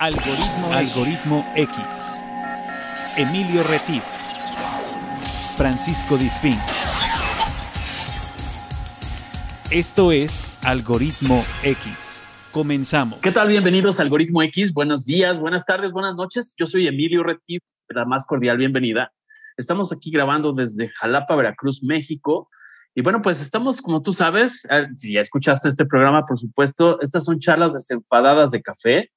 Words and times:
Algoritmo, 0.00 0.72
Algoritmo 0.74 1.52
X. 1.56 1.76
Emilio 3.16 3.64
Retif. 3.64 4.04
Francisco 5.56 6.16
Disfín. 6.16 6.54
Esto 9.72 10.12
es 10.12 10.56
Algoritmo 10.64 11.44
X. 11.64 12.28
Comenzamos. 12.52 13.18
¿Qué 13.18 13.32
tal? 13.32 13.48
Bienvenidos 13.48 13.98
a 13.98 14.04
Algoritmo 14.04 14.40
X. 14.44 14.72
Buenos 14.72 15.04
días, 15.04 15.40
buenas 15.40 15.64
tardes, 15.64 15.90
buenas 15.90 16.14
noches. 16.14 16.54
Yo 16.56 16.66
soy 16.66 16.86
Emilio 16.86 17.24
Retif. 17.24 17.60
La 17.88 18.04
más 18.04 18.24
cordial 18.24 18.56
bienvenida. 18.56 19.10
Estamos 19.56 19.92
aquí 19.92 20.12
grabando 20.12 20.52
desde 20.52 20.90
Jalapa, 20.90 21.34
Veracruz, 21.34 21.82
México. 21.82 22.48
Y 22.94 23.02
bueno, 23.02 23.20
pues 23.20 23.40
estamos, 23.40 23.82
como 23.82 24.00
tú 24.00 24.12
sabes, 24.12 24.64
eh, 24.70 24.86
si 24.94 25.14
ya 25.14 25.22
escuchaste 25.22 25.68
este 25.68 25.86
programa, 25.86 26.24
por 26.24 26.38
supuesto, 26.38 27.00
estas 27.00 27.24
son 27.24 27.40
charlas 27.40 27.74
desenfadadas 27.74 28.52
de 28.52 28.62
café 28.62 29.10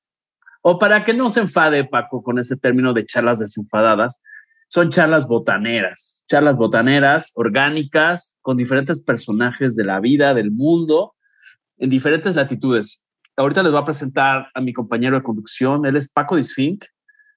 o 0.61 0.77
para 0.77 1.03
que 1.03 1.13
no 1.13 1.29
se 1.29 1.41
enfade 1.41 1.85
Paco 1.85 2.21
con 2.23 2.39
ese 2.39 2.57
término 2.57 2.93
de 2.93 3.05
charlas 3.05 3.39
desenfadadas, 3.39 4.21
son 4.67 4.89
charlas 4.89 5.27
botaneras, 5.27 6.23
charlas 6.29 6.55
botaneras 6.55 7.31
orgánicas 7.35 8.37
con 8.41 8.57
diferentes 8.57 9.01
personajes 9.01 9.75
de 9.75 9.83
la 9.83 9.99
vida, 9.99 10.33
del 10.33 10.51
mundo, 10.51 11.15
en 11.77 11.89
diferentes 11.89 12.35
latitudes. 12.35 13.03
Ahorita 13.35 13.63
les 13.63 13.71
voy 13.71 13.81
a 13.81 13.85
presentar 13.85 14.47
a 14.53 14.61
mi 14.61 14.71
compañero 14.71 15.17
de 15.17 15.23
conducción, 15.23 15.85
él 15.85 15.95
es 15.95 16.09
Paco 16.09 16.35
Disfink. 16.35 16.85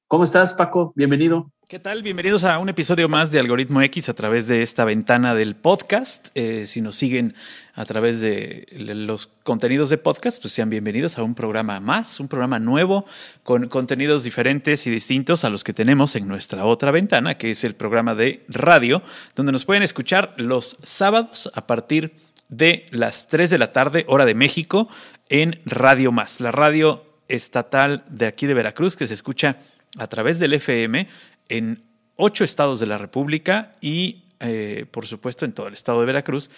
¿Cómo 0.07 0.23
estás, 0.23 0.53
Paco? 0.53 0.93
Bienvenido. 0.95 1.54
¿Qué 1.67 1.79
tal? 1.79 2.03
Bienvenidos 2.03 2.45
a 2.45 2.59
un 2.59 2.69
episodio 2.69 3.09
más 3.09 3.31
de 3.31 3.41
Algoritmo 3.41 3.81
X 3.81 4.11
a 4.11 4.15
través 4.15 4.47
de 4.47 4.61
esta 4.61 4.85
ventana 4.85 5.35
del 5.35 5.57
podcast. 5.57 6.29
Eh, 6.35 6.67
si 6.67 6.83
nos 6.83 6.95
siguen 6.95 7.35
a 7.75 7.87
través 7.87 8.21
de 8.21 8.67
los 8.71 9.29
contenidos 9.43 9.89
de 9.89 9.97
podcast, 9.97 10.43
pues 10.43 10.53
sean 10.53 10.69
bienvenidos 10.69 11.17
a 11.17 11.23
un 11.23 11.35
programa 11.35 11.81
más, 11.81 12.21
un 12.21 12.29
programa 12.29 12.59
nuevo 12.59 13.07
con 13.45 13.69
contenidos 13.69 14.25
diferentes 14.25 14.87
y 14.87 14.91
distintos 14.91 15.43
a 15.47 15.49
los 15.49 15.65
que 15.65 15.73
tenemos 15.73 16.17
en 16.17 16.29
nuestra 16.29 16.67
otra 16.67 16.91
ventana, 16.91 17.39
que 17.39 17.53
es 17.53 17.65
el 17.65 17.75
programa 17.75 18.15
de 18.15 18.45
radio, 18.47 19.03
donde 19.35 19.53
nos 19.53 19.65
pueden 19.65 19.83
escuchar 19.83 20.35
los 20.37 20.77
sábados 20.83 21.51
a 21.55 21.67
partir 21.67 22.13
de 22.51 22.85
las 22.91 23.29
3 23.29 23.49
de 23.49 23.59
la 23.59 23.73
tarde, 23.73 24.05
hora 24.07 24.27
de 24.27 24.35
México, 24.35 24.91
en 25.31 25.63
Radio 25.65 26.13
Más, 26.13 26.41
la 26.41 26.53
radio 26.53 27.07
estatal 27.29 28.05
de 28.11 28.27
aquí 28.27 28.47
de 28.47 28.53
Veracruz, 28.53 28.97
que 28.97 29.07
se 29.07 29.15
escucha 29.15 29.57
a 29.97 30.09
través 30.09 30.39
del 30.39 30.53
FM 30.53 31.09
en 31.49 31.85
ocho 32.17 32.45
estados 32.45 32.81
de 32.81 32.87
la 32.87 32.99
República 32.99 33.75
y, 33.81 34.25
eh, 34.41 34.87
por 34.91 35.07
supuesto, 35.07 35.45
en 35.45 35.53
todo 35.53 35.69
el 35.69 35.75
estado 35.75 36.01
de 36.01 36.07
Veracruz, 36.07 36.51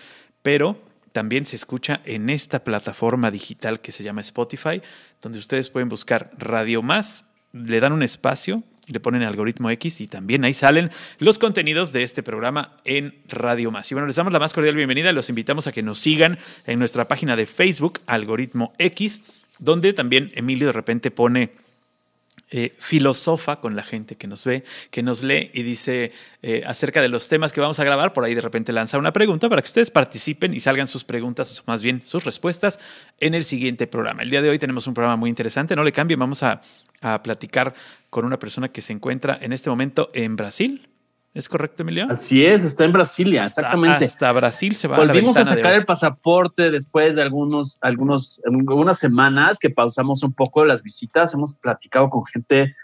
pero 0.43 0.81
también 1.13 1.47
se 1.47 1.57
escucha 1.57 2.01
en 2.05 2.29
esta 2.29 2.63
plataforma 2.63 3.31
digital 3.31 3.81
que 3.81 3.93
se 3.93 4.05
llama 4.05 4.21
Spotify, 4.21 4.83
donde 5.23 5.39
ustedes 5.39 5.71
pueden 5.71 5.89
buscar 5.89 6.31
Radio 6.37 6.83
Más, 6.83 7.27
le 7.53 7.81
dan 7.81 7.93
un 7.93 8.03
espacio 8.03 8.63
le 8.89 9.01
ponen 9.01 9.23
algoritmo 9.23 9.71
X 9.71 10.01
y 10.01 10.07
también 10.07 10.45
ahí 10.45 10.55
salen 10.55 10.91
los 11.19 11.39
contenidos 11.39 11.93
de 11.93 12.03
este 12.03 12.23
programa 12.23 12.77
en 12.85 13.15
Radio 13.29 13.71
Más. 13.71 13.91
Y 13.91 13.95
bueno, 13.95 14.07
les 14.07 14.17
damos 14.17 14.33
la 14.33 14.39
más 14.39 14.53
cordial 14.53 14.77
bienvenida, 14.77 15.13
los 15.13 15.29
invitamos 15.29 15.67
a 15.67 15.73
que 15.73 15.83
nos 15.83 15.99
sigan 15.99 16.39
en 16.67 16.79
nuestra 16.79 17.07
página 17.09 17.37
de 17.37 17.47
Facebook, 17.47 18.01
Algoritmo 18.07 18.73
X, 18.79 19.23
donde 19.59 19.93
también 19.93 20.31
Emilio 20.35 20.69
de 20.69 20.73
repente 20.73 21.11
pone 21.11 21.53
eh, 22.51 22.77
filosofa 22.79 23.57
con 23.61 23.75
la 23.75 23.83
gente 23.83 24.15
que 24.17 24.29
nos 24.29 24.45
ve, 24.45 24.65
que 24.91 25.03
nos 25.03 25.25
lee 25.25 25.51
y 25.53 25.65
dice 25.65 26.13
eh, 26.43 26.63
acerca 26.65 27.03
de 27.03 27.09
los 27.09 27.27
temas 27.27 27.53
que 27.53 27.61
vamos 27.61 27.81
a 27.81 27.85
grabar. 27.85 28.13
Por 28.13 28.25
ahí 28.25 28.35
de 28.35 28.41
repente 28.41 28.73
lanza 28.73 28.99
una 28.99 29.13
pregunta 29.13 29.49
para 29.49 29.63
que 29.63 29.67
ustedes 29.67 29.91
participen 29.91 30.55
y 30.55 30.61
salgan 30.61 30.87
sus 30.87 31.03
preguntas, 31.03 31.61
o 31.61 31.63
más 31.67 31.83
bien 31.83 32.03
sus 32.05 32.25
respuestas, 32.25 32.79
en 33.19 33.35
el 33.35 33.45
siguiente 33.45 33.87
programa. 33.87 34.23
El 34.23 34.31
día 34.31 34.43
de 34.43 34.51
hoy 34.51 34.59
tenemos 34.59 34.87
un 34.87 34.95
programa 34.95 35.17
muy 35.17 35.29
interesante, 35.29 35.75
no 35.75 35.83
le 35.83 35.93
cambien, 35.93 36.21
vamos 36.21 36.43
a, 36.43 36.63
a 37.01 37.23
platicar 37.23 37.75
con 38.11 38.25
una 38.25 38.39
persona 38.39 38.69
que 38.69 38.81
se 38.81 38.93
encuentra 38.93 39.37
en 39.41 39.53
este 39.53 39.69
momento 39.69 40.11
en 40.15 40.37
Brasil. 40.37 40.89
¿Es 41.37 41.51
correcto, 41.51 41.83
Emilio? 41.83 42.07
Así 42.09 42.47
es, 42.47 42.65
está 42.65 42.85
en 42.85 42.93
Brasilia, 42.93 43.45
exactamente. 43.45 44.07
Hasta 44.07 44.33
Brasil 44.33 44.75
se 44.75 44.89
va 44.89 44.97
Volvimos 44.97 45.37
a, 45.37 45.43
a 45.43 45.45
sacar 45.45 45.75
el 45.75 45.85
pasaporte 45.85 46.71
después 46.71 47.15
de 47.15 47.21
algunos, 47.21 47.79
algunos, 47.83 48.41
algunas 48.47 48.99
semanas 48.99 49.59
que 49.59 49.69
pausamos 49.69 50.23
un 50.23 50.33
poco 50.33 50.65
las 50.65 50.83
visitas. 50.83 51.35
Hemos 51.35 51.55
platicado 51.55 52.09
con 52.09 52.25
gente, 52.25 52.75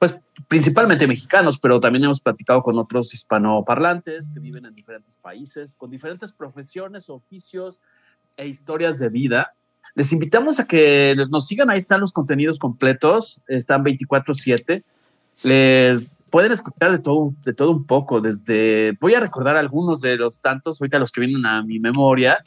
pues 0.00 0.16
principalmente 0.48 1.06
mexicanos, 1.06 1.60
pero 1.60 1.78
también 1.78 2.02
hemos 2.02 2.18
platicado 2.18 2.60
con 2.64 2.76
otros 2.76 3.14
hispanoparlantes 3.14 4.30
que 4.34 4.40
viven 4.40 4.66
en 4.66 4.74
diferentes 4.74 5.14
países, 5.14 5.76
con 5.76 5.88
diferentes 5.88 6.32
profesiones, 6.32 7.08
oficios 7.08 7.80
e 8.36 8.48
historias 8.48 8.98
de 8.98 9.10
vida. 9.10 9.52
Les 9.94 10.12
invitamos 10.12 10.58
a 10.58 10.66
que 10.66 11.14
nos 11.30 11.46
sigan, 11.46 11.70
ahí 11.70 11.78
están 11.78 12.00
los 12.00 12.12
contenidos 12.12 12.58
completos, 12.58 13.44
están 13.46 13.84
24/7. 13.84 14.82
Les 15.44 16.04
pueden 16.30 16.52
escuchar 16.52 16.92
de 16.92 16.98
todo, 16.98 17.34
de 17.44 17.54
todo 17.54 17.70
un 17.70 17.86
poco, 17.86 18.20
desde, 18.20 18.96
voy 19.00 19.14
a 19.14 19.20
recordar 19.20 19.56
algunos 19.56 20.00
de 20.00 20.16
los 20.16 20.40
tantos, 20.40 20.80
ahorita 20.80 20.98
los 20.98 21.12
que 21.12 21.20
vienen 21.20 21.46
a 21.46 21.62
mi 21.62 21.78
memoria, 21.78 22.38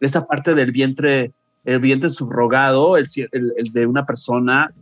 esta 0.00 0.26
parte 0.26 0.54
del 0.54 0.72
vientre, 0.72 1.32
el 1.64 1.80
vientre 1.80 2.10
subrogado, 2.10 2.96
el, 2.96 3.06
el, 3.32 3.72
de 3.72 3.86
una 3.86 4.04
persona 4.04 4.72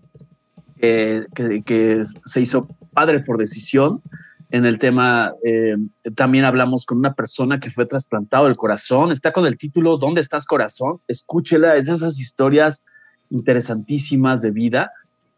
que, 0.78 1.62
que, 1.64 2.04
se 2.26 2.40
hizo 2.40 2.68
padre 2.92 3.20
por 3.20 3.38
decisión. 3.38 4.02
En 4.50 4.66
el 4.66 4.78
tema, 4.78 5.32
eh, 5.44 5.76
también 6.14 6.44
hablamos 6.44 6.84
con 6.84 6.98
una 6.98 7.14
persona 7.14 7.58
que 7.58 7.70
fue 7.70 7.86
trasplantado 7.86 8.46
el 8.46 8.56
corazón, 8.56 9.10
está 9.10 9.32
con 9.32 9.46
el 9.46 9.56
título 9.56 9.96
¿Dónde 9.96 10.20
estás 10.20 10.46
corazón? 10.46 11.00
Escúchela, 11.08 11.76
es 11.76 11.88
esas 11.88 12.20
historias 12.20 12.84
interesantísimas 13.30 14.40
de 14.42 14.50
vida 14.50 14.92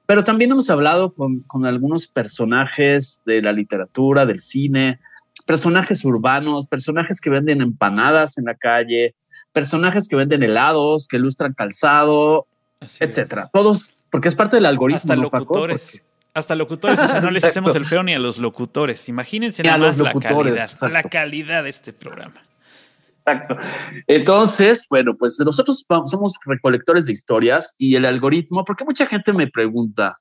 pero 0.06 0.24
también 0.24 0.52
hemos 0.52 0.70
hablado 0.70 1.12
con, 1.12 1.40
con, 1.40 1.66
algunos 1.66 2.06
personajes 2.06 3.22
de 3.26 3.42
la 3.42 3.52
literatura, 3.52 4.24
del 4.24 4.40
cine, 4.40 5.00
personajes 5.44 6.04
urbanos, 6.04 6.66
personajes 6.66 7.20
que 7.20 7.30
venden 7.30 7.60
empanadas 7.60 8.38
en 8.38 8.44
la 8.44 8.54
calle, 8.54 9.14
personajes 9.52 10.08
que 10.08 10.16
venden 10.16 10.42
helados, 10.42 11.08
que 11.08 11.16
ilustran 11.16 11.54
calzado, 11.54 12.46
etcétera. 12.80 13.50
Todos, 13.52 13.96
porque 14.10 14.28
es 14.28 14.34
parte 14.34 14.56
del 14.56 14.66
algoritmo. 14.66 14.98
Hasta 14.98 15.16
locutores. 15.16 16.02
Hasta 16.34 16.54
locutores, 16.54 17.00
o 17.00 17.08
sea, 17.08 17.20
no 17.20 17.30
les 17.30 17.42
hacemos 17.44 17.74
el 17.74 17.86
feo 17.86 18.02
ni 18.02 18.12
a 18.12 18.18
los 18.18 18.38
locutores. 18.38 19.08
Imagínense 19.08 19.62
nada 19.62 19.78
más 19.78 19.98
la 19.98 20.12
calidad, 20.12 20.70
la 20.90 21.02
calidad 21.02 21.64
de 21.64 21.70
este 21.70 21.92
programa. 21.92 22.42
Exacto. 23.26 23.56
Entonces, 24.06 24.86
bueno, 24.88 25.16
pues 25.16 25.38
nosotros 25.44 25.84
somos 26.06 26.38
recolectores 26.44 27.06
de 27.06 27.12
historias 27.12 27.74
y 27.76 27.96
el 27.96 28.04
algoritmo, 28.04 28.64
porque 28.64 28.84
mucha 28.84 29.06
gente 29.06 29.32
me 29.32 29.48
pregunta, 29.48 30.16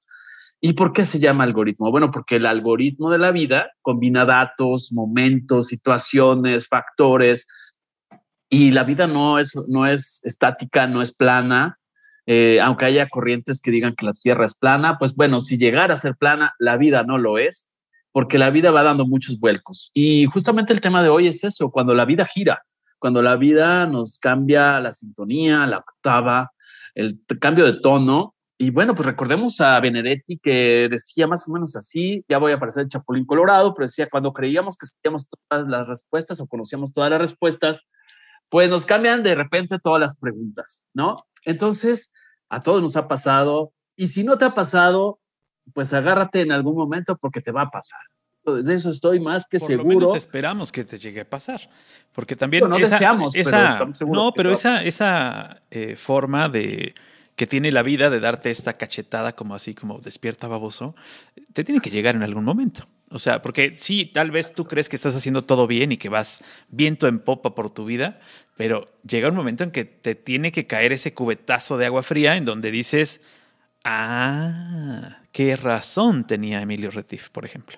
¿y 0.60 0.74
por 0.74 0.92
qué 0.92 1.06
se 1.06 1.20
llama 1.20 1.44
algoritmo? 1.44 1.92
Bueno, 1.92 2.10
porque 2.10 2.38
el 2.38 2.48
algoritmo 2.48 3.12
de 3.12 3.20
la 3.20 3.32
vida 3.32 3.70
combina 3.84 4.26
datos, 4.26 4.92
momentos, 4.92 5.68
situaciones, 5.68 6.68
factores, 6.68 7.46
y 8.50 8.72
la 8.72 8.84
vida 8.84 9.06
no 9.06 9.38
es, 9.38 9.54
no 9.68 9.86
es 9.86 10.22
estática, 10.24 10.88
no 10.88 11.02
es 11.04 11.16
plana. 11.16 11.78
Eh, 12.28 12.60
aunque 12.60 12.86
haya 12.86 13.08
corrientes 13.08 13.62
que 13.62 13.70
digan 13.70 13.94
que 13.96 14.08
la 14.08 14.14
Tierra 14.14 14.46
es 14.46 14.56
plana, 14.56 14.98
pues 14.98 15.16
bueno, 15.16 15.42
si 15.42 15.60
llegara 15.60 15.94
a 15.94 15.98
ser 15.98 16.16
plana, 16.16 16.56
la 16.58 16.76
vida 16.76 17.04
no 17.04 17.20
lo 17.20 17.38
es, 17.38 17.70
porque 18.12 18.40
la 18.40 18.50
vida 18.50 18.72
va 18.72 18.82
dando 18.82 19.06
muchos 19.06 19.40
vuelcos. 19.40 19.92
Y 19.94 20.26
justamente 20.26 20.74
el 20.74 20.82
tema 20.82 21.04
de 21.04 21.10
hoy 21.10 21.28
es 21.28 21.44
eso, 21.44 21.70
cuando 21.70 21.94
la 21.94 22.06
vida 22.06 22.26
gira 22.26 22.64
cuando 23.00 23.22
la 23.22 23.36
vida 23.36 23.86
nos 23.86 24.20
cambia 24.20 24.80
la 24.80 24.92
sintonía, 24.92 25.66
la 25.68 25.80
octava, 25.80 26.52
el 26.94 27.20
cambio 27.40 27.66
de 27.66 27.80
tono. 27.82 28.36
Y 28.58 28.70
bueno, 28.70 28.96
pues 28.96 29.06
recordemos 29.06 29.60
a 29.60 29.80
Benedetti 29.82 30.38
que 30.38 30.88
decía 30.90 31.28
más 31.28 31.48
o 31.48 31.52
menos 31.52 31.76
así, 31.76 32.24
ya 32.30 32.38
voy 32.38 32.54
a 32.54 32.56
aparecer 32.56 32.84
el 32.84 32.90
Chapulín 32.90 33.26
Colorado, 33.26 33.74
pero 33.74 33.86
decía, 33.86 34.10
cuando 34.10 34.32
creíamos 34.32 34.78
que 34.78 34.86
sabíamos 34.86 35.28
todas 35.28 35.68
las 35.68 35.88
respuestas 35.88 36.40
o 36.40 36.48
conocíamos 36.48 36.94
todas 36.94 37.10
las 37.10 37.20
respuestas, 37.20 37.86
pues 38.50 38.70
nos 38.70 38.86
cambian 38.86 39.24
de 39.24 39.36
repente 39.36 39.78
todas 39.80 40.00
las 40.00 40.16
preguntas, 40.16 40.86
¿no? 40.94 41.18
Entonces, 41.44 42.14
a 42.50 42.62
todos 42.62 42.82
nos 42.82 42.96
ha 42.96 43.08
pasado, 43.10 43.74
y 43.98 44.08
si 44.08 44.24
no 44.24 44.38
te 44.38 44.46
ha 44.46 44.54
pasado, 44.54 45.20
pues 45.74 45.94
agárrate 45.94 46.42
en 46.42 46.52
algún 46.52 46.76
momento 46.76 47.18
porque 47.18 47.42
te 47.42 47.52
va 47.52 47.64
a 47.64 47.72
pasar 47.72 48.00
de 48.46 48.76
eso 48.76 48.90
estoy 48.90 49.20
más 49.20 49.46
que 49.46 49.60
seguro. 49.60 49.84
Por 49.84 49.94
lo 49.94 50.00
menos 50.00 50.16
esperamos 50.16 50.72
que 50.72 50.84
te 50.84 51.00
llegue 51.00 51.22
a 51.22 51.30
pasar, 51.30 51.62
porque 52.14 52.36
también 52.36 52.70
no 52.70 52.78
deseamos, 52.78 53.34
pero 53.34 53.92
no, 54.08 54.32
pero 54.34 54.52
esa 54.52 54.84
esa 54.84 55.62
eh, 55.72 55.96
forma 55.96 56.50
de 56.50 56.94
que 57.36 57.48
tiene 57.48 57.72
la 57.72 57.84
vida 57.84 58.10
de 58.10 58.20
darte 58.20 58.50
esta 58.50 58.78
cachetada 58.78 59.36
como 59.36 59.56
así 59.56 59.74
como 59.74 60.00
despierta 60.00 60.48
baboso, 60.48 60.96
te 61.54 61.64
tiene 61.64 61.82
que 61.82 61.90
llegar 61.90 62.16
en 62.16 62.24
algún 62.24 62.46
momento. 62.46 62.88
O 63.10 63.20
sea, 63.20 63.42
porque 63.42 63.74
sí, 63.76 64.06
tal 64.06 64.32
vez 64.32 64.54
tú 64.54 64.66
crees 64.66 64.90
que 64.90 64.96
estás 64.96 65.16
haciendo 65.16 65.44
todo 65.44 65.68
bien 65.68 65.92
y 65.92 65.98
que 65.98 66.10
vas 66.10 66.44
viento 66.70 67.08
en 67.08 67.20
popa 67.20 67.54
por 67.54 67.70
tu 67.70 67.86
vida, 67.86 68.20
pero 68.58 68.90
llega 69.08 69.30
un 69.30 69.36
momento 69.36 69.64
en 69.64 69.72
que 69.72 69.86
te 69.86 70.16
tiene 70.16 70.52
que 70.52 70.66
caer 70.66 70.92
ese 70.92 71.14
cubetazo 71.14 71.78
de 71.78 71.86
agua 71.86 72.04
fría 72.04 72.36
en 72.36 72.46
donde 72.46 72.72
dices, 72.72 73.22
ah, 73.84 75.20
qué 75.32 75.56
razón 75.56 76.26
tenía 76.26 76.62
Emilio 76.62 76.90
Retif, 76.90 77.30
por 77.30 77.46
ejemplo. 77.46 77.78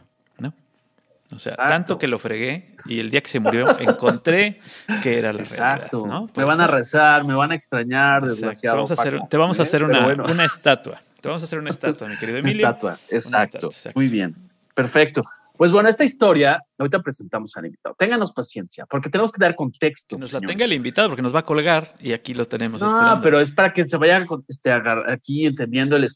O 1.36 1.40
sea, 1.40 1.56
tanto 1.56 1.98
que 1.98 2.08
lo 2.08 2.20
fregué 2.20 2.76
y 2.86 3.00
el 3.00 3.10
día 3.10 3.22
que 3.22 3.30
se 3.30 3.40
murió 3.40 3.78
encontré 3.80 4.62
que 5.04 5.20
era 5.20 5.34
la 5.34 5.42
Exacto. 5.42 6.06
realidad. 6.06 6.22
¿no? 6.22 6.30
Me 6.36 6.44
van 6.46 6.62
a 6.62 6.68
rezar, 6.68 7.26
me 7.26 7.34
van 7.34 7.52
a 7.52 7.56
extrañar, 7.56 8.24
desgraciado. 8.24 8.76
Te 8.76 8.78
vamos 8.78 8.92
a 8.92 8.94
hacer, 8.94 9.22
te 9.30 9.38
vamos 9.38 9.60
a 9.60 9.64
hacer 9.64 9.84
una, 9.84 10.08
una 10.08 10.46
estatua. 10.46 10.94
exacto. 10.94 11.30
Vamos 11.30 11.44
a 11.44 11.46
hacer 11.46 11.60
una 11.60 11.70
estatua, 11.70 12.08
mi 12.08 12.18
querido 12.18 12.38
Emilio. 12.40 12.68
Estatua, 12.68 12.98
exacto. 13.10 13.70
Muy 13.96 14.08
bien. 14.08 14.36
Perfecto. 14.74 15.22
Pues 15.58 15.72
bueno, 15.72 15.90
esta 15.90 16.04
historia, 16.04 16.64
ahorita 16.78 17.02
presentamos 17.02 17.58
al 17.58 17.66
invitado. 17.66 17.96
Ténganos 17.98 18.32
paciencia, 18.32 18.86
porque 18.86 19.10
tenemos 19.10 19.32
que 19.32 19.42
dar 19.42 19.56
contexto. 19.56 20.16
Que 20.16 20.20
nos 20.22 20.32
la 20.32 20.40
tenga 20.40 20.66
el 20.66 20.74
invitado, 20.74 21.10
porque 21.10 21.24
nos 21.24 21.34
va 21.34 21.40
a 21.40 21.46
colgar 21.46 21.94
y 22.00 22.14
aquí 22.14 22.36
lo 22.36 22.46
tenemos 22.46 22.80
no, 22.82 22.88
esperando. 22.88 23.22
pero 23.22 23.42
es 23.42 23.50
para 23.52 23.74
que 23.74 23.88
se 23.88 23.98
vayan 23.98 24.28
este, 24.48 24.72
aquí 24.72 25.48
entendiendo 25.48 25.98
el 25.98 26.08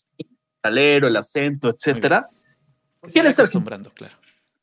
talero, 0.61 1.07
el 1.07 1.17
acento, 1.17 1.69
etcétera. 1.69 2.29
¿Quién 3.11 3.25
es 3.25 3.39
acostumbrando, 3.39 3.89
claro. 3.89 4.13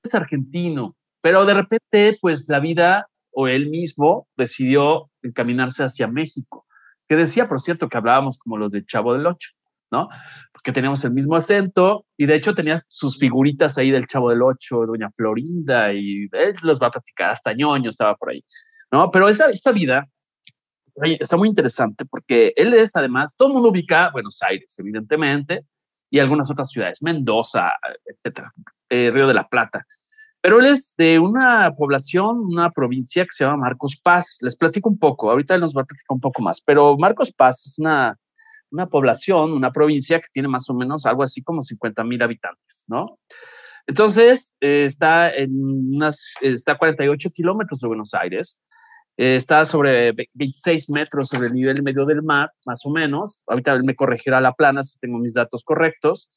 Es 0.02 0.14
argentino, 0.14 0.96
pero 1.20 1.44
de 1.44 1.54
repente, 1.54 2.18
pues 2.20 2.48
la 2.48 2.60
vida 2.60 3.08
o 3.30 3.48
él 3.48 3.68
mismo 3.68 4.28
decidió 4.36 5.10
encaminarse 5.22 5.82
hacia 5.82 6.08
México. 6.08 6.66
Que 7.08 7.16
decía, 7.16 7.48
por 7.48 7.60
cierto, 7.60 7.88
que 7.88 7.96
hablábamos 7.96 8.38
como 8.38 8.58
los 8.58 8.72
de 8.72 8.84
Chavo 8.84 9.14
del 9.14 9.26
Ocho. 9.26 9.50
¿no? 9.90 10.08
Porque 10.52 10.72
teníamos 10.72 11.04
el 11.04 11.12
mismo 11.12 11.36
acento 11.36 12.04
y 12.16 12.26
de 12.26 12.34
hecho 12.34 12.54
tenía 12.54 12.82
sus 12.88 13.18
figuritas 13.18 13.78
ahí 13.78 13.90
del 13.90 14.06
Chavo 14.06 14.30
del 14.30 14.42
Ocho, 14.42 14.86
Doña 14.86 15.10
Florinda 15.10 15.92
y 15.92 16.28
él 16.32 16.54
los 16.62 16.80
va 16.80 16.88
a 16.88 16.92
platicar, 16.92 17.30
hasta 17.30 17.54
ñoño 17.54 17.90
estaba 17.90 18.14
por 18.16 18.30
ahí, 18.30 18.44
¿no? 18.90 19.10
Pero 19.10 19.28
esa, 19.28 19.46
esta 19.46 19.72
vida 19.72 20.06
está 21.18 21.36
muy 21.36 21.48
interesante 21.48 22.04
porque 22.04 22.52
él 22.56 22.74
es 22.74 22.96
además, 22.96 23.36
todo 23.36 23.48
el 23.48 23.54
mundo 23.54 23.70
ubica 23.70 24.10
Buenos 24.10 24.42
Aires, 24.42 24.74
evidentemente, 24.78 25.64
y 26.10 26.18
algunas 26.18 26.50
otras 26.50 26.70
ciudades, 26.70 27.02
Mendoza, 27.02 27.72
etcétera, 28.04 28.52
eh, 28.90 29.10
Río 29.12 29.26
de 29.26 29.34
la 29.34 29.48
Plata. 29.48 29.84
Pero 30.40 30.60
él 30.60 30.66
es 30.66 30.94
de 30.96 31.18
una 31.18 31.72
población, 31.76 32.40
una 32.40 32.70
provincia 32.70 33.24
que 33.24 33.32
se 33.32 33.44
llama 33.44 33.56
Marcos 33.56 33.96
Paz. 34.02 34.38
Les 34.40 34.56
platico 34.56 34.88
un 34.88 34.98
poco, 34.98 35.30
ahorita 35.30 35.54
él 35.54 35.60
nos 35.60 35.76
va 35.76 35.82
a 35.82 35.84
platicar 35.84 36.14
un 36.14 36.20
poco 36.20 36.42
más, 36.42 36.60
pero 36.60 36.96
Marcos 36.96 37.32
Paz 37.32 37.66
es 37.66 37.78
una 37.78 38.16
una 38.70 38.86
población, 38.86 39.52
una 39.52 39.72
provincia 39.72 40.20
que 40.20 40.28
tiene 40.32 40.48
más 40.48 40.68
o 40.68 40.74
menos 40.74 41.06
algo 41.06 41.22
así 41.22 41.42
como 41.42 41.62
50 41.62 42.04
mil 42.04 42.22
habitantes, 42.22 42.84
¿no? 42.86 43.18
Entonces, 43.86 44.54
eh, 44.60 44.84
está 44.84 45.34
en 45.34 45.50
unas, 45.94 46.34
está 46.42 46.72
a 46.72 46.78
48 46.78 47.30
kilómetros 47.30 47.80
de 47.80 47.88
Buenos 47.88 48.12
Aires, 48.12 48.62
eh, 49.16 49.36
está 49.36 49.64
sobre 49.64 50.12
26 50.34 50.90
metros 50.90 51.28
sobre 51.28 51.48
el 51.48 51.54
nivel 51.54 51.82
medio 51.82 52.04
del 52.04 52.22
mar, 52.22 52.52
más 52.66 52.84
o 52.84 52.90
menos. 52.90 53.42
Ahorita 53.46 53.72
él 53.72 53.84
me 53.84 53.96
corregirá 53.96 54.40
la 54.40 54.52
plana 54.52 54.84
si 54.84 54.98
tengo 54.98 55.18
mis 55.18 55.34
datos 55.34 55.64
correctos. 55.64 56.30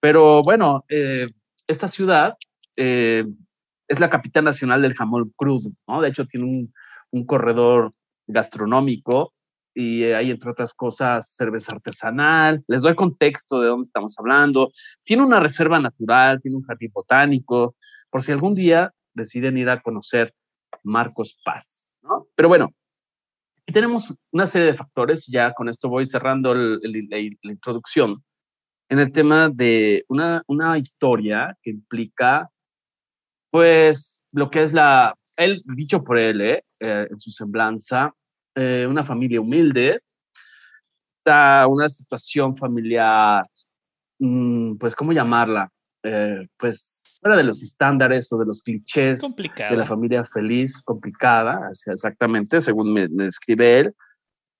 Pero 0.00 0.42
bueno, 0.42 0.84
eh, 0.88 1.28
esta 1.66 1.88
ciudad 1.88 2.34
es 2.76 4.00
la 4.00 4.10
capital 4.10 4.44
nacional 4.44 4.82
del 4.82 4.94
jamón 4.94 5.32
crudo, 5.36 5.70
¿no? 5.86 6.00
De 6.00 6.08
hecho, 6.08 6.26
tiene 6.26 6.46
un, 6.46 6.74
un 7.10 7.24
corredor 7.26 7.92
gastronómico 8.26 9.32
y 9.74 10.04
hay, 10.04 10.30
entre 10.30 10.50
otras 10.50 10.72
cosas, 10.72 11.34
cerveza 11.34 11.72
artesanal. 11.72 12.62
Les 12.68 12.82
doy 12.82 12.94
contexto 12.94 13.60
de 13.60 13.68
dónde 13.68 13.86
estamos 13.86 14.18
hablando. 14.18 14.70
Tiene 15.02 15.22
una 15.22 15.40
reserva 15.40 15.80
natural, 15.80 16.40
tiene 16.40 16.56
un 16.56 16.64
jardín 16.64 16.90
botánico, 16.92 17.76
por 18.10 18.22
si 18.22 18.32
algún 18.32 18.54
día 18.54 18.92
deciden 19.14 19.58
ir 19.58 19.68
a 19.68 19.80
conocer 19.80 20.32
Marcos 20.82 21.38
Paz. 21.44 21.88
¿no? 22.02 22.26
Pero 22.36 22.48
bueno, 22.48 22.72
tenemos 23.66 24.12
una 24.30 24.46
serie 24.46 24.68
de 24.68 24.76
factores, 24.76 25.26
ya 25.26 25.52
con 25.52 25.68
esto 25.68 25.88
voy 25.88 26.06
cerrando 26.06 26.54
la, 26.54 27.18
introducción, 27.18 28.22
en 28.88 28.98
el 28.98 29.12
tema 29.12 29.48
de 29.48 30.04
una, 30.08 30.42
una 30.46 30.78
historia 30.78 31.56
que 31.62 31.70
implica, 31.70 32.50
pues, 33.50 34.22
lo 34.32 34.50
que 34.50 34.62
es 34.62 34.72
la, 34.72 35.16
él, 35.36 35.62
dicho 35.64 36.02
por 36.02 36.18
él, 36.18 36.40
¿eh? 36.40 36.64
Eh, 36.80 37.06
en 37.10 37.18
su 37.18 37.30
semblanza, 37.30 38.12
eh, 38.54 38.86
una 38.88 39.04
familia 39.04 39.40
humilde, 39.40 40.00
una 41.26 41.88
situación 41.88 42.56
familiar, 42.56 43.46
mm, 44.18 44.76
pues, 44.76 44.94
¿cómo 44.94 45.12
llamarla? 45.12 45.70
Eh, 46.02 46.46
pues 46.58 47.18
fuera 47.20 47.38
de 47.38 47.44
los 47.44 47.62
estándares 47.62 48.30
o 48.30 48.36
de 48.36 48.44
los 48.44 48.62
clichés 48.62 49.22
de 49.36 49.76
la 49.76 49.86
familia 49.86 50.26
feliz, 50.26 50.82
complicada, 50.82 51.70
exactamente, 51.86 52.60
según 52.60 52.92
me, 52.92 53.08
describe 53.08 53.80
él, 53.80 53.94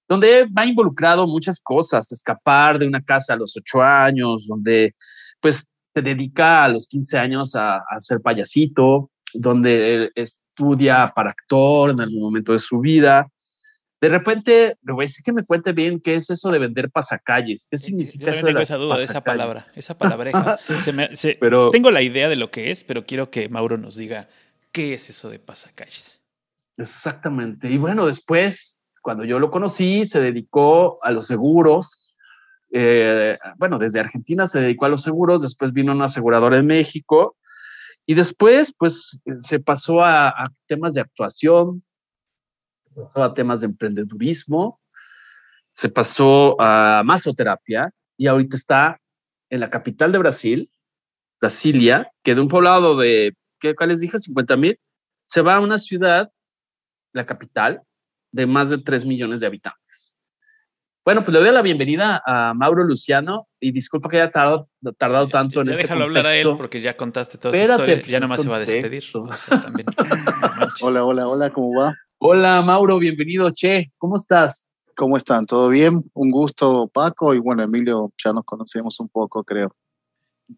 donde 0.08 0.46
va 0.46 0.66
involucrado 0.66 1.26
muchas 1.26 1.60
cosas, 1.60 2.10
escapar 2.12 2.78
de 2.78 2.86
una 2.86 3.02
casa 3.02 3.34
a 3.34 3.36
los 3.36 3.56
ocho 3.56 3.82
años, 3.82 4.46
donde 4.46 4.94
pues 5.40 5.68
se 5.94 6.02
dedica 6.02 6.64
a 6.64 6.68
los 6.68 6.88
15 6.88 7.18
años 7.18 7.54
a, 7.54 7.76
a 7.76 8.00
ser 8.00 8.20
payasito, 8.20 9.10
donde 9.32 10.10
estudia 10.14 11.12
para 11.14 11.30
actor 11.30 11.90
en 11.90 12.00
algún 12.00 12.22
momento 12.22 12.52
de 12.52 12.58
su 12.58 12.80
vida, 12.80 13.26
de 14.04 14.10
repente, 14.10 14.76
le 14.82 14.92
voy 14.92 15.04
a 15.04 15.06
decir 15.06 15.24
que 15.24 15.32
me 15.32 15.44
cuente 15.44 15.72
bien 15.72 15.98
qué 15.98 16.16
es 16.16 16.28
eso 16.28 16.50
de 16.50 16.58
vender 16.58 16.90
pasacalles. 16.90 17.66
¿Qué 17.70 17.78
significa 17.78 18.34
Yo 18.34 18.44
tengo 18.44 18.58
esa 18.58 18.76
duda 18.76 18.98
de 18.98 19.04
esa 19.04 19.24
palabra, 19.24 19.66
esa 19.74 19.96
palabreja. 19.96 20.58
pero, 21.40 21.70
tengo 21.70 21.90
la 21.90 22.02
idea 22.02 22.28
de 22.28 22.36
lo 22.36 22.50
que 22.50 22.70
es, 22.70 22.84
pero 22.84 23.06
quiero 23.06 23.30
que 23.30 23.48
Mauro 23.48 23.78
nos 23.78 23.96
diga 23.96 24.28
qué 24.72 24.92
es 24.92 25.08
eso 25.08 25.30
de 25.30 25.38
pasacalles. 25.38 26.20
Exactamente. 26.76 27.70
Y 27.70 27.78
bueno, 27.78 28.06
después, 28.06 28.82
cuando 29.04 29.24
yo 29.24 29.38
lo 29.38 29.50
conocí, 29.50 30.06
se 30.06 30.18
dedicó 30.18 30.96
a 31.04 31.10
los 31.10 31.26
seguros. 31.26 32.10
Eh, 32.72 33.38
bueno, 33.58 33.78
desde 33.78 34.00
Argentina 34.00 34.46
se 34.46 34.60
dedicó 34.60 34.86
a 34.86 34.88
los 34.88 35.02
seguros, 35.02 35.42
después 35.42 35.74
vino 35.74 35.92
una 35.92 36.06
aseguradora 36.06 36.56
en 36.56 36.66
México 36.66 37.36
y 38.06 38.14
después, 38.14 38.74
pues, 38.76 39.22
se 39.40 39.60
pasó 39.60 40.02
a 40.02 40.50
temas 40.66 40.94
de 40.94 41.02
actuación, 41.02 41.82
a 43.14 43.34
temas 43.34 43.60
de 43.60 43.66
emprendedurismo, 43.66 44.80
se 45.74 45.90
pasó 45.90 46.56
a 46.58 47.02
masoterapia 47.04 47.90
y 48.16 48.26
ahorita 48.26 48.56
está 48.56 49.00
en 49.50 49.60
la 49.60 49.68
capital 49.68 50.12
de 50.12 50.18
Brasil, 50.18 50.70
Brasilia, 51.40 52.10
que 52.22 52.34
de 52.34 52.40
un 52.40 52.48
poblado 52.48 52.96
de, 52.96 53.36
¿qué 53.58 53.74
les 53.86 54.00
dije? 54.00 54.18
50 54.18 54.56
mil, 54.56 54.80
se 55.26 55.42
va 55.42 55.56
a 55.56 55.60
una 55.60 55.76
ciudad, 55.76 56.30
la 57.12 57.26
capital, 57.26 57.82
de 58.34 58.46
más 58.46 58.68
de 58.70 58.78
3 58.78 59.06
millones 59.06 59.38
de 59.40 59.46
habitantes. 59.46 60.16
Bueno, 61.04 61.22
pues 61.22 61.32
le 61.34 61.38
doy 61.38 61.52
la 61.52 61.62
bienvenida 61.62 62.20
a 62.26 62.52
Mauro 62.52 62.82
Luciano 62.82 63.46
y 63.60 63.70
disculpa 63.70 64.08
que 64.08 64.20
haya 64.20 64.32
tardado, 64.32 64.68
tardado 64.98 65.28
tanto 65.28 65.60
en 65.60 65.68
este 65.68 65.82
Déjalo 65.82 66.04
hablar 66.04 66.26
a 66.26 66.34
él 66.34 66.48
porque 66.56 66.80
ya 66.80 66.96
contaste 66.96 67.38
toda 67.38 67.56
esa 67.56 67.74
historia, 67.74 68.02
ya 68.08 68.18
nomás 68.18 68.42
se 68.42 68.48
va 68.48 68.56
a 68.56 68.60
despedir. 68.60 69.04
hola, 70.82 71.04
hola, 71.04 71.28
hola, 71.28 71.50
¿cómo 71.50 71.80
va? 71.80 71.94
Hola 72.18 72.60
Mauro, 72.62 72.98
bienvenido, 72.98 73.52
Che, 73.52 73.92
¿cómo 73.98 74.16
estás? 74.16 74.66
¿Cómo 74.96 75.16
están? 75.16 75.46
¿Todo 75.46 75.68
bien? 75.68 76.02
Un 76.12 76.30
gusto, 76.32 76.88
Paco, 76.92 77.34
y 77.34 77.38
bueno, 77.38 77.62
Emilio, 77.62 78.10
ya 78.22 78.32
nos 78.32 78.44
conocemos 78.44 78.98
un 78.98 79.08
poco, 79.10 79.44
creo. 79.44 79.70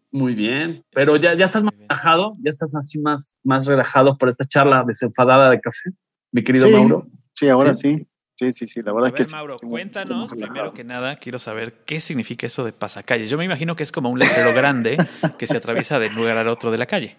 Muy 0.09 0.33
bien, 0.33 0.83
pero 0.91 1.15
ya, 1.17 1.35
ya 1.35 1.45
estás 1.45 1.61
más 1.61 1.75
relajado, 1.77 2.35
ya 2.41 2.49
estás 2.49 2.73
así 2.73 2.99
más, 2.99 3.39
más 3.43 3.67
relajado 3.67 4.17
por 4.17 4.29
esta 4.29 4.47
charla 4.47 4.83
desenfadada 4.87 5.51
de 5.51 5.59
café, 5.61 5.91
mi 6.31 6.43
querido 6.43 6.71
Mauro. 6.71 7.07
Sí, 7.37 7.49
ahora 7.49 7.75
sí. 7.75 7.97
sí. 7.97 8.07
Sí, 8.53 8.67
sí, 8.67 8.81
la 8.83 8.93
verdad 8.93 9.11
es 9.17 9.29
que 9.29 9.35
Mauro, 9.35 9.57
cuéntanos, 9.57 10.29
primero 10.29 10.71
que 10.71 10.83
nada, 10.83 11.15
quiero 11.15 11.39
saber 11.39 11.73
qué 11.85 11.99
significa 11.99 12.45
eso 12.45 12.63
de 12.63 12.71
pasacalles. 12.71 13.31
Yo 13.31 13.37
me 13.39 13.45
imagino 13.45 13.75
que 13.75 13.81
es 13.81 13.91
como 13.91 14.11
un 14.11 14.19
letrero 14.19 14.53
grande 14.53 14.95
que 15.39 15.47
se 15.47 15.57
atraviesa 15.57 15.97
de 15.97 16.09
un 16.09 16.15
lugar 16.15 16.37
al 16.37 16.47
otro 16.47 16.69
de 16.69 16.77
la 16.77 16.85
calle. 16.85 17.17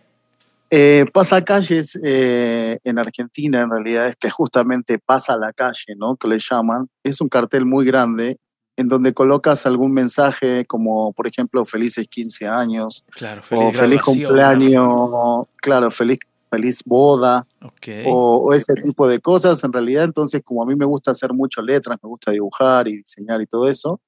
Eh, 0.71 1.07
pasa 1.13 1.43
calles 1.43 1.99
eh, 2.05 2.79
en 2.85 2.99
Argentina, 3.01 3.63
en 3.63 3.71
realidad 3.71 4.09
es 4.09 4.17
que 4.17 4.31
justamente 4.31 5.01
pasa 5.01 5.37
la 5.37 5.53
calle, 5.53 5.97
¿no? 5.97 6.15
Que 6.15 6.29
le 6.29 6.39
llaman. 6.39 6.89
Es 7.03 7.21
un 7.21 7.29
cartel 7.29 7.65
muy 7.65 7.85
grande 7.85 8.39
en 8.77 8.87
donde 8.87 9.13
colocas 9.13 9.67
algún 9.67 9.93
mensaje 9.93 10.65
como, 10.67 11.13
por 11.15 11.27
ejemplo, 11.27 11.65
felices 11.65 12.07
15 12.07 12.47
años. 12.47 13.05
Claro, 13.11 13.43
feliz 13.43 13.71
o 13.71 13.73
feliz 13.73 14.03
cumpleaños, 14.03 15.49
claro, 15.57 15.91
feliz, 15.91 16.21
feliz 16.49 16.83
boda. 16.85 17.47
O, 18.07 18.52
ese 18.52 18.75
tipo 18.75 19.09
de 19.09 19.21
cosas. 19.21 19.62
En 19.64 19.73
realidad, 19.73 20.05
entonces, 20.05 20.43
como 20.45 20.62
a 20.62 20.67
mí 20.67 20.75
me 20.75 20.85
gusta 20.85 21.11
hacer 21.11 21.33
mucho 21.33 21.62
letras, 21.62 21.99
me 22.02 22.09
gusta 22.09 22.31
dibujar 22.33 22.88
y 22.88 22.99
diseñar 22.99 23.40
y 23.40 23.47
todo 23.47 23.69
eso, 23.69 24.00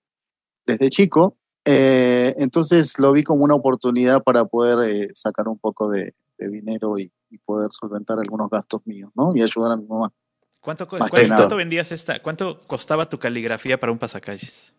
desde 0.67 0.91
chico, 0.91 1.37
eh, 1.65 2.35
entonces 2.39 2.99
lo 2.99 3.13
vi 3.13 3.23
como 3.23 3.45
una 3.45 3.55
oportunidad 3.55 4.23
para 4.23 4.45
poder 4.45 5.11
sacar 5.15 5.49
un 5.49 5.59
poco 5.59 5.91
de, 5.91 6.15
de 6.41 6.49
dinero 6.49 6.99
y, 6.99 7.13
poder 7.45 7.69
solventar 7.71 8.19
algunos 8.19 8.51
gastos 8.51 8.85
míos, 8.87 9.13
¿no? 9.15 9.37
Y 9.37 9.41
ayudar 9.41 9.71
a 9.71 9.77
mi 9.77 9.87
mamá. 9.87 10.13
¿Cuánto, 10.61 10.89
¿cuánto 10.89 11.55
vendías 11.55 11.93
esta? 11.93 12.21
¿Cuánto 12.21 12.59
costaba 12.67 13.09
tu 13.09 13.21
caligrafía 13.21 13.79
para 13.79 13.93
un 13.93 13.99
pasacalles? 13.99 14.75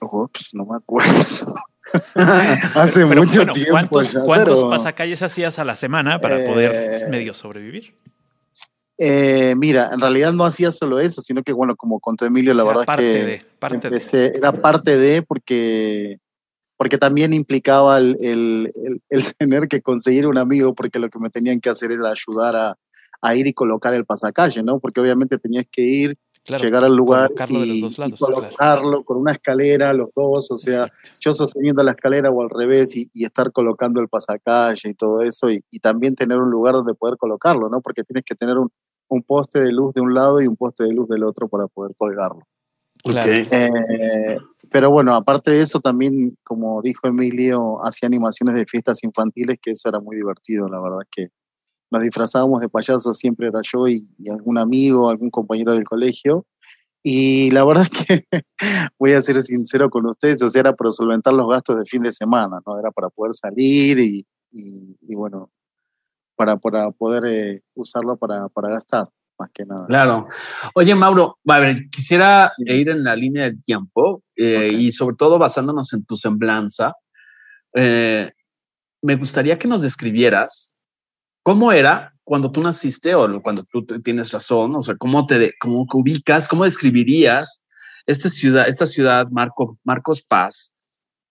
Ups, 0.00 0.54
no 0.54 0.66
me 0.66 0.76
acuerdo. 0.76 1.54
Hace 2.74 3.04
mucho 3.04 3.44
tiempo. 3.46 3.70
¿Cuántos, 3.70 4.14
¿cuántos 4.24 4.64
pasacalles 4.64 5.22
hacías 5.22 5.58
a 5.58 5.64
la 5.64 5.76
semana 5.76 6.20
para 6.20 6.44
poder 6.44 7.02
eh, 7.02 7.08
medio 7.08 7.34
sobrevivir? 7.34 7.94
Eh, 8.98 9.54
mira, 9.56 9.90
en 9.92 10.00
realidad 10.00 10.32
no 10.32 10.44
hacía 10.44 10.72
solo 10.72 10.98
eso, 10.98 11.22
sino 11.22 11.42
que, 11.42 11.52
bueno, 11.52 11.76
como 11.76 12.00
contó 12.00 12.26
Emilio, 12.26 12.52
la 12.52 12.64
verdad 12.64 12.82
es 12.82 12.96
que 12.96 13.46
parte 13.58 13.90
de. 13.90 14.26
era 14.34 14.52
parte 14.52 14.96
de, 14.96 15.22
porque 15.22 16.18
porque 16.76 16.96
también 16.96 17.32
implicaba 17.32 17.98
el, 17.98 18.16
el, 18.20 18.72
el, 19.08 19.34
tener 19.38 19.66
que 19.68 19.82
conseguir 19.82 20.26
un 20.26 20.38
amigo, 20.38 20.74
porque 20.74 21.00
lo 21.00 21.10
que 21.10 21.18
me 21.18 21.30
tenían 21.30 21.60
que 21.60 21.70
hacer 21.70 21.90
era 21.90 22.10
ayudar 22.10 22.54
a, 22.54 22.76
a 23.20 23.34
ir 23.34 23.46
y 23.46 23.52
colocar 23.52 23.94
el 23.94 24.04
pasacalle, 24.04 24.62
¿no? 24.62 24.78
Porque 24.78 25.00
obviamente 25.00 25.38
tenías 25.38 25.66
que 25.70 25.82
ir 25.82 26.16
llegar 26.56 26.84
al 26.84 26.94
lugar 26.94 27.30
y, 27.48 27.82
colocarlo 28.18 29.04
con 29.04 29.18
una 29.18 29.32
escalera, 29.32 29.92
los 29.92 30.08
dos, 30.14 30.50
o 30.50 30.58
sea, 30.58 30.90
yo 31.20 31.32
sosteniendo 31.32 31.82
la 31.82 31.92
escalera 31.92 32.30
o 32.30 32.42
al 32.42 32.48
revés 32.50 32.96
y, 32.96 33.10
estar 33.24 33.52
colocando 33.52 34.00
el 34.00 34.08
pasacalle 34.08 34.88
y 34.88 34.94
todo 34.94 35.20
eso 35.20 35.50
y, 35.50 35.62
también 35.80 36.14
tener 36.14 36.38
un 36.38 36.50
lugar 36.50 36.74
donde 36.74 36.94
poder 36.94 37.16
colocarlo, 37.16 37.68
¿no? 37.68 37.80
Porque 37.80 38.04
tienes 38.04 38.24
que 38.24 38.34
tener 38.34 38.56
un, 38.56 38.70
poste 39.26 39.60
de 39.60 39.72
luz 39.72 39.94
de 39.94 40.00
un 40.00 40.14
lado 40.14 40.40
y 40.40 40.46
un 40.46 40.56
poste 40.56 40.84
de 40.84 40.92
luz 40.92 41.08
del 41.08 41.24
otro 41.24 41.48
para 41.48 41.66
poder 41.66 41.94
colgarlo. 41.96 42.42
Eh, 43.04 44.38
pero 44.70 44.90
bueno, 44.90 45.14
aparte 45.14 45.50
de 45.50 45.62
eso, 45.62 45.80
también, 45.80 46.36
como 46.42 46.82
dijo 46.82 47.06
Emilio, 47.06 47.84
hacía 47.84 48.06
animaciones 48.06 48.54
de 48.54 48.66
fiestas 48.66 49.02
infantiles, 49.04 49.58
que 49.62 49.70
eso 49.70 49.88
era 49.88 50.00
muy 50.00 50.16
divertido, 50.16 50.68
la 50.68 50.80
verdad 50.80 51.06
que 51.10 51.28
nos 51.90 52.02
disfrazábamos 52.02 52.60
de 52.60 52.68
payasos, 52.68 53.16
siempre 53.16 53.48
era 53.48 53.60
yo 53.62 53.88
y, 53.88 54.08
algún 54.30 54.58
amigo, 54.58 55.08
algún 55.08 55.30
compañero 55.30 55.72
del 55.72 55.84
colegio. 55.84 56.46
Y 57.02 57.50
la 57.52 57.64
verdad 57.64 57.86
es 57.90 57.90
que 58.06 58.42
voy 58.98 59.12
a 59.12 59.22
ser 59.22 59.42
sincero 59.42 59.88
con 59.88 60.06
ustedes, 60.06 60.42
o 60.42 60.48
sea, 60.48 60.60
era 60.60 60.74
para 60.74 60.92
solventar 60.92 61.32
los 61.32 61.48
gastos 61.48 61.76
de 61.76 61.84
fin 61.84 62.02
de 62.02 62.12
semana, 62.12 62.58
¿no? 62.66 62.78
Era 62.78 62.90
para 62.90 63.08
poder 63.08 63.34
salir 63.34 63.98
y, 63.98 64.26
y, 64.50 65.14
bueno, 65.14 65.50
para, 66.36 66.56
para 66.56 66.90
poder 66.90 67.24
eh, 67.26 67.62
usarlo 67.74 68.16
para, 68.16 68.48
para 68.48 68.70
gastar, 68.70 69.08
más 69.38 69.50
que 69.52 69.64
nada. 69.64 69.86
Claro. 69.86 70.28
Oye, 70.74 70.94
Mauro, 70.94 71.38
a 71.46 71.60
ver, 71.60 71.88
quisiera 71.90 72.52
ir 72.58 72.88
en 72.88 73.04
la 73.04 73.16
línea 73.16 73.44
del 73.44 73.62
tiempo 73.62 74.22
eh, 74.36 74.70
y 74.72 74.92
sobre 74.92 75.16
todo 75.16 75.38
basándonos 75.38 75.92
en 75.92 76.04
tu 76.04 76.16
semblanza. 76.16 76.94
Eh, 77.74 78.30
me 79.02 79.16
gustaría 79.16 79.58
que 79.58 79.68
nos 79.68 79.82
describieras 79.82 80.74
¿Cómo 81.48 81.72
era 81.72 82.12
cuando 82.24 82.52
tú 82.52 82.62
naciste 82.62 83.14
o 83.14 83.40
cuando 83.40 83.64
tú 83.72 83.82
tienes 84.02 84.30
razón? 84.30 84.76
O 84.76 84.82
sea, 84.82 84.96
¿cómo 84.96 85.24
te 85.24 85.54
cómo 85.58 85.86
ubicas, 85.94 86.46
cómo 86.46 86.64
describirías 86.64 87.64
esta 88.04 88.28
ciudad, 88.28 88.68
esta 88.68 88.84
ciudad 88.84 89.28
Marco, 89.30 89.78
Marcos 89.82 90.20
Paz? 90.20 90.74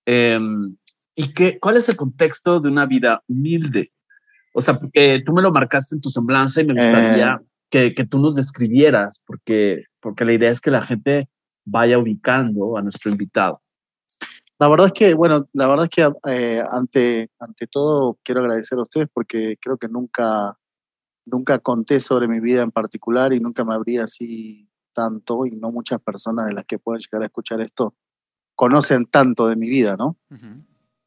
Em, 0.07 0.75
¿Y 1.13 1.33
qué, 1.36 1.59
cuál 1.59 1.77
es 1.77 1.88
el 1.88 1.97
contexto 1.97 2.59
de 2.59 2.67
una 2.67 2.88
vida 2.88 3.21
humilde? 3.27 3.91
O 4.55 4.62
sea, 4.62 4.79
porque 4.79 5.21
tú 5.24 5.33
me 5.33 5.43
lo 5.43 5.51
marcaste 5.51 5.93
en 5.93 6.01
tu 6.01 6.09
semblanza 6.09 6.62
y 6.62 6.65
me 6.65 6.74
gustaría 6.74 7.33
eh. 7.36 7.45
que, 7.69 7.93
que, 7.93 8.07
tú 8.07 8.17
nos 8.17 8.33
describieras, 8.33 9.21
porque, 9.24 9.83
porque 10.00 10.25
la 10.25 10.33
idea 10.33 10.50
es 10.50 10.59
que 10.59 10.71
la 10.71 10.81
gente 10.81 11.29
vaya 11.63 12.00
ubicando 12.00 12.75
a 12.75 12.81
nuestro 12.81 13.12
invitado. 13.12 13.62
La 14.59 14.67
verdad 14.67 14.87
es 14.87 14.93
que, 14.93 15.13
bueno, 15.13 15.47
la 15.53 15.67
verdad 15.67 15.85
es 15.85 15.89
que 15.89 16.11
eh, 16.31 16.63
ante, 16.71 17.29
ante 17.39 17.67
todo 17.67 18.17
quiero 18.23 18.41
agradecer 18.41 18.79
a 18.79 18.83
ustedes 18.83 19.07
porque 19.13 19.55
creo 19.61 19.77
que 19.77 19.87
nunca, 19.87 20.57
nunca 21.25 21.59
conté 21.59 21.99
sobre 21.99 22.27
mi 22.27 22.39
vida 22.39 22.63
en 22.63 22.71
particular 22.71 23.33
y 23.33 23.39
nunca 23.39 23.63
me 23.63 23.75
abría 23.75 24.05
así 24.05 24.67
tanto 24.93 25.45
y 25.45 25.55
no 25.55 25.71
muchas 25.71 26.01
personas 26.01 26.47
de 26.47 26.53
las 26.53 26.65
que 26.65 26.79
pueden 26.79 27.01
llegar 27.01 27.21
a 27.21 27.25
escuchar 27.27 27.61
esto 27.61 27.93
conocen 28.55 29.05
tanto 29.05 29.45
de 29.45 29.55
mi 29.55 29.69
vida, 29.69 29.95
¿no? 29.95 30.17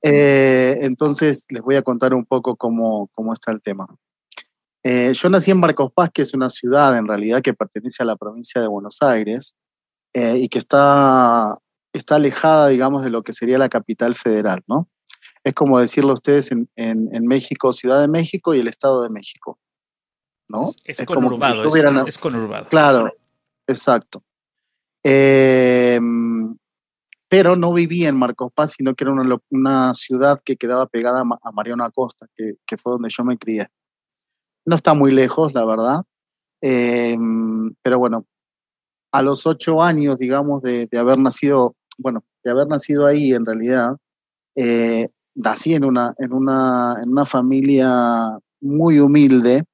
Eh, 0.03 0.79
entonces 0.83 1.45
les 1.49 1.63
voy 1.63 1.75
a 1.75 1.83
contar 1.83 2.15
un 2.15 2.25
poco 2.25 2.55
cómo, 2.55 3.09
cómo 3.13 3.33
está 3.33 3.51
el 3.51 3.61
tema. 3.61 3.85
Eh, 4.85 5.13
yo 5.13 5.29
nací 5.29 5.51
en 5.51 5.59
Marcos 5.59 5.93
Paz, 5.93 6.11
que 6.15 6.23
es 6.23 6.33
una 6.33 6.49
ciudad 6.49 6.97
en 6.97 7.07
realidad 7.07 7.43
que 7.43 7.53
pertenece 7.53 8.05
a 8.05 8.07
la 8.07 8.15
provincia 8.15 8.61
de 8.61 8.69
Buenos 8.69 9.03
Aires 9.03 9.57
y 10.15 10.49
que 10.49 10.59
está 10.59 11.57
está 11.93 12.17
alejada, 12.17 12.69
digamos, 12.69 13.05
de 13.05 13.11
lo 13.11 13.23
que 13.23 13.33
sería 13.33 13.59
la 13.59 13.69
capital 13.69 14.15
federal, 14.15 14.63
¿no? 14.67 14.89
Es 15.43 15.55
como 15.55 15.79
decirlo 15.79 16.13
ustedes 16.13 16.53
en, 16.53 16.69
en, 16.77 17.27
México, 17.27 17.73
Ciudad 17.73 18.01
de 18.01 18.09
México 18.09 18.55
y 18.55 18.61
el 18.61 18.69
Estado 18.69 19.03
de 19.03 19.09
México, 19.09 19.59
¿no? 20.49 20.71
Es, 20.85 21.03
conurbado, 21.05 21.65
es, 22.07 22.19
conurbado. 22.19 22.69
Claro, 22.69 23.13
exacto. 23.67 24.23
Em, 25.03 26.57
pero 27.29 27.57
no 27.57 27.73
vivía 27.73 28.11
en 28.11 28.19
Marcos 28.19 28.53
Paz, 28.53 28.75
sino 28.77 28.95
que 28.95 29.05
era 29.05 29.13
una, 29.13 29.39
una 29.51 29.95
ciudad 29.95 30.41
que 30.45 30.57
quedaba 30.57 30.87
pegada 30.87 31.23
a 31.43 31.53
Mariano 31.53 31.85
Acosta, 31.85 32.27
que, 32.37 32.55
que, 32.67 32.77
fue 32.77 32.93
donde 32.93 33.09
yo 33.09 33.25
me 33.25 33.39
crié. 33.39 33.69
No 34.67 34.77
está 34.77 34.93
muy 34.93 35.11
lejos, 35.11 35.55
la 35.55 35.65
verdad. 35.65 36.03
Em, 36.61 37.73
pero 37.83 37.99
bueno, 37.99 38.27
a 39.13 39.23
los 39.23 39.47
ocho 39.47 39.83
años, 39.83 40.19
digamos, 40.19 40.61
de, 40.61 40.87
de, 40.87 40.99
haber 40.99 41.19
nacido 41.19 41.77
bueno, 42.01 42.25
de 42.43 42.51
haber 42.51 42.67
nacido 42.67 43.07
ahí 43.07 43.33
en 43.33 43.45
realidad, 43.45 43.97
eh, 44.57 45.09
nací 45.35 45.75
en 45.75 45.85
una, 45.85 46.15
en, 46.19 46.33
una, 46.33 46.97
en 47.03 47.11
una 47.11 47.25
familia 47.25 48.39
muy 48.61 48.99
humilde. 48.99 49.65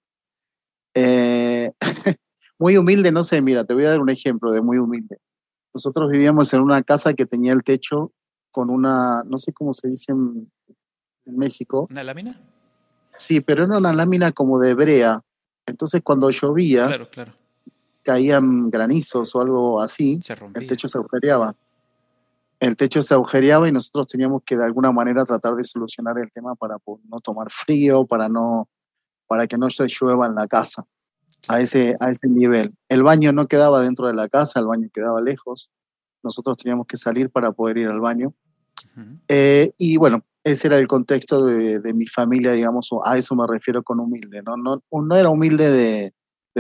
Eh, 0.95 1.73
muy 2.59 2.77
humilde, 2.77 3.13
no 3.13 3.23
sé, 3.23 3.41
mira, 3.41 3.65
te 3.65 3.75
voy 3.75 3.85
a 3.85 3.91
dar 3.91 4.01
un 4.01 4.11
ejemplo 4.11 4.53
de 4.53 4.61
muy 4.61 4.79
humilde. 4.79 5.19
Nosotros 5.73 6.11
vivíamos 6.11 6.53
en 6.53 6.61
una 6.63 6.83
casa 6.83 7.15
que 7.15 7.27
tenía 7.27 7.53
el 7.53 7.63
techo 7.63 8.13
con 8.51 8.71
una, 8.71 9.23
no 9.25 9.39
sé 9.39 9.53
cómo 9.53 9.75
se 9.75 9.89
dice 9.89 10.13
en, 10.13 10.51
México. 11.27 11.89
¿Una 11.91 12.05
lámina? 12.05 12.41
Sí, 13.17 13.41
pero 13.41 13.65
era 13.65 13.79
una 13.79 13.93
lámina 13.93 14.31
como 14.31 14.61
de 14.61 14.75
brea. 14.75 15.21
Entonces 15.67 16.01
cuando 16.05 16.31
llovía, 16.31 16.87
claro, 16.87 17.11
claro. 17.11 17.33
caían 18.05 18.71
granizos 18.71 19.35
o 19.35 19.41
algo 19.41 19.81
así, 19.81 20.21
el 20.55 20.67
techo 20.69 20.89
se 20.89 20.99
agujereaba 20.99 21.57
el 22.61 22.77
techo 22.77 23.03
se 23.03 23.15
agujereaba 23.15 23.69
y 23.69 23.73
nosotros 23.73 24.07
teníamos 24.07 24.43
que 24.45 24.57
de 24.57 24.65
alguna 24.65 24.93
manera 24.93 25.25
tratar 25.25 25.55
de 25.55 25.65
solucionar 25.65 26.19
el 26.19 26.31
tema 26.33 26.55
para 26.55 26.77
no 27.09 27.21
tomar 27.21 27.51
frío, 27.51 28.07
para, 28.07 28.29
no, 28.29 28.69
para 29.27 29.47
que 29.47 29.59
no 29.59 29.69
se 29.71 29.87
llueva 29.89 30.27
en 30.27 30.35
la 30.35 30.47
casa 30.47 30.87
a 31.49 31.61
ese, 31.61 31.97
a 32.01 32.11
ese 32.11 32.29
nivel. 32.29 32.75
El 32.89 33.03
baño 33.03 33.33
no 33.33 33.47
quedaba 33.47 33.83
dentro 33.83 34.07
de 34.07 34.15
la 34.15 34.29
casa, 34.29 34.61
el 34.61 34.67
baño 34.67 34.89
quedaba 34.93 35.21
lejos. 35.21 35.71
Nosotros 36.23 36.57
teníamos 36.57 36.87
que 36.87 36.97
salir 36.97 37.31
para 37.31 37.53
poder 37.53 37.79
ir 37.79 37.89
al 37.89 38.01
baño. 38.01 38.35
Eh, 39.29 39.73
y 39.79 39.97
bueno, 39.97 40.25
ese 40.43 40.69
era 40.69 40.79
el 40.79 40.89
contexto 40.89 41.45
de, 41.45 41.81
de, 41.81 41.93
mi 41.93 42.07
familia, 42.07 42.53
digamos, 42.53 42.91
a 43.05 43.17
eso 43.17 43.35
me 43.35 43.47
refiero 43.47 43.83
con 43.83 44.01
humilde. 44.01 44.43
No, 44.43 44.57
no, 44.57 44.83
no 44.91 45.17
era 45.17 45.29
humilde 45.29 45.71
de, 45.71 46.15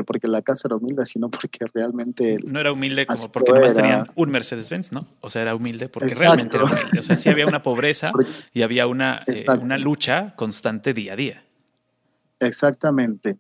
porque 0.04 0.28
la 0.28 0.42
casa 0.42 0.68
era 0.68 0.76
humilde, 0.76 1.06
sino 1.06 1.30
porque 1.30 1.66
realmente... 1.72 2.38
No 2.44 2.60
era 2.60 2.72
humilde 2.72 3.06
como 3.06 3.30
porque 3.30 3.52
nomás 3.52 3.74
tenían 3.74 4.10
un 4.14 4.30
Mercedes-Benz, 4.30 4.92
¿no? 4.92 5.06
O 5.20 5.30
sea, 5.30 5.42
era 5.42 5.54
humilde 5.54 5.88
porque 5.88 6.14
realmente 6.14 6.56
era 6.56 6.66
humilde. 6.66 6.98
O 6.98 7.02
sea, 7.02 7.16
sí 7.16 7.28
había 7.28 7.46
una 7.46 7.62
pobreza 7.62 8.12
y 8.52 8.62
había 8.62 8.86
una, 8.86 9.22
eh, 9.26 9.46
una 9.60 9.78
lucha 9.78 10.34
constante 10.36 10.92
día 10.94 11.14
a 11.14 11.16
día. 11.16 11.44
Exactamente. 12.40 13.38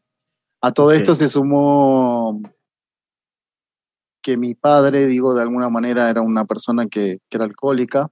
A 0.60 0.72
todo 0.72 0.92
esto 0.92 1.14
se 1.14 1.28
sumó 1.28 2.40
que 4.22 4.36
mi 4.36 4.54
padre, 4.54 5.06
digo, 5.06 5.34
de 5.34 5.42
alguna 5.42 5.68
manera 5.68 6.10
era 6.10 6.20
una 6.20 6.44
persona 6.44 6.86
que, 6.86 7.20
que 7.28 7.36
era 7.36 7.44
alcohólica. 7.44 8.08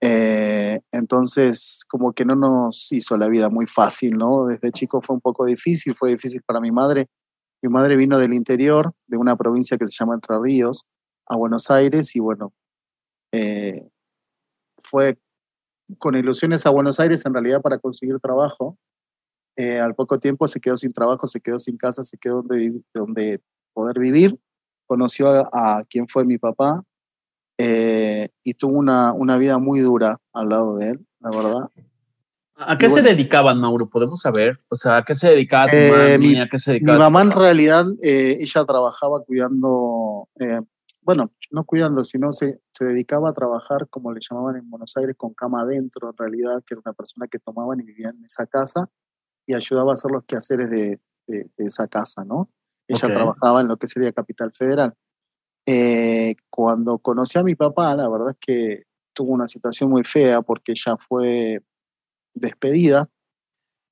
Eh, 0.00 0.80
entonces, 0.92 1.82
como 1.88 2.12
que 2.12 2.24
no 2.24 2.36
nos 2.36 2.92
hizo 2.92 3.16
la 3.16 3.26
vida 3.26 3.48
muy 3.48 3.66
fácil, 3.66 4.16
¿no? 4.16 4.46
Desde 4.46 4.70
chico 4.70 5.02
fue 5.02 5.16
un 5.16 5.20
poco 5.20 5.44
difícil, 5.44 5.94
fue 5.94 6.10
difícil 6.10 6.40
para 6.46 6.60
mi 6.60 6.70
madre 6.70 7.08
mi 7.62 7.68
madre 7.68 7.96
vino 7.96 8.18
del 8.18 8.32
interior, 8.34 8.92
de 9.06 9.16
una 9.16 9.36
provincia 9.36 9.76
que 9.76 9.86
se 9.86 9.96
llama 9.98 10.14
Entre 10.14 10.36
Ríos, 10.38 10.86
a 11.26 11.36
Buenos 11.36 11.70
Aires 11.70 12.14
y 12.16 12.20
bueno, 12.20 12.52
eh, 13.32 13.88
fue 14.82 15.18
con 15.98 16.14
ilusiones 16.14 16.66
a 16.66 16.70
Buenos 16.70 17.00
Aires 17.00 17.24
en 17.26 17.32
realidad 17.32 17.60
para 17.60 17.78
conseguir 17.78 18.18
trabajo. 18.20 18.78
Eh, 19.56 19.80
al 19.80 19.94
poco 19.94 20.18
tiempo 20.18 20.46
se 20.46 20.60
quedó 20.60 20.76
sin 20.76 20.92
trabajo, 20.92 21.26
se 21.26 21.40
quedó 21.40 21.58
sin 21.58 21.76
casa, 21.76 22.02
se 22.02 22.16
quedó 22.18 22.42
donde, 22.42 22.80
donde 22.94 23.40
poder 23.72 23.98
vivir. 23.98 24.38
Conoció 24.86 25.28
a, 25.54 25.84
quien 25.88 26.08
fue 26.08 26.24
mi 26.24 26.38
papá 26.38 26.82
eh, 27.58 28.28
y 28.44 28.54
tuvo 28.54 28.78
una, 28.78 29.12
una 29.12 29.36
vida 29.36 29.58
muy 29.58 29.80
dura 29.80 30.18
al 30.32 30.48
lado 30.48 30.76
de 30.76 30.90
él, 30.90 31.06
la 31.20 31.30
verdad. 31.30 31.70
¿A 32.60 32.76
qué 32.76 32.90
se 32.90 33.02
dedicaban, 33.02 33.60
Mauro? 33.60 33.88
¿Podemos 33.88 34.20
saber? 34.20 34.60
O 34.68 34.74
sea, 34.74 34.98
¿a 34.98 35.04
qué 35.04 35.14
se 35.14 35.28
dedicaba 35.28 35.66
tu 35.66 35.76
eh, 35.76 36.18
mi, 36.18 36.34
mamá 36.82 37.22
en 37.22 37.30
realidad, 37.30 37.86
eh, 38.02 38.36
ella 38.40 38.64
trabajaba 38.64 39.22
cuidando, 39.24 40.28
eh, 40.40 40.60
bueno, 41.02 41.32
no 41.52 41.64
cuidando, 41.64 42.02
sino 42.02 42.32
se, 42.32 42.60
se, 42.72 42.84
dedicaba 42.84 43.30
a 43.30 43.32
trabajar, 43.32 43.88
como 43.88 44.12
le 44.12 44.20
llamaban 44.20 44.56
en 44.56 44.68
Buenos 44.68 44.96
Aires, 44.96 45.14
con 45.16 45.34
cama 45.34 45.60
adentro, 45.60 46.10
en 46.10 46.16
realidad, 46.16 46.62
que 46.66 46.74
era 46.74 46.82
una 46.84 46.94
persona 46.94 47.28
que 47.28 47.38
tomaban 47.38 47.78
y 47.78 47.84
vivían 47.84 48.16
en 48.16 48.24
esa 48.24 48.46
casa 48.46 48.90
y 49.46 49.54
ayudaba 49.54 49.92
a 49.92 49.94
hacer 49.94 50.10
los 50.10 50.24
quehaceres 50.24 50.68
de, 50.68 50.98
de, 51.28 51.48
esa 51.58 51.86
casa, 51.86 52.24
¿no? 52.24 52.50
Ella 52.88 53.12
trabajaba 53.12 53.60
en 53.60 53.68
lo 53.68 53.76
que 53.76 53.86
sería 53.86 54.10
Capital 54.12 54.52
Federal. 54.52 54.94
cuando 56.50 56.98
conocí 56.98 57.38
a 57.38 57.44
mi 57.44 57.54
papá, 57.54 57.94
la 57.94 58.08
verdad 58.08 58.30
es 58.30 58.38
que 58.40 58.82
tuvo 59.12 59.32
una 59.32 59.46
situación 59.46 59.90
muy 59.90 60.02
fea 60.02 60.42
porque 60.42 60.72
ella 60.72 60.96
fue 60.96 61.62
despedida 62.38 63.08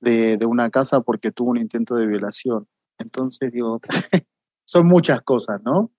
de, 0.00 0.38
una 0.46 0.70
casa 0.70 1.00
porque 1.00 1.32
tuvo 1.32 1.50
un 1.50 1.58
intento 1.58 1.94
de 1.96 2.06
violación. 2.06 2.68
Entonces, 2.98 3.52
digo, 3.52 3.80
son 4.64 4.86
muchas 4.86 5.22
cosas, 5.22 5.60
¿no? 5.62 5.90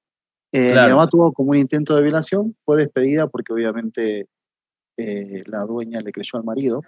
Eh, 0.54 0.70
mi 0.70 0.92
mamá 0.92 1.08
tuvo 1.08 1.34
como 1.34 1.52
un 1.52 1.58
intento 1.58 1.96
de 1.96 2.04
violación, 2.04 2.56
fue 2.64 2.78
despedida 2.78 3.28
porque 3.28 3.52
obviamente 3.52 4.30
eh, 4.98 5.44
la 5.46 5.66
dueña 5.66 6.00
le 6.00 6.12
creyó 6.12 6.38
al 6.38 6.46
marido. 6.46 6.82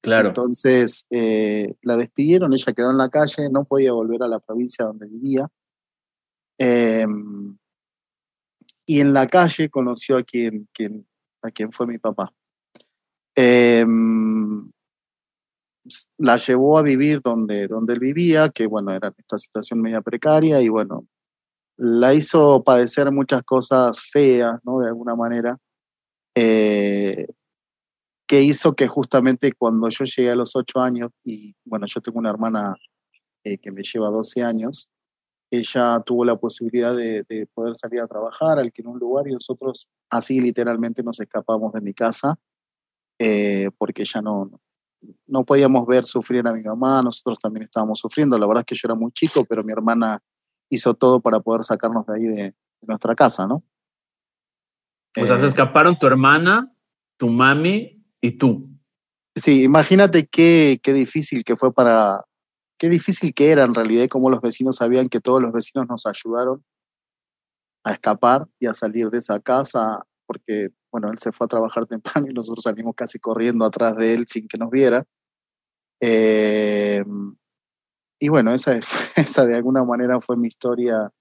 Claro. 0.00 0.28
Entonces 0.28 1.06
eh, 1.10 1.74
la 1.82 1.96
despidieron, 1.96 2.52
ella 2.52 2.72
quedó 2.72 2.92
en 2.92 2.98
la 2.98 3.10
calle, 3.10 3.50
no 3.50 3.64
podía 3.64 3.92
volver 3.92 4.22
a 4.22 4.28
la 4.28 4.38
provincia 4.38 4.84
donde 4.84 5.08
vivía. 5.08 5.48
Em, 6.56 7.58
y 8.86 9.00
en 9.00 9.12
la 9.12 9.26
calle 9.26 9.68
conoció 9.68 10.16
a 10.16 10.22
quien, 10.22 10.68
quien, 10.72 11.06
a 11.42 11.50
quien 11.50 11.72
fue 11.72 11.86
mi 11.86 11.98
papá. 11.98 12.32
Em, 13.40 14.68
la 16.18 16.36
llevó 16.38 16.76
a 16.76 16.82
vivir 16.82 17.20
donde, 17.22 17.68
donde 17.68 17.94
él 17.94 18.00
vivía, 18.00 18.48
que 18.48 18.66
bueno, 18.66 18.90
era 18.90 19.14
esta 19.16 19.38
situación 19.38 19.80
media 19.80 20.00
precaria 20.00 20.60
y 20.60 20.68
bueno, 20.68 21.06
la 21.76 22.14
hizo 22.14 22.64
padecer 22.64 23.12
muchas 23.12 23.44
cosas 23.44 24.00
feas, 24.00 24.58
¿no? 24.64 24.80
De 24.80 24.88
alguna 24.88 25.14
manera, 25.14 25.56
eh, 26.34 27.28
que 28.26 28.42
hizo 28.42 28.74
que 28.74 28.88
justamente 28.88 29.52
cuando 29.52 29.88
yo 29.88 30.04
llegué 30.04 30.30
a 30.30 30.34
los 30.34 30.56
ocho 30.56 30.80
años, 30.80 31.12
y 31.22 31.54
bueno, 31.64 31.86
yo 31.86 32.00
tengo 32.00 32.18
una 32.18 32.30
hermana 32.30 32.74
eh, 33.44 33.58
que 33.58 33.70
me 33.70 33.82
lleva 33.84 34.10
12 34.10 34.42
años, 34.42 34.90
ella 35.48 36.02
tuvo 36.04 36.24
la 36.24 36.36
posibilidad 36.36 36.96
de, 36.96 37.24
poder 37.54 37.76
salir 37.76 38.00
a 38.00 38.08
trabajar, 38.08 38.58
alquiló 38.58 38.90
un 38.90 38.98
lugar 38.98 39.28
y 39.28 39.32
nosotros 39.34 39.86
así 40.10 40.40
literalmente 40.40 41.04
nos 41.04 41.20
escapamos 41.20 41.72
de 41.72 41.82
mi 41.82 41.94
casa 41.94 42.36
eh, 43.18 43.70
porque 43.78 44.04
ya 44.04 44.22
no, 44.22 44.50
no 45.26 45.44
podíamos 45.44 45.86
ver 45.86 46.04
sufrir 46.04 46.46
a 46.46 46.52
mi 46.52 46.62
mamá, 46.62 47.02
nosotros 47.02 47.38
también 47.38 47.64
estábamos 47.64 47.98
sufriendo, 47.98 48.38
la 48.38 48.46
verdad 48.46 48.62
es 48.62 48.66
que 48.66 48.74
yo 48.74 48.86
era 48.86 48.94
muy 48.94 49.12
chico, 49.12 49.44
pero 49.44 49.62
mi 49.64 49.72
hermana 49.72 50.20
hizo 50.70 50.94
todo 50.94 51.20
para 51.20 51.40
poder 51.40 51.62
sacarnos 51.62 52.06
de 52.06 52.16
ahí 52.16 52.26
de, 52.26 52.54
nuestra 52.86 53.14
casa, 53.16 53.44
¿no? 53.46 53.64
O 55.16 55.26
sea, 55.26 55.36
se 55.36 55.44
eh, 55.44 55.48
escaparon 55.48 55.98
tu 55.98 56.06
hermana, 56.06 56.72
tu 57.16 57.28
mami 57.28 58.04
y 58.20 58.38
tú. 58.38 58.70
Sí, 59.34 59.64
imagínate 59.64 60.28
qué, 60.28 60.78
qué 60.80 60.92
difícil 60.92 61.42
que 61.42 61.56
fue 61.56 61.74
para, 61.74 62.24
qué 62.78 62.88
difícil 62.88 63.34
que 63.34 63.50
era 63.50 63.64
en 63.64 63.74
realidad 63.74 64.06
cómo 64.08 64.30
los 64.30 64.40
vecinos 64.40 64.76
sabían 64.76 65.08
que 65.08 65.20
todos 65.20 65.42
los 65.42 65.52
vecinos 65.52 65.88
nos 65.88 66.06
ayudaron 66.06 66.64
a 67.84 67.92
escapar 67.92 68.46
y 68.58 68.66
a 68.66 68.74
salir 68.74 69.10
de 69.10 69.18
esa 69.18 69.40
casa, 69.40 70.04
porque, 70.26 70.68
bueno, 70.90 71.10
él 71.10 71.18
se 71.18 71.32
fue 71.32 71.44
a 71.44 71.48
trabajar 71.48 71.86
temprano 71.86 72.26
y 72.28 72.34
nosotros 72.34 72.64
salimos 72.64 72.94
casi 72.94 73.18
corriendo 73.18 73.64
atrás 73.64 73.96
de 73.96 74.14
él 74.14 74.24
sin 74.26 74.48
que 74.48 74.58
nos 74.58 74.70
viera. 74.70 75.04
Eh, 76.00 77.04
y 78.18 78.28
bueno, 78.28 78.52
esa, 78.52 78.78
esa 79.16 79.46
de 79.46 79.54
alguna 79.54 79.84
manera 79.84 80.20
fue 80.20 80.36
mi 80.36 80.48
historia. 80.48 81.12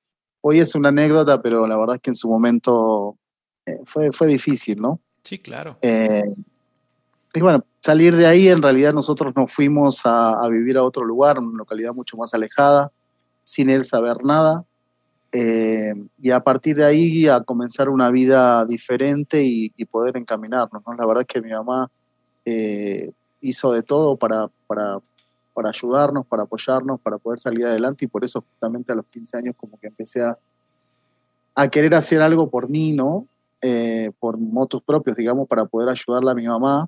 Hoy 0.41 0.59
es 0.59 0.75
una 0.75 0.89
anécdota, 0.89 1.41
pero 1.41 1.67
la 1.67 1.77
verdad 1.77 1.95
es 1.95 2.01
que 2.01 2.11
en 2.11 2.15
su 2.15 2.27
momento 2.27 3.17
eh, 3.65 3.79
fue, 3.85 4.11
fue 4.11 4.27
difícil, 4.27 4.81
¿no? 4.81 5.01
Sí, 5.23 5.37
claro. 5.37 5.77
Eh, 5.81 6.23
y 7.33 7.41
bueno, 7.41 7.65
salir 7.81 8.15
de 8.15 8.25
ahí, 8.25 8.47
en 8.47 8.61
realidad 8.61 8.93
nosotros 8.93 9.33
nos 9.35 9.51
fuimos 9.51 10.01
a, 10.05 10.47
vivir 10.49 10.77
a 10.77 10.83
otro 10.83 11.03
lugar, 11.03 11.37
una 11.39 11.57
localidad 11.57 11.93
mucho 11.93 12.17
más 12.17 12.33
alejada, 12.33 12.91
sin 13.43 13.69
él 13.69 13.83
saber 13.83 14.23
nada. 14.23 14.65
Eh, 15.31 15.93
y 16.21 16.31
a 16.31 16.39
partir 16.39 16.77
de 16.77 16.85
ahí 16.85 17.27
a 17.27 17.41
comenzar 17.41 17.89
una 17.89 18.09
vida 18.09 18.65
diferente 18.65 19.43
y, 19.43 19.69
poder 19.85 20.17
encaminarnos. 20.17 20.81
¿no? 20.85 20.93
La 20.93 21.05
verdad 21.05 21.21
es 21.21 21.27
que 21.27 21.41
mi 21.41 21.51
mamá 21.51 21.89
eh, 22.45 23.11
hizo 23.41 23.71
de 23.71 23.83
todo 23.83 24.15
para, 24.15 24.49
para, 24.67 24.99
para, 25.53 25.69
ayudarnos, 25.69 26.25
para 26.25 26.43
apoyarnos, 26.43 26.99
para 27.01 27.17
poder 27.17 27.39
salir 27.39 27.65
adelante 27.65 28.05
y 28.05 28.07
por 28.07 28.23
eso 28.23 28.41
justamente 28.41 28.91
a 28.91 28.95
los 28.95 29.05
15 29.07 29.37
años 29.37 29.55
como 29.57 29.77
que 29.79 29.87
empecé 29.87 30.23
a, 30.23 30.37
a 31.55 31.67
querer 31.69 31.93
hacer 31.95 32.21
algo 32.21 32.49
por 32.49 32.69
mí, 32.69 32.93
¿no? 32.93 33.27
Eh, 33.61 34.11
por 34.19 34.37
motos 34.37 34.83
propios, 34.83 35.15
digamos, 35.15 35.47
para 35.47 35.65
poder 35.65 35.89
ayudarla 35.89 36.31
a 36.31 36.35
mi 36.35 36.47
mamá 36.47 36.87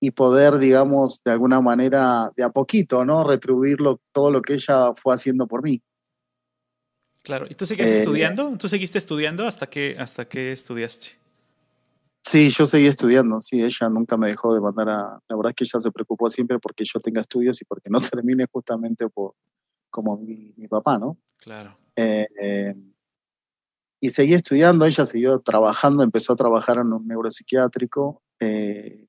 y 0.00 0.12
poder, 0.12 0.58
digamos, 0.58 1.22
de 1.24 1.32
alguna 1.32 1.60
manera, 1.60 2.30
de 2.36 2.44
a 2.44 2.50
poquito, 2.50 3.04
¿no? 3.04 3.24
Retribuir 3.24 3.78
todo 4.12 4.30
lo 4.30 4.42
que 4.42 4.54
ella 4.54 4.92
fue 4.94 5.14
haciendo 5.14 5.46
por 5.46 5.62
mí. 5.62 5.82
Claro, 7.22 7.46
¿y 7.50 7.54
tú 7.54 7.66
seguiste 7.66 7.96
eh, 7.96 7.98
estudiando? 7.98 8.56
¿Tú 8.58 8.68
seguiste 8.68 8.98
estudiando 8.98 9.46
hasta 9.46 9.68
que, 9.68 9.96
hasta 9.98 10.28
que 10.28 10.52
estudiaste? 10.52 11.18
Sí, 12.24 12.50
yo 12.50 12.66
seguí 12.66 12.86
estudiando, 12.86 13.40
sí, 13.40 13.62
ella 13.62 13.88
nunca 13.88 14.16
me 14.16 14.28
dejó 14.28 14.54
de 14.54 14.60
mandar 14.60 14.88
a... 14.90 15.20
La 15.28 15.36
verdad 15.36 15.50
es 15.50 15.56
que 15.56 15.64
ella 15.64 15.80
se 15.80 15.90
preocupó 15.90 16.28
siempre 16.30 16.58
porque 16.58 16.84
yo 16.84 17.00
tenga 17.00 17.20
estudios 17.20 17.60
y 17.60 17.64
porque 17.64 17.90
no 17.90 18.00
termine 18.22 18.46
justamente 18.50 19.08
por, 19.08 19.34
como 19.90 20.16
mi, 20.18 20.52
papá, 20.68 20.98
¿no? 20.98 21.18
Claro. 21.38 21.76
Eh, 21.96 22.74
y 24.00 24.10
seguí 24.10 24.34
estudiando, 24.34 24.84
ella 24.84 25.04
siguió 25.04 25.40
trabajando, 25.40 26.02
empezó 26.02 26.34
a 26.34 26.36
trabajar 26.36 26.78
en 26.78 26.92
un 26.92 27.06
neuropsiquiátrico. 27.06 28.22
Eh, 28.38 29.07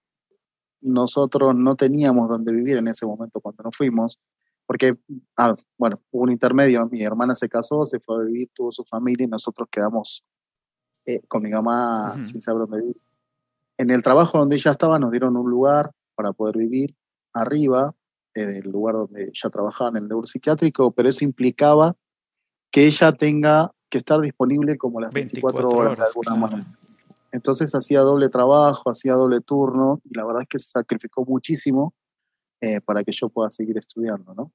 nosotros 0.82 1.56
no 1.56 1.76
teníamos 1.76 2.30
donde 2.30 2.54
vivir 2.54 2.78
en 2.78 2.88
ese 2.88 3.06
momento 3.06 3.42
cuando 3.42 3.64
nos 3.64 3.76
fuimos, 3.76 4.20
porque, 4.66 4.98
ah, 5.38 5.56
bueno, 5.78 6.00
hubo 6.12 6.24
un 6.24 6.32
intermedio, 6.32 6.88
mi 6.92 7.04
hermana 7.04 7.34
se 7.34 7.50
casó, 7.50 7.86
se 7.86 8.00
fue 8.00 8.18
a 8.18 8.26
vivir, 8.26 8.50
tuvo 8.54 8.72
su 8.72 8.84
familia 8.84 9.26
y 9.26 9.28
nosotros 9.28 9.68
quedamos 9.72 10.24
eh, 11.06 11.22
con 11.28 11.42
mi 11.42 11.50
mamá 11.50 12.24
sin 12.24 12.40
saber 12.40 12.62
dónde 12.62 12.82
vivir. 12.82 13.02
En 13.78 13.90
el 13.90 14.02
trabajo 14.02 14.38
donde 14.38 14.58
ella 14.58 14.72
estaba 14.72 15.00
nos 15.00 15.12
dieron 15.12 15.36
un 15.38 15.50
lugar 15.50 15.92
para 16.14 16.34
poder 16.34 16.58
vivir 16.58 16.96
arriba 17.34 17.96
eh, 18.36 18.46
del 18.46 18.70
lugar 18.70 18.96
donde 18.96 19.24
ella 19.24 19.50
trabajaba 19.50 19.90
en 19.90 19.98
el 19.98 20.08
neuropsiquiátrico, 20.08 20.92
pero 20.92 21.10
eso 21.10 21.26
implicaba 21.26 21.96
que 22.72 22.86
ella 22.86 23.12
tenga 23.14 23.72
que 23.90 23.98
estar 23.98 24.20
disponible 24.22 24.78
como 24.78 25.02
las 25.02 25.12
24, 25.12 25.68
horas, 25.70 25.98
de 25.98 26.04
alguna 26.04 26.36
manera. 26.36 26.79
Entonces 27.32 27.74
hacía 27.76 28.02
doble 28.02 28.30
trabajo, 28.30 28.90
hacía 28.90 29.14
doble 29.14 29.42
turno 29.42 30.02
y 30.04 30.18
la 30.18 30.26
verdad 30.26 30.44
es 30.44 30.48
que 30.48 30.60
se 30.60 30.70
sacrificó 30.70 31.26
muchísimo 31.26 31.94
eh, 32.62 32.82
para 32.82 33.04
que 33.04 33.12
yo 33.12 33.30
pueda 33.30 33.52
seguir 33.52 33.78
estudiando, 33.78 34.34
¿no? 34.34 34.52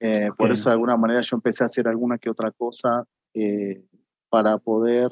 Eh, 0.00 0.30
por 0.36 0.50
eso 0.50 0.68
de 0.68 0.74
alguna 0.74 0.96
manera 0.96 1.20
yo 1.20 1.36
empecé 1.36 1.62
a 1.62 1.66
hacer 1.66 1.86
alguna 1.86 2.18
que 2.18 2.28
otra 2.28 2.50
cosa 2.50 3.04
eh, 3.34 3.86
para 4.28 4.58
poder 4.58 5.10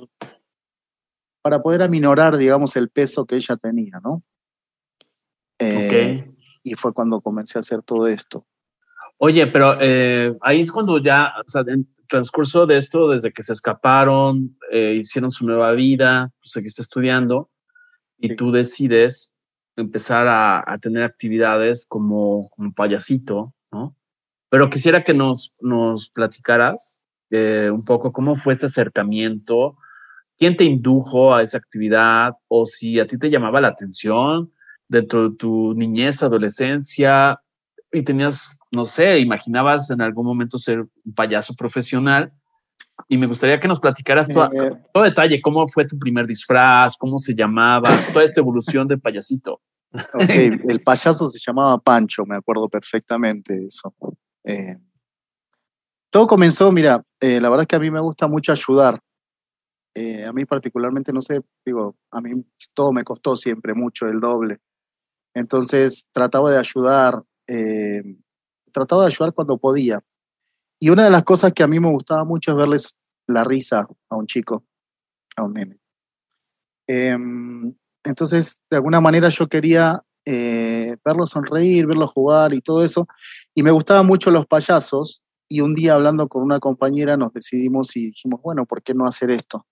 para 1.42 1.62
poder 1.62 1.82
aminorar, 1.82 2.36
digamos, 2.36 2.76
el 2.76 2.90
peso 2.90 3.24
que 3.24 3.36
ella 3.36 3.56
tenía, 3.56 4.00
¿no? 4.02 4.22
Y 6.62 6.74
fue 6.74 6.92
cuando 6.92 7.20
comencé 7.20 7.58
a 7.58 7.60
hacer 7.60 7.82
todo 7.82 8.06
esto. 8.08 8.46
Oye, 9.22 9.46
pero 9.48 9.76
ahí 10.40 10.60
es 10.60 10.72
cuando 10.72 10.98
ya, 10.98 11.34
o 11.46 11.50
sea, 11.50 11.62
transcurso 12.10 12.66
de 12.66 12.76
esto, 12.76 13.08
desde 13.08 13.32
que 13.32 13.42
se 13.42 13.54
escaparon, 13.54 14.56
eh, 14.70 14.96
hicieron 14.98 15.30
su 15.30 15.46
nueva 15.46 15.72
vida, 15.72 16.30
pues 16.40 16.52
seguiste 16.52 16.82
estudiando 16.82 17.48
y 18.18 18.36
tú 18.36 18.52
decides 18.52 19.32
empezar 19.76 20.26
a, 20.28 20.78
tener 20.82 21.04
actividades 21.04 21.86
como, 21.86 22.50
como, 22.50 22.74
payasito, 22.74 23.54
¿no? 23.72 23.96
Pero 24.50 24.68
quisiera 24.68 25.04
que 25.04 25.14
nos, 25.14 25.54
nos 25.60 26.10
platicaras 26.10 27.00
eh, 27.30 27.70
un 27.72 27.84
poco 27.84 28.12
cómo 28.12 28.36
fue 28.36 28.52
este 28.52 28.66
acercamiento, 28.66 29.76
quién 30.36 30.56
te 30.56 30.64
indujo 30.64 31.34
a 31.34 31.42
esa 31.42 31.58
actividad 31.58 32.34
o 32.48 32.66
si 32.66 32.98
a 32.98 33.06
ti 33.06 33.16
te 33.16 33.30
llamaba 33.30 33.60
la 33.60 33.68
atención 33.68 34.52
dentro 34.88 35.30
de 35.30 35.36
tu 35.36 35.72
niñez, 35.74 36.22
adolescencia, 36.22 37.40
y 37.92 38.02
tenías, 38.02 38.58
no 38.70 38.84
sé, 38.84 39.18
imaginabas 39.18 39.90
en 39.90 40.00
algún 40.00 40.26
momento 40.26 40.58
ser 40.58 40.80
un 40.80 41.14
payaso 41.14 41.54
profesional. 41.54 42.32
Y 43.08 43.16
me 43.16 43.26
gustaría 43.26 43.58
que 43.58 43.66
nos 43.66 43.80
platicaras 43.80 44.28
todo, 44.28 44.46
eh, 44.52 44.78
todo, 44.92 45.04
detalle, 45.04 45.40
cómo 45.40 45.66
fue 45.68 45.86
tu 45.86 45.98
primer 45.98 46.26
disfraz, 46.26 46.96
cómo 46.96 47.18
se 47.18 47.34
llamaba, 47.34 47.88
toda 48.12 48.24
esta 48.24 48.40
evolución 48.40 48.86
del 48.86 49.00
payasito. 49.00 49.60
Ok, 49.92 50.30
el 50.68 50.80
payaso 50.82 51.28
se 51.30 51.38
llamaba 51.38 51.78
Pancho, 51.78 52.24
me 52.26 52.36
acuerdo 52.36 52.68
perfectamente 52.68 53.66
eso. 53.66 53.94
Eh, 54.44 54.76
todo 56.10 56.26
comenzó, 56.26 56.70
mira, 56.70 57.02
eh, 57.20 57.40
la 57.40 57.48
verdad 57.48 57.62
es 57.62 57.68
que 57.68 57.76
a 57.76 57.80
mí 57.80 57.90
me 57.90 58.00
gusta 58.00 58.28
mucho 58.28 58.52
ayudar. 58.52 59.00
a 60.26 60.32
mí 60.32 60.44
particularmente, 60.44 61.12
no 61.12 61.22
sé, 61.22 61.40
digo, 61.64 61.96
a 62.10 62.20
mí 62.20 62.44
todo 62.74 62.92
me 62.92 63.02
costó 63.02 63.34
siempre 63.34 63.74
mucho, 63.74 64.06
el 64.06 64.20
doble. 64.20 64.58
Entonces 65.34 66.06
trataba 66.12 66.50
de 66.50 66.58
ayudar, 66.58 67.22
eh, 67.50 68.02
trataba 68.72 69.02
de 69.02 69.08
ayudar 69.08 69.34
cuando 69.34 69.58
podía. 69.58 70.00
Y 70.78 70.90
una 70.90 71.04
de 71.04 71.10
las 71.10 71.24
cosas 71.24 71.52
que 71.52 71.62
a 71.62 71.66
mí 71.66 71.80
me 71.80 71.90
gustaba 71.90 72.24
mucho 72.24 72.52
es 72.52 72.56
verles 72.56 72.96
la 73.26 73.44
risa 73.44 73.88
a 74.08 74.16
un 74.16 74.26
chico, 74.26 74.64
a 75.36 75.42
un 75.42 75.54
nene. 75.54 75.78
Em, 76.86 77.74
entonces, 78.04 78.60
de 78.70 78.76
alguna 78.76 79.00
manera 79.00 79.28
yo 79.28 79.48
quería 79.48 80.02
eh, 80.24 80.96
verlos 81.04 81.30
sonreír, 81.30 81.86
verlos 81.86 82.12
jugar 82.12 82.54
y 82.54 82.60
todo 82.60 82.84
eso. 82.84 83.06
Y 83.54 83.62
me 83.62 83.70
gustaban 83.72 84.06
mucho 84.06 84.30
los 84.30 84.46
payasos. 84.46 85.22
Y 85.48 85.60
un 85.60 85.74
día 85.74 85.94
hablando 85.94 86.28
con 86.28 86.42
una 86.42 86.60
compañera 86.60 87.16
nos 87.16 87.32
decidimos 87.32 87.96
y 87.96 88.06
dijimos, 88.06 88.40
bueno, 88.42 88.66
¿por 88.66 88.82
qué 88.82 88.94
no 88.94 89.06
hacer 89.06 89.32
esto? 89.32 89.66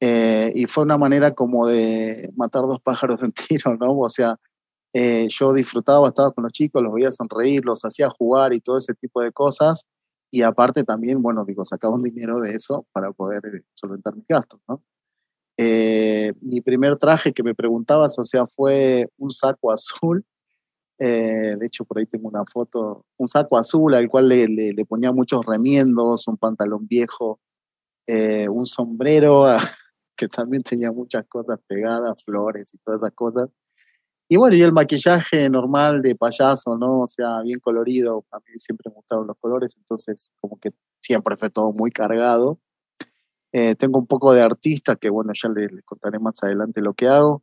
Eh, 0.00 0.50
y 0.54 0.64
fue 0.64 0.84
una 0.84 0.96
manera 0.96 1.32
como 1.32 1.66
de 1.66 2.30
matar 2.34 2.62
dos 2.62 2.80
pájaros 2.80 3.20
de 3.20 3.26
un 3.26 3.32
tiro, 3.32 3.76
¿no? 3.76 3.98
O 3.98 4.08
sea, 4.08 4.36
eh, 4.92 5.26
yo 5.30 5.52
disfrutaba, 5.52 6.08
estaba 6.08 6.32
con 6.32 6.44
los 6.44 6.52
chicos, 6.52 6.82
los 6.82 6.92
veía 6.92 7.10
sonreír, 7.10 7.64
los 7.64 7.84
hacía 7.84 8.08
jugar 8.10 8.54
y 8.54 8.60
todo 8.60 8.78
ese 8.78 8.94
tipo 8.94 9.22
de 9.22 9.32
cosas. 9.32 9.86
Y 10.30 10.42
aparte 10.42 10.84
también, 10.84 11.22
bueno, 11.22 11.44
digo, 11.44 11.64
sacaba 11.64 11.94
un 11.94 12.02
dinero 12.02 12.40
de 12.40 12.54
eso 12.54 12.86
para 12.92 13.12
poder 13.12 13.40
eh, 13.46 13.62
solventar 13.74 14.14
mis 14.16 14.26
gastos, 14.28 14.60
¿no? 14.68 14.82
Eh, 15.58 16.32
mi 16.40 16.60
primer 16.62 16.96
traje 16.96 17.32
que 17.32 17.42
me 17.42 17.54
preguntabas, 17.54 18.18
o 18.18 18.24
sea, 18.24 18.46
fue 18.46 19.08
un 19.18 19.30
saco 19.30 19.72
azul 19.72 20.24
Eh, 21.02 21.56
de 21.58 21.66
hecho, 21.66 21.86
por 21.86 21.98
ahí 21.98 22.04
tengo 22.04 22.28
una 22.28 22.44
foto, 22.44 23.06
un 23.16 23.26
saco 23.26 23.56
azul 23.56 23.94
al 23.94 24.10
cual 24.10 24.28
le, 24.28 24.46
le, 24.46 24.84
ponía 24.84 25.10
muchos 25.12 25.46
remiendos, 25.46 26.28
un 26.28 26.36
pantalón 26.36 26.86
viejo, 26.86 27.40
eh, 28.06 28.50
un 28.50 28.66
sombrero 28.66 29.46
que 30.16 30.28
también 30.28 30.62
tenía 30.62 30.92
muchas 30.92 31.26
cosas 31.26 31.58
pegadas, 31.66 32.22
flores 32.22 32.74
y 32.74 32.78
todas 32.78 33.00
esas 33.00 33.14
cosas. 33.14 33.48
Y 34.32 34.36
bueno, 34.36 34.56
y 34.56 34.62
el 34.62 34.72
maquillaje 34.72 35.50
normal 35.50 36.02
de 36.02 36.14
payaso, 36.14 36.76
¿no? 36.78 37.00
O 37.00 37.08
sea, 37.08 37.40
bien 37.42 37.58
colorido. 37.58 38.24
A 38.30 38.38
mí 38.38 38.44
siempre 38.58 38.88
me 38.88 38.94
gustaron 38.94 39.26
los 39.26 39.36
colores, 39.38 39.74
entonces 39.76 40.30
como 40.40 40.56
que 40.60 40.70
siempre 41.00 41.36
fue 41.36 41.50
todo 41.50 41.72
muy 41.72 41.90
cargado. 41.90 42.60
Eh, 43.50 43.74
tengo 43.74 43.98
un 43.98 44.06
poco 44.06 44.32
de 44.32 44.40
artista, 44.40 44.94
que 44.94 45.10
bueno, 45.10 45.32
ya 45.34 45.48
les, 45.48 45.68
contaré 45.84 46.20
más 46.20 46.40
adelante 46.44 46.80
lo 46.80 46.94
que 46.94 47.08
hago. 47.08 47.42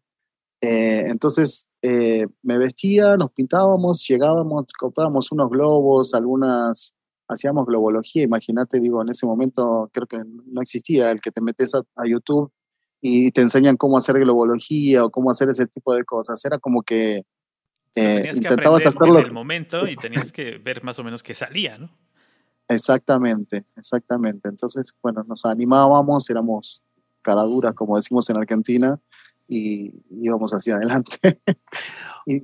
Eh, 0.61 1.03
entonces 1.07 1.67
eh, 1.81 2.27
me 2.41 2.57
vestía, 2.57 3.17
nos 3.17 3.33
pintábamos, 3.33 4.07
llegábamos, 4.07 4.67
comprábamos 4.79 5.29
unos 5.33 5.49
globos, 5.49 6.13
algunas, 6.13 6.95
hacíamos 7.27 7.65
globología, 7.65 8.23
imagínate, 8.23 8.79
digo, 8.79 9.01
en 9.01 9.09
ese 9.09 9.25
momento 9.25 9.89
creo 9.91 10.07
que 10.07 10.19
no 10.23 10.61
existía 10.61 11.11
el 11.11 11.19
que 11.19 11.31
te 11.31 11.41
metes 11.41 11.73
a 11.75 11.83
YouTube 12.05 12.49
y 13.01 13.31
te 13.31 13.41
enseñan 13.41 13.77
cómo 13.77 13.97
hacer 13.97 14.19
globología 14.19 15.05
o 15.05 15.09
cómo 15.09 15.31
hacer 15.31 15.49
ese 15.49 15.67
tipo 15.67 15.93
de 15.93 16.03
cosas. 16.03 16.43
Era 16.43 16.59
como 16.59 16.81
que 16.83 17.23
eh, 17.95 18.31
intentabas 18.33 18.85
hacerlo 18.85 19.19
en 19.19 19.25
el 19.25 19.31
momento 19.31 19.87
y 19.87 19.95
tenías 19.95 20.31
que 20.31 20.57
ver 20.57 20.83
más 20.83 20.99
o 20.99 21.03
menos 21.03 21.23
qué 21.23 21.33
salía, 21.33 21.77
¿no? 21.77 21.89
Exactamente, 22.67 23.65
exactamente. 23.75 24.49
Entonces, 24.49 24.93
bueno, 25.01 25.23
nos 25.27 25.45
animábamos, 25.45 26.29
éramos 26.29 26.83
caraduras, 27.21 27.73
como 27.73 27.95
decimos 27.95 28.29
en 28.29 28.37
Argentina, 28.37 28.99
y 29.47 29.93
íbamos 30.09 30.51
hacia 30.51 30.75
adelante. 30.75 31.17
y, 32.25 32.43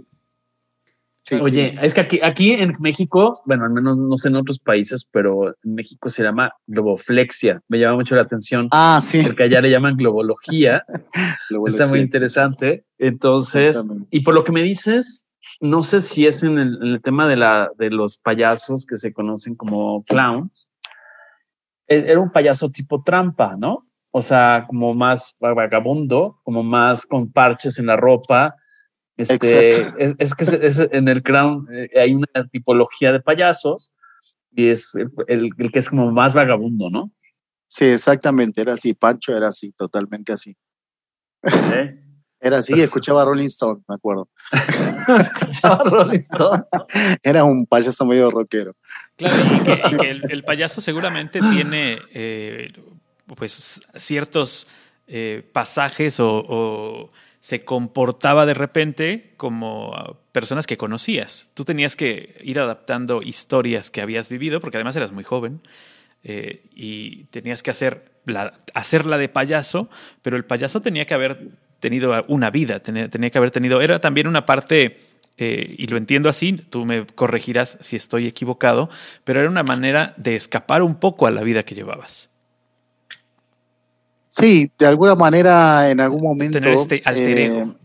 Oye, 1.31 1.77
es 1.81 1.93
que 1.93 2.01
aquí, 2.01 2.19
aquí 2.21 2.51
en 2.51 2.75
México, 2.79 3.41
bueno, 3.45 3.63
al 3.63 3.71
menos 3.71 3.97
no 3.97 4.17
sé 4.17 4.27
en 4.27 4.35
otros 4.35 4.59
países, 4.59 5.09
pero 5.11 5.55
en 5.63 5.75
México 5.75 6.09
se 6.09 6.21
llama 6.21 6.53
globoflexia. 6.67 7.61
Me 7.69 7.79
llama 7.79 7.95
mucho 7.95 8.15
la 8.15 8.23
atención. 8.23 8.67
Ah, 8.71 8.99
sí. 9.01 9.21
Porque 9.23 9.43
allá 9.43 9.61
le 9.61 9.69
llaman 9.69 9.95
globología. 9.95 10.83
Está 11.65 11.85
muy 11.85 12.01
interesante. 12.01 12.85
Entonces, 12.97 13.85
y 14.11 14.19
por 14.19 14.33
lo 14.33 14.43
que 14.43 14.51
me 14.51 14.63
dices, 14.63 15.25
no 15.61 15.81
sé 15.83 16.01
si 16.01 16.27
es 16.27 16.43
en 16.43 16.57
el, 16.57 16.99
tema 17.01 17.25
de, 17.27 17.37
la, 17.37 17.71
de 17.77 17.89
los 17.89 18.17
payasos 18.17 18.85
que 18.85 18.97
se 18.97 19.13
conocen 19.13 19.55
como 19.55 20.03
clowns. 20.03 20.69
E, 21.87 21.99
era 21.99 22.19
un 22.19 22.31
payaso 22.31 22.69
tipo 22.69 23.01
trampa, 23.01 23.55
¿no? 23.57 23.87
O 24.11 24.21
sea, 24.21 24.65
como 24.67 24.93
más 24.93 25.37
vagabundo, 25.39 26.41
como 26.43 26.63
más 26.63 27.05
con 27.05 27.31
parches 27.31 27.79
en 27.79 27.85
la 27.85 27.95
ropa 27.95 28.55
este, 29.17 29.69
es, 30.17 30.33
que 30.33 30.87
en 30.91 31.07
el 31.07 31.21
Crown 31.21 31.67
eh, 31.71 31.89
hay 31.99 32.15
una 32.15 32.47
tipología 32.51 33.11
de 33.11 33.19
payasos 33.19 33.95
y 34.51 34.69
es 34.69 34.91
el, 35.27 35.51
que 35.71 35.79
es 35.79 35.89
como 35.89 36.11
más 36.11 36.33
vagabundo, 36.33 36.89
¿no? 36.89 37.11
Sí, 37.67 37.85
exactamente, 37.85 38.61
era 38.61 38.73
así. 38.73 38.93
Pancho 38.93 39.35
era 39.35 39.47
así, 39.47 39.71
totalmente 39.73 40.33
así. 40.33 40.55
Era 42.45 42.57
así, 42.57 42.73
escuchaba 42.81 43.21
a 43.21 43.25
Rolling 43.25 43.45
Stone, 43.45 43.83
me 43.87 43.95
acuerdo. 43.95 44.27
escuchaba 45.07 45.81
Rolling 45.85 46.19
Stone. 46.29 46.63
Era 47.23 47.45
un 47.45 47.65
payaso 47.65 48.03
medio 48.03 48.29
rockero. 48.29 48.75
Claro, 49.15 49.37
y 49.55 49.97
que, 49.97 50.09
el, 50.27 50.43
payaso 50.43 50.81
seguramente 50.81 51.39
tiene 51.39 51.99
eh, 52.13 52.67
pues 53.27 53.81
ciertos 53.95 54.67
eh, 55.07 55.49
pasajes 55.53 56.17
o 56.19 57.09
se 57.43 57.65
comportaba 57.65 58.45
de 58.45 58.53
repente 58.53 59.33
como 59.35 60.17
personas 60.31 60.65
que 60.65 60.77
conocías. 60.77 61.51
Tú 61.53 61.65
tenías 61.65 61.97
que 61.97 62.37
ir 62.41 62.57
adaptando 62.57 63.21
historias 63.21 63.91
que 63.91 63.99
habías 63.99 64.29
vivido, 64.29 64.61
porque 64.61 64.77
además 64.77 64.95
eras 64.95 65.11
muy 65.11 65.25
joven, 65.25 65.59
eh, 66.23 66.61
y 66.73 67.25
tenías 67.25 67.61
que 67.61 67.69
hacer 67.69 68.13
la, 68.25 68.53
hacerla 68.73 69.17
de 69.17 69.27
payaso, 69.27 69.89
pero 70.21 70.37
el 70.37 70.45
payaso 70.45 70.81
tenía 70.81 71.05
que 71.05 71.15
haber 71.15 71.49
tenido 71.81 72.13
una 72.29 72.49
vida, 72.49 72.79
tenía, 72.79 73.09
que 73.29 73.37
haber 73.37 73.51
tenido, 73.51 73.81
era 73.81 73.99
también 73.99 74.27
una 74.27 74.45
parte, 74.45 75.01
eh, 75.37 75.75
y 75.77 75.87
lo 75.87 75.97
entiendo 75.97 76.29
así, 76.29 76.53
tú 76.53 76.85
me 76.85 77.05
corregirás 77.05 77.77
si 77.81 77.97
estoy 77.97 78.25
equivocado, 78.25 78.89
pero 79.25 79.41
era 79.41 79.49
una 79.49 79.63
manera 79.63 80.13
de 80.15 80.37
escapar 80.37 80.81
un 80.81 80.95
poco 80.95 81.27
a 81.27 81.31
la 81.31 81.43
vida 81.43 81.63
que 81.63 81.75
llevabas. 81.75 82.32
Sí, 84.35 84.71
de 84.79 84.87
alguna 84.87 85.13
manera 85.13 85.91
en 85.91 85.99
algún 85.99 86.23
momento. 86.23 86.59
Tener 86.59 86.73
este 86.73 87.03
alter 87.05 87.37
ego. 87.37 87.59
Eh, 87.59 87.77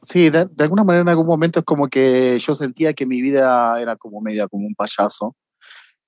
sí, 0.00 0.30
de, 0.30 0.48
alguna 0.60 0.82
manera 0.82 1.02
en 1.02 1.10
algún 1.10 1.26
momento 1.26 1.58
es 1.58 1.64
como 1.66 1.88
que 1.88 2.38
yo 2.40 2.54
sentía 2.54 2.94
que 2.94 3.04
mi 3.04 3.20
vida 3.20 3.78
era 3.78 3.96
como 3.96 4.22
media 4.22 4.48
como 4.48 4.66
un 4.66 4.74
payaso. 4.74 5.36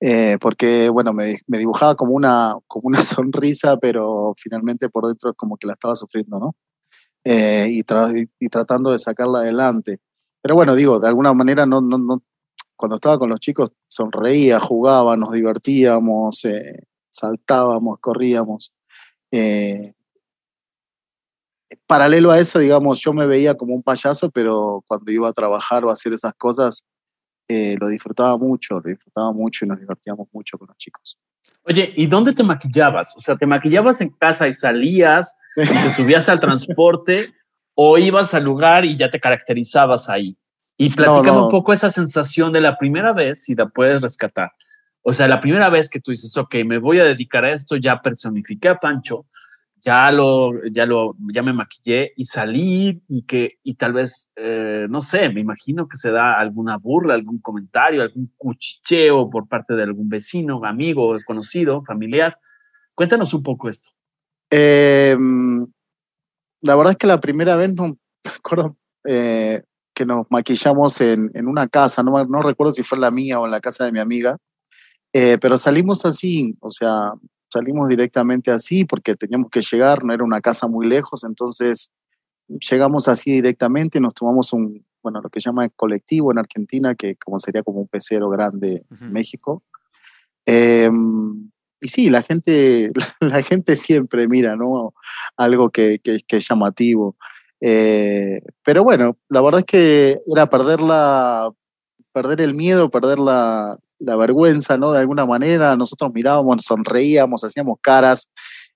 Eh, 0.01 0.39
porque, 0.41 0.89
bueno, 0.89 1.13
me, 1.13 1.37
dibujaba 1.45 1.93
como 1.95 2.13
una, 2.13 2.55
como 2.65 2.87
una 2.87 3.03
sonrisa, 3.03 3.77
pero 3.77 4.33
finalmente 4.35 4.89
por 4.89 5.05
dentro 5.05 5.29
es 5.29 5.35
como 5.37 5.57
que 5.57 5.67
la 5.67 5.73
estaba 5.73 5.93
sufriendo, 5.93 6.39
¿no? 6.39 6.55
Eh, 7.23 7.67
y, 7.69 7.83
y, 8.39 8.49
tratando 8.49 8.89
de 8.89 8.97
sacarla 8.97 9.41
adelante. 9.41 9.99
Pero 10.41 10.55
bueno, 10.55 10.73
digo, 10.73 10.99
de 10.99 11.07
alguna 11.07 11.33
manera 11.33 11.67
no, 11.67 11.81
no, 11.81 11.99
no 11.99 12.23
cuando 12.75 12.95
estaba 12.95 13.19
con 13.19 13.29
los 13.29 13.39
chicos 13.41 13.73
sonreía, 13.87 14.59
jugaba, 14.59 15.15
nos 15.15 15.31
divertíamos, 15.33 16.41
saltábamos, 17.11 17.99
corríamos. 17.99 18.73
Eh, 19.31 19.93
paralelo 21.85 22.31
a 22.31 22.39
eso, 22.39 22.59
digamos, 22.59 22.99
yo 22.99 23.13
me 23.13 23.25
veía 23.25 23.55
como 23.55 23.73
un 23.73 23.83
payaso, 23.83 24.29
pero 24.29 24.83
cuando 24.87 25.11
iba 25.11 25.29
a 25.29 25.33
trabajar 25.33 25.85
o 25.85 25.89
a 25.89 25.93
hacer 25.93 26.13
esas 26.13 26.33
cosas, 26.35 26.83
eh, 27.47 27.75
lo 27.79 27.87
disfrutaba 27.87 28.37
mucho, 28.37 28.75
lo 28.75 28.89
disfrutaba 28.89 29.33
mucho 29.33 29.65
y 29.65 29.67
nos 29.67 29.79
divertíamos 29.79 30.27
mucho 30.31 30.57
con 30.57 30.67
los 30.67 30.77
chicos. 30.77 31.17
Oye, 31.63 31.93
¿y 31.95 32.07
dónde 32.07 32.33
te 32.33 32.43
maquillabas? 32.43 33.13
O 33.15 33.19
sea, 33.19 33.35
¿te 33.35 33.45
maquillabas 33.45 34.01
en 34.01 34.09
casa 34.09 34.47
y 34.47 34.53
salías 34.53 35.35
y 35.57 35.65
te 35.65 35.89
subías 35.91 36.29
al 36.29 36.39
transporte 36.39 37.33
o 37.75 37.97
ibas 37.97 38.33
al 38.33 38.43
lugar 38.43 38.85
y 38.85 38.97
ya 38.97 39.09
te 39.09 39.19
caracterizabas 39.19 40.09
ahí? 40.09 40.37
Y 40.77 40.91
platicando 40.91 41.45
un 41.45 41.51
poco 41.51 41.73
esa 41.73 41.89
sensación 41.89 42.53
de 42.53 42.61
la 42.61 42.77
primera 42.77 43.13
vez, 43.13 43.43
si 43.43 43.53
la 43.53 43.67
puedes 43.67 44.01
rescatar. 44.01 44.51
O 45.01 45.13
sea, 45.13 45.27
la 45.27 45.41
primera 45.41 45.69
vez 45.69 45.89
que 45.89 45.99
tú 45.99 46.11
dices, 46.11 46.35
ok, 46.37 46.55
me 46.65 46.77
voy 46.77 46.99
a 46.99 47.05
dedicar 47.05 47.45
a 47.45 47.51
esto, 47.51 47.75
ya 47.75 48.01
personifiqué 48.01 48.69
a 48.69 48.79
Pancho, 48.79 49.25
ya 49.83 50.11
lo, 50.11 50.65
ya 50.67 50.85
lo, 50.85 51.15
ya 51.33 51.41
me 51.41 51.53
maquillé 51.53 52.11
y 52.15 52.25
salí 52.25 53.01
y 53.07 53.23
que, 53.23 53.59
y 53.63 53.75
tal 53.75 53.93
vez, 53.93 54.29
eh, 54.35 54.87
no 54.89 55.01
sé, 55.01 55.29
me 55.29 55.39
imagino 55.39 55.87
que 55.87 55.97
se 55.97 56.11
da 56.11 56.37
alguna 56.37 56.77
burla, 56.77 57.13
algún 57.13 57.39
comentario, 57.39 58.01
algún 58.01 58.31
cuchicheo 58.37 59.29
por 59.29 59.47
parte 59.47 59.75
de 59.75 59.83
algún 59.83 60.09
vecino, 60.09 60.63
amigo, 60.65 61.15
conocido, 61.25 61.83
familiar. 61.85 62.37
Cuéntanos 62.93 63.33
un 63.33 63.43
poco 63.43 63.69
esto. 63.69 63.91
Em, 64.49 65.65
la 66.61 66.75
verdad 66.75 66.91
es 66.91 66.97
que 66.97 67.07
la 67.07 67.21
primera 67.21 67.55
vez 67.55 67.73
no 67.73 67.87
me 68.23 68.31
acuerdo 68.37 68.75
eh, 69.05 69.63
que 69.93 70.05
nos 70.05 70.27
maquillamos 70.29 70.99
en, 71.01 71.31
en 71.33 71.47
una 71.47 71.67
casa, 71.67 72.03
no, 72.03 72.41
recuerdo 72.41 72.73
si 72.73 72.83
fue 72.83 72.99
la 72.99 73.11
mía 73.11 73.39
o 73.39 73.47
la 73.47 73.61
casa 73.61 73.85
de 73.85 73.91
mi 73.91 73.99
amiga, 73.99 74.37
eh, 75.13 75.37
pero 75.41 75.57
salimos 75.57 76.05
así, 76.05 76.55
o 76.59 76.71
sea, 76.71 77.13
salimos 77.51 77.89
directamente 77.89 78.51
así 78.51 78.85
porque 78.85 79.15
teníamos 79.15 79.49
que 79.49 79.61
llegar, 79.61 80.03
no 80.03 80.13
era 80.13 80.23
una 80.23 80.41
casa 80.41 80.67
muy 80.67 80.87
lejos, 80.87 81.23
entonces 81.23 81.91
llegamos 82.47 83.07
así 83.07 83.31
directamente, 83.31 83.99
nos 83.99 84.13
tomamos 84.13 84.53
un, 84.53 84.85
bueno, 85.01 85.21
lo 85.21 85.29
que 85.29 85.41
se 85.41 85.49
llama 85.49 85.69
colectivo 85.69 86.31
en 86.31 86.39
Argentina, 86.39 86.95
que 86.95 87.15
como 87.15 87.39
sería 87.39 87.63
como 87.63 87.79
un 87.79 87.87
pecero 87.87 88.29
grande 88.29 88.85
en 88.99 89.11
México. 89.11 89.63
Em, 90.45 91.51
y 91.81 91.87
sí, 91.87 92.09
la 92.09 92.23
gente, 92.23 92.91
la, 93.19 93.41
gente 93.43 93.75
siempre 93.75 94.27
mira, 94.27 94.55
¿no? 94.55 94.93
Algo 95.37 95.69
que, 95.69 95.99
que, 95.99 96.19
que 96.27 96.37
es 96.37 96.47
llamativo. 96.47 97.15
Eh, 97.61 98.41
pero 98.63 98.83
bueno, 98.83 99.17
la 99.29 99.41
verdad 99.41 99.59
es 99.59 99.65
que 99.65 100.21
era 100.25 100.49
perder 100.49 100.81
la, 100.81 101.51
perder 102.13 102.41
el 102.41 102.55
miedo, 102.55 102.89
perder 102.89 103.19
la, 103.19 103.77
la 103.99 104.15
vergüenza, 104.15 104.77
¿no? 104.77 104.91
De 104.91 104.99
alguna 104.99 105.25
manera, 105.25 105.75
nosotros 105.75 106.11
mirábamos, 106.13 106.63
sonreíamos, 106.63 107.43
hacíamos 107.43 107.77
caras 107.81 108.29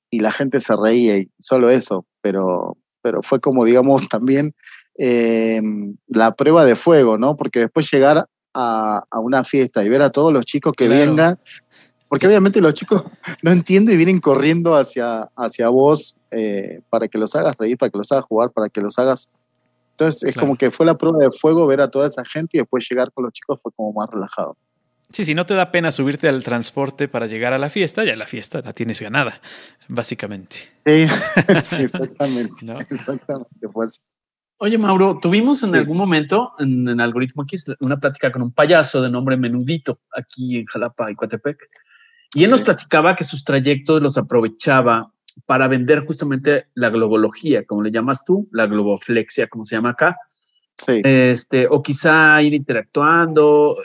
y 0.09 0.19
la 0.19 0.31
gente 0.31 0.59
se 0.59 0.75
reía 0.75 1.17
y 1.17 1.31
solo 1.39 1.69
eso, 1.69 2.05
pero, 2.21 2.77
pero 3.01 3.23
fue 3.23 3.39
como, 3.39 3.65
digamos, 3.65 4.07
también 4.09 4.53
em, 4.95 5.95
la 6.07 6.35
prueba 6.35 6.65
de 6.65 6.75
fuego, 6.75 7.17
¿no? 7.17 7.35
Porque 7.35 7.61
después 7.61 7.89
llegar 7.91 8.27
a, 8.53 9.03
una 9.19 9.43
fiesta 9.43 9.83
y 9.83 9.89
ver 9.89 10.03
a 10.03 10.11
todos 10.11 10.31
los 10.31 10.45
chicos 10.45 10.73
que 10.77 10.87
vengan, 10.87 11.39
porque 12.07 12.27
obviamente 12.27 12.61
los 12.61 12.75
chicos 12.75 13.03
no 13.41 13.51
entienden 13.51 13.95
y 13.95 13.97
vienen 13.97 14.19
corriendo 14.19 14.75
hacia, 14.75 15.31
hacia 15.35 15.69
vos 15.69 16.15
eh, 16.29 16.81
para 16.89 17.07
que 17.07 17.17
los 17.17 17.35
hagas 17.35 17.55
reír, 17.57 17.77
para 17.77 17.89
que 17.89 17.97
los 17.97 18.11
hagas 18.11 18.25
jugar, 18.25 18.51
para 18.51 18.69
que 18.69 18.81
los 18.81 18.99
hagas... 18.99 19.29
Entonces 19.91 20.23
es 20.23 20.35
como 20.35 20.55
que 20.55 20.71
fue 20.71 20.87
la 20.87 20.97
prueba 20.97 21.19
de 21.19 21.31
fuego 21.31 21.67
ver 21.67 21.79
a 21.79 21.89
toda 21.89 22.07
esa 22.07 22.25
gente 22.25 22.57
y 22.57 22.59
después 22.59 22.85
llegar 22.89 23.11
con 23.11 23.25
los 23.25 23.33
chicos 23.33 23.59
fue 23.61 23.71
como 23.75 23.93
más 23.93 24.09
relajado. 24.09 24.57
Sí, 25.13 25.25
si 25.25 25.35
no 25.35 25.45
te 25.45 25.53
da 25.53 25.69
pena 25.69 25.91
subirte 25.91 26.27
al 26.27 26.43
transporte 26.43 27.07
para 27.07 27.27
llegar 27.27 27.53
a 27.53 27.59
la 27.59 27.69
fiesta, 27.69 28.03
ya 28.03 28.15
la 28.15 28.25
fiesta 28.25 28.63
la 28.65 28.73
tienes 28.73 28.99
ganada, 28.99 29.39
básicamente. 29.87 30.55
Sí, 30.83 31.05
exactamente. 31.83 32.65
Exactamente, 32.89 33.67
Oye, 34.57 34.77
Mauro, 34.79 35.19
tuvimos 35.21 35.61
en 35.61 35.75
algún 35.75 35.97
momento 35.97 36.53
en, 36.57 36.99
Algoritmo 36.99 37.43
X 37.43 37.65
una 37.81 37.97
plática 37.97 38.31
con 38.31 38.41
un 38.41 38.53
payaso 38.53 39.03
de 39.03 39.09
nombre 39.11 39.37
Menudito 39.37 39.99
aquí 40.17 40.57
en 40.57 40.65
Jalapa 40.65 41.11
y 41.11 41.15
Coatepec. 41.15 41.59
Y 42.33 42.43
él 42.43 42.49
nos 42.49 42.61
platicaba 42.61 43.15
que 43.15 43.23
sus 43.23 43.43
trayectos 43.43 44.01
los 44.01 44.17
aprovechaba 44.17 45.11
para 45.45 45.67
vender 45.67 46.07
justamente 46.07 46.65
la 46.73 46.89
globología, 46.89 47.65
como 47.65 47.83
le 47.83 47.91
llamas 47.91 48.25
tú, 48.25 48.49
la 48.51 48.65
globoflexia, 48.65 49.45
como 49.45 49.63
se 49.63 49.75
llama 49.75 49.91
acá. 49.91 50.17
Sí. 50.75 51.01
Este, 51.03 51.67
o 51.67 51.83
quizá 51.83 52.41
ir 52.41 52.55
interactuando. 52.55 53.77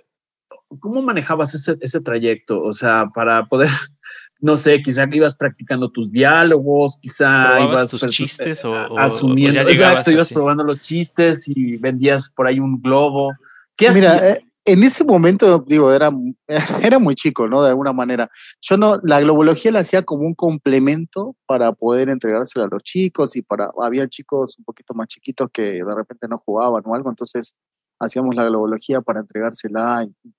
¿Cómo 0.81 1.03
manejabas 1.03 1.55
ese, 1.55 1.77
ese 1.81 2.01
trayecto? 2.01 2.63
O 2.63 2.73
sea, 2.73 3.07
para 3.15 3.47
poder 3.47 3.69
no 4.41 4.57
sé, 4.57 4.81
quizá 4.83 5.09
que 5.09 5.17
ibas 5.17 5.37
practicando 5.37 5.91
tus 5.91 6.13
diálogos, 6.13 6.99
quizá 7.01 7.61
ibas 7.61 7.89
tus 7.89 8.07
chistes 8.07 8.65
o, 8.65 8.99
asumiendo, 8.99 9.61
exacto, 9.61 10.13
ibas 10.13 10.33
probando 10.33 10.63
los 10.63 10.81
chistes 10.81 11.49
y 11.49 11.77
vendías 11.77 12.29
por 12.35 12.47
ahí 12.47 12.61
un 12.61 12.81
globo. 12.81 13.33
¿Qué 13.77 13.91
Mira, 13.91 14.31
eh, 14.31 14.45
en 14.65 14.83
ese 14.85 15.03
momento, 15.03 15.65
digo, 15.67 15.93
era, 15.93 16.11
era 16.83 16.99
muy 16.99 17.15
chico, 17.15 17.49
¿no? 17.49 17.63
De 17.63 17.71
alguna 17.71 17.93
manera. 17.93 18.31
Yo 18.61 18.77
no, 18.77 18.99
la 19.03 19.21
globología 19.21 19.73
la 19.73 19.81
hacía 19.81 20.03
como 20.03 20.23
un 20.23 20.35
complemento 20.35 21.35
para 21.47 21.73
poder 21.73 22.09
entregárselo 22.09 22.67
a 22.67 22.69
los 22.71 22.83
chicos 22.83 23.35
y 23.35 23.43
para, 23.43 23.71
había 23.83 24.07
chicos 24.09 24.57
un 24.59 24.65
poquito 24.65 24.95
más 24.95 25.09
chiquitos 25.09 25.49
que 25.53 25.63
de 25.63 25.95
repente 25.95 26.29
no 26.29 26.39
jugaban 26.39 26.83
o 26.85 26.95
algo, 26.95 27.11
entonces 27.11 27.55
hacíamos 27.99 28.37
la 28.37 28.45
globología 28.45 29.01
para 29.01 29.21
entregársela 29.21 30.07
y, 30.07 30.33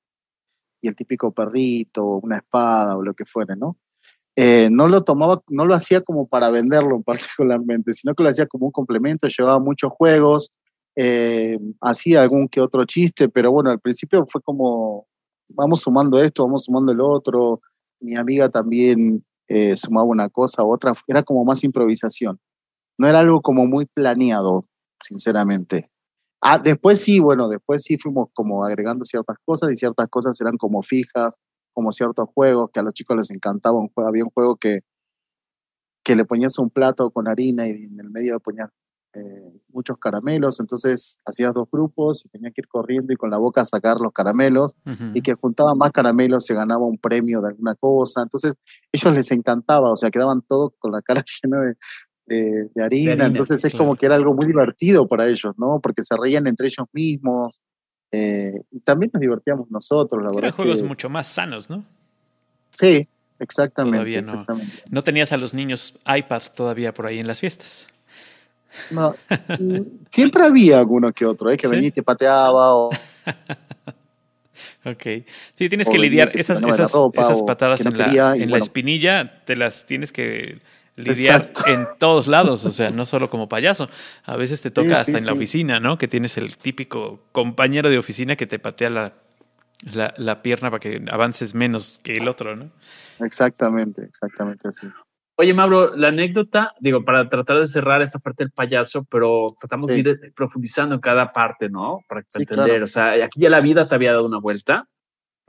y 0.82 0.88
el 0.88 0.96
típico 0.96 1.32
perrito, 1.32 2.06
una 2.06 2.38
espada 2.38 2.98
o 2.98 3.04
lo 3.04 3.14
que 3.14 3.26
fuera, 3.26 3.56
¿no? 3.56 3.78
Eh, 4.36 4.70
no 4.72 4.88
lo 4.88 5.04
tomaba, 5.04 5.42
no 5.50 5.66
lo 5.66 5.76
hacía 5.76 6.02
como 6.02 6.28
para 6.28 6.50
venderlo 6.50 7.02
particularmente, 7.06 7.94
sino 7.94 8.14
que 8.16 8.24
lo 8.24 8.30
hacía 8.30 8.48
como 8.48 8.68
un 8.68 8.72
complemento, 8.72 9.28
llevaba 9.28 9.60
muchos 9.60 9.92
juegos, 9.92 10.52
eh, 10.96 11.60
hacía 11.82 12.22
algún 12.22 12.48
que 12.48 12.62
otro 12.62 12.86
chiste, 12.86 13.30
pero 13.30 13.52
bueno, 13.52 13.70
al 13.70 13.80
principio 13.80 14.26
fue 14.30 14.42
como, 14.42 15.08
vamos 15.50 15.82
sumando 15.82 16.20
esto, 16.20 16.46
vamos 16.46 16.64
sumando 16.64 16.92
el 16.92 17.02
otro, 17.02 17.62
mi 18.00 18.16
amiga 18.16 18.50
también 18.50 19.26
eh, 19.48 19.76
sumaba 19.76 20.06
una 20.06 20.30
cosa 20.30 20.64
u 20.64 20.72
otra, 20.72 20.94
era 21.08 21.24
como 21.24 21.44
más 21.44 21.64
improvisación, 21.64 22.40
no 22.98 23.08
era 23.08 23.20
algo 23.20 23.42
como 23.42 23.66
muy 23.66 23.86
planeado, 23.88 24.66
sinceramente. 25.04 25.89
Ah, 26.42 26.58
después 26.58 27.02
sí, 27.02 27.20
bueno, 27.20 27.50
después 27.50 27.84
sí 27.84 27.98
fuimos 27.98 28.30
como 28.34 28.64
agregando 28.64 29.04
ciertas 29.04 29.38
cosas 29.44 29.72
y 29.72 29.76
ciertas 29.76 30.08
cosas 30.08 30.40
eran 30.40 30.58
como 30.58 30.82
fijas, 30.82 31.38
como 31.74 31.92
ciertos 31.92 32.30
juegos 32.34 32.70
que 32.74 32.80
a 32.80 32.84
los 32.84 32.94
chicos 32.94 33.18
les 33.18 33.32
encantaba. 33.32 33.80
había 33.98 34.24
un 34.24 34.32
juego 34.32 34.56
que, 34.56 34.80
que 36.04 36.16
le 36.16 36.26
ponías 36.26 36.58
un 36.60 36.70
plato 36.70 37.10
con 37.12 37.28
harina 37.28 37.68
y 37.68 37.72
en 37.72 38.00
el 38.00 38.10
medio 38.10 38.34
le 38.34 38.40
ponías 38.40 38.70
eh, 39.14 39.62
muchos 39.70 39.98
caramelos, 39.98 40.60
entonces 40.60 41.20
hacías 41.26 41.52
dos 41.54 41.68
grupos 41.72 42.24
y 42.26 42.30
tenías 42.30 42.54
que 42.54 42.62
ir 42.62 42.68
corriendo 42.68 43.12
y 43.12 43.16
con 43.16 43.32
la 43.32 43.40
boca 43.40 43.66
sacar 43.66 44.00
los 44.00 44.14
caramelos 44.14 44.76
y 45.16 45.22
que 45.24 45.34
juntaban 45.34 45.80
más 45.80 45.92
caramelos 45.92 46.46
se 46.46 46.54
ganaba 46.54 46.86
un 46.86 47.00
premio 47.00 47.42
de 47.42 47.48
alguna 47.48 47.74
cosa, 47.74 48.22
entonces 48.22 48.54
ellos 48.92 49.12
les 49.14 49.32
encantaba, 49.32 49.92
o 49.92 49.96
sea, 49.96 50.12
quedaban 50.12 50.44
todos 50.44 50.74
con 50.78 50.92
la 50.92 51.02
cara 51.02 51.24
llena 51.44 51.60
de, 51.60 51.76
de, 52.30 52.70
harina, 52.82 53.26
entonces 53.26 53.66
es 53.66 53.74
como 53.74 53.96
que 53.96 54.06
era 54.06 54.16
algo 54.16 54.34
muy 54.34 54.46
divertido 54.46 55.08
para 55.08 55.28
ellos, 55.28 55.54
¿no? 55.58 55.80
Porque 55.82 56.04
se 56.04 56.16
reían 56.16 56.48
entre 56.48 56.68
ellos 56.68 56.88
mismos, 56.94 57.62
eh, 58.12 58.54
y 58.72 58.80
también 58.80 59.12
nos 59.14 59.22
divertíamos 59.22 59.70
nosotros, 59.70 60.22
la 60.22 60.30
verdad. 60.30 60.46
Eran 60.46 60.56
juegos 60.56 60.84
mucho 60.84 61.10
más 61.10 61.28
sanos, 61.28 61.70
¿no? 61.70 61.84
Sí, 62.72 63.08
exactamente. 63.40 63.98
Todavía 63.98 64.22
no. 64.22 64.46
No 64.90 65.02
tenías 65.02 65.32
a 65.32 65.38
los 65.38 65.54
niños 65.54 65.98
iPad 66.06 66.42
todavía 66.56 66.94
por 66.94 67.06
ahí 67.06 67.20
en 67.20 67.28
las 67.28 67.40
fiestas. 67.40 67.88
No, 68.92 69.16
mm, 69.60 69.82
siempre 70.10 70.44
había 70.44 70.80
alguno 70.80 71.12
que 71.12 71.26
otro, 71.26 71.52
¿eh? 71.52 71.58
que 71.58 71.68
venía 71.68 71.90
y 71.90 71.92
te 71.92 72.04
pateaba 72.04 72.76
o... 72.76 72.90
Ok. 74.86 75.04
Sí, 75.56 75.70
tienes 75.70 75.90
que 75.90 75.98
lidiar 75.98 76.32
esas, 76.34 76.62
esas, 76.62 76.94
esas 77.14 77.44
patadas 77.44 77.86
en, 77.86 77.98
la, 77.98 78.36
en 78.36 78.52
la 78.52 78.58
espinilla, 78.58 79.44
te 79.46 79.56
las 79.56 79.86
tienes 79.86 80.12
que 80.12 80.60
lidiar 81.00 81.52
en 81.68 81.86
todos 81.98 82.28
lados, 82.28 82.66
o 82.66 82.72
sea, 82.72 82.92
no 82.92 83.06
solo 83.06 83.30
como 83.30 83.48
payaso. 83.50 83.90
A 84.26 84.36
veces 84.36 84.62
te 84.62 84.72
toca 84.72 85.00
hasta 85.00 85.18
en 85.18 85.26
la 85.26 85.34
oficina, 85.34 85.80
¿no? 85.80 85.98
Que 85.98 86.08
tienes 86.08 86.38
el 86.38 86.58
típico 86.58 87.22
compañero 87.32 87.90
de 87.90 87.98
oficina 87.98 88.36
que 88.36 88.48
te 88.48 88.60
patea 88.60 88.90
la, 88.90 89.14
la, 90.18 90.42
pierna 90.42 90.70
para 90.70 90.80
que 90.80 91.04
avances 91.10 91.56
menos 91.56 92.00
que 92.04 92.18
el 92.18 92.28
otro, 92.28 92.56
¿no? 92.56 92.72
Exactamente, 93.20 94.04
exactamente 94.04 94.68
así. 94.68 94.88
Oye, 95.36 95.54
Mauro, 95.54 95.96
la 95.96 96.10
anécdota, 96.10 96.74
digo, 96.82 97.06
para 97.06 97.30
tratar 97.30 97.60
de 97.60 97.68
cerrar 97.68 98.02
esta 98.02 98.20
parte 98.20 98.44
del 98.44 98.52
payaso, 98.52 99.06
pero 99.10 99.48
tratamos 99.58 99.88
de 99.88 100.00
ir 100.00 100.34
profundizando 100.36 100.96
en 100.96 101.02
cada 101.02 101.32
parte, 101.32 101.70
¿no? 101.70 102.02
Para 102.10 102.26
entender, 102.36 102.84
o 102.84 102.88
sea, 102.88 103.14
aquí 103.24 103.40
ya 103.40 103.50
la 103.50 103.62
vida 103.62 103.88
te 103.88 103.96
había 103.96 104.12
dado 104.12 104.26
una 104.26 104.40
vuelta, 104.40 104.90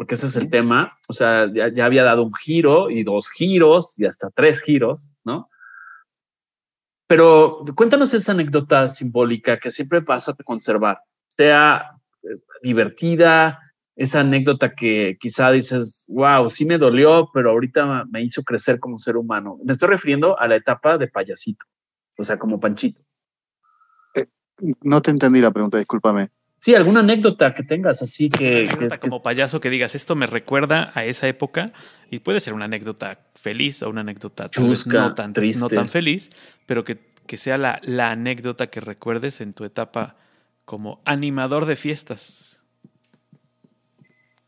porque 0.00 0.14
ese 0.14 0.28
es 0.28 0.36
el 0.36 0.48
tema, 0.48 0.98
o 1.08 1.12
sea, 1.12 1.46
ya, 1.52 1.84
había 1.84 2.02
dado 2.02 2.22
un 2.22 2.32
giro 2.32 2.88
y 2.88 3.02
dos 3.02 3.28
giros 3.28 4.00
y 4.00 4.06
hasta 4.06 4.30
tres 4.30 4.62
giros, 4.62 5.10
¿no? 5.24 5.50
Pero 7.06 7.66
cuéntanos 7.76 8.14
esa 8.14 8.32
anécdota 8.32 8.88
simbólica 8.88 9.58
que 9.58 9.70
siempre 9.70 10.00
pasa 10.00 10.32
a 10.32 10.42
conservar, 10.42 11.00
sea 11.28 12.00
eh, 12.22 12.28
divertida, 12.62 13.60
esa 13.94 14.20
anécdota 14.20 14.74
que 14.74 15.18
quizá 15.20 15.50
dices, 15.50 16.06
wow, 16.08 16.48
sí 16.48 16.64
me 16.64 16.78
dolió, 16.78 17.28
pero 17.34 17.50
ahorita 17.50 18.06
me 18.10 18.22
hizo 18.22 18.42
crecer 18.42 18.80
como 18.80 18.96
ser 18.96 19.18
humano. 19.18 19.58
Me 19.62 19.72
estoy 19.74 19.90
refiriendo 19.90 20.40
a 20.40 20.48
la 20.48 20.56
etapa 20.56 20.96
de 20.96 21.08
payasito, 21.08 21.66
o 22.16 22.24
sea, 22.24 22.38
como 22.38 22.58
Panchito. 22.58 23.02
Eh, 24.14 24.28
no 24.80 25.02
te 25.02 25.10
entendí 25.10 25.42
la 25.42 25.50
pregunta, 25.50 25.76
discúlpame. 25.76 26.30
Sí, 26.60 26.74
alguna 26.74 27.00
anécdota 27.00 27.54
que 27.54 27.62
tengas 27.62 28.02
así 28.02 28.28
que, 28.28 28.68
como 29.00 29.22
payaso 29.22 29.60
que 29.60 29.70
digas 29.70 29.94
esto 29.94 30.14
me 30.14 30.26
recuerda 30.26 30.92
a 30.94 31.06
esa 31.06 31.26
época 31.26 31.72
y 32.10 32.18
puede 32.18 32.38
ser 32.38 32.52
una 32.52 32.66
anécdota 32.66 33.18
feliz 33.34 33.82
o 33.82 33.88
una 33.88 34.02
anécdota 34.02 34.50
no 34.58 35.14
tan 35.14 35.32
no 35.58 35.68
tan 35.70 35.88
feliz, 35.88 36.30
pero 36.66 36.84
que, 36.84 36.98
que 37.26 37.38
sea 37.38 37.56
la, 37.56 37.80
la, 37.82 38.10
anécdota 38.10 38.66
que 38.66 38.80
recuerdes 38.80 39.40
en 39.40 39.54
tu 39.54 39.64
etapa 39.64 40.16
como 40.66 41.00
animador 41.06 41.64
de 41.64 41.76
fiestas. 41.76 42.62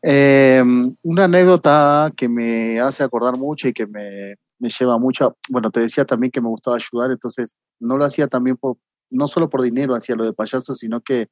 Em, 0.03 0.95
una 1.01 1.23
anécdota 1.23 2.11
que 2.15 2.29
me 2.29 2.79
hace 2.79 3.03
acordar 3.03 3.37
mucho 3.37 3.67
y 3.67 3.73
que 3.73 3.87
me, 3.87 4.35
me 4.59 4.69
lleva 4.69 4.99
mucho, 4.99 5.35
bueno, 5.49 5.71
te 5.71 5.79
decía 5.79 6.05
también 6.05 6.29
que 6.29 6.41
me 6.41 6.49
gustaba 6.49 6.75
ayudar, 6.75 7.09
entonces 7.09 7.57
no 7.79 7.97
lo 7.97 8.05
hacía 8.05 8.27
también 8.27 8.55
por, 8.55 8.77
no 9.09 9.27
solo 9.27 9.49
por 9.49 9.63
dinero, 9.63 9.95
hacía 9.95 10.15
lo 10.15 10.25
de 10.25 10.33
payaso, 10.33 10.75
sino 10.75 11.01
que 11.01 11.27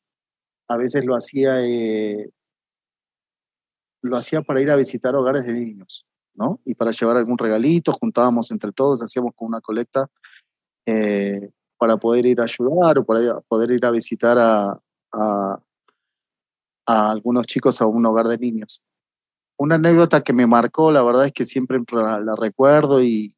a 0.71 0.77
veces 0.77 1.03
lo 1.03 1.15
hacía, 1.15 1.62
eh, 1.65 2.31
lo 4.01 4.15
hacía 4.15 4.41
para 4.41 4.62
ir 4.62 4.71
a 4.71 4.77
visitar 4.77 5.13
hogares 5.15 5.45
de 5.45 5.51
niños, 5.51 6.05
¿no? 6.34 6.62
Y 6.63 6.75
para 6.75 6.91
llevar 6.91 7.17
algún 7.17 7.38
regalito, 7.38 7.91
juntábamos 7.91 8.51
entre 8.51 8.71
todos, 8.71 9.01
hacíamos 9.01 9.34
con 9.36 9.49
una 9.49 9.60
colecta 9.60 10.07
eh, 10.86 11.49
para 11.77 11.97
poder 11.97 12.25
ir 12.25 12.39
a 12.39 12.45
ayudar 12.45 12.99
o 12.99 13.05
para 13.05 13.41
poder 13.41 13.71
ir 13.71 13.86
a 13.86 13.91
visitar 13.91 14.38
a, 14.39 14.79
a, 15.12 15.62
algunos 16.86 17.47
chicos 17.47 17.81
a 17.81 17.86
un 17.86 18.05
hogar 18.05 18.27
de 18.27 18.38
niños. 18.38 18.81
Una 19.57 19.75
anécdota 19.75 20.23
que 20.23 20.31
me 20.31 20.47
marcó, 20.47 20.91
la 20.91 21.03
verdad 21.03 21.25
es 21.25 21.34
que 21.34 21.43
siempre 21.43 21.79
la, 21.91 22.36
recuerdo 22.38 23.03
y, 23.03 23.36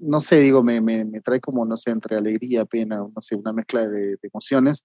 no 0.00 0.20
sé, 0.20 0.40
digo, 0.40 0.62
me, 0.62 0.80
me, 0.80 1.04
trae 1.20 1.40
como, 1.40 1.64
no 1.64 1.76
sé, 1.76 1.90
entre 1.90 2.16
alegría, 2.16 2.64
pena, 2.64 2.98
no 2.98 3.20
sé, 3.20 3.34
una 3.34 3.52
mezcla 3.52 3.88
de, 3.88 4.16
emociones, 4.22 4.84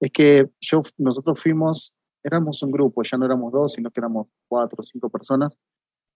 es 0.00 0.10
que 0.10 0.48
yo, 0.60 0.82
nosotros 0.98 1.40
fuimos, 1.40 1.94
éramos 2.22 2.62
un 2.62 2.70
grupo, 2.70 3.02
ya 3.02 3.16
no 3.16 3.24
éramos 3.24 3.52
dos, 3.52 3.72
sino 3.72 3.90
que 3.90 4.00
éramos 4.00 4.28
cuatro 4.48 4.78
o 4.80 4.82
cinco 4.82 5.08
personas, 5.08 5.56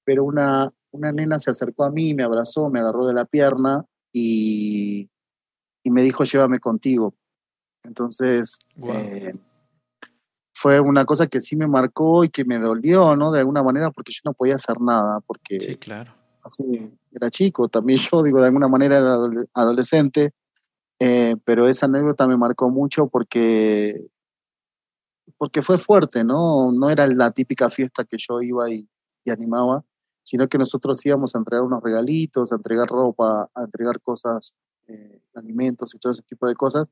pero 0.04 0.24
una, 0.24 0.72
una 0.90 1.12
nena 1.12 1.38
se 1.38 1.50
acercó 1.50 1.84
a 1.84 1.90
mí, 1.90 2.14
me 2.14 2.22
abrazó, 2.22 2.68
me 2.70 2.80
agarró 2.80 3.06
de 3.06 3.14
la 3.14 3.24
pierna 3.24 3.84
y, 4.12 5.08
y 5.82 5.90
me 5.90 6.02
dijo, 6.02 6.24
llévame 6.24 6.58
contigo. 6.58 7.14
Entonces, 7.82 8.58
eh, 8.88 9.34
fue 10.54 10.80
una 10.80 11.04
cosa 11.04 11.26
que 11.26 11.40
sí 11.40 11.56
me 11.56 11.68
marcó 11.68 12.24
y 12.24 12.28
que 12.28 12.44
me 12.44 12.58
dolió, 12.58 13.14
¿no? 13.14 13.30
De 13.30 13.40
alguna 13.40 13.62
manera, 13.62 13.90
porque 13.90 14.12
yo 14.12 14.20
no 14.24 14.32
podía 14.32 14.56
hacer 14.56 14.80
nada, 14.80 15.20
porque... 15.26 15.60
Sí, 15.60 15.76
claro 15.76 16.15
así, 16.46 16.90
era 17.12 17.30
chico, 17.30 17.68
también 17.68 17.98
yo 17.98 18.22
digo, 18.22 18.40
de 18.40 18.46
alguna 18.46 18.68
manera 18.68 18.98
era 18.98 19.18
adolescente, 19.54 20.32
eh, 20.98 21.36
pero 21.44 21.66
esa 21.66 21.86
anécdota 21.86 22.26
me 22.26 22.36
marcó 22.36 22.70
mucho 22.70 23.08
porque, 23.08 24.06
porque 25.36 25.62
fue 25.62 25.78
fuerte, 25.78 26.24
¿no? 26.24 26.72
No 26.72 26.90
era 26.90 27.06
la 27.06 27.30
típica 27.30 27.68
fiesta 27.68 28.04
que 28.04 28.16
yo 28.18 28.40
iba 28.40 28.70
y, 28.70 28.88
animaba, 29.28 29.84
sino 30.22 30.48
que 30.48 30.56
nosotros 30.56 31.04
íbamos 31.04 31.34
a 31.34 31.38
entregar 31.38 31.64
unos 31.64 31.82
regalitos, 31.82 32.52
a 32.52 32.56
entregar 32.56 32.86
ropa, 32.88 33.50
a 33.52 33.62
entregar 33.64 34.00
cosas, 34.00 34.56
eh, 34.86 35.20
alimentos 35.34 35.92
y 35.96 35.98
todo 35.98 36.12
ese 36.12 36.22
tipo 36.22 36.46
de 36.46 36.54
cosas. 36.54 36.86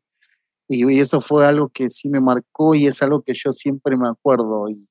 Y, 0.67 0.85
y, 0.85 0.99
eso 0.99 1.21
fue 1.21 1.47
algo 1.47 1.69
que 1.69 1.90
sí 1.90 2.09
me 2.09 2.19
marcó 2.19 2.75
y 2.75 2.88
es 2.88 3.01
algo 3.03 3.23
que 3.23 3.35
yo 3.35 3.53
siempre 3.53 3.97
me 3.97 4.09
acuerdo 4.09 4.69
y 4.69 4.88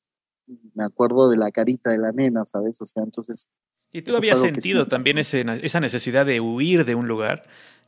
me 0.73 0.85
acuerdo 0.85 1.29
de 1.29 1.37
la 1.37 1.51
carita 1.51 1.89
de 1.89 1.97
la 1.97 2.11
nena, 2.11 2.45
¿sabes? 2.45 2.81
O 2.81 2.85
sea, 2.85 3.03
entonces 3.03 3.49
y 3.93 4.01
tú 4.01 4.15
habías 4.17 4.41
sentido 4.41 4.87
también 4.87 5.17
esa 5.19 5.79
necesidad 5.79 6.25
de 6.25 6.41
huir 6.41 6.83
de 6.83 6.95
un 6.95 7.07
lugar, 7.07 7.43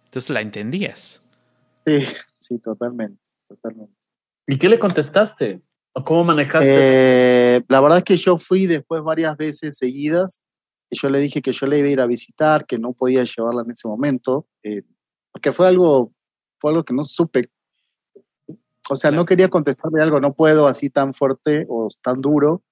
entonces 0.06 0.30
la 0.30 0.41
entendías. 0.41 1.22
Sí, 1.86 2.06
sí, 2.38 2.60
totalmente, 2.60 3.22
totalmente. 3.50 3.94
¿Y 4.48 4.58
qué 4.58 4.70
le 4.70 4.80
contestaste? 4.80 5.62
¿O 5.94 6.04
cómo 6.04 6.24
manejaste? 6.24 6.68
Eh, 6.70 7.63
la 7.68 7.82
verdad 7.82 7.98
es 8.00 8.04
que 8.04 8.18
yo 8.18 8.38
fui 8.38 8.68
después 8.68 9.02
varias 9.02 9.36
veces 9.36 9.78
seguidas. 9.78 10.41
Y 10.89 11.00
yo 11.00 11.10
le 11.10 11.20
dije 11.20 11.41
que 11.41 11.52
yo 11.52 11.65
le 11.65 11.80
iba 11.80 11.88
a 11.88 11.91
ir 11.91 12.02
a 12.02 12.06
visitar, 12.06 12.65
que 12.65 12.78
no 12.78 12.94
podía 12.94 13.24
llevarla 13.24 13.63
en 13.63 13.72
ese 13.72 13.88
momento, 13.88 14.48
eh, 14.62 14.84
porque 15.32 15.52
fue 15.52 15.68
algo, 15.68 16.13
fue 16.60 16.72
algo 16.72 16.84
que 16.84 16.94
no 16.94 17.04
supe. 17.04 17.41
O 18.89 18.96
sea, 18.96 19.10
no 19.10 19.26
quería 19.26 19.50
contestarle 19.50 20.04
algo, 20.04 20.20
no 20.20 20.34
puedo 20.34 20.68
así 20.68 20.91
tan 20.91 21.15
fuerte 21.15 21.65
o 21.68 21.89
tan 22.04 22.22
duro. 22.22 22.63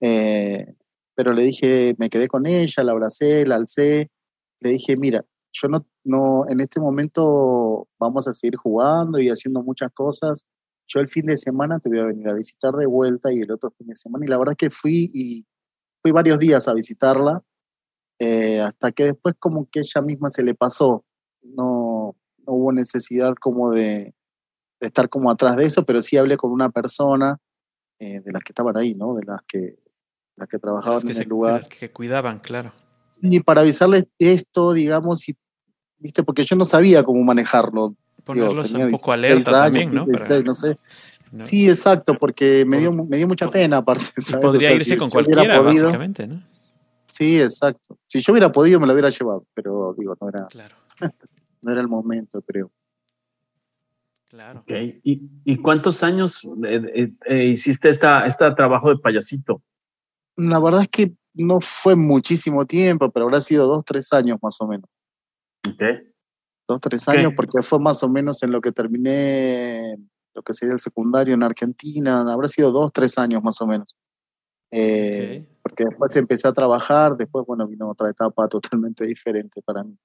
Eh, 0.00 0.74
pero 1.22 1.34
le 1.34 1.42
dije, 1.42 1.94
me 1.98 2.08
quedé 2.08 2.28
con 2.28 2.46
ella, 2.46 2.82
la 2.82 2.92
abracé, 2.92 3.44
la 3.44 3.56
alcé. 3.56 4.10
Le 4.60 4.70
dije, 4.70 4.96
mira, 4.96 5.22
yo 5.52 5.68
no, 5.68 5.86
no, 6.02 6.48
en 6.48 6.60
este 6.60 6.80
momento 6.80 7.88
vamos 7.98 8.26
a 8.26 8.32
seguir 8.32 8.56
jugando 8.56 9.18
y 9.18 9.28
haciendo 9.28 9.62
muchas 9.62 9.92
cosas. 9.92 10.46
Yo 10.86 10.98
el 10.98 11.10
fin 11.10 11.26
de 11.26 11.36
semana 11.36 11.78
te 11.78 11.90
voy 11.90 11.98
a 11.98 12.04
venir 12.04 12.26
a 12.26 12.32
visitar 12.32 12.72
de 12.72 12.86
vuelta 12.86 13.30
y 13.30 13.40
el 13.40 13.52
otro 13.52 13.70
fin 13.70 13.88
de 13.88 13.96
semana. 13.96 14.24
Y 14.24 14.28
la 14.28 14.38
verdad 14.38 14.52
es 14.52 14.56
que 14.56 14.70
fui 14.70 15.10
y 15.12 15.44
fui 16.00 16.10
varios 16.10 16.38
días 16.38 16.68
a 16.68 16.72
visitarla, 16.72 17.42
eh, 18.18 18.60
hasta 18.60 18.90
que 18.90 19.04
después 19.04 19.34
como 19.38 19.68
que 19.68 19.80
ella 19.80 20.00
misma 20.00 20.30
se 20.30 20.42
le 20.42 20.54
pasó. 20.54 21.04
No, 21.42 22.16
no 22.46 22.52
hubo 22.54 22.72
necesidad 22.72 23.34
como 23.38 23.72
de, 23.72 24.14
de, 24.80 24.86
estar 24.86 25.10
como 25.10 25.30
atrás 25.30 25.56
de 25.56 25.66
eso, 25.66 25.84
pero 25.84 26.00
sí 26.00 26.16
hablé 26.16 26.38
con 26.38 26.50
una 26.50 26.70
persona 26.70 27.36
eh, 27.98 28.22
de 28.24 28.32
las 28.32 28.42
que 28.42 28.52
estaban 28.52 28.78
ahí, 28.78 28.94
¿no? 28.94 29.14
De 29.14 29.24
las 29.26 29.42
que, 29.46 29.76
las 30.40 30.48
que 30.48 30.58
trabajaban 30.58 31.08
en 31.08 31.22
el 31.22 31.28
lugar. 31.28 31.54
Las 31.54 31.68
que 31.68 31.90
cuidaban, 31.90 32.38
claro. 32.38 32.72
Y 33.22 33.40
para 33.40 33.60
avisarles 33.60 34.06
esto, 34.18 34.72
digamos, 34.72 35.28
y, 35.28 35.36
¿viste? 35.98 36.22
porque 36.22 36.42
yo 36.44 36.56
no 36.56 36.64
sabía 36.64 37.04
cómo 37.04 37.22
manejarlo. 37.22 37.94
Ponerlos 38.24 38.72
un 38.72 38.90
poco 38.90 39.12
alerta 39.12 39.52
también, 39.52 39.94
¿no? 39.94 40.06
no 40.44 40.54
sé. 40.54 40.78
Sí, 41.38 41.68
exacto, 41.68 42.14
porque 42.18 42.64
me 42.66 42.78
dio, 42.78 42.90
me 42.92 43.16
dio 43.16 43.28
mucha 43.28 43.48
pena 43.50 43.78
aparte. 43.78 44.06
podría 44.40 44.72
irse 44.72 44.96
con 44.96 45.10
cualquiera, 45.10 45.60
básicamente, 45.60 46.26
¿no? 46.26 46.42
Sí, 47.06 47.40
exacto. 47.40 47.98
Si 48.06 48.20
yo 48.20 48.32
hubiera 48.32 48.50
podido, 48.50 48.80
me 48.80 48.86
lo 48.86 48.92
hubiera 48.92 49.10
llevado, 49.10 49.44
pero 49.54 49.94
digo, 49.96 50.16
no 50.20 50.28
era, 50.28 50.46
claro. 50.46 50.76
no 51.62 51.72
era 51.72 51.80
el 51.80 51.88
momento, 51.88 52.40
creo. 52.42 52.70
Claro. 54.28 54.60
Okay. 54.60 55.00
¿Y, 55.02 55.22
¿Y, 55.44 55.56
cuántos 55.56 56.04
años 56.04 56.40
eh, 56.64 56.80
eh, 56.94 57.12
eh, 57.26 57.44
hiciste 57.46 57.88
esta, 57.88 58.26
este 58.26 58.48
trabajo 58.52 58.90
de 58.90 58.98
payasito? 58.98 59.60
La 60.48 60.60
verdad 60.60 60.82
es 60.82 60.88
que 60.88 61.12
no 61.34 61.60
fue 61.60 61.96
muchísimo 61.96 62.66
tiempo, 62.66 63.10
pero 63.10 63.26
habrá 63.26 63.40
sido 63.40 63.66
dos, 63.66 63.84
tres 63.84 64.12
años 64.12 64.38
más 64.42 64.60
o 64.60 64.66
menos. 64.66 64.88
Ok. 65.66 65.82
Dos, 66.68 66.80
tres 66.80 67.08
años, 67.08 67.32
porque 67.34 67.62
fue 67.62 67.78
más 67.78 68.02
o 68.02 68.08
menos 68.08 68.42
en 68.42 68.52
lo 68.52 68.60
que 68.60 68.72
terminé 68.72 69.96
lo 70.34 70.42
que 70.42 70.54
sería 70.54 70.74
el 70.74 70.80
secundario 70.80 71.34
en 71.34 71.42
Argentina, 71.42 72.20
habrá 72.20 72.48
sido 72.48 72.70
dos, 72.70 72.92
tres 72.92 73.18
años 73.18 73.42
más 73.42 73.60
o 73.60 73.66
menos. 73.66 73.94
Eh, 74.70 75.44
porque 75.62 75.84
después 75.84 76.14
empecé 76.16 76.46
a 76.46 76.52
trabajar, 76.52 77.16
después, 77.16 77.44
bueno, 77.46 77.66
vino 77.66 77.90
otra 77.90 78.08
etapa 78.10 78.48
totalmente 78.48 79.04
diferente 79.04 79.60
para 79.62 79.82
mí. 79.82 79.96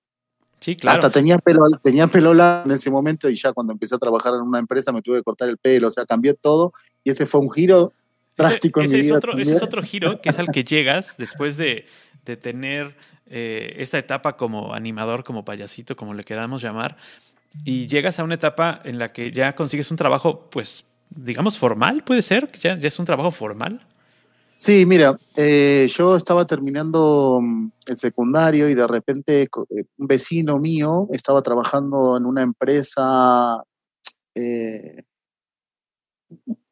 Sí, 0.60 0.76
claro. 0.76 0.98
Hasta 0.98 1.12
tenía 1.12 1.38
pelo, 1.38 1.62
tenía 1.84 2.08
pelo 2.08 2.34
largo 2.34 2.65
en 2.65 2.76
ese 2.76 2.89
momento 2.89 3.30
y 3.30 3.36
ya 3.36 3.54
cuando 3.54 3.74
empecé 3.74 3.93
a 3.93 4.00
trabajar 4.00 4.34
en 4.34 4.41
una 4.41 4.58
empresa 4.58 4.91
me 4.91 5.02
tuve 5.02 5.17
que 5.17 5.24
cortar 5.24 5.50
el 5.50 5.58
pelo, 5.58 5.88
o 5.88 5.91
sea, 5.91 6.06
cambió 6.06 6.34
todo 6.34 6.74
y 7.04 7.12
ese 7.12 7.26
fue 7.26 7.41
un 7.41 7.52
giro 7.52 7.93
drástico 8.38 8.82
ese, 8.82 8.88
en 8.88 8.93
mi 8.93 9.00
es 9.00 9.06
vida. 9.08 9.17
Otro, 9.17 9.38
ese 9.38 9.54
es 9.54 9.63
otro 9.63 9.84
giro 9.84 10.21
que 10.21 10.30
es 10.30 10.39
al 10.39 10.50
que 10.50 10.63
llegas 10.63 11.17
después 11.17 11.58
de, 11.58 11.86
de 12.26 12.38
tener 12.38 12.95
eh, 13.28 13.76
esta 13.78 13.98
etapa 13.98 14.38
como 14.38 14.74
animador, 14.74 15.24
como 15.24 15.45
payasito, 15.45 15.95
como 15.95 16.13
le 16.13 16.24
queramos 16.24 16.62
llamar, 16.62 16.98
y 17.63 17.88
llegas 17.88 18.19
a 18.19 18.24
una 18.24 18.36
etapa 18.36 18.82
en 18.84 19.00
la 19.00 19.12
que 19.12 19.32
ya 19.32 19.56
consigues 19.56 19.89
un 19.91 19.98
trabajo, 19.98 20.50
pues, 20.50 20.86
digamos, 21.10 21.58
formal, 21.58 22.04
puede 22.04 22.21
ser, 22.21 22.52
ya, 22.52 22.78
ya 22.78 22.88
es 22.88 23.00
un 23.00 23.06
trabajo 23.06 23.32
formal. 23.32 23.82
Sí, 24.58 24.86
mira, 24.86 25.17
eh, 25.36 25.86
yo 25.89 26.15
estaba 26.15 26.48
terminando 26.48 27.39
mm, 27.41 27.71
el 27.88 27.98
secundario 27.98 28.69
y 28.69 28.74
de 28.74 28.88
repente 28.88 29.41
eh, 29.43 29.48
un 29.98 30.08
vecino 30.08 30.58
mío 30.60 31.08
estaba 31.12 31.41
trabajando 31.41 32.15
en 32.15 32.26
una 32.26 32.41
empresa. 32.41 33.62
Eh, 34.34 35.04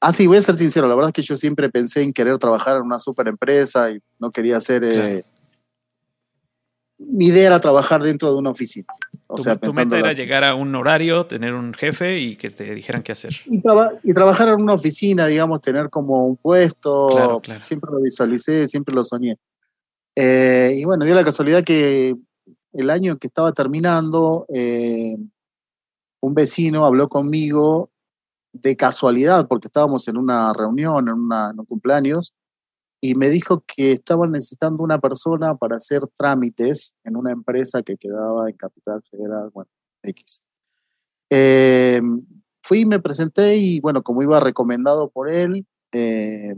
ah, 0.03 0.13
sí, 0.13 0.27
voy 0.27 0.37
a 0.37 0.41
ser 0.41 0.55
sincero, 0.55 0.87
la 0.87 0.95
verdad 0.95 1.09
es 1.09 1.13
que 1.13 1.21
yo 1.21 1.35
siempre 1.35 1.69
pensé 1.69 2.01
en 2.01 2.11
querer 2.11 2.37
trabajar 2.37 2.77
en 2.77 2.83
una 2.83 2.99
super 2.99 3.27
empresa 3.27 3.89
y 3.89 3.99
no 4.19 4.31
quería 4.31 4.59
ser... 4.59 4.83
Eh, 4.83 5.23
mi 6.99 7.27
idea 7.27 7.47
era 7.47 7.59
trabajar 7.59 8.03
dentro 8.03 8.31
de 8.31 8.37
una 8.37 8.49
oficina. 8.49 8.93
O 9.27 9.35
tu, 9.35 9.43
sea, 9.43 9.55
tu 9.55 9.73
meta 9.73 9.97
era 9.97 10.13
llegar 10.13 10.43
a 10.43 10.55
un 10.55 10.73
horario, 10.75 11.25
tener 11.25 11.53
un 11.53 11.73
jefe 11.73 12.19
y 12.19 12.35
que 12.35 12.49
te 12.49 12.75
dijeran 12.75 13.01
qué 13.01 13.11
hacer. 13.11 13.33
Y, 13.45 13.61
y 14.03 14.13
trabajar 14.13 14.49
en 14.49 14.61
una 14.61 14.73
oficina, 14.73 15.27
digamos, 15.27 15.61
tener 15.61 15.89
como 15.89 16.25
un 16.25 16.37
puesto. 16.37 17.41
Siempre 17.61 17.91
lo 17.91 18.01
visualicé, 18.01 18.67
siempre 18.67 18.93
lo 18.93 19.03
soñé. 19.03 19.37
Eh, 20.15 20.73
y 20.75 20.85
bueno, 20.85 21.03
dio 21.03 21.15
la 21.15 21.23
casualidad 21.23 21.63
que 21.63 22.15
el 22.73 22.89
año 22.89 23.17
que 23.17 23.27
estaba 23.27 23.51
terminando, 23.51 24.45
eh, 24.53 25.17
un 26.21 26.33
vecino 26.33 26.85
habló 26.85 27.09
conmigo 27.09 27.89
de 28.53 28.75
casualidad, 28.75 29.47
porque 29.47 29.67
estábamos 29.67 30.07
en 30.07 30.17
una 30.17 30.53
reunión, 30.53 31.09
en, 31.09 31.15
una, 31.15 31.49
en 31.49 31.59
un 31.59 31.65
cumpleaños, 31.65 32.33
y 33.01 33.15
me 33.15 33.29
dijo 33.29 33.63
que 33.67 33.91
estaban 33.91 34.31
necesitando 34.31 34.81
una 34.81 34.99
persona 34.99 35.55
para 35.55 35.75
hacer 35.75 36.01
trámites 36.15 36.95
en 37.03 37.17
una 37.17 37.31
empresa 37.31 37.81
que 37.83 37.97
quedaba 37.97 38.49
en 38.49 38.55
Capital 38.55 39.03
Federal, 39.11 39.49
bueno, 39.53 39.69
X. 40.03 40.43
Eh, 41.29 42.01
fui, 42.61 42.85
me 42.85 43.01
presenté 43.01 43.57
y 43.57 43.81
bueno, 43.81 44.03
como 44.03 44.23
iba 44.23 44.39
recomendado 44.39 45.09
por 45.09 45.29
él, 45.29 45.65
eh, 45.91 46.55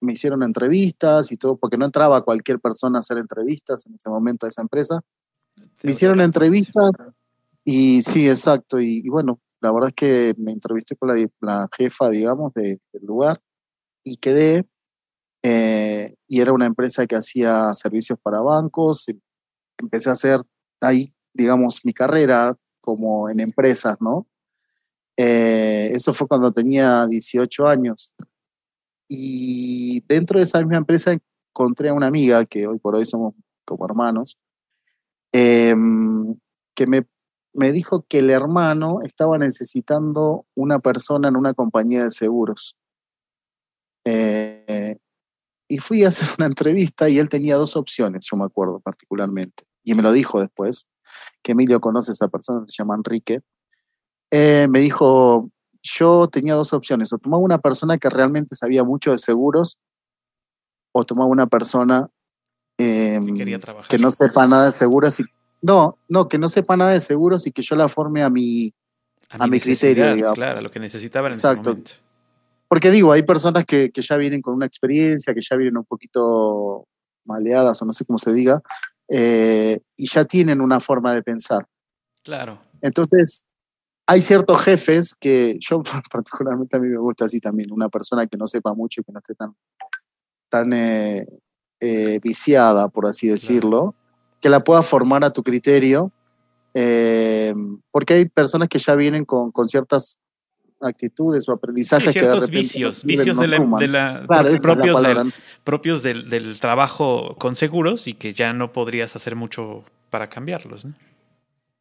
me 0.00 0.12
hicieron 0.12 0.42
entrevistas 0.42 1.32
y 1.32 1.36
todo, 1.36 1.56
porque 1.56 1.76
no 1.76 1.84
entraba 1.84 2.22
cualquier 2.22 2.60
persona 2.60 2.98
a 2.98 3.00
hacer 3.00 3.18
entrevistas 3.18 3.86
en 3.86 3.94
ese 3.94 4.08
momento 4.08 4.46
a 4.46 4.48
esa 4.48 4.62
empresa. 4.62 5.00
Me 5.82 5.90
hicieron 5.90 6.20
entrevistas 6.20 6.90
y 7.64 8.02
sí, 8.02 8.28
exacto. 8.28 8.80
Y, 8.80 9.08
bueno, 9.08 9.40
la 9.60 9.72
verdad 9.72 9.88
es 9.88 9.94
que 9.94 10.34
me 10.38 10.52
entrevisté 10.52 10.96
con 10.96 11.10
la, 11.40 11.68
jefa, 11.76 12.10
digamos, 12.10 12.52
del 12.54 12.80
lugar 13.02 13.40
y 14.04 14.16
quedé. 14.16 14.66
Eh, 15.42 16.14
y 16.26 16.40
era 16.40 16.52
una 16.52 16.66
empresa 16.66 17.06
que 17.06 17.16
hacía 17.16 17.74
servicios 17.74 18.18
para 18.20 18.40
bancos. 18.40 19.06
Empecé 19.78 20.10
a 20.10 20.14
hacer 20.14 20.40
ahí, 20.80 21.12
digamos, 21.32 21.80
mi 21.84 21.92
carrera 21.92 22.56
como 22.80 23.28
en 23.28 23.40
empresas, 23.40 23.96
¿no? 24.00 24.26
Eh, 25.16 25.90
eso 25.92 26.14
fue 26.14 26.28
cuando 26.28 26.52
tenía 26.52 27.06
18 27.06 27.66
años. 27.66 28.14
Y 29.08 30.00
dentro 30.06 30.38
de 30.38 30.44
esa 30.44 30.58
misma 30.60 30.76
empresa 30.76 31.12
encontré 31.12 31.88
a 31.88 31.94
una 31.94 32.06
amiga, 32.06 32.44
que 32.44 32.66
hoy 32.66 32.78
por 32.78 32.94
hoy 32.94 33.04
somos 33.04 33.34
como 33.64 33.84
hermanos, 33.84 34.38
em, 35.32 36.36
que 36.74 36.86
me, 36.86 37.06
me 37.58 37.72
dijo 37.72 38.06
que 38.08 38.20
el 38.20 38.30
hermano 38.30 39.00
estaba 39.02 39.36
necesitando 39.36 40.46
una 40.54 40.78
persona 40.78 41.26
en 41.26 41.34
una 41.34 41.54
compañía 41.54 42.04
de 42.04 42.12
seguros. 42.12 42.76
Eh, 44.04 44.96
y 45.66 45.78
fui 45.78 46.04
a 46.04 46.08
hacer 46.08 46.28
una 46.38 46.46
entrevista 46.46 47.08
y 47.08 47.18
él 47.18 47.28
tenía 47.28 47.56
dos 47.56 47.74
opciones, 47.74 48.28
yo 48.30 48.36
me 48.36 48.44
acuerdo 48.44 48.78
particularmente. 48.78 49.64
Y 49.82 49.96
me 49.96 50.02
lo 50.02 50.12
dijo 50.12 50.40
después, 50.40 50.86
que 51.42 51.52
Emilio 51.52 51.80
conoce 51.80 52.12
a 52.12 52.14
esa 52.14 52.28
persona, 52.28 52.64
se 52.68 52.76
llama 52.78 52.94
Enrique. 52.94 53.40
Eh, 54.30 54.68
me 54.70 54.78
dijo, 54.78 55.50
yo 55.82 56.28
tenía 56.28 56.54
dos 56.54 56.72
opciones, 56.72 57.12
o 57.12 57.18
tomaba 57.18 57.42
una 57.42 57.58
persona 57.58 57.98
que 57.98 58.08
realmente 58.08 58.54
sabía 58.54 58.84
mucho 58.84 59.10
de 59.10 59.18
seguros, 59.18 59.80
o 60.92 61.02
tomaba 61.02 61.28
una 61.28 61.48
persona 61.48 62.08
em, 62.78 63.36
que, 63.88 63.98
no 63.98 64.12
sepa 64.12 64.46
nada 64.46 64.66
de 64.66 64.72
seguros 64.72 65.18
y 65.18 65.24
no, 65.60 65.98
no, 66.08 66.28
que 66.28 66.38
no 66.38 66.48
sepa 66.48 66.76
nada 66.76 66.92
de 66.92 67.00
seguros 67.00 67.46
y 67.46 67.52
que 67.52 67.62
yo 67.62 67.76
la 67.76 67.88
forme 67.88 68.22
a 68.22 68.30
mi, 68.30 68.72
a, 69.30 69.46
mi, 69.46 69.60
criterio, 69.60 70.14
digamos. 70.14 70.36
Claro, 70.36 70.60
lo 70.60 70.70
que 70.70 70.80
necesitaban 70.80 71.32
en 71.32 71.38
ese 71.38 71.54
momento. 71.54 71.92
Porque 72.68 72.90
digo, 72.90 73.12
hay 73.12 73.22
personas 73.22 73.64
que, 73.64 73.90
que, 73.90 74.02
ya 74.02 74.16
vienen 74.16 74.42
con 74.42 74.54
una 74.54 74.66
experiencia, 74.66 75.32
que 75.32 75.40
ya 75.40 75.56
vienen 75.56 75.78
un 75.78 75.84
poquito 75.84 76.86
maleadas 77.24 77.80
o 77.80 77.84
no 77.84 77.92
sé 77.92 78.04
cómo 78.04 78.18
se 78.18 78.32
diga, 78.32 78.60
eh, 79.08 79.78
y 79.96 80.08
ya 80.08 80.24
tienen 80.24 80.60
una 80.60 80.80
forma 80.80 81.14
de 81.14 81.22
pensar. 81.22 81.66
Claro. 82.22 82.60
Entonces, 82.82 83.46
hay 84.06 84.22
ciertos 84.22 84.60
jefes 84.62 85.14
que 85.14 85.56
yo 85.60 85.82
particularmente 86.10 86.76
a 86.76 86.80
mí 86.80 86.88
me 86.88 86.98
gusta 86.98 87.26
así 87.26 87.40
también, 87.40 87.72
una 87.72 87.88
persona 87.88 88.26
que 88.26 88.36
no 88.36 88.46
sepa 88.46 88.74
mucho 88.74 89.00
y 89.00 89.04
que 89.04 89.12
no 89.12 89.18
esté 89.18 89.34
tan, 89.34 89.54
tan 90.48 90.72
eh, 90.72 91.26
eh, 91.80 92.18
viciada, 92.22 92.88
por 92.88 93.06
así 93.06 93.28
decirlo, 93.28 93.94
que 94.40 94.48
la 94.48 94.64
pueda 94.64 94.82
formar 94.82 95.24
a 95.24 95.32
tu 95.32 95.42
criterio, 95.42 96.12
porque 96.72 98.14
hay 98.14 98.28
personas 98.28 98.68
que 98.68 98.78
ya 98.78 98.94
vienen 98.94 99.24
con, 99.24 99.50
con 99.50 99.64
ciertas 99.66 100.18
actitudes 100.80 101.48
o 101.48 101.52
aprendizajes. 101.52 102.12
Sí, 102.12 102.18
ciertos 102.18 102.50
vicios, 102.50 103.04
vicios 103.04 103.38
de 103.38 103.48
la, 103.48 104.24
propios, 104.60 105.02
del, 105.02 105.32
propios 105.64 106.02
del, 106.02 106.58
trabajo 106.60 107.36
con 107.38 107.56
seguros 107.56 108.06
y 108.06 108.14
que 108.14 108.32
ya 108.32 108.52
no 108.52 108.72
podrías 108.72 109.16
hacer 109.16 109.36
mucho 109.36 109.84
para 110.10 110.28
cambiarlos. 110.28 110.86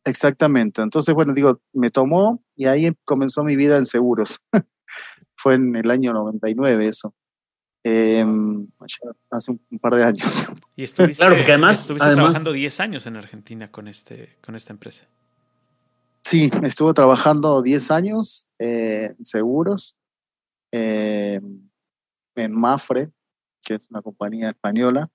Exactamente. 0.05 0.81
Entonces, 0.81 1.13
bueno, 1.13 1.33
digo, 1.33 1.59
me 1.73 1.89
tomó 1.89 2.41
y 2.55 2.65
ahí 2.65 2.91
comenzó 3.05 3.43
mi 3.43 3.55
vida 3.55 3.77
en 3.77 3.85
seguros. 3.85 4.39
Fue 5.35 5.55
en 5.55 5.75
el 5.75 5.91
año 5.91 6.13
99 6.13 6.87
eso. 6.87 7.13
Em, 7.89 8.67
hace 9.31 9.51
un, 9.51 9.79
par 9.79 9.95
de 9.95 10.03
años. 10.03 10.47
Y 10.75 10.83
estuviste, 10.83 11.21
claro, 11.21 11.35
porque 11.35 11.51
además, 11.53 11.79
estuviste 11.81 12.13
trabajando 12.13 12.51
10 12.51 12.79
años 12.81 13.07
en 13.07 13.15
Argentina 13.15 13.71
con, 13.71 13.87
este, 13.87 14.37
con 14.45 14.55
esta 14.55 14.73
empresa. 14.73 15.07
Sí, 16.23 16.51
estuve 16.63 16.93
trabajando 16.93 17.61
10 17.61 17.89
años 17.91 18.47
eh, 18.59 19.15
en 19.17 19.25
seguros, 19.25 19.97
em, 20.71 21.67
en 22.35 22.51
Mafre, 22.51 23.09
que 23.63 23.75
es 23.75 23.81
una 23.89 24.01
compañía 24.01 24.49
española. 24.49 25.09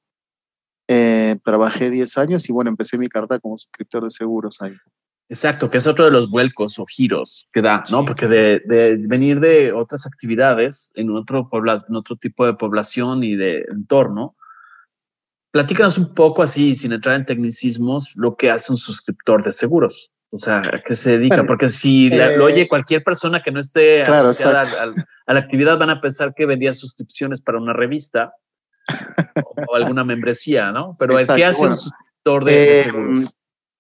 Eh, 0.88 1.36
trabajé 1.44 1.90
10 1.90 2.18
años 2.18 2.48
y 2.48 2.52
bueno, 2.52 2.70
empecé 2.70 2.96
mi 2.96 3.08
carta 3.08 3.38
como 3.38 3.58
suscriptor 3.58 4.02
de 4.02 4.10
seguros 4.10 4.62
ahí. 4.62 4.74
Exacto, 5.32 5.70
que 5.70 5.78
es 5.78 5.86
otro 5.86 6.04
de 6.04 6.10
los 6.10 6.28
vuelcos 6.28 6.78
o 6.78 6.84
giros 6.84 7.48
que 7.54 7.62
da, 7.62 7.82
¿no? 7.90 8.04
Porque 8.04 8.28
de, 8.28 8.98
venir 8.98 9.40
de 9.40 9.72
otras 9.72 10.06
actividades 10.06 10.92
en 10.94 11.08
otro, 11.08 11.48
en 11.50 11.96
otro 11.96 12.16
tipo 12.16 12.44
de 12.44 12.52
población 12.52 13.24
y 13.24 13.34
de 13.34 13.64
entorno, 13.72 14.36
platícanos 15.50 15.96
un 15.96 16.12
poco 16.12 16.42
así, 16.42 16.74
sin 16.74 16.92
entrar 16.92 17.16
en 17.16 17.24
tecnicismos, 17.24 18.12
lo 18.16 18.36
que 18.36 18.50
hace 18.50 18.72
un 18.72 18.76
suscriptor 18.76 19.42
de 19.42 19.52
seguros. 19.52 20.12
O 20.28 20.36
sea, 20.36 20.58
¿a 20.58 20.82
qué 20.86 20.94
se 20.94 21.12
dedica? 21.12 21.44
Porque 21.44 21.68
si 21.68 22.10
lo 22.10 22.24
eh, 22.24 22.38
oye 22.38 22.68
cualquier 22.68 23.02
persona 23.02 23.42
que 23.42 23.52
no 23.52 23.60
esté 23.60 24.02
asociada 24.02 24.60
a, 25.26 25.32
la 25.32 25.40
actividad, 25.40 25.78
van 25.78 25.88
a 25.88 26.02
pensar 26.02 26.34
que 26.34 26.44
vendía 26.44 26.74
suscripciones 26.74 27.40
para 27.40 27.56
una 27.56 27.72
revista 27.72 28.34
o, 29.66 29.76
alguna 29.76 30.04
membresía, 30.04 30.72
¿no? 30.72 30.94
Pero 30.98 31.16
¿qué 31.34 31.46
hace 31.46 31.66
un 31.66 31.78
suscriptor 31.78 32.44
de, 32.44 32.80
eh, 32.80 32.84
seguros? 32.84 33.34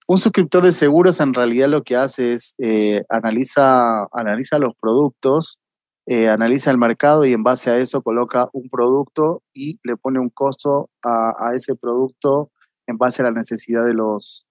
Un 0.08 0.18
suscriptor 0.18 0.64
de 0.64 0.72
seguros 0.72 1.20
en 1.20 1.34
realidad 1.34 1.68
lo 1.68 1.82
que 1.82 1.96
hace 1.96 2.34
es 2.34 2.54
eh, 2.58 3.02
analiza, 3.08 4.04
analiza 4.12 4.58
los 4.58 4.74
productos, 4.80 5.58
eh, 6.06 6.28
analiza 6.28 6.70
el 6.70 6.78
mercado 6.78 7.24
y 7.24 7.32
en 7.32 7.44
base 7.44 7.70
a 7.70 7.78
eso 7.78 8.02
coloca 8.02 8.48
un 8.52 8.68
producto 8.68 9.42
y 9.52 9.78
le 9.84 9.96
pone 9.96 10.18
un 10.18 10.30
costo 10.30 10.90
a, 11.04 11.52
ese 11.54 11.76
producto 11.76 12.50
en 12.88 12.98
base 12.98 13.22
a 13.22 13.26
la 13.26 13.32
necesidad 13.32 13.84
de 13.86 13.94
los, 13.94 14.46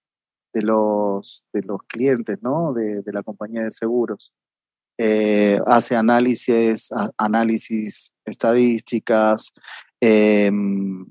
de 0.54 0.62
los, 0.62 1.46
de 1.52 1.62
los 1.64 1.82
clientes, 1.88 2.38
¿no? 2.42 2.72
De, 2.74 3.04
la 3.12 3.24
compañía 3.24 3.64
de 3.64 3.72
seguros. 3.72 4.34
Eh, 4.98 5.60
hace 5.66 5.96
análisis, 5.96 6.90
análisis 7.18 8.14
estadísticas, 8.26 9.52
em, 10.00 11.06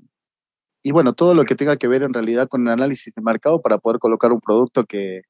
y 0.83 0.91
bueno, 0.91 1.13
todo 1.13 1.33
lo 1.33 1.45
que 1.45 1.55
tenga 1.55 1.77
que 1.77 1.87
ver 1.87 2.03
en 2.03 2.13
realidad 2.13 2.47
con 2.47 2.61
el 2.61 2.69
análisis 2.69 3.13
de 3.13 3.21
mercado 3.21 3.61
para 3.61 3.77
poder 3.77 3.99
colocar 3.99 4.31
un 4.31 4.41
producto 4.41 4.85
que, 4.85 5.21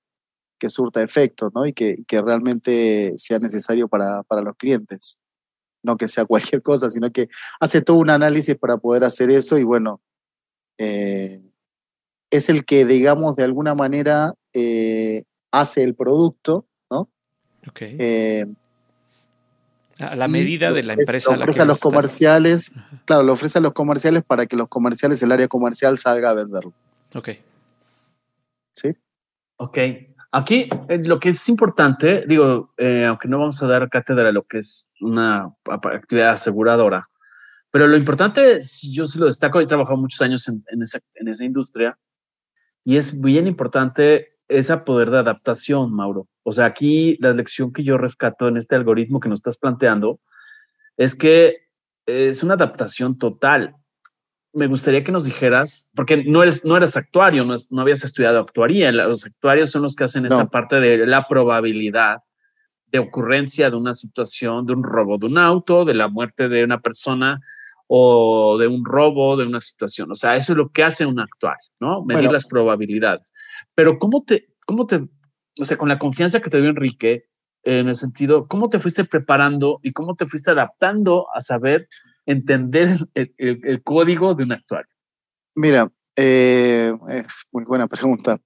que 0.57 0.69
surta 0.69 1.01
efecto, 1.01 1.51
¿no? 1.53 1.65
Y 1.65 1.73
que, 1.73 1.97
que 2.07 2.21
realmente 2.21 3.13
sea 3.17 3.39
necesario 3.39 3.87
para, 3.87 4.23
para, 4.23 4.41
los 4.41 4.55
clientes. 4.55 5.19
No 5.83 5.97
que 5.97 6.07
sea 6.07 6.25
cualquier 6.25 6.61
cosa, 6.61 6.89
sino 6.89 7.11
que 7.11 7.27
hace 7.59 7.81
todo 7.81 7.97
un 7.97 8.09
análisis 8.09 8.55
para 8.55 8.77
poder 8.77 9.03
hacer 9.03 9.29
eso 9.29 9.57
y 9.57 9.63
bueno, 9.63 10.01
eh, 10.77 11.41
es 12.29 12.49
el 12.49 12.63
que, 12.63 12.85
digamos, 12.85 13.35
de 13.35 13.43
alguna 13.43 13.75
manera 13.75 14.33
eh, 14.53 15.23
hace 15.51 15.83
el 15.83 15.95
producto, 15.95 16.65
¿no? 16.89 17.09
Okay. 17.67 17.97
Eh, 17.99 18.45
a 20.01 20.15
la 20.15 20.27
medida 20.27 20.71
de 20.71 20.83
la 20.83 20.93
empresa. 20.93 21.35
Lo 21.35 21.43
ofrece 21.43 21.61
a, 21.61 21.65
los 21.65 21.79
comerciales, 21.79 22.73
claro, 23.05 23.23
lo 23.23 23.33
ofrece 23.33 23.59
a 23.59 23.61
los 23.61 23.73
comerciales 23.73 24.23
para 24.23 24.45
que 24.45 24.55
los 24.55 24.67
comerciales, 24.67 25.21
el 25.21 25.31
área 25.31 25.47
comercial 25.47 25.97
salga 25.97 26.29
a 26.29 26.33
venderlo. 26.33 26.73
Ok. 27.13 27.29
¿Sí? 28.73 28.93
Ok. 29.57 29.77
Aquí 30.31 30.69
eh, 30.87 30.97
lo 31.03 31.19
que 31.19 31.29
es 31.29 31.49
importante, 31.49 32.25
digo, 32.27 32.73
eh, 32.77 33.05
aunque 33.05 33.27
no 33.27 33.39
vamos 33.39 33.61
a 33.61 33.67
dar 33.67 33.89
cátedra 33.89 34.23
de 34.23 34.33
lo 34.33 34.43
que 34.43 34.59
es 34.59 34.87
una 35.01 35.53
actividad 35.65 36.31
aseguradora, 36.31 37.03
pero 37.69 37.87
lo 37.87 37.97
importante, 37.97 38.61
si 38.61 38.93
yo 38.93 39.05
sí 39.05 39.17
lo 39.17 39.25
destaco, 39.25 39.59
he 39.59 39.65
trabajado 39.65 39.97
muchos 39.97 40.21
años 40.21 40.47
en, 40.47 40.81
esa, 40.81 40.99
en 41.15 41.27
esa 41.29 41.45
industria 41.45 41.97
y 42.83 42.97
es 42.97 43.19
bien 43.19 43.47
importante 43.47 44.30
ese 44.51 44.77
poder 44.77 45.09
de 45.09 45.19
adaptación, 45.19 45.93
Mauro. 45.93 46.27
O 46.43 46.51
sea, 46.51 46.65
aquí 46.65 47.17
la 47.19 47.33
lección 47.33 47.71
que 47.71 47.83
yo 47.83 47.97
rescato 47.97 48.47
en 48.47 48.57
este 48.57 48.75
algoritmo 48.75 49.19
que 49.19 49.29
nos 49.29 49.39
estás 49.39 49.57
planteando 49.57 50.19
es 50.97 51.15
que 51.15 51.69
es 52.05 52.43
una 52.43 52.55
adaptación 52.55 53.17
total. 53.17 53.75
Me 54.53 54.67
gustaría 54.67 55.03
que 55.03 55.11
nos 55.11 55.23
dijeras, 55.23 55.89
porque 55.95 56.23
no 56.25 56.43
eres, 56.43 56.65
no 56.65 56.75
eres 56.75 56.97
actuario, 56.97 57.45
no, 57.45 57.55
no 57.69 57.81
habías 57.81 58.03
estudiado 58.03 58.39
actuaría. 58.39 58.91
Los 58.91 59.25
actuarios 59.25 59.71
son 59.71 59.83
los 59.83 59.95
que 59.95 60.03
hacen 60.03 60.25
esa 60.25 60.45
parte 60.47 60.77
de 60.77 61.07
la 61.07 61.27
probabilidad 61.27 62.17
de 62.87 62.99
ocurrencia 62.99 63.69
de 63.69 63.77
una 63.77 63.93
situación, 63.93 64.65
de 64.65 64.73
un 64.73 64.83
robo 64.83 65.17
de 65.17 65.27
un 65.27 65.37
auto, 65.37 65.85
de 65.85 65.93
la 65.93 66.09
muerte 66.09 66.49
de 66.49 66.65
una 66.65 66.81
persona 66.81 67.39
o 67.87 68.57
de 68.57 68.67
un 68.67 68.83
robo 68.83 69.37
de 69.37 69.45
una 69.45 69.61
situación. 69.61 70.11
O 70.11 70.15
sea, 70.15 70.35
eso 70.35 70.53
es 70.53 70.57
lo 70.57 70.69
que 70.69 70.83
hace 70.83 71.05
un 71.05 71.19
actuario, 71.19 71.69
¿no? 71.79 72.03
Medir 72.03 72.31
las 72.31 72.45
probabilidades. 72.45 73.33
Pero 73.75 73.99
¿cómo 73.99 74.23
te, 74.23 74.47
cómo 74.65 74.85
te 74.85 75.01
o 75.59 75.65
sea, 75.65 75.77
con 75.77 75.89
la 75.89 75.99
confianza 75.99 76.39
que 76.39 76.49
te 76.49 76.61
dio 76.61 76.69
Enrique, 76.69 77.25
en 77.63 77.87
el 77.87 77.95
sentido, 77.95 78.47
¿cómo 78.47 78.69
te 78.69 78.79
fuiste 78.79 79.05
preparando 79.05 79.79
y 79.83 79.91
cómo 79.91 80.15
te 80.15 80.25
fuiste 80.25 80.51
adaptando 80.51 81.27
a 81.33 81.41
saber 81.41 81.87
entender 82.25 82.97
el, 83.13 83.83
código 83.83 84.33
de 84.33 84.43
un 84.43 84.53
actuario? 84.53 84.89
Mira, 85.55 85.91
eh, 86.15 86.91
es 87.09 87.45
muy 87.51 87.63
buena 87.65 87.87
pregunta. 87.87 88.39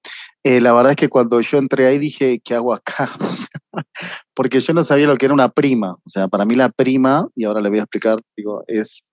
Eh, 0.43 0.59
la 0.59 0.73
verdad 0.73 0.91
es 0.91 0.97
que 0.97 1.07
cuando 1.07 1.39
yo 1.39 1.57
entré 1.57 1.87
ahí 1.87 1.97
dije, 1.97 2.41
¿qué 2.43 2.55
hago 2.55 2.73
acá? 2.73 3.09
Porque 4.33 4.59
yo 4.59 4.73
no 4.73 4.83
sabía 4.83 5.07
lo 5.07 5.17
que 5.17 5.25
era 5.25 5.33
una 5.33 5.49
prima. 5.49 5.91
O 5.91 6.09
sea, 6.09 6.27
para 6.27 6.45
mí 6.45 6.55
la 6.55 6.69
prima, 6.69 7.27
y 7.35 7.45
ahora 7.45 7.61
le 7.61 7.69
voy 7.69 7.79
a 7.79 7.83
explicar, 7.83 8.19
digo, 8.35 8.63
es, 8.67 9.05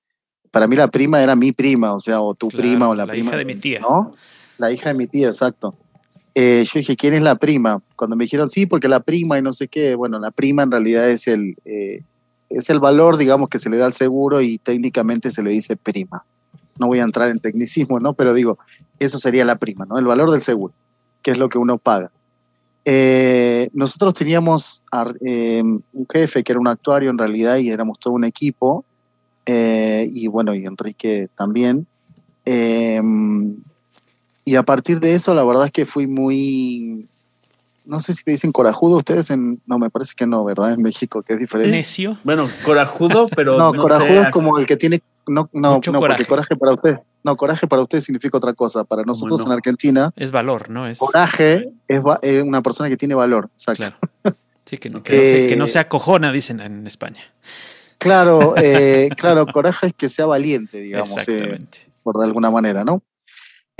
para 0.50 0.66
mí 0.66 0.74
la 0.74 0.88
prima 0.88 1.22
era 1.22 1.36
mi 1.36 1.52
prima, 1.52 1.94
o 1.94 2.00
sea, 2.00 2.20
o 2.20 2.34
tu 2.34 2.48
prima 2.48 2.88
o 2.88 2.94
la, 2.94 3.06
la 3.06 3.12
prima. 3.12 3.28
hija 3.28 3.36
de 3.36 3.44
mi 3.44 3.54
tía. 3.54 3.78
¿no? 3.80 4.14
La 4.58 4.72
hija 4.72 4.88
de 4.88 4.94
mi 4.94 5.06
tía, 5.06 5.28
exacto. 5.28 5.78
Eh, 6.34 6.64
yo 6.64 6.78
dije, 6.78 6.96
¿quién 6.96 7.14
es 7.14 7.22
la 7.22 7.36
prima? 7.36 7.82
Cuando 7.94 8.16
me 8.16 8.24
dijeron, 8.24 8.48
sí, 8.48 8.64
porque 8.66 8.88
la 8.88 9.00
prima 9.00 9.38
y 9.38 9.42
no 9.42 9.52
sé 9.52 9.68
qué, 9.68 9.94
bueno, 9.94 10.18
la 10.18 10.30
prima 10.30 10.62
en 10.62 10.70
realidad 10.70 11.10
es 11.10 11.28
el, 11.28 11.56
eh, 11.64 12.02
es 12.48 12.70
el 12.70 12.80
valor, 12.80 13.18
digamos, 13.18 13.50
que 13.50 13.58
se 13.58 13.68
le 13.68 13.76
da 13.76 13.86
al 13.86 13.92
seguro 13.92 14.40
y 14.40 14.58
técnicamente 14.58 15.30
se 15.30 15.42
le 15.42 15.50
dice 15.50 15.76
prima. 15.76 16.24
No 16.78 16.86
voy 16.86 17.00
a 17.00 17.04
entrar 17.04 17.28
en 17.28 17.38
tecnicismo, 17.38 18.00
¿no? 18.00 18.14
Pero 18.14 18.32
digo, 18.32 18.58
eso 18.98 19.18
sería 19.18 19.44
la 19.44 19.56
prima, 19.56 19.84
¿no? 19.84 19.98
El 19.98 20.06
valor 20.06 20.30
del 20.30 20.40
seguro, 20.40 20.72
que 21.20 21.32
es 21.32 21.38
lo 21.38 21.50
que 21.50 21.58
uno 21.58 21.76
paga. 21.76 22.10
Eh, 22.84 23.68
nosotros 23.74 24.14
teníamos 24.14 24.82
un 24.90 26.06
jefe 26.10 26.42
que 26.42 26.52
era 26.52 26.60
un 26.60 26.66
actuario 26.66 27.10
en 27.10 27.18
realidad 27.18 27.58
y 27.58 27.68
éramos 27.68 27.98
todo 27.98 28.14
un 28.14 28.24
equipo, 28.24 28.84
y 29.46 30.26
bueno, 30.28 30.54
y 30.54 30.64
Enrique 30.64 31.28
también. 31.36 31.86
Y 34.44 34.56
a 34.56 34.62
partir 34.62 35.00
de 35.00 35.14
eso, 35.14 35.34
la 35.34 35.44
verdad 35.44 35.66
es 35.66 35.72
que 35.72 35.86
fui 35.86 36.06
muy. 36.06 37.08
No 37.84 37.98
sé 38.00 38.12
si 38.12 38.22
le 38.26 38.32
dicen 38.32 38.52
corajudo 38.52 38.96
ustedes 38.96 39.30
en. 39.30 39.60
No, 39.66 39.78
me 39.78 39.90
parece 39.90 40.14
que 40.16 40.26
no, 40.26 40.44
¿verdad? 40.44 40.72
En 40.72 40.82
México, 40.82 41.22
que 41.22 41.34
es 41.34 41.38
diferente. 41.38 41.70
Necio. 41.70 42.16
Bueno, 42.24 42.48
corajudo, 42.64 43.26
pero. 43.36 43.56
no, 43.56 43.72
corajudo 43.74 44.22
es 44.22 44.30
como 44.30 44.58
el 44.58 44.66
que 44.66 44.76
tiene. 44.76 45.02
No, 45.26 45.48
no, 45.52 45.80
no 45.84 46.00
porque 46.00 46.24
coraje 46.24 46.56
para 46.56 46.72
usted. 46.72 46.98
No, 47.22 47.36
coraje 47.36 47.68
para 47.68 47.82
usted 47.82 48.00
significa 48.00 48.36
otra 48.36 48.52
cosa. 48.54 48.82
Para 48.82 49.04
nosotros 49.04 49.44
en 49.46 49.52
Argentina. 49.52 50.12
Es 50.16 50.32
valor, 50.32 50.68
¿no? 50.68 50.88
Es... 50.88 50.98
Coraje 50.98 51.70
es, 51.86 52.00
una 52.42 52.62
persona 52.62 52.88
que 52.88 52.96
tiene 52.96 53.14
valor. 53.14 53.48
Exacto. 53.52 53.94
Sí, 54.64 54.78
que 54.78 54.90
no, 54.90 55.02
que, 55.04 55.54
no 55.56 55.68
se, 55.68 55.78
acojona, 55.78 56.32
dicen 56.32 56.58
en 56.58 56.86
España. 56.88 57.20
Claro, 57.98 58.54
eh, 58.56 59.10
claro, 59.16 59.46
coraje 59.46 59.88
es 59.88 59.92
que 59.94 60.08
sea 60.08 60.26
valiente, 60.26 60.80
digamos. 60.80 61.16
Eh, 61.28 61.60
por 62.02 62.18
de 62.18 62.24
alguna 62.24 62.50
manera, 62.50 62.82
¿no? 62.82 63.02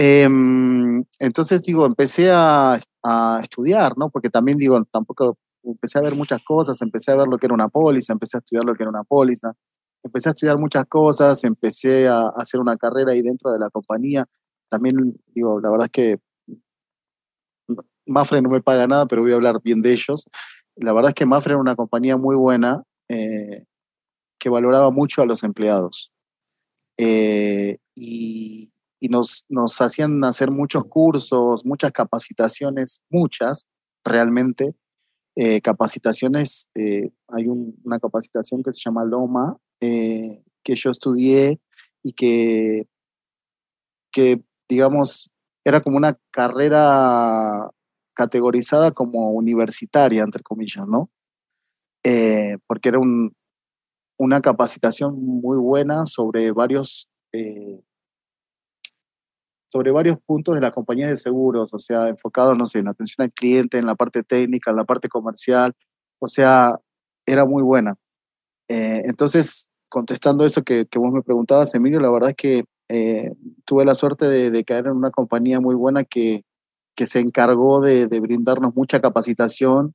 Em, 0.05 1.05
entonces, 1.21 1.63
digo, 1.63 1.87
empecé 1.87 2.29
a, 2.33 2.81
estudiar, 3.41 3.97
¿no? 3.97 4.11
Porque 4.11 4.31
también, 4.31 4.59
digo, 4.59 4.83
tampoco 4.87 5.39
empecé 5.63 5.99
a 5.99 6.03
ver 6.03 6.17
muchas 6.17 6.43
cosas, 6.43 6.81
empecé 6.83 7.13
a 7.13 7.17
ver 7.17 7.29
lo 7.29 7.39
que 7.39 7.47
era 7.47 7.55
una 7.55 7.69
póliza, 7.69 8.13
empecé 8.13 8.37
a 8.37 8.41
estudiar 8.41 8.65
lo 8.65 8.75
que 8.75 8.83
era 8.83 8.91
una 8.91 9.05
póliza, 9.05 9.53
empecé 10.03 10.29
a 10.29 10.33
estudiar 10.33 10.59
muchas 10.59 10.87
cosas, 10.89 11.45
empecé 11.45 12.09
a, 12.09 12.29
hacer 12.37 12.59
una 12.59 12.77
carrera 12.77 13.13
ahí 13.13 13.23
dentro 13.23 13.53
de 13.53 13.61
la 13.61 13.71
compañía. 13.71 14.27
También, 14.69 15.15
digo, 15.35 15.61
la 15.61 15.71
verdad 15.71 15.87
es 15.87 15.93
que 15.93 16.19
Mafre 18.07 18.43
no 18.43 18.49
me 18.49 18.61
paga 18.61 18.89
nada, 18.89 19.07
pero 19.07 19.23
voy 19.23 19.33
a 19.33 19.37
hablar 19.37 19.61
bien 19.63 19.83
de 19.83 19.93
ellos. 19.93 20.25
La 20.77 20.93
verdad 20.93 21.11
es 21.11 21.15
que 21.15 21.27
Mafre 21.27 21.53
era 21.53 21.61
una 21.61 21.77
compañía 21.77 22.17
muy 22.17 22.35
buena 22.35 22.83
eh, 23.09 23.67
que 24.41 24.51
valoraba 24.51 24.91
mucho 24.91 25.23
a 25.23 25.27
los 25.27 25.45
empleados. 25.45 26.13
Eh, 26.99 27.79
y, 27.95 28.72
y 29.03 29.09
nos, 29.09 29.45
nos 29.49 29.81
hacían 29.81 30.23
hacer 30.23 30.53
muchos 30.53 30.85
cursos, 30.85 31.67
muchas 31.67 31.91
capacitaciones, 31.91 33.03
muchas 33.11 33.67
realmente. 34.05 34.77
Eh, 35.35 35.61
capacitaciones, 35.61 36.69
eh, 36.77 37.11
hay 37.27 37.49
una 37.49 37.99
capacitación 37.99 38.63
que 38.63 38.73
se 38.73 38.83
llama 38.85 39.05
Loma, 39.05 39.57
eh, 39.81 40.45
que 40.63 40.77
yo 40.77 40.91
estudié 40.93 41.59
y 42.05 42.13
que, 42.13 42.87
que, 44.13 44.41
digamos, 44.69 45.33
era 45.65 45.81
como 45.81 45.97
una 45.97 46.17
carrera, 46.31 47.71
categorizada 48.15 48.93
como 48.93 49.31
universitaria, 49.31 50.23
entre 50.23 50.45
comillas, 50.45 50.87
¿no? 50.87 51.11
Porque 52.69 52.89
era 52.89 53.01
un, 53.01 53.35
una 54.17 54.41
capacitación 54.41 55.21
muy 55.21 55.59
buena 55.59 56.07
sobre 56.07 56.53
varios, 56.53 57.09
sobre 59.73 59.91
varios 59.91 60.19
puntos 60.27 60.55
de 60.55 60.61
la 60.61 60.71
compañía 60.71 61.09
de 61.09 61.17
seguros, 61.17 61.73
o 61.73 61.79
sea, 61.79 62.09
enfocado, 62.09 62.55
no 62.55 62.67
sé, 62.67 62.81
en 62.81 62.89
atención 62.89 63.25
al 63.25 63.33
cliente, 63.33 63.79
en 63.79 63.87
la 63.87 63.95
parte 63.95 64.23
técnica, 64.23 64.71
en 64.71 64.77
la 64.77 64.85
parte 64.85 65.09
comercial, 65.09 65.73
o 66.19 66.29
sea, 66.29 66.79
era 67.27 67.47
muy 67.47 67.63
buena. 67.63 67.97
Eh, 68.69 69.03
entonces, 69.07 69.71
contestando 69.89 70.45
eso 70.45 70.63
que, 70.63 70.87
que, 70.87 70.99
vos 70.99 71.13
me 71.13 71.23
preguntabas, 71.23 71.75
Emilio, 71.75 72.01
la 72.01 72.11
verdad 72.11 72.31
es 72.31 72.37
que 72.37 72.65
tuve 73.65 73.87
la 73.87 73.95
suerte 73.95 74.29
de, 74.29 74.51
de, 74.51 74.65
caer 74.65 74.87
en 74.87 74.93
una 74.93 75.11
compañía 75.11 75.61
muy 75.61 75.75
buena 75.75 76.05
que, 76.05 76.45
que 76.95 77.07
se 77.07 77.21
encargó 77.21 77.81
de, 77.81 78.07
de 78.07 78.21
brindarnos 78.21 78.75
mucha 78.75 79.01
capacitación 79.01 79.95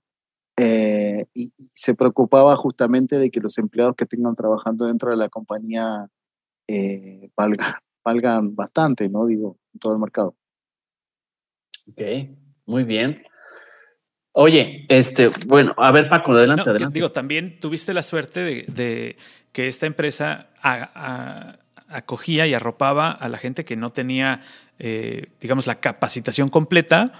eh, 0.59 1.25
y, 1.35 1.53
se 1.71 1.93
preocupaba 1.93 2.55
justamente 2.55 3.19
de 3.19 3.29
que 3.29 3.39
los 3.39 3.57
empleados 3.59 3.95
que 3.95 4.07
tengan 4.07 4.35
trabajando 4.35 4.85
dentro 4.85 5.11
de 5.11 5.17
la 5.17 5.29
compañía 5.29 6.07
eh, 6.67 7.29
valgan 8.03 8.55
bastante, 8.55 9.07
¿no? 9.09 9.27
Digo, 9.27 9.57
en 9.77 9.79
todo 9.79 9.93
el 9.93 9.99
mercado. 9.99 10.35
Ok, 11.89 12.01
muy 12.65 12.83
bien. 12.83 13.23
Oye, 14.33 14.85
este, 14.89 15.29
bueno, 15.45 15.73
a 15.77 15.91
ver, 15.91 16.09
Paco, 16.09 16.33
adelante, 16.33 16.69
adelante. 16.69 16.93
Digo, 16.93 17.11
también 17.11 17.59
tuviste 17.59 17.93
la 17.93 18.03
suerte 18.03 18.65
de, 18.67 19.17
que 19.51 19.67
esta 19.67 19.85
empresa 19.85 20.49
acogía 21.89 22.45
y 22.45 22.53
arropaba 22.53 23.11
a 23.11 23.29
la 23.29 23.37
gente 23.37 23.65
que 23.65 23.75
no 23.75 23.91
tenía, 23.91 24.41
eh, 24.79 25.27
digamos, 25.39 25.65
la 25.65 25.79
capacitación 25.79 26.49
completa 26.49 27.13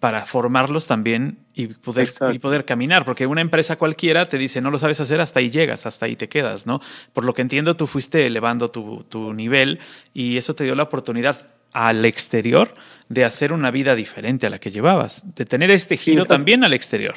para 0.00 0.24
formarlos 0.24 0.86
también 0.86 1.38
y 1.54 1.66
poder, 1.66 2.08
y 2.32 2.38
poder 2.38 2.64
caminar, 2.64 3.04
porque 3.04 3.26
una 3.26 3.42
empresa 3.42 3.76
cualquiera 3.76 4.24
te 4.24 4.38
dice, 4.38 4.62
no 4.62 4.70
lo 4.70 4.78
sabes 4.78 5.00
hacer, 5.00 5.20
hasta 5.20 5.40
ahí 5.40 5.50
llegas, 5.50 5.84
hasta 5.84 6.06
ahí 6.06 6.16
te 6.16 6.30
quedas, 6.30 6.66
¿no? 6.66 6.80
Por 7.12 7.24
lo 7.24 7.34
que 7.34 7.42
entiendo, 7.42 7.76
tú 7.76 7.86
fuiste 7.86 8.24
elevando 8.24 8.70
tu, 8.70 9.04
tu 9.10 9.34
nivel 9.34 9.78
y 10.14 10.38
eso 10.38 10.54
te 10.54 10.64
dio 10.64 10.74
la 10.74 10.84
oportunidad 10.84 11.46
al 11.72 12.04
exterior 12.04 12.72
de 13.08 13.24
hacer 13.24 13.52
una 13.52 13.70
vida 13.70 13.94
diferente 13.94 14.46
a 14.46 14.50
la 14.50 14.58
que 14.58 14.70
llevabas, 14.70 15.24
de 15.34 15.44
tener 15.44 15.70
este 15.70 15.96
giro 15.96 16.24
también 16.24 16.64
al 16.64 16.72
exterior. 16.72 17.14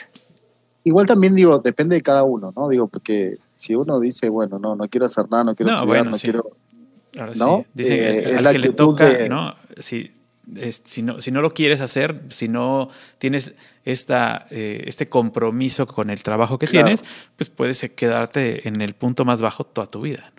Igual 0.83 1.07
también 1.07 1.33
digo, 1.35 1.59
depende 1.59 1.95
de 1.95 2.01
cada 2.01 2.23
uno, 2.23 2.51
¿no? 2.55 2.67
Digo, 2.69 2.87
porque 2.87 3.33
si 3.55 3.75
uno 3.75 3.99
dice, 3.99 4.29
bueno, 4.29 4.59
no, 4.59 4.75
no 4.75 4.87
quiero 4.87 5.05
hacer 5.05 5.25
nada, 5.31 5.45
no 5.45 5.55
quiero 5.55 5.73
estudiar, 5.73 6.05
no 6.05 6.17
quiero... 6.17 6.43
¿no? 7.37 7.59
Sí. 7.59 7.65
Dice 7.73 7.97
que 7.97 8.07
eh, 8.07 8.31
el, 8.37 8.47
que 8.49 8.59
le 8.59 8.69
toca, 8.73 9.27
¿no? 9.29 9.53
Sí, 9.79 10.11
si, 10.83 11.01
no, 11.01 11.21
si 11.21 11.31
no 11.31 11.41
lo 11.41 11.53
quieres 11.53 11.81
hacer, 11.81 12.21
si 12.29 12.47
no 12.47 12.89
tienes 13.17 13.55
esta, 13.83 14.47
eh, 14.51 14.83
este 14.85 15.09
compromiso 15.09 15.87
con 15.87 16.09
el 16.09 16.21
trabajo 16.23 16.59
que 16.59 16.67
tienes, 16.67 17.03
pues 17.35 17.49
puedes 17.49 17.81
quedarte 17.95 18.67
en 18.67 18.81
el 18.81 18.93
punto 18.93 19.25
más 19.25 19.41
bajo 19.41 19.63
toda 19.63 19.87
tu 19.87 20.01
vida. 20.01 20.33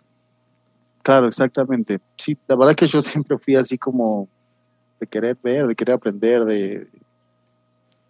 Claro, 1.06 1.28
exactamente. 1.28 2.00
Sí, 2.16 2.36
la 2.48 2.56
verdad 2.56 2.72
es 2.72 2.76
que 2.78 2.86
yo 2.88 3.00
siempre 3.00 3.38
fui 3.38 3.54
así 3.54 3.78
como 3.78 4.28
de 4.98 5.06
querer 5.06 5.38
ver, 5.40 5.64
de 5.68 5.76
querer 5.76 5.94
aprender, 5.94 6.44
de, 6.44 6.88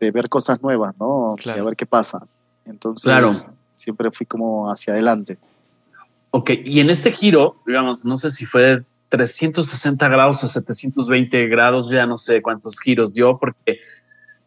de 0.00 0.10
ver 0.10 0.30
cosas 0.30 0.62
nuevas, 0.62 0.94
¿no? 0.98 1.34
De 1.44 1.60
ver 1.60 1.76
qué 1.76 1.84
pasa. 1.84 2.26
Entonces, 2.64 3.48
siempre 3.74 4.10
fui 4.10 4.24
como 4.24 4.70
hacia 4.70 4.94
adelante. 4.94 5.36
Ok, 6.30 6.52
y 6.64 6.80
en 6.80 6.88
este 6.88 7.12
giro, 7.12 7.60
digamos, 7.66 8.02
no 8.06 8.16
sé 8.16 8.30
si 8.30 8.46
fue 8.46 8.82
360 9.10 10.08
grados 10.08 10.42
o 10.42 10.48
720 10.48 11.48
grados, 11.48 11.90
ya 11.90 12.06
no 12.06 12.16
sé 12.16 12.40
cuántos 12.40 12.80
giros 12.80 13.12
dio, 13.12 13.36
porque 13.36 13.78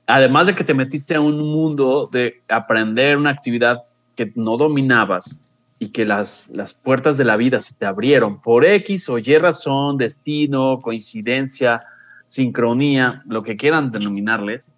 además 0.07 0.47
de 0.47 0.55
que 0.55 0.63
te 0.63 0.73
metiste 0.73 1.13
a 1.13 1.21
un 1.21 1.37
mundo 1.37 2.09
de 2.11 2.41
aprender 2.47 3.15
una 3.15 3.29
actividad 3.29 3.83
que 4.15 4.31
no 4.33 4.57
dominabas 4.57 5.39
y 5.79 5.89
que 5.89 6.05
las, 6.05 6.49
las 6.49 6.73
puertas 6.73 7.17
de 7.17 7.23
la 7.23 7.37
vida 7.37 7.61
se 7.61 7.73
te 7.73 7.85
abrieron 7.85 8.41
por 8.41 8.65
X 8.65 9.07
o 9.07 9.17
Y 9.17 9.37
razón, 9.37 9.97
destino, 9.97 10.81
coincidencia, 10.81 11.83
sincronía, 12.27 13.23
lo 13.25 13.41
que 13.41 13.55
quieran 13.55 13.89
denominarles, 13.89 14.75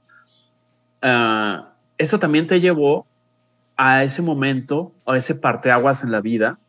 uh, 1.03 1.65
eso 1.97 2.19
también 2.19 2.45
te 2.47 2.61
llevó 2.61 3.07
a 3.75 4.03
ese 4.03 4.21
momento, 4.21 4.93
a 5.07 5.17
ese 5.17 5.33
parteaguas 5.33 6.03
en 6.03 6.11
la 6.11 6.21
vida, 6.21 6.59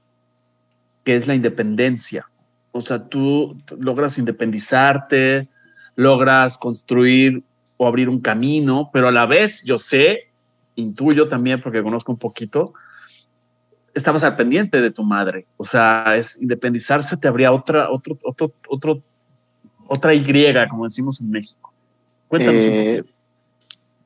que 1.05 1.15
es 1.15 1.27
la 1.27 1.35
independencia. 1.35 2.27
O 2.73 2.81
sea, 2.81 3.07
tú 3.07 3.61
logras 3.79 4.17
independizarte, 4.19 5.47
logras 5.95 6.57
construir 6.57 7.43
o 7.77 7.87
abrir 7.87 8.09
un 8.09 8.21
camino, 8.21 8.89
pero 8.93 9.09
a 9.09 9.13
la 9.13 9.27
vez 9.27 9.63
yo 9.65 9.79
sé, 9.79 10.31
intuyo 10.75 11.29
también 11.29 11.61
porque 11.61 11.83
conozco 11.83 12.13
un 12.13 12.19
poquito, 12.19 12.73
estabas 13.95 14.25
al 14.25 14.37
pendiente 14.37 14.81
de 14.81 14.91
tu 14.91 15.03
madre. 15.03 15.47
O 15.57 15.65
sea, 15.65 16.17
es 16.17 16.41
independizarse 16.41 17.17
te 17.17 17.29
habría 17.29 17.53
otra, 17.53 17.91
otro, 17.91 18.19
otro, 18.25 18.53
otro, 18.69 19.01
otra 19.87 20.15
Y, 20.15 20.25
como 20.69 20.85
decimos 20.85 21.21
en 21.21 21.31
México. 21.31 21.73
Cuéntanos. 22.29 22.55
Eh, 22.57 23.05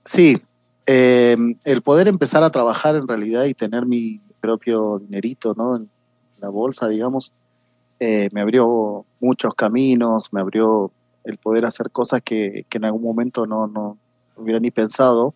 sí, 0.04 0.42
eh, 0.86 1.36
el 1.64 1.82
poder 1.82 2.08
empezar 2.08 2.42
a 2.42 2.50
trabajar 2.50 2.96
en 2.96 3.06
realidad 3.06 3.44
y 3.44 3.54
tener 3.54 3.86
mi 3.86 4.20
propio 4.40 4.98
dinerito, 4.98 5.54
¿no? 5.56 5.76
En 5.76 5.88
la 6.40 6.48
bolsa, 6.48 6.88
digamos, 6.88 7.32
eh, 7.98 8.28
me 8.32 8.40
abrió 8.40 9.04
muchos 9.20 9.54
caminos, 9.54 10.32
me 10.32 10.40
abrió 10.40 10.90
el 11.24 11.38
poder 11.38 11.64
hacer 11.64 11.90
cosas 11.90 12.20
que, 12.22 12.66
en 12.70 12.84
algún 12.84 13.02
momento 13.02 13.46
no, 13.46 13.66
no 13.66 13.96
hubiera 14.36 14.60
ni 14.60 14.70
pensado. 14.70 15.34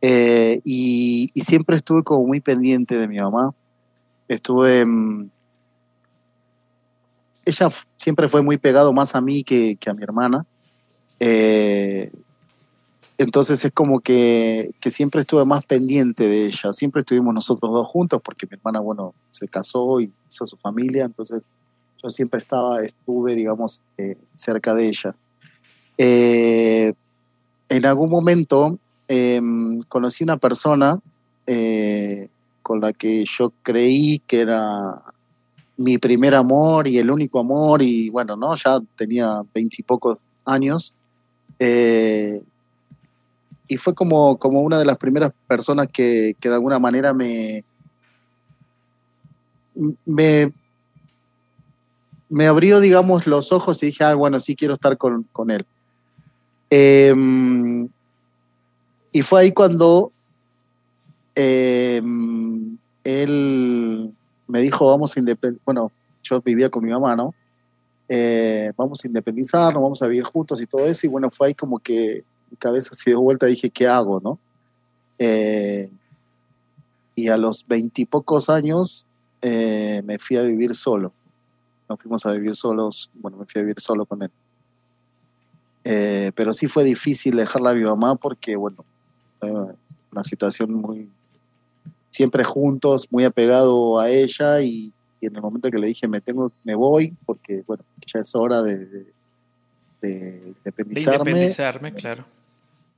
Eh, 0.00 0.60
y, 0.64 1.32
siempre 1.36 1.76
estuve 1.76 2.02
como 2.02 2.26
muy 2.26 2.40
pendiente 2.40 2.96
de 2.96 3.08
mi 3.08 3.18
mamá. 3.18 3.54
Estuve... 4.28 4.84
ella 7.44 7.70
siempre 7.96 8.28
fue 8.28 8.42
muy 8.42 8.58
pegado 8.58 8.92
más 8.92 9.14
a 9.14 9.20
mí 9.20 9.44
que, 9.44 9.78
a 9.86 9.94
mi 9.94 10.02
hermana. 10.02 10.46
Eh, 11.20 12.10
entonces 13.18 13.64
es 13.64 13.72
como 13.72 14.00
que, 14.00 14.70
que, 14.80 14.90
siempre 14.90 15.22
estuve 15.22 15.44
más 15.44 15.64
pendiente 15.64 16.28
de 16.28 16.46
ella. 16.46 16.72
Siempre 16.72 17.00
estuvimos 17.00 17.32
nosotros 17.32 17.72
dos 17.72 17.86
juntos 17.86 18.20
porque 18.22 18.46
mi 18.46 18.56
hermana, 18.56 18.80
bueno, 18.80 19.14
se 19.30 19.48
casó 19.48 20.00
y 20.00 20.12
hizo 20.28 20.46
su 20.46 20.56
familia. 20.56 21.04
Entonces 21.04 21.48
yo 22.02 22.10
siempre 22.10 22.40
estaba, 22.40 22.82
estuve, 22.82 23.34
digamos, 23.34 23.82
eh, 23.96 24.16
cerca 24.34 24.74
de 24.74 24.88
ella. 24.88 25.14
Eh, 25.98 26.92
en 27.68 27.86
algún 27.86 28.10
momento 28.10 28.78
em, 29.08 29.82
conocí 29.82 30.24
una 30.24 30.36
persona 30.36 30.98
eh, 31.46 32.28
con 32.62 32.80
la 32.80 32.92
que 32.92 33.24
yo 33.26 33.52
creí 33.62 34.18
que 34.26 34.40
era 34.40 35.02
mi 35.76 35.98
primer 35.98 36.34
amor 36.34 36.88
y 36.88 36.98
el 36.98 37.10
único 37.10 37.38
amor, 37.38 37.82
y 37.82 38.08
bueno, 38.10 38.36
¿no? 38.36 38.54
Ya 38.56 38.80
tenía 38.96 39.42
veintipocos 39.54 40.18
años. 40.44 40.94
y 43.68 43.76
fue 43.78 43.94
como, 43.94 44.36
como 44.38 44.60
una 44.60 44.78
de 44.78 44.84
las 44.84 44.96
primeras 44.96 45.32
personas 45.48 45.88
que, 45.92 46.36
que 46.40 46.48
de 46.48 46.54
alguna 46.54 46.78
manera 46.78 47.12
me, 47.12 47.64
me 50.04 50.52
me 52.28 52.46
abrió, 52.46 52.80
digamos, 52.80 53.26
los 53.26 53.52
ojos 53.52 53.82
y 53.82 53.86
dije, 53.86 54.04
ah, 54.04 54.14
bueno, 54.14 54.40
sí 54.40 54.56
quiero 54.56 54.74
estar 54.74 54.96
con, 54.98 55.24
con 55.32 55.50
él. 55.50 55.64
Em, 56.70 57.88
y 59.16 59.22
fue 59.22 59.40
ahí 59.40 59.52
cuando 59.52 60.12
em, 61.34 62.76
él 63.04 64.12
me 64.46 64.60
dijo, 64.60 64.86
vamos 64.86 65.16
a 65.16 65.20
independizar, 65.20 65.62
bueno, 65.64 65.92
yo 66.22 66.40
vivía 66.40 66.68
con 66.70 66.84
mi 66.84 66.90
mamá, 66.90 67.16
¿no? 67.16 67.34
Eh, 68.08 68.72
vamos 68.76 69.04
a 69.04 69.06
independizarnos, 69.06 69.82
vamos 69.82 70.02
a 70.02 70.06
vivir 70.06 70.24
juntos 70.24 70.60
y 70.60 70.66
todo 70.66 70.84
eso. 70.84 71.06
Y 71.06 71.08
bueno, 71.08 71.30
fue 71.30 71.48
ahí 71.48 71.54
como 71.54 71.78
que 71.78 72.24
mi 72.50 72.56
cabeza 72.56 72.94
se 72.94 73.10
dio 73.10 73.20
vuelta 73.20 73.46
y 73.46 73.52
dije, 73.52 73.70
¿qué 73.70 73.86
hago, 73.86 74.20
no? 74.20 74.38
Eh, 75.18 75.90
y 77.14 77.28
a 77.28 77.36
los 77.36 77.66
veintipocos 77.66 78.50
años 78.50 79.06
eh, 79.40 80.02
me 80.04 80.18
fui 80.18 80.36
a 80.36 80.42
vivir 80.42 80.74
solo 80.74 81.12
nos 81.88 82.00
fuimos 82.00 82.26
a 82.26 82.32
vivir 82.32 82.54
solos, 82.54 83.10
bueno, 83.14 83.38
me 83.38 83.46
fui 83.46 83.60
a 83.60 83.62
vivir 83.62 83.80
solo 83.80 84.06
con 84.06 84.22
él. 84.22 84.30
Eh, 85.84 86.32
pero 86.34 86.52
sí 86.52 86.66
fue 86.66 86.82
difícil 86.82 87.36
dejarla 87.36 87.70
a 87.70 87.74
mi 87.74 87.82
mamá 87.82 88.16
porque, 88.16 88.56
bueno, 88.56 88.84
una 89.40 90.24
situación 90.24 90.72
muy, 90.72 91.08
siempre 92.10 92.44
juntos, 92.44 93.06
muy 93.10 93.24
apegado 93.24 93.98
a 93.98 94.10
ella 94.10 94.60
y, 94.60 94.92
en 95.20 95.34
el 95.34 95.42
momento 95.42 95.70
que 95.70 95.78
le 95.78 95.88
dije 95.88 96.06
me 96.06 96.20
tengo, 96.20 96.52
me 96.62 96.76
voy 96.76 97.12
porque, 97.24 97.64
bueno, 97.66 97.82
ya 98.06 98.20
es 98.20 98.34
hora 98.36 98.62
de, 98.62 98.76
de, 98.86 99.06
de 100.00 100.42
independizarme. 100.46 101.24
De 101.24 101.30
independizarme, 101.30 101.94
claro. 101.94 102.26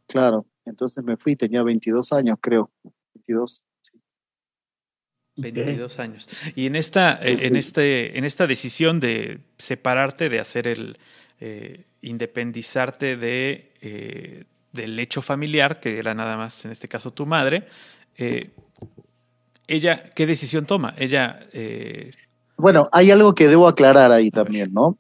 Claro, 0.07 0.47
entonces 0.65 1.03
me 1.05 1.17
fui, 1.17 1.37
tenía 1.37 1.63
22 1.63 2.13
años, 2.13 2.39
creo, 2.41 2.71
22. 3.15 3.63
22 5.37 5.99
años. 6.01 6.29
Y 6.55 6.67
en 6.67 6.77
esta, 6.77 7.19
eh, 7.23 7.47
en 7.47 7.57
este, 7.57 8.19
en 8.19 8.25
esta 8.25 8.47
decisión 8.47 9.01
de 9.01 9.41
separarte, 9.57 10.29
de 10.29 10.41
hacer 10.41 10.67
el 10.67 10.99
eh, 11.41 11.85
independizarte 12.03 13.17
de 13.17 13.73
eh, 13.81 14.45
del 14.73 14.99
hecho 14.99 15.23
familiar, 15.23 15.81
que 15.81 15.99
era 15.99 16.15
nada 16.15 16.37
más 16.37 16.65
en 16.65 16.71
este 16.71 16.89
caso 16.89 17.11
tu 17.13 17.27
madre, 17.27 17.67
eh, 18.17 18.51
ella, 19.67 20.03
¿qué 20.15 20.27
decisión 20.27 20.67
toma? 20.67 20.95
Ella... 20.97 21.41
Eh, 21.53 22.11
bueno, 22.57 22.89
hay 22.91 23.11
algo 23.11 23.35
que 23.35 23.47
debo 23.47 23.69
aclarar 23.69 24.11
ahí 24.11 24.31
también, 24.31 24.73
¿no? 24.73 24.97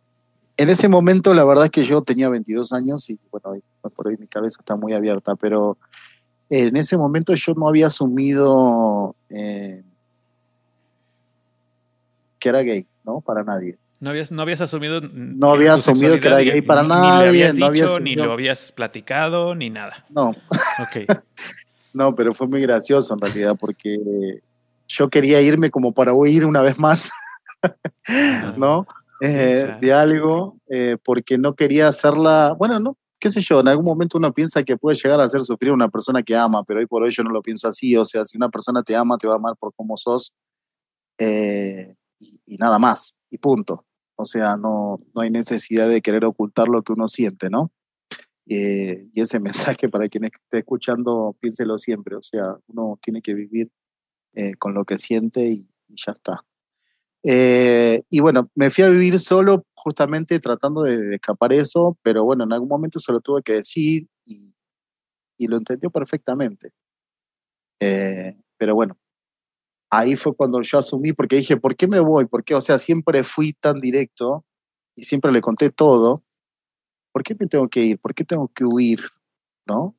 En 0.56 0.70
ese 0.70 0.88
momento, 0.88 1.34
la 1.34 1.44
verdad 1.44 1.66
es 1.66 1.70
que 1.70 1.84
yo 1.84 2.02
tenía 2.02 2.28
22 2.28 2.72
años 2.72 3.08
y, 3.10 3.18
bueno, 3.30 3.60
por 3.94 4.08
ahí 4.08 4.16
mi 4.18 4.26
cabeza 4.26 4.58
está 4.60 4.76
muy 4.76 4.92
abierta, 4.92 5.34
pero 5.36 5.76
en 6.50 6.76
ese 6.76 6.96
momento 6.96 7.34
yo 7.34 7.54
no 7.54 7.68
había 7.68 7.86
asumido 7.86 9.14
eh, 9.28 9.82
que 12.38 12.48
era 12.48 12.62
gay, 12.62 12.86
¿no? 13.04 13.20
Para 13.20 13.44
nadie. 13.44 13.76
No 14.00 14.10
habías, 14.10 14.30
no 14.30 14.42
habías 14.42 14.60
asumido. 14.60 15.00
No 15.00 15.50
había 15.50 15.74
asumido 15.74 16.20
que 16.20 16.28
era 16.28 16.38
gay 16.38 16.62
para 16.62 16.82
nadie. 16.82 17.10
Ni 17.10 17.18
le 17.18 17.28
habías 17.28 17.56
dicho, 17.56 18.00
ni 18.00 18.14
lo 18.14 18.32
habías 18.32 18.72
platicado, 18.72 19.54
ni 19.54 19.70
nada. 19.70 20.06
No. 20.08 20.30
Ok. 20.30 21.08
no, 21.92 22.14
pero 22.14 22.32
fue 22.32 22.46
muy 22.46 22.60
gracioso 22.60 23.14
en 23.14 23.20
realidad, 23.20 23.56
porque 23.58 23.98
yo 24.86 25.08
quería 25.08 25.40
irme 25.40 25.70
como 25.70 25.92
para 25.92 26.14
huir 26.14 26.46
una 26.46 26.60
vez 26.60 26.78
más, 26.78 27.10
¿no? 28.56 28.86
Eh, 29.20 29.76
de 29.80 29.92
algo, 29.92 30.56
eh, 30.68 30.96
porque 31.02 31.36
no 31.38 31.54
quería 31.54 31.88
hacerla. 31.88 32.54
Bueno, 32.56 32.78
no, 32.78 32.96
qué 33.18 33.30
sé 33.30 33.40
yo, 33.40 33.60
en 33.60 33.68
algún 33.68 33.84
momento 33.84 34.18
uno 34.18 34.32
piensa 34.32 34.62
que 34.62 34.76
puede 34.76 34.96
llegar 34.96 35.20
a 35.20 35.24
hacer 35.24 35.42
sufrir 35.42 35.70
a 35.70 35.74
una 35.74 35.88
persona 35.88 36.22
que 36.22 36.36
ama, 36.36 36.62
pero 36.64 36.80
hoy 36.80 36.86
por 36.86 37.02
hoy 37.02 37.10
yo 37.10 37.22
no 37.22 37.30
lo 37.30 37.42
pienso 37.42 37.68
así. 37.68 37.96
O 37.96 38.04
sea, 38.04 38.24
si 38.24 38.36
una 38.36 38.48
persona 38.48 38.82
te 38.82 38.94
ama, 38.94 39.18
te 39.18 39.26
va 39.26 39.34
a 39.34 39.38
amar 39.38 39.56
por 39.58 39.72
cómo 39.74 39.96
sos. 39.96 40.32
Eh, 41.18 41.94
y, 42.20 42.56
nada 42.56 42.78
más, 42.78 43.14
y 43.30 43.38
punto. 43.38 43.84
O 44.20 44.24
sea, 44.24 44.56
no, 44.56 45.00
no 45.14 45.20
hay 45.20 45.30
necesidad 45.30 45.88
de 45.88 46.02
querer 46.02 46.24
ocultar 46.24 46.68
lo 46.68 46.82
que 46.82 46.92
uno 46.92 47.06
siente, 47.06 47.50
¿no? 47.50 47.70
Eh, 48.48 49.06
y 49.12 49.20
ese 49.20 49.38
mensaje 49.78 49.88
para 49.88 50.08
quien 50.08 50.24
esté 50.24 50.58
escuchando, 50.58 51.36
piénselo 51.40 51.78
siempre. 51.78 52.16
O 52.16 52.22
sea, 52.22 52.56
uno 52.66 52.98
tiene 53.00 53.22
que 53.22 53.34
vivir 53.34 53.70
eh, 54.34 54.54
con 54.54 54.74
lo 54.74 54.84
que 54.84 54.98
siente 54.98 55.46
y, 55.48 55.68
ya 55.88 56.12
está. 56.12 56.44
Eh, 57.22 58.02
y 58.10 58.20
bueno, 58.20 58.50
me 58.56 58.70
fui 58.70 58.82
a 58.82 58.90
vivir 58.90 59.20
solo 59.20 59.64
justamente 59.74 60.40
tratando 60.40 60.82
de, 60.82 61.14
escapar 61.14 61.52
eso, 61.52 61.96
pero 62.02 62.24
bueno, 62.24 62.42
en 62.44 62.52
algún 62.52 62.68
momento 62.68 62.98
se 62.98 63.12
lo 63.12 63.20
tuve 63.20 63.42
que 63.42 63.54
decir 63.54 64.08
y, 64.24 64.52
y 65.36 65.46
lo 65.46 65.56
entendió 65.56 65.90
perfectamente. 65.90 66.72
pero 67.78 68.74
bueno, 68.74 68.98
ahí 69.90 70.16
fue 70.16 70.34
cuando 70.34 70.60
yo 70.62 70.78
asumí, 70.78 71.12
porque 71.12 71.36
dije, 71.36 71.56
¿por 71.56 71.76
qué 71.76 71.88
me 71.88 72.00
voy? 72.00 72.26
¿Por 72.26 72.44
qué? 72.44 72.54
O 72.54 72.60
sea, 72.60 72.78
siempre 72.78 73.22
fui 73.24 73.52
tan 73.52 73.80
directo 73.80 74.44
y 74.94 75.04
siempre 75.04 75.32
le 75.32 75.40
conté 75.40 75.70
todo. 75.70 76.22
¿Por 77.12 77.22
qué 77.22 77.34
me 77.38 77.46
tengo 77.46 77.68
que 77.68 77.80
ir? 77.80 77.98
¿Por 77.98 78.14
qué 78.14 78.24
tengo 78.24 78.48
que 78.48 78.64
huir? 78.64 79.00
¿No? 79.66 79.96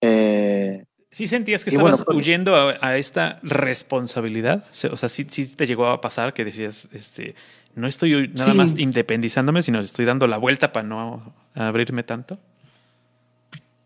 Eh, 0.00 0.84
¿Sí 1.10 1.26
sentías 1.26 1.64
que 1.64 1.70
estabas 1.70 2.04
pues 2.04 2.16
huyendo 2.16 2.54
a, 2.54 2.96
esta 2.98 3.38
responsabilidad? 3.42 4.66
O 4.90 4.96
sea, 4.96 5.08
¿sí, 5.08 5.24
te 5.24 5.66
llegó 5.66 5.86
a 5.86 6.00
pasar 6.00 6.34
que 6.34 6.44
decías, 6.44 6.88
este, 6.92 7.34
no 7.74 7.86
estoy 7.86 8.28
nada 8.28 8.52
más 8.54 8.78
independizándome, 8.78 9.62
sino 9.62 9.80
estoy 9.80 10.04
dando 10.04 10.26
la 10.26 10.36
vuelta 10.36 10.72
para 10.72 10.86
no 10.86 11.32
abrirme 11.54 12.02
tanto? 12.02 12.38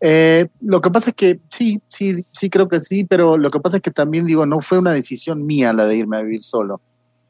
Eh, 0.03 0.47
lo 0.61 0.81
que 0.81 0.89
pasa 0.89 1.11
es 1.11 1.15
que 1.15 1.39
sí, 1.49 1.79
sí, 1.87 2.25
sí 2.31 2.49
creo 2.49 2.67
que 2.67 2.79
sí, 2.79 3.03
pero 3.03 3.37
lo 3.37 3.51
que 3.51 3.59
pasa 3.59 3.77
es 3.77 3.83
que 3.83 3.91
también 3.91 4.25
digo, 4.25 4.47
no 4.47 4.59
fue 4.59 4.79
una 4.79 4.91
decisión 4.91 5.45
mía 5.45 5.71
la 5.73 5.85
de 5.85 5.95
irme 5.95 6.17
a 6.17 6.21
vivir 6.21 6.41
solo. 6.41 6.81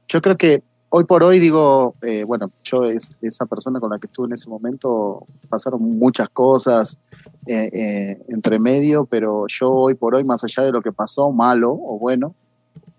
Yo 0.07 0.21
creo 0.21 0.37
que 0.37 0.63
hoy 0.87 1.03
por 1.03 1.21
hoy 1.21 1.39
digo, 1.39 1.95
eh, 2.01 2.23
bueno, 2.23 2.49
yo 2.63 2.85
es 2.85 3.13
esa 3.21 3.45
persona 3.45 3.81
con 3.81 3.91
la 3.91 3.99
que 3.99 4.07
estuve 4.07 4.27
en 4.27 4.33
ese 4.33 4.49
momento, 4.49 5.27
pasaron 5.49 5.81
muchas 5.81 6.29
cosas 6.29 6.97
eh, 7.45 8.17
entre 8.29 8.57
medio, 8.57 9.05
pero 9.05 9.47
yo 9.47 9.69
hoy 9.69 9.95
por 9.95 10.15
hoy, 10.15 10.23
más 10.23 10.41
allá 10.45 10.63
de 10.63 10.71
lo 10.71 10.81
que 10.81 10.93
pasó, 10.93 11.29
malo 11.31 11.71
o 11.73 11.99
bueno, 11.99 12.35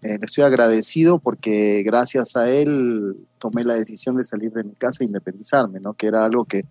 le 0.03 0.19
estoy 0.21 0.43
agradecido 0.43 1.21
porque 1.21 1.83
gracias 1.85 2.35
a 2.35 2.51
él 2.51 3.17
tomé 3.39 3.63
la 3.63 3.75
decisión 3.75 4.17
de 4.17 4.25
salir 4.25 4.53
de 4.53 4.65
mi 4.65 4.75
casa 4.75 4.99
e 5.01 5.07
independizarme, 5.07 5.79
¿no? 5.79 5.95
Que 5.95 6.09
era 6.09 6.25
algo 6.25 6.45
que 6.45 6.65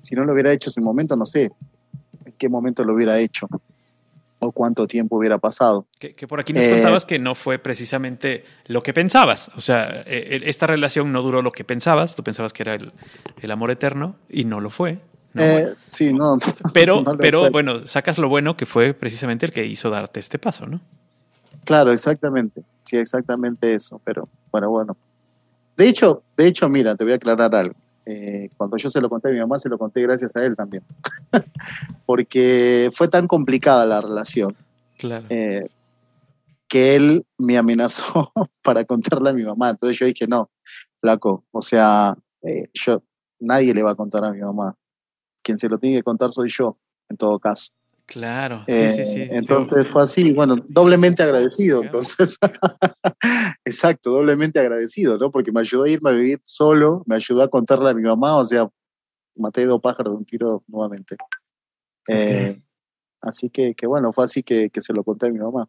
si 0.00 0.14
no 0.14 0.24
lo 0.24 0.32
hubiera 0.32 0.52
hecho 0.52 0.68
en 0.68 0.72
ese 0.72 0.80
momento, 0.80 1.14
no 1.14 1.26
sé, 1.26 1.52
qué 2.38 2.48
momento 2.48 2.84
lo 2.84 2.94
hubiera 2.94 3.18
hecho 3.18 3.48
o 4.40 4.52
cuánto 4.52 4.86
tiempo 4.86 5.16
hubiera 5.16 5.38
pasado. 5.38 5.86
Que, 5.98 6.12
por 6.26 6.40
aquí 6.40 6.52
nos 6.52 6.66
contabas 6.68 7.04
que 7.04 7.18
no 7.18 7.34
fue 7.34 7.58
precisamente 7.58 8.44
lo 8.66 8.82
que 8.82 8.92
pensabas. 8.92 9.50
O 9.56 9.60
sea, 9.60 10.02
e, 10.06 10.40
e, 10.44 10.48
esta 10.48 10.66
relación 10.66 11.12
no 11.12 11.22
duró 11.22 11.42
lo 11.42 11.52
que 11.52 11.64
pensabas. 11.64 12.14
Tú 12.14 12.22
pensabas 12.22 12.52
que 12.52 12.62
era 12.62 12.74
el, 12.74 13.50
amor 13.50 13.70
eterno 13.70 14.16
y 14.28 14.44
no 14.44 14.60
lo 14.60 14.70
fue. 14.70 15.00
Eh, 15.34 15.74
sí, 15.88 16.12
no. 16.12 16.38
Pero, 16.72 17.04
pero 17.18 17.50
bueno, 17.50 17.86
sacas 17.86 18.18
lo 18.18 18.28
bueno 18.28 18.56
que 18.56 18.66
fue 18.66 18.94
precisamente 18.94 19.46
el 19.46 19.52
que 19.52 19.66
hizo 19.66 19.90
darte 19.90 20.20
este 20.20 20.38
paso, 20.38 20.66
¿no? 20.66 20.80
Claro, 21.64 21.92
exactamente. 21.92 22.64
Sí, 22.84 22.96
exactamente 22.96 23.74
eso. 23.74 24.00
Pero 24.04 24.28
bueno, 24.50 24.70
bueno. 24.70 24.96
De 25.76 25.88
hecho, 25.88 26.22
de 26.36 26.46
hecho, 26.46 26.68
mira, 26.68 26.96
te 26.96 27.04
voy 27.04 27.12
a 27.12 27.16
aclarar 27.16 27.54
algo. 27.54 27.74
Eh, 28.10 28.48
cuando 28.56 28.78
yo 28.78 28.88
se 28.88 29.02
lo 29.02 29.10
conté 29.10 29.28
a 29.28 29.32
mi 29.32 29.38
mamá, 29.38 29.58
se 29.58 29.68
lo 29.68 29.76
conté 29.76 30.00
gracias 30.00 30.34
a 30.34 30.42
él 30.42 30.56
también. 30.56 30.82
Porque 32.06 32.88
fue 32.94 33.06
tan 33.08 33.28
complicada 33.28 33.84
la 33.84 34.00
relación. 34.00 34.56
Eh, 35.28 35.68
que 36.66 36.96
él 36.96 37.26
me 37.36 37.58
amenazó 37.58 38.32
para 38.62 38.84
contarle 38.84 39.28
a 39.28 39.32
mi 39.34 39.42
mamá. 39.42 39.70
Entonces 39.70 39.98
yo 39.98 40.06
dije, 40.06 40.26
no, 40.26 40.50
flaco, 41.02 41.44
o 41.50 41.60
sea, 41.60 42.16
eh, 42.40 42.68
yo, 42.72 43.02
nadie 43.40 43.74
le 43.74 43.82
va 43.82 43.90
a 43.90 43.94
contar 43.94 44.24
a 44.24 44.32
mi 44.32 44.40
mamá. 44.40 44.74
Quien 45.42 45.58
se 45.58 45.68
lo 45.68 45.78
tiene 45.78 45.98
que 45.98 46.02
contar 46.02 46.32
soy 46.32 46.48
yo, 46.48 46.78
en 47.10 47.18
todo 47.18 47.38
caso. 47.38 47.72
Claro, 48.08 48.64
sí, 48.66 48.88
sí, 48.88 49.04
sí. 49.04 49.28
Entonces 49.30 49.86
fue 49.92 50.02
así, 50.02 50.32
bueno, 50.32 50.56
doblemente 50.66 51.22
agradecido, 51.22 51.82
entonces. 51.82 52.38
Exacto, 53.66 54.10
doblemente 54.10 54.58
agradecido, 54.58 55.18
¿no? 55.18 55.30
Porque 55.30 55.52
me 55.52 55.60
ayudó 55.60 55.84
a 55.84 55.90
irme 55.90 56.08
a 56.08 56.14
vivir 56.14 56.40
solo, 56.42 57.02
me 57.06 57.16
ayudó 57.16 57.42
a 57.42 57.50
contarle 57.50 57.90
a 57.90 57.94
mi 57.94 58.00
mamá, 58.00 58.38
o 58.38 58.46
sea, 58.46 58.66
maté 59.36 59.66
dos 59.66 59.82
pájaros 59.82 60.14
de 60.14 60.16
un 60.16 60.24
tiro 60.24 60.64
nuevamente. 60.68 61.16
Eh, 62.08 62.58
así 63.20 63.50
que, 63.50 63.74
que, 63.74 63.86
bueno, 63.86 64.10
fue 64.14 64.24
así 64.24 64.42
que, 64.42 64.70
que, 64.70 64.80
se 64.80 64.94
lo 64.94 65.04
conté 65.04 65.26
a 65.26 65.30
mi 65.30 65.40
mamá. 65.40 65.68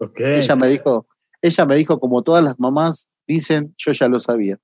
Okay. 0.00 0.38
Ella 0.38 0.56
me 0.56 0.66
dijo, 0.66 1.06
ella 1.40 1.66
me 1.66 1.76
dijo, 1.76 2.00
como 2.00 2.24
todas 2.24 2.42
las 2.42 2.58
mamás 2.58 3.08
dicen, 3.28 3.72
yo 3.78 3.92
ya 3.92 4.08
lo 4.08 4.18
sabía. 4.18 4.58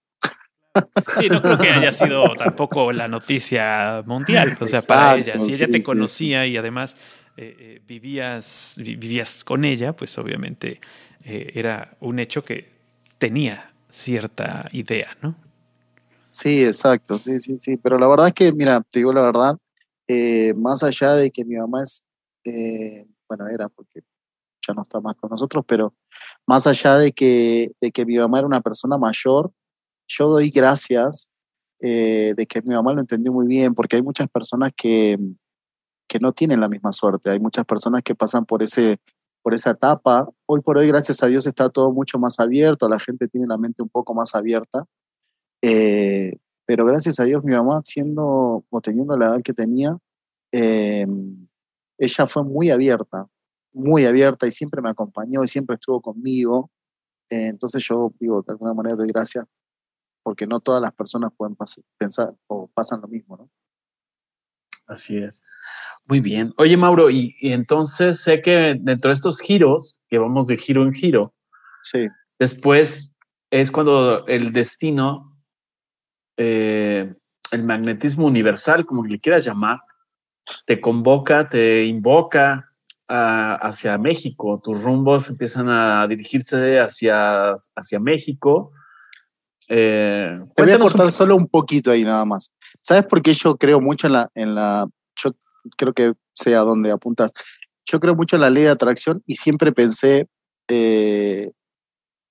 Sí, 1.19 1.29
no 1.29 1.43
creo 1.43 1.59
que 1.59 1.71
haya 1.71 1.93
sido 1.93 2.37
tampoco 2.37 2.93
la 2.93 3.09
noticia 3.09 4.03
mundial, 4.07 4.57
o 4.61 4.67
sea, 4.67 4.83
para 4.83 5.17
ella. 5.17 5.41
Si 5.41 5.53
ella 5.53 5.69
te 5.69 5.83
conocía 5.83 6.47
y 6.47 6.57
además 6.57 6.97
eh, 7.37 7.57
eh, 7.59 7.83
vivías, 7.87 8.77
vivías 8.79 9.45
con 9.45 9.65
ella, 9.65 9.95
pues 9.95 10.17
obviamente 10.19 10.81
eh, 11.25 11.53
era 11.55 11.97
un 12.01 12.19
hecho 12.19 12.45
que 12.45 12.71
tenía 13.19 13.73
cierta 13.89 14.69
idea, 14.73 15.09
¿no? 15.23 15.35
Sí, 16.31 16.65
exacto, 16.65 17.19
sí, 17.19 17.41
sí, 17.41 17.59
sí. 17.59 17.77
Pero 17.77 17.99
la 17.99 18.07
verdad 18.07 18.29
es 18.29 18.35
que, 18.35 18.53
mira, 18.53 18.81
te 18.91 19.01
digo 19.01 19.13
la 19.13 19.23
verdad, 19.23 19.59
más 20.57 20.83
allá 20.83 21.15
de 21.15 21.31
que 21.31 21.45
mi 21.45 21.57
mamá 21.57 21.83
es, 21.83 22.05
bueno, 23.29 23.49
era 23.49 23.69
porque 23.69 24.01
ya 24.67 24.75
no 24.75 24.83
está 24.83 25.01
más 25.01 25.17
con 25.17 25.31
nosotros, 25.31 25.65
pero 25.67 25.95
más 26.47 26.67
allá 26.67 26.97
de 26.97 27.13
que, 27.13 27.73
de 27.81 27.91
que 27.91 28.07
mi 28.07 28.17
mamá 28.19 28.39
era 28.39 28.47
una 28.47 28.61
persona 28.61 28.99
mayor, 28.99 29.53
yo 30.11 30.29
doy 30.29 30.51
gracias 30.51 31.29
eh, 31.79 32.35
de 32.37 32.47
que 32.47 32.61
mi 32.63 32.75
mamá 32.75 32.93
lo 32.93 33.01
entendió 33.01 33.33
muy 33.33 33.47
bien, 33.47 33.75
porque 33.75 33.97
hay 33.97 34.03
muchas 34.03 34.29
personas 34.29 34.73
que, 34.77 35.19
que 36.09 36.19
no 36.19 36.33
tienen 36.33 36.61
la 36.61 36.69
misma 36.69 36.93
suerte, 36.93 37.31
hay 37.31 37.41
muchas 37.41 37.65
personas 37.65 38.03
que 38.03 38.15
pasan 38.15 38.45
por, 38.45 38.63
ese, 38.63 38.99
por 39.43 39.55
esa 39.55 39.71
etapa. 39.71 40.29
Hoy 40.47 40.61
por 40.61 40.79
hoy, 40.79 40.89
gracias 40.89 41.23
a 41.23 41.29
Dios, 41.29 41.47
está 41.47 41.71
todo 41.71 41.93
mucho 41.93 42.19
más 42.19 42.41
abierto, 42.41 42.89
la 42.89 42.99
gente 42.99 43.29
tiene 43.29 43.47
la 43.47 43.57
mente 43.57 43.83
un 43.83 43.89
poco 43.89 44.13
más 44.15 44.35
abierta. 44.35 44.85
Eh, 45.63 46.37
pero 46.67 46.85
gracias 46.85 47.21
a 47.21 47.25
Dios, 47.25 47.45
mi 47.45 47.53
mamá, 47.53 47.81
siendo 47.85 48.65
o 48.69 48.81
teniendo 48.81 49.17
la 49.17 49.27
edad 49.29 49.43
que 49.43 49.53
tenía, 49.53 49.97
eh, 50.53 51.07
ella 51.99 52.27
fue 52.27 52.43
muy 52.45 52.71
abierta, 52.71 53.27
muy 53.73 54.05
abierta 54.07 54.47
y 54.47 54.53
siempre 54.53 54.83
me 54.83 54.91
acompañó 54.91 55.45
y 55.45 55.49
siempre 55.49 55.75
estuvo 55.77 56.01
conmigo. 56.01 56.71
entonces 57.29 57.85
yo 57.85 58.13
digo, 58.19 58.43
de 58.43 58.53
alguna 58.53 58.75
manera 58.75 58.97
doy 58.97 59.09
gracias 59.09 59.47
porque 60.23 60.47
no 60.47 60.61
todas 60.61 60.83
las 60.83 60.93
personas 60.93 61.31
pueden 61.37 61.57
pensar 61.99 62.35
o 62.47 62.69
pasan 62.73 63.01
lo 63.01 63.09
mismo, 63.09 63.37
¿no? 63.37 63.51
Así 64.87 65.19
es. 65.19 65.43
Muy 66.07 66.21
bien. 66.21 66.53
Oye, 66.57 66.77
Mauro, 66.77 67.11
y, 67.11 67.37
entonces 67.41 68.21
sé 68.21 68.43
que 68.43 68.77
dentro 68.81 69.11
de 69.11 69.15
estos 69.15 69.41
giros, 69.41 70.01
que 70.09 70.19
vamos 70.19 70.47
de 70.49 70.57
giro 70.57 70.83
en 70.83 70.93
giro, 70.93 71.33
sí. 71.83 72.09
después 72.39 73.17
es 73.51 73.71
cuando 73.71 74.27
el 74.27 74.53
destino, 74.53 75.37
eh, 76.37 77.15
el 77.53 77.65
magnetismo 77.65 78.27
universal, 78.27 78.85
como 78.85 79.05
le 79.07 79.21
quieras 79.21 79.45
llamar, 79.45 79.81
te 80.67 80.81
convoca, 80.81 81.49
te 81.49 81.85
invoca 81.85 82.67
hacia 83.09 83.99
México. 83.99 84.61
Tus 84.63 84.81
rumbos 84.81 85.29
empiezan 85.29 85.69
a 85.69 86.07
dirigirse 86.07 86.79
hacia, 86.79 87.53
hacia 87.75 87.99
México 87.99 88.73
eh, 89.71 90.41
Te 90.55 90.63
voy 90.63 90.73
a 90.73 90.79
cortar 90.79 91.13
solo 91.13 91.37
un 91.37 91.47
poquito 91.47 91.91
ahí 91.91 92.05
nada 92.05 92.25
más. 92.25 92.53
¿Sabes 92.83 93.07
por 93.07 93.23
qué 93.23 93.33
yo 93.33 93.57
creo 93.57 93.81
mucho 93.81 94.09
en 94.09 94.13
la... 94.15 94.31
En 94.35 94.55
la 94.55 94.87
yo 95.17 95.33
creo 95.77 95.93
que 95.93 96.13
sé 96.35 96.55
a 96.55 96.61
dónde 96.61 96.91
apuntas. 96.91 97.33
Yo 97.87 98.01
creo 98.01 98.15
mucho 98.15 98.37
en 98.37 98.43
la 98.43 98.51
ley 98.51 98.65
de 98.65 98.71
atracción 98.71 99.23
y 99.27 99.37
siempre 99.37 99.73
pensé 99.73 100.29
eh, 100.69 101.53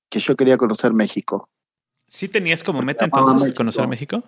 que 0.09 0.19
yo 0.19 0.35
quería 0.35 0.57
conocer 0.57 0.93
México. 0.93 1.49
¿Sí 2.07 2.27
tenías 2.27 2.63
como 2.63 2.81
meta 2.81 3.05
entonces 3.05 3.53
conocer 3.53 3.87
México? 3.87 4.23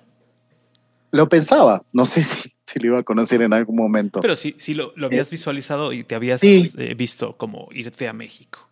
Lo 1.12 1.28
pensaba, 1.28 1.84
no 1.92 2.06
sé 2.06 2.24
si, 2.24 2.54
si, 2.66 2.80
lo 2.80 2.88
iba 2.88 3.00
a 3.00 3.04
conocer 3.04 3.42
en 3.42 3.54
algún 3.54 3.76
momento. 3.76 4.22
Pero 4.22 4.36
sí, 4.36 4.56
sí 4.58 4.74
lo, 4.74 4.94
habías 5.04 5.28
eh, 5.28 5.32
visualizado 5.32 5.92
y 5.92 6.04
te 6.04 6.16
habías 6.16 6.44
eh, 6.44 6.96
visto 6.96 7.36
como 7.38 7.68
irte 7.72 8.08
a 8.08 8.14
México. 8.14 8.70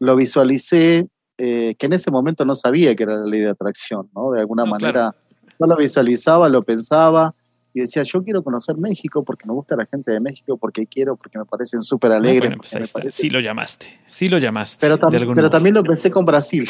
Lo 0.00 0.16
visualicé, 0.16 1.08
que 1.38 1.76
en 1.78 1.92
ese 1.92 2.10
momento 2.10 2.44
no 2.44 2.56
sabía 2.56 2.94
que 2.96 3.04
era 3.04 3.16
la 3.16 3.24
ley 3.24 3.40
de 3.40 3.50
atracción, 3.50 4.10
¿no? 4.14 4.32
De 4.32 4.40
alguna 4.40 4.64
manera, 4.64 5.14
no 5.58 5.66
lo 5.66 5.76
visualizaba, 5.76 6.48
lo 6.48 6.62
pensaba, 6.62 7.34
y 7.74 7.80
decía, 7.80 8.02
yo 8.02 8.22
quiero 8.24 8.42
conocer 8.42 8.76
México 8.76 9.22
porque 9.22 9.46
me 9.46 9.52
gusta 9.52 9.76
la 9.76 9.86
gente 9.86 10.12
de 10.12 10.20
México, 10.20 10.56
porque 10.56 10.86
quiero, 10.86 11.16
porque 11.16 11.38
me 11.38 11.44
parecen 11.44 11.82
súper 11.82 12.12
alegres. 12.12 12.56
Pues 12.58 13.14
sí 13.14 13.30
lo 13.30 13.40
llamaste, 13.40 14.00
sí 14.06 14.28
lo 14.28 14.38
llamaste. 14.38 14.78
Pero, 14.80 14.98
pero 15.34 15.50
también 15.50 15.74
lo 15.74 15.82
pensé 15.82 16.10
con 16.10 16.24
Brasil. 16.24 16.68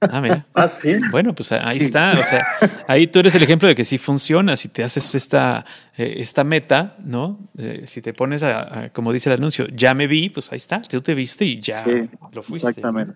Ah, 0.00 0.20
mira. 0.20 0.46
Ah, 0.54 0.72
bueno, 1.12 1.32
pues 1.34 1.52
ahí 1.52 1.78
está. 1.78 2.18
O 2.18 2.24
sea, 2.24 2.44
ahí 2.88 3.06
tú 3.06 3.20
eres 3.20 3.34
el 3.36 3.42
ejemplo 3.44 3.68
de 3.68 3.76
que 3.76 3.84
sí 3.84 3.98
funciona. 3.98 4.56
Si 4.56 4.68
te 4.68 4.82
haces 4.82 5.14
esta, 5.14 5.64
eh, 5.96 6.14
esta 6.18 6.42
meta, 6.42 6.96
¿no? 7.04 7.38
Eh, 7.56 7.84
si 7.86 8.02
te 8.02 8.12
pones 8.12 8.42
a, 8.42 8.90
como 8.92 9.12
dice 9.12 9.30
el 9.30 9.38
anuncio, 9.38 9.68
ya 9.68 9.94
me 9.94 10.08
vi, 10.08 10.28
pues 10.28 10.50
ahí 10.50 10.56
está. 10.56 10.82
Tú 10.82 11.00
te 11.00 11.14
viste 11.14 11.44
y 11.44 11.60
ya 11.60 11.84
lo 12.32 12.42
fuiste. 12.42 12.68
Exactamente. 12.68 13.14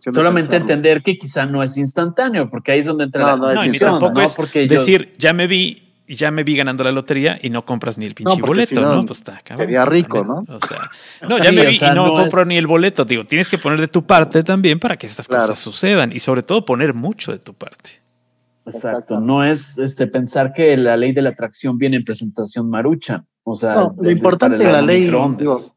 Solamente 0.00 0.56
entender 0.56 1.02
que 1.02 1.18
quizá 1.18 1.46
no 1.46 1.62
es 1.62 1.76
instantáneo, 1.76 2.48
porque 2.50 2.72
ahí 2.72 2.78
es 2.80 2.86
donde 2.86 3.04
entra 3.04 3.26
la 3.26 3.36
no, 3.36 3.52
no, 3.52 3.64
ni 3.64 3.78
tampoco 3.78 4.20
es 4.20 4.34
porque 4.34 4.66
decir, 4.66 5.14
ya 5.18 5.32
me 5.32 5.46
vi 5.46 5.92
y 6.06 6.16
ya 6.16 6.30
me 6.30 6.44
vi 6.44 6.56
ganando 6.56 6.84
la 6.84 6.90
lotería 6.92 7.38
y 7.40 7.48
no 7.48 7.64
compras 7.64 7.96
ni 7.96 8.06
el 8.06 8.14
pinche 8.14 8.40
boleto, 8.40 8.80
¿no? 8.80 9.00
Pues 9.00 9.18
está 9.18 9.40
cabrón. 9.44 9.66
Sería 9.66 9.84
rico, 9.84 10.24
¿no? 10.24 10.44
O 10.48 10.60
sea, 10.66 10.90
no, 11.28 11.38
ya 11.38 11.52
me 11.52 11.64
vi 11.64 11.76
y 11.76 11.94
no, 11.94 12.12
compro 12.14 12.44
ni 12.44 12.58
el 12.58 12.66
boleto. 12.66 13.04
Digo, 13.04 13.24
tienes 13.24 13.48
que 13.48 13.58
poner 13.58 13.80
de 13.80 13.88
tu 13.88 14.04
parte 14.04 14.42
también 14.42 14.78
para 14.78 14.96
que 14.96 15.06
estas 15.06 15.28
cosas 15.28 15.58
sucedan 15.58 16.12
y 16.12 16.18
sobre 16.18 16.42
todo 16.42 16.64
poner 16.64 16.94
mucho 16.94 17.32
de 17.32 17.38
tu 17.38 17.54
parte. 17.54 18.02
Exacto. 18.66 19.20
No 19.20 19.44
es 19.44 19.78
este 19.78 20.06
pensar 20.06 20.52
que 20.52 20.76
la 20.76 20.96
ley 20.96 21.12
de 21.12 21.22
la 21.22 21.30
atracción 21.30 21.78
viene 21.78 21.96
en 21.96 22.04
presentación 22.04 22.68
marucha. 22.68 23.24
O 23.44 23.54
sea, 23.54 23.90
lo 23.98 24.10
importante 24.10 24.64
de 24.64 24.72
la 24.72 24.82
ley, 24.82 25.02
digo, 25.04 25.74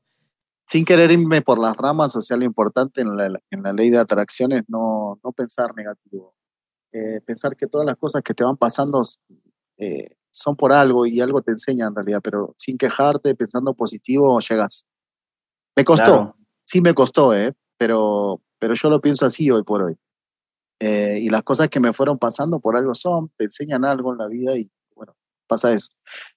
sin 0.68 0.86
querer 0.86 1.12
irme 1.12 1.42
por 1.42 1.62
las 1.62 1.76
ramas, 1.78 2.16
o 2.16 2.22
sea, 2.22 2.38
lo 2.38 2.46
importante 2.46 3.02
en 3.02 3.16
la, 3.16 3.26
en 3.52 3.64
la 3.64 3.74
ley 3.74 3.90
de 3.90 4.00
atracción 4.00 4.52
es 4.52 4.64
no, 4.68 5.20
no 5.24 5.32
pensar 5.32 5.76
negativo. 5.76 6.34
Eh, 6.92 7.22
pensar 7.26 7.56
que 7.56 7.68
todas 7.68 7.86
las 7.86 7.98
cosas 7.98 8.22
que 8.22 8.34
te 8.34 8.44
van 8.44 8.58
pasando 8.58 9.04
eh, 9.78 10.16
son 10.32 10.56
por 10.56 10.72
algo 10.72 11.06
y 11.06 11.20
algo 11.20 11.42
te 11.42 11.52
enseña 11.52 11.88
en 11.88 11.96
realidad, 11.96 12.22
pero 12.24 12.56
sin 12.58 12.78
quejarte, 12.78 13.36
pensando 13.36 13.74
positivo, 13.74 14.40
llegas. 14.40 14.86
Me 15.76 15.84
costó, 15.84 16.36
sí 16.64 16.82
me 16.82 16.94
costó, 16.94 17.34
¿eh? 17.34 17.54
pero, 17.78 18.42
pero 18.60 18.74
yo 18.74 18.90
lo 18.90 19.02
pienso 19.02 19.26
así 19.26 19.52
hoy 19.52 19.64
por 19.64 19.84
hoy. 19.84 19.98
Eh, 20.80 21.20
y 21.22 21.30
las 21.30 21.44
cosas 21.44 21.70
que 21.70 21.80
me 21.80 21.94
fueron 21.94 22.18
pasando 22.18 22.60
por 22.60 22.76
algo 22.76 22.94
son, 22.94 23.30
te 23.38 23.46
enseñan 23.46 23.86
algo 23.86 24.12
en 24.12 24.18
la 24.18 24.28
vida 24.28 24.58
y 24.58 24.72
bueno, 24.96 25.16
pasa 25.48 25.74
eso. 25.74 25.92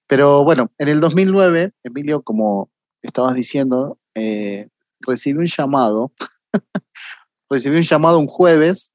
Pero 0.07 0.43
bueno, 0.43 0.71
en 0.77 0.87
el 0.87 0.99
2009, 0.99 1.73
Emilio, 1.83 2.21
como 2.21 2.69
estabas 3.01 3.35
diciendo, 3.35 3.97
eh, 4.15 4.67
recibí 5.01 5.39
un 5.39 5.47
llamado, 5.47 6.11
recibí 7.49 7.75
un 7.75 7.83
llamado 7.83 8.19
un 8.19 8.27
jueves 8.27 8.93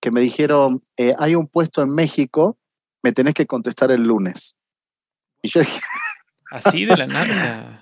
que 0.00 0.10
me 0.10 0.20
dijeron, 0.20 0.80
hay 1.18 1.34
un 1.34 1.46
puesto 1.46 1.82
en 1.82 1.90
México 1.90 2.58
me 3.04 3.12
tenés 3.12 3.34
que 3.34 3.46
contestar 3.46 3.90
el 3.92 4.02
lunes. 4.02 4.56
Y 5.42 5.48
yo 5.48 5.60
dije... 5.60 5.78
Así 6.50 6.86
de 6.86 6.96
la 6.96 7.06
nada, 7.06 7.80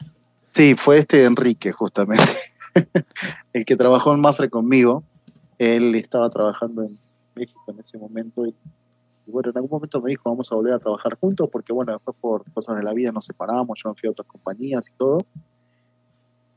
Sí, 0.49 0.75
fue 0.75 0.99
este 0.99 1.25
Enrique, 1.25 1.73
justamente. 1.73 2.25
el 3.53 3.65
que 3.65 3.77
trabajó 3.77 4.13
en 4.13 4.21
Mafre 4.21 4.51
conmigo. 4.51 5.05
Él 5.59 5.95
estaba 5.95 6.29
trabajando 6.29 6.83
en 6.83 6.99
México 7.35 7.63
en 7.69 7.79
ese 7.79 7.99
momento 7.99 8.45
y, 8.47 8.55
bueno, 9.27 9.51
en 9.51 9.57
algún 9.57 9.71
momento 9.71 10.01
me 10.01 10.11
dijo, 10.11 10.29
vamos 10.29 10.51
a 10.51 10.57
volver 10.57 10.75
a 10.75 10.79
trabajar 10.81 11.17
juntos, 11.21 11.49
porque 11.53 11.73
bueno, 11.73 11.93
después 11.93 12.17
por 12.21 12.51
cosas 12.53 12.77
de 12.77 12.83
la 12.83 12.93
vida 12.93 13.13
nos 13.13 13.25
separamos, 13.25 13.81
yo 13.83 13.91
me 13.91 13.95
fui 13.95 14.09
a 14.09 14.11
otras 14.11 14.27
compañías 14.27 14.91
y 14.91 14.97
todo. 14.97 15.19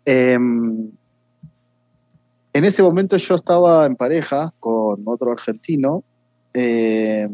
Em, 0.06 0.92
en 2.54 2.66
ese 2.66 2.84
momento 2.84 3.18
yo 3.18 3.36
estaba 3.36 3.86
en 3.86 3.96
pareja 3.96 4.54
con 4.60 5.04
otro 5.06 5.32
argentino. 5.32 6.04
Eh, 6.54 7.28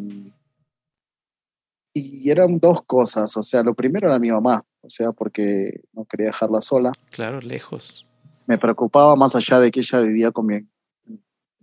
y 1.94 2.30
eran 2.30 2.60
dos 2.60 2.82
cosas, 2.84 3.36
o 3.36 3.44
sea, 3.44 3.64
lo 3.64 3.74
primero 3.74 4.08
era 4.08 4.18
mi 4.18 4.32
mamá, 4.32 4.64
o 4.82 4.90
sea, 4.90 5.12
porque 5.12 5.82
no 5.94 6.06
quería 6.06 6.28
dejarla 6.28 6.62
sola. 6.62 6.92
Claro, 7.10 7.42
lejos. 7.42 8.06
Me 8.48 8.58
preocupaba 8.58 9.16
más 9.16 9.36
allá 9.36 9.60
de 9.60 9.72
que 9.72 9.82
ella 9.82 10.00
vivía 10.00 10.32
con 10.32 10.46
mi, 10.46 10.56
en 10.56 10.68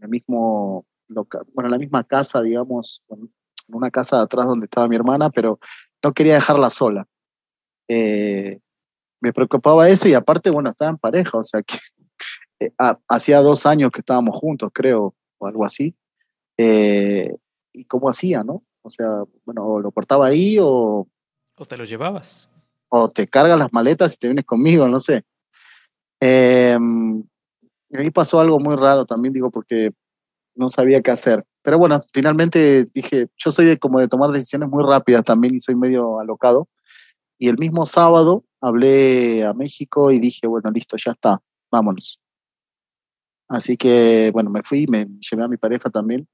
el 0.00 0.09
mismo 0.09 0.86
local, 1.09 1.46
bueno, 1.54 1.68
en 1.68 1.72
la 1.72 1.78
misma 1.78 2.04
casa, 2.04 2.42
digamos, 2.42 3.02
en 3.09 3.30
una 3.68 3.90
casa 3.90 4.18
de 4.18 4.22
atrás 4.24 4.46
donde 4.46 4.64
estaba 4.64 4.88
mi 4.88 4.96
hermana, 4.96 5.30
pero 5.30 5.59
no 6.02 6.12
quería 6.12 6.34
dejarla 6.34 6.70
sola. 6.70 7.06
Eh, 7.88 8.61
me 9.20 9.32
preocupaba 9.32 9.88
eso 9.88 10.08
y 10.08 10.14
aparte, 10.14 10.50
bueno, 10.50 10.70
estaba 10.70 10.90
en 10.90 10.98
pareja, 10.98 11.38
o 11.38 11.42
sea 11.42 11.62
que 11.62 11.76
eh, 12.60 12.72
hacía 13.08 13.40
dos 13.40 13.66
años 13.66 13.90
que 13.92 14.00
estábamos 14.00 14.36
juntos, 14.36 14.70
creo, 14.72 15.14
o 15.38 15.46
algo 15.46 15.64
así. 15.64 15.94
Eh, 16.56 17.36
¿Y 17.72 17.84
cómo 17.84 18.08
hacía, 18.08 18.42
no? 18.42 18.64
O 18.82 18.90
sea, 18.90 19.06
bueno, 19.44 19.64
o 19.66 19.80
lo 19.80 19.92
cortaba 19.92 20.26
ahí 20.26 20.58
o... 20.60 21.06
O 21.56 21.64
te 21.66 21.76
lo 21.76 21.84
llevabas. 21.84 22.48
O 22.88 23.10
te 23.10 23.26
cargas 23.26 23.58
las 23.58 23.72
maletas 23.72 24.14
y 24.14 24.16
te 24.16 24.28
vienes 24.28 24.44
conmigo, 24.44 24.88
no 24.88 24.98
sé. 24.98 25.24
Em, 26.20 27.22
ahí 27.92 28.10
pasó 28.10 28.40
algo 28.40 28.58
muy 28.58 28.74
raro 28.76 29.04
también, 29.04 29.32
digo, 29.32 29.50
porque 29.50 29.92
no 30.54 30.68
sabía 30.68 31.02
qué 31.02 31.10
hacer. 31.10 31.44
Pero 31.62 31.78
bueno, 31.78 32.00
finalmente 32.12 32.86
dije, 32.94 33.28
yo 33.36 33.52
soy 33.52 33.66
de, 33.66 33.78
como 33.78 34.00
de 34.00 34.08
tomar 34.08 34.30
decisiones 34.30 34.68
muy 34.68 34.82
rápidas 34.82 35.24
también 35.24 35.54
y 35.54 35.60
soy 35.60 35.76
medio 35.76 36.18
alocado. 36.18 36.68
Y 37.39 37.49
el 37.49 37.59
mismo 37.59 37.86
sábado 37.86 38.45
hablé 38.61 39.45
a 39.47 39.55
México 39.55 40.11
y 40.11 40.18
dije, 40.18 40.47
bueno, 40.47 40.70
listo, 40.70 40.97
ya 40.97 41.12
está, 41.12 41.41
vámonos. 41.70 42.20
Así 43.49 43.76
que, 43.76 44.30
bueno, 44.32 44.51
me 44.51 44.62
fui, 44.62 44.86
me 44.86 45.07
llevé 45.20 45.45
a 45.45 45.49
mi 45.49 45.57
pareja 45.57 45.89
también 45.89 46.28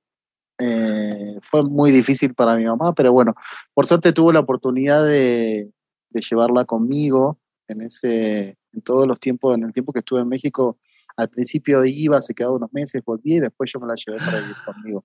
eh, 0.59 1.39
fue 1.43 1.63
muy 1.63 1.91
difícil 1.91 2.35
para 2.35 2.57
mi 2.57 2.65
mamá, 2.65 2.95
pero 2.95 3.13
bueno, 3.13 3.35
por 3.73 3.87
suerte 3.87 4.13
tuve 4.13 4.33
la 4.33 4.41
oportunidad 4.41 5.05
de, 5.05 5.71
llevarla 6.13 6.65
conmigo 6.65 7.41
en 7.67 7.81
ese, 7.81 8.57
en 8.73 8.83
todos 8.83 9.09
los 9.09 9.19
tiempos, 9.19 9.57
en 9.57 9.65
el 9.65 9.73
tiempo 9.73 9.93
que 9.93 9.99
estuve 9.99 10.21
en 10.21 10.29
México. 10.29 10.79
Al 11.17 11.29
principio 11.29 11.85
iba, 11.85 12.21
se 12.23 12.35
quedaba 12.35 12.55
unos 12.55 12.73
meses, 12.73 13.03
volví 13.05 13.37
y 13.37 13.41
después 13.41 13.73
yo 13.73 13.81
me 13.81 13.89
la 13.89 13.95
llevé 13.95 14.19
para 14.19 14.41
vivir 14.41 14.57
conmigo. 14.65 15.05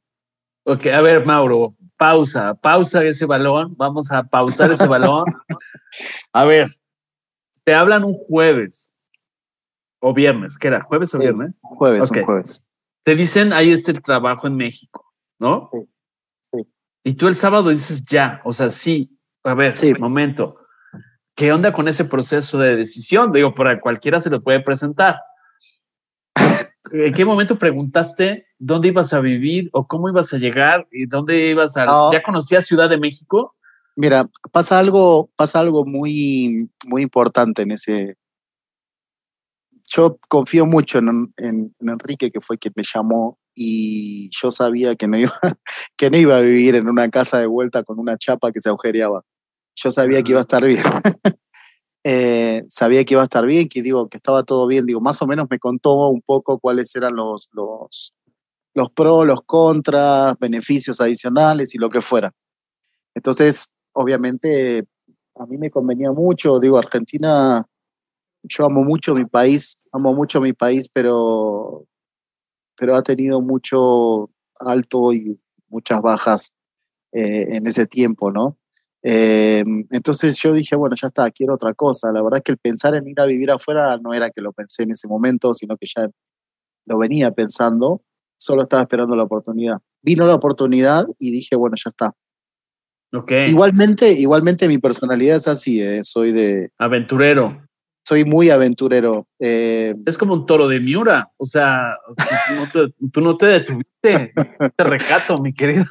Ok, 0.65 0.85
a 0.87 1.01
ver, 1.01 1.25
Mauro, 1.25 1.75
pausa, 1.97 2.53
pausa 2.53 3.03
ese 3.03 3.25
balón, 3.25 3.73
vamos 3.75 4.11
a 4.11 4.21
pausar 4.23 4.71
ese 4.71 4.85
balón. 4.85 5.25
A 6.33 6.45
ver, 6.45 6.67
te 7.63 7.73
hablan 7.73 8.03
un 8.03 8.13
jueves 8.13 8.95
o 9.99 10.13
viernes, 10.13 10.57
¿qué 10.57 10.69
era? 10.69 10.81
¿Jueves 10.81 11.13
o 11.13 11.19
viernes? 11.19 11.53
Jueves, 11.61 12.11
un 12.11 12.23
jueves. 12.23 12.63
Te 13.03 13.15
dicen, 13.15 13.53
ahí 13.53 13.71
está 13.71 13.91
el 13.91 14.01
trabajo 14.01 14.47
en 14.47 14.55
México. 14.55 15.09
¿no? 15.39 15.69
Sí. 16.51 16.67
Y 17.03 17.13
tú 17.13 17.27
el 17.27 17.35
sábado 17.35 17.69
dices 17.69 18.03
ya, 18.03 18.41
o 18.43 18.53
sea, 18.53 18.69
sí, 18.69 19.17
a 19.43 19.53
ver, 19.53 19.75
sí. 19.75 19.93
momento. 19.93 20.57
¿Qué 21.35 21.51
onda 21.53 21.71
con 21.71 21.87
ese 21.87 22.03
proceso 22.03 22.59
de 22.59 22.75
decisión? 22.75 23.31
Digo, 23.31 23.55
para 23.55 23.79
cualquiera 23.79 24.19
se 24.19 24.29
lo 24.29 24.41
puede 24.41 24.59
presentar. 24.59 25.17
¿En 26.91 27.13
qué 27.13 27.23
momento 27.23 27.57
preguntaste 27.57 28.45
dónde 28.57 28.89
ibas 28.89 29.13
a 29.13 29.21
vivir 29.21 29.69
o 29.71 29.87
cómo 29.87 30.09
ibas 30.09 30.33
a 30.33 30.37
llegar 30.37 30.87
y 30.91 31.05
dónde 31.05 31.51
ibas 31.51 31.77
a... 31.77 31.85
¿Ya 32.11 32.21
conocías 32.21 32.65
Ciudad 32.65 32.89
de 32.89 32.97
México? 32.97 33.55
Mira, 33.99 34.29
pasa 34.53 34.79
algo, 34.79 35.29
pasa 35.35 35.59
algo 35.59 35.85
muy, 35.85 36.69
muy 36.85 37.01
importante 37.01 37.63
en 37.63 37.71
ese... 37.71 38.15
Yo 39.93 40.17
confío 40.29 40.65
mucho 40.65 40.99
en, 40.99 41.33
en 41.35 41.75
Enrique, 41.81 42.31
que 42.31 42.39
fue 42.39 42.57
quien 42.57 42.71
me 42.77 42.83
llamó 42.83 43.37
y 43.53 44.29
yo 44.31 44.51
sabía 44.51 44.95
que 44.95 45.05
no 45.09 45.17
iba, 45.17 45.37
que 45.97 46.09
no 46.09 46.15
iba 46.15 46.37
a 46.37 46.41
vivir 46.41 46.75
en 46.75 46.87
una 46.87 47.09
casa 47.09 47.39
de 47.39 47.47
vuelta 47.47 47.83
con 47.83 47.99
una 47.99 48.17
chapa 48.17 48.53
que 48.53 48.61
se 48.61 48.69
agujereaba. 48.69 49.21
Yo 49.75 49.91
sabía 49.91 50.23
que 50.23 50.31
iba 50.31 50.39
a 50.39 50.47
estar 50.47 50.65
bien. 50.65 50.81
Eh, 52.05 52.63
sabía 52.69 53.03
que 53.03 53.15
iba 53.15 53.21
a 53.21 53.25
estar 53.25 53.45
bien, 53.45 53.67
que 53.67 53.81
digo 53.81 54.07
que 54.07 54.15
estaba 54.15 54.43
todo 54.43 54.65
bien. 54.67 54.85
Digo, 54.85 55.01
más 55.01 55.21
o 55.21 55.27
menos 55.27 55.47
me 55.49 55.59
contó 55.59 56.07
un 56.07 56.21
poco 56.21 56.57
cuáles 56.57 56.95
eran 56.95 57.13
los, 57.13 57.49
los, 57.51 58.15
los 58.73 58.91
pros, 58.91 59.27
los 59.27 59.41
contras, 59.45 60.39
beneficios 60.39 61.01
adicionales 61.01 61.75
y 61.75 61.77
lo 61.77 61.89
que 61.89 61.99
fuera. 61.99 62.31
Entonces, 63.13 63.73
obviamente, 63.93 64.85
a 65.35 65.45
mí 65.45 65.57
me 65.57 65.69
convenía 65.69 66.11
mucho. 66.11 66.59
Digo, 66.59 66.77
Argentina, 66.77 67.65
yo 68.43 68.65
amo 68.65 68.83
mucho 68.83 69.13
mi 69.13 69.25
país, 69.25 69.83
amo 69.91 70.13
mucho 70.13 70.41
mi 70.41 70.53
país, 70.53 70.87
pero 70.89 71.85
pero 72.79 72.95
ha 72.95 73.03
tenido 73.03 73.41
mucho 73.41 74.29
alto 74.57 75.11
y 75.11 75.37
muchas 75.67 76.01
bajas 76.01 76.53
eh, 77.11 77.47
en 77.51 77.67
ese 77.67 77.85
tiempo, 77.85 78.31
¿no? 78.31 78.57
Eh, 79.03 79.63
entonces 79.91 80.37
yo 80.41 80.53
dije, 80.53 80.75
bueno, 80.75 80.95
ya 80.95 81.07
está, 81.07 81.29
quiero 81.31 81.55
otra 81.55 81.73
cosa. 81.73 82.11
La 82.11 82.21
verdad 82.21 82.37
es 82.37 82.43
que 82.43 82.51
el 82.53 82.57
pensar 82.57 82.95
en 82.95 83.07
ir 83.07 83.19
a 83.19 83.25
vivir 83.25 83.51
afuera 83.51 83.97
no 83.97 84.13
era 84.13 84.29
que 84.29 84.41
lo 84.41 84.53
pensé 84.53 84.83
en 84.83 84.91
ese 84.91 85.07
momento, 85.07 85.53
sino 85.53 85.77
que 85.77 85.87
ya 85.93 86.09
lo 86.85 86.97
venía 86.97 87.31
pensando, 87.31 88.01
solo 88.37 88.63
estaba 88.63 88.83
esperando 88.83 89.15
la 89.15 89.23
oportunidad. 89.23 89.77
Vino 90.01 90.25
la 90.25 90.35
oportunidad 90.35 91.05
y 91.17 91.31
dije, 91.31 91.55
bueno, 91.55 91.75
ya 91.83 91.89
está. 91.89 92.15
Okay. 93.11 93.49
Igualmente, 93.49 94.11
igualmente 94.11 94.67
mi 94.67 94.77
personalidad 94.77 95.37
es 95.37 95.47
así, 95.47 95.81
eh, 95.81 96.03
soy 96.03 96.31
de... 96.31 96.69
Aventurero 96.77 97.69
soy 98.09 98.25
muy 98.25 98.49
aventurero. 98.49 99.27
Eh, 99.39 99.93
es 100.07 100.17
como 100.17 100.33
un 100.33 100.47
toro 100.47 100.67
de 100.67 100.79
Miura, 100.79 101.29
o 101.37 101.45
sea, 101.45 101.95
tú 103.11 103.21
no 103.21 103.37
te, 103.37 103.45
detuviste, 103.45 104.33
te 104.75 104.83
recato, 104.83 105.37
mi 105.37 105.53
querido. 105.53 105.85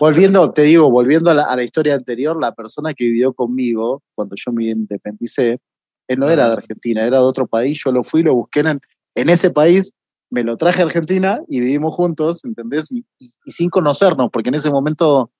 volviendo, 0.00 0.50
te 0.50 0.62
digo, 0.62 0.90
volviendo 0.90 1.30
a 1.30 1.34
la, 1.34 1.62
historia 1.62 1.94
anterior, 1.94 2.36
la 2.40 2.56
persona 2.56 2.92
que 2.92 3.04
vivió 3.04 3.32
conmigo 3.32 4.02
cuando 4.16 4.34
yo 4.34 4.50
me 4.50 4.64
independicé, 4.64 5.60
él 6.08 6.18
no 6.18 6.28
era 6.28 6.48
de 6.48 6.54
Argentina, 6.54 7.04
era 7.04 7.18
de 7.18 7.24
otro 7.24 7.46
país, 7.46 7.80
yo 7.84 7.92
lo 7.92 8.02
fui, 8.02 8.24
lo 8.24 8.34
busqué 8.34 8.60
en, 8.60 8.80
en 9.14 9.28
ese 9.28 9.50
país, 9.50 9.92
me 10.28 10.42
lo 10.42 10.56
traje 10.56 10.82
a 10.82 10.86
Argentina 10.86 11.40
y 11.48 11.60
vivimos 11.60 11.94
juntos, 11.94 12.44
¿entendés? 12.44 12.90
Y, 12.90 13.04
sin 13.46 13.70
conocernos, 13.70 14.28
porque 14.32 14.48
en 14.48 14.56
ese 14.56 14.72
momento 14.72 15.30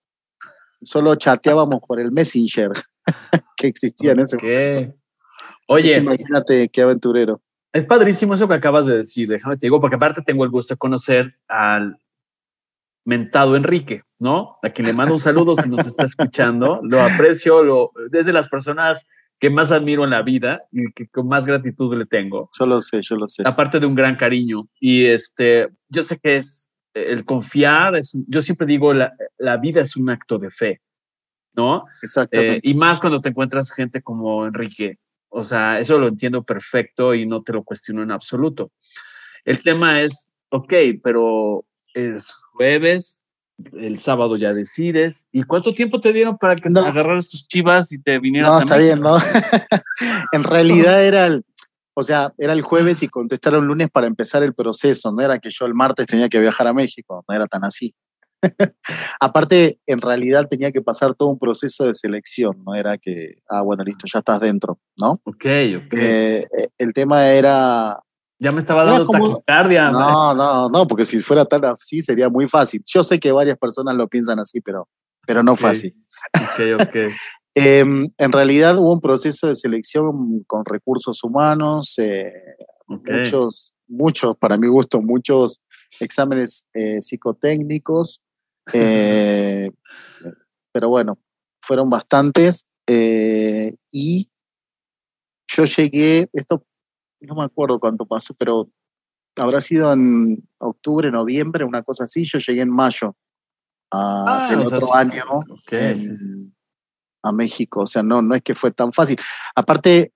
solo 0.83 1.15
chateábamos 1.17 1.81
por 1.87 2.01
el 2.01 2.13
Messenger 2.13 2.71
que 3.57 3.67
existía 3.67 4.13
en 4.13 4.21
ese 4.21 4.37
momento. 4.37 4.97
Oye. 5.69 5.97
imagínate 5.99 6.69
qué 6.69 6.83
aventurero. 6.83 7.41
Es 7.73 7.85
padrísimo 7.85 8.35
eso 8.35 8.49
que 8.49 8.55
acabas 8.55 8.87
de 8.87 8.97
decir, 8.97 9.29
déjame 9.29 9.57
te 9.57 9.67
digo, 9.67 9.81
porque 9.81 9.97
aparte 9.97 10.23
tengo 10.23 10.45
el 10.45 10.51
gusto 10.51 10.75
de 10.75 10.79
conocer 10.79 11.37
al 11.47 11.99
mentado 13.05 13.55
Enrique, 13.55 14.03
¿no? 14.19 14.59
A 14.63 14.71
quien 14.71 14.87
le 14.87 14.93
mando 14.93 15.15
un 15.15 15.21
saludo 15.21 15.55
si 15.55 15.69
nos 15.69 15.87
está 15.87 16.05
escuchando. 16.05 16.81
Lo 16.83 17.01
aprecio, 17.01 17.63
lo, 17.63 17.93
desde 18.11 18.33
las 18.33 18.49
personas 18.49 19.07
que 19.39 19.51
más 19.51 19.73
admiro 19.73 20.05
en 20.05 20.11
la 20.11 20.23
vida 20.23 20.63
y 20.71 20.93
que 20.93 21.09
con 21.09 21.27
más 21.27 21.47
gratitud 21.47 21.97
le 21.97 22.07
tengo. 22.07 22.51
Yo 22.59 22.67
lo 22.67 22.81
sé, 22.81 23.01
yo 23.03 23.17
lo 23.17 23.27
sé. 23.27 23.43
Aparte 23.47 23.81
de 23.81 23.87
un 23.87 23.95
gran 23.95 24.17
cariño. 24.17 24.69
Y 24.79 25.07
este, 25.07 25.69
yo 25.89 26.03
sé 26.03 26.19
que 26.19 26.37
es 26.37 26.70
el 26.95 27.25
confiar, 27.25 27.97
es, 27.97 28.13
yo 28.27 28.43
siempre 28.43 28.67
digo, 28.67 28.93
la, 28.93 29.13
la 29.39 29.57
vida 29.57 29.81
es 29.83 29.97
un 29.97 30.11
acto 30.11 30.39
de 30.39 30.51
fe, 30.51 30.81
¿no? 31.55 31.85
Exactamente. 32.03 32.57
Eh, 32.57 32.61
y 32.65 32.75
más 32.75 33.01
cuando 33.01 33.21
te 33.21 33.29
encuentras 33.29 33.73
gente 33.73 34.03
como 34.03 34.47
Enrique, 34.47 34.99
o 35.29 35.45
sea, 35.45 35.79
eso 35.79 35.99
lo 35.99 36.09
entiendo 36.09 36.43
perfecto 36.43 37.15
y 37.15 37.27
no 37.27 37.43
te 37.43 37.53
lo 37.53 37.63
cuestiono 37.63 38.03
en 38.03 38.11
absoluto. 38.11 38.73
El 39.45 39.63
tema 39.63 40.03
es, 40.03 40.31
ok, 40.51 40.75
pero 41.03 41.65
es 41.95 42.33
jueves, 42.53 43.25
el 43.75 43.99
sábado 43.99 44.37
ya 44.37 44.53
decides. 44.53 45.27
¿Y 45.33 45.43
cuánto 45.45 45.73
tiempo 45.73 46.01
te 46.01 46.13
dieron 46.13 46.39
para 46.39 46.57
que 46.57 46.71
no. 46.71 46.81
agarraras 46.81 47.29
tus 47.29 47.47
chivas 47.47 47.93
y 47.93 48.03
te 48.03 48.19
vinieras 48.19 48.51
no, 48.51 48.59
está 48.59 48.77
bien, 48.77 49.01
¿no? 49.01 49.19
en 50.33 50.43
realidad 50.43 51.05
era 51.05 51.27
el, 51.27 51.45
o 51.95 52.03
sea, 52.03 52.33
era 52.39 52.53
el 52.53 52.63
jueves 52.63 53.03
y 53.03 53.09
contestaron 53.09 53.67
lunes 53.67 53.91
para 53.91 54.07
empezar 54.07 54.43
el 54.43 54.55
proceso, 54.55 55.13
no 55.13 55.23
era 55.23 55.39
que 55.39 55.51
yo 55.51 55.67
el 55.67 55.75
martes 55.75 56.07
tenía 56.07 56.29
que 56.29 56.41
viajar 56.41 56.67
a 56.69 56.73
México, 56.73 57.25
no 57.29 57.35
era 57.35 57.47
tan 57.47 57.65
así. 57.65 57.95
Aparte, 59.21 59.79
en 59.87 60.01
realidad 60.01 60.49
tenía 60.49 60.73
que 60.73 60.81
pasar 60.81 61.15
todo 61.15 61.29
un 61.29 61.39
proceso 61.39 61.85
de 61.85 61.95
selección, 61.95 62.63
no 62.65 62.75
era 62.75 62.97
que, 62.99 63.35
ah, 63.49 63.63
bueno, 63.63 63.85
listo, 63.85 64.07
ya 64.13 64.21
estás 64.21 64.41
dentro, 64.41 64.79
¿no? 64.99 65.21
Ok, 65.25 65.45
ok. 65.77 65.95
Eh, 65.95 66.47
eh, 66.59 66.69
el 66.79 66.93
tema 66.93 67.29
era... 67.29 67.99
Ya 68.39 68.53
me 68.53 68.61
estaba 68.61 68.85
dando 68.85 69.05
como... 69.05 69.35
taquicardia. 69.35 69.91
No, 69.91 70.35
no, 70.35 70.71
no, 70.71 70.87
porque 70.87 71.05
si 71.05 71.19
fuera 71.19 71.45
tan 71.45 71.63
así 71.67 72.01
sería 72.01 72.31
muy 72.31 72.49
fácil. 72.49 72.83
Yo 72.87 73.05
sé 73.05 73.21
que 73.21 73.33
varias 73.33 73.59
personas 73.59 73.95
lo 73.97 74.09
piensan 74.09 74.39
así, 74.39 74.63
pero, 74.63 74.89
pero 75.27 75.43
no 75.43 75.57
fue 75.57 75.71
así. 75.71 75.95
Ok, 76.35 76.81
ok. 76.81 76.97
Em, 77.55 78.11
en 78.17 78.33
realidad 78.33 78.79
hubo 78.79 78.93
un 78.93 79.01
proceso 79.01 79.49
de 79.49 79.57
selección 79.57 80.45
con 80.47 80.65
recursos 80.65 81.23
humanos, 81.25 81.99
eh, 81.99 82.33
muchos, 82.87 83.75
muchos, 83.89 84.37
para 84.37 84.57
mi 84.57 84.69
gusto, 84.69 85.03
muchos 85.03 85.61
exámenes 85.99 86.67
psicotécnicos, 87.01 88.23
eh, 88.73 89.71
pero 90.73 90.89
bueno, 90.89 91.19
fueron 91.61 91.91
bastantes. 91.91 92.67
Eh, 92.87 93.77
y 93.91 94.29
yo 95.49 95.65
llegué, 95.65 96.29
esto 96.33 96.65
no 97.21 97.35
me 97.35 97.45
acuerdo 97.45 97.79
cuánto 97.79 98.07
pasó, 98.07 98.35
pero 98.35 98.71
habrá 99.37 99.61
sido 99.61 99.93
en 99.93 100.49
octubre, 100.59 101.11
noviembre, 101.11 101.65
una 101.65 101.83
cosa 101.83 102.05
así. 102.05 102.25
Yo 102.25 102.39
llegué 102.39 102.63
en 102.63 102.71
mayo 102.71 103.17
ah, 103.93 104.49
del 104.51 104.61
otro 104.61 104.95
año 104.95 105.25
a 107.23 107.33
México. 107.33 107.83
O 107.83 107.87
sea, 107.87 108.03
no, 108.03 108.23
no 108.23 108.35
es 108.35 108.43
que 108.43 108.55
fue 108.55 108.71
tan 108.71 108.93
fácil. 108.93 109.19
Aparte, 109.55 110.13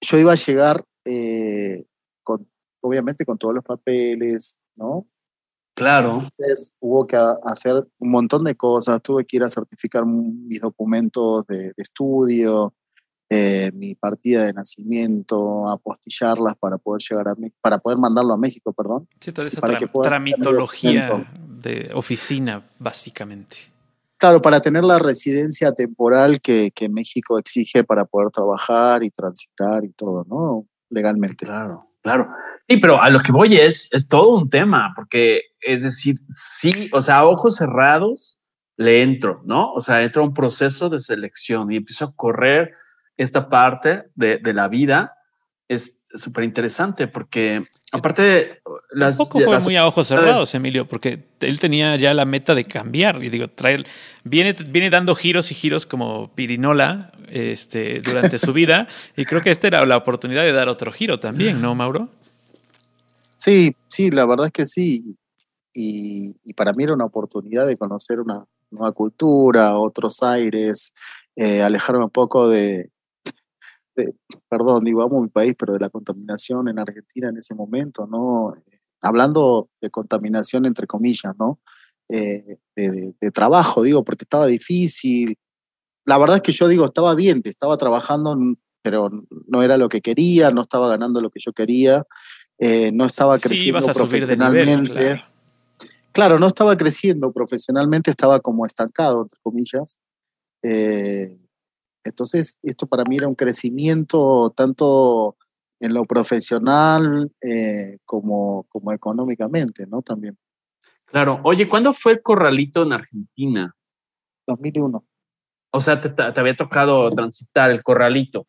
yo 0.00 0.18
iba 0.18 0.32
a 0.32 0.36
llegar 0.36 0.84
eh, 1.04 1.84
con, 2.22 2.48
obviamente 2.80 3.24
con 3.24 3.38
todos 3.38 3.54
los 3.54 3.64
papeles, 3.64 4.58
¿no? 4.76 5.06
Claro. 5.74 6.22
Entonces 6.24 6.72
hubo 6.80 7.06
que 7.06 7.16
hacer 7.44 7.86
un 7.98 8.10
montón 8.10 8.44
de 8.44 8.56
cosas, 8.56 9.00
tuve 9.00 9.24
que 9.24 9.36
ir 9.36 9.44
a 9.44 9.48
certificar 9.48 10.04
mis 10.04 10.60
documentos 10.60 11.46
de, 11.46 11.72
estudio, 11.76 12.74
eh, 13.30 13.70
mi 13.72 13.94
partida 13.94 14.44
de 14.44 14.52
nacimiento, 14.52 15.68
apostillarlas 15.68 16.56
para 16.58 16.78
poder 16.78 17.02
llegar 17.08 17.28
a 17.28 17.36
para 17.60 17.78
poder 17.78 17.96
mandarlo 17.98 18.34
a 18.34 18.36
México, 18.36 18.72
perdón. 18.72 19.06
Sí, 19.20 19.30
toda 19.30 19.46
esa 19.46 19.60
tramitología 20.02 21.30
de 21.46 21.90
oficina, 21.94 22.68
básicamente. 22.80 23.77
Claro, 24.18 24.42
para 24.42 24.60
tener 24.60 24.84
la 24.84 24.98
residencia 24.98 25.72
temporal 25.72 26.40
que, 26.40 26.72
que 26.74 26.88
México 26.88 27.38
exige 27.38 27.84
para 27.84 28.04
poder 28.04 28.30
trabajar 28.30 29.04
y 29.04 29.10
transitar 29.10 29.84
y 29.84 29.92
todo, 29.92 30.24
¿no? 30.28 30.66
Legalmente. 30.90 31.46
Claro, 31.46 31.86
claro. 32.02 32.28
Sí, 32.68 32.78
pero 32.78 33.00
a 33.00 33.08
lo 33.10 33.20
que 33.20 33.30
voy 33.30 33.56
es, 33.56 33.88
es 33.92 34.08
todo 34.08 34.36
un 34.36 34.50
tema, 34.50 34.92
porque 34.96 35.42
es 35.60 35.84
decir, 35.84 36.16
sí, 36.28 36.90
o 36.92 37.00
sea, 37.00 37.16
a 37.16 37.26
ojos 37.26 37.56
cerrados 37.56 38.40
le 38.76 39.02
entro, 39.02 39.40
¿no? 39.44 39.72
O 39.72 39.82
sea, 39.82 40.02
entro 40.02 40.22
a 40.22 40.26
un 40.26 40.34
proceso 40.34 40.88
de 40.88 40.98
selección 40.98 41.70
y 41.70 41.76
empiezo 41.76 42.06
a 42.06 42.14
correr 42.16 42.72
esta 43.16 43.48
parte 43.48 44.04
de, 44.16 44.38
de 44.38 44.52
la 44.52 44.66
vida. 44.66 45.14
Es 45.68 46.04
súper 46.14 46.42
interesante 46.42 47.06
porque 47.06 47.64
aparte 47.92 48.60
las... 48.90 49.16
Tampoco 49.16 49.40
fue 49.40 49.60
muy 49.60 49.76
a 49.76 49.86
ojos 49.86 50.08
cerrados, 50.08 50.54
Emilio, 50.54 50.86
porque 50.86 51.24
él 51.40 51.58
tenía 51.58 51.96
ya 51.96 52.14
la 52.14 52.24
meta 52.24 52.54
de 52.54 52.64
cambiar 52.64 53.22
y 53.22 53.28
digo, 53.28 53.48
traer, 53.48 53.86
viene, 54.24 54.54
viene 54.68 54.90
dando 54.90 55.14
giros 55.14 55.50
y 55.50 55.54
giros 55.54 55.86
como 55.86 56.32
pirinola 56.34 57.12
este, 57.28 58.00
durante 58.00 58.38
su 58.38 58.52
vida 58.52 58.86
y 59.16 59.24
creo 59.24 59.42
que 59.42 59.50
esta 59.50 59.66
era 59.66 59.84
la 59.86 59.96
oportunidad 59.96 60.42
de 60.42 60.52
dar 60.52 60.68
otro 60.68 60.92
giro 60.92 61.20
también, 61.20 61.60
¿no, 61.60 61.74
Mauro? 61.74 62.08
Sí, 63.34 63.74
sí, 63.86 64.10
la 64.10 64.26
verdad 64.26 64.46
es 64.46 64.52
que 64.52 64.66
sí. 64.66 65.16
Y, 65.72 66.34
para 66.54 66.72
mí 66.72 66.82
era 66.82 66.94
una 66.94 67.04
oportunidad 67.04 67.66
de 67.66 67.76
conocer 67.76 68.18
una 68.18 68.44
nueva 68.70 68.90
cultura, 68.92 69.78
otros 69.78 70.24
aires, 70.24 70.92
eh, 71.36 71.62
alejarme 71.62 72.04
un 72.04 72.10
poco 72.10 72.48
de, 72.48 72.90
perdón, 74.48 74.84
digo, 74.84 75.02
amo 75.02 75.20
mi 75.20 75.28
país, 75.28 75.54
pero 75.58 75.74
de 75.74 75.80
la 75.80 75.90
contaminación 75.90 76.68
en 76.68 76.78
Argentina 76.78 77.28
en 77.28 77.38
ese 77.38 77.54
momento, 77.54 78.06
¿no? 78.06 78.52
Hablando 79.00 79.70
de 79.80 79.90
contaminación 79.90 80.66
entre 80.66 80.86
comillas, 80.86 81.34
¿no? 81.38 81.60
Eh, 82.08 82.58
de, 82.74 83.30
trabajo, 83.32 83.82
digo, 83.82 84.04
porque 84.04 84.24
estaba 84.24 84.46
difícil. 84.46 85.36
La 86.04 86.16
verdad 86.18 86.36
es 86.36 86.42
que 86.42 86.52
yo 86.52 86.68
digo, 86.68 86.86
estaba 86.86 87.14
bien, 87.14 87.42
estaba 87.44 87.76
trabajando, 87.76 88.36
pero 88.82 89.10
no 89.46 89.62
era 89.62 89.76
lo 89.76 89.88
que 89.88 90.00
quería, 90.00 90.50
no 90.50 90.62
estaba 90.62 90.88
ganando 90.88 91.20
lo 91.20 91.30
que 91.30 91.40
yo 91.40 91.52
quería. 91.52 92.04
Eh, 92.58 92.90
no 92.92 93.04
estaba 93.04 93.38
creciendo 93.38 93.86
profesionalmente. 93.86 95.22
claro. 96.12 96.38
no 96.38 96.48
estaba 96.48 96.76
creciendo 96.76 97.30
profesionalmente, 97.32 98.10
estaba 98.10 98.40
como 98.40 98.66
estancado, 98.66 99.22
entre 99.22 99.38
comillas. 99.42 99.98
Eh, 100.62 101.38
entonces, 102.08 102.58
esto 102.62 102.86
para 102.86 103.04
mí 103.04 103.16
era 103.16 103.28
un 103.28 103.34
crecimiento 103.34 104.52
tanto 104.56 105.36
en 105.80 105.94
lo 105.94 106.04
profesional 106.04 107.30
eh, 107.40 107.98
como, 108.04 108.64
como 108.68 108.92
económicamente, 108.92 109.86
¿no? 109.86 110.02
También. 110.02 110.36
Claro. 111.06 111.40
Oye, 111.44 111.68
¿cuándo 111.68 111.94
fue 111.94 112.12
el 112.12 112.22
corralito 112.22 112.82
en 112.82 112.92
Argentina? 112.92 113.74
2001. 114.46 115.04
O 115.70 115.80
sea, 115.80 116.00
te, 116.00 116.08
te 116.10 116.40
había 116.40 116.56
tocado 116.56 117.10
transitar 117.10 117.70
el 117.70 117.82
corralito. 117.82 118.46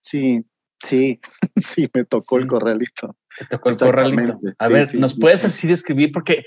Sí, 0.00 0.44
Sí, 0.82 1.20
sí, 1.56 1.88
me 1.92 2.04
tocó 2.04 2.38
el 2.38 2.46
corralito. 2.46 3.16
Te 3.38 3.46
tocó 3.46 3.70
el 3.70 3.76
corralito. 3.76 4.36
A 4.58 4.68
ver, 4.68 4.86
¿nos 4.94 5.18
puedes 5.18 5.44
así 5.44 5.66
describir? 5.66 6.12
Porque 6.12 6.44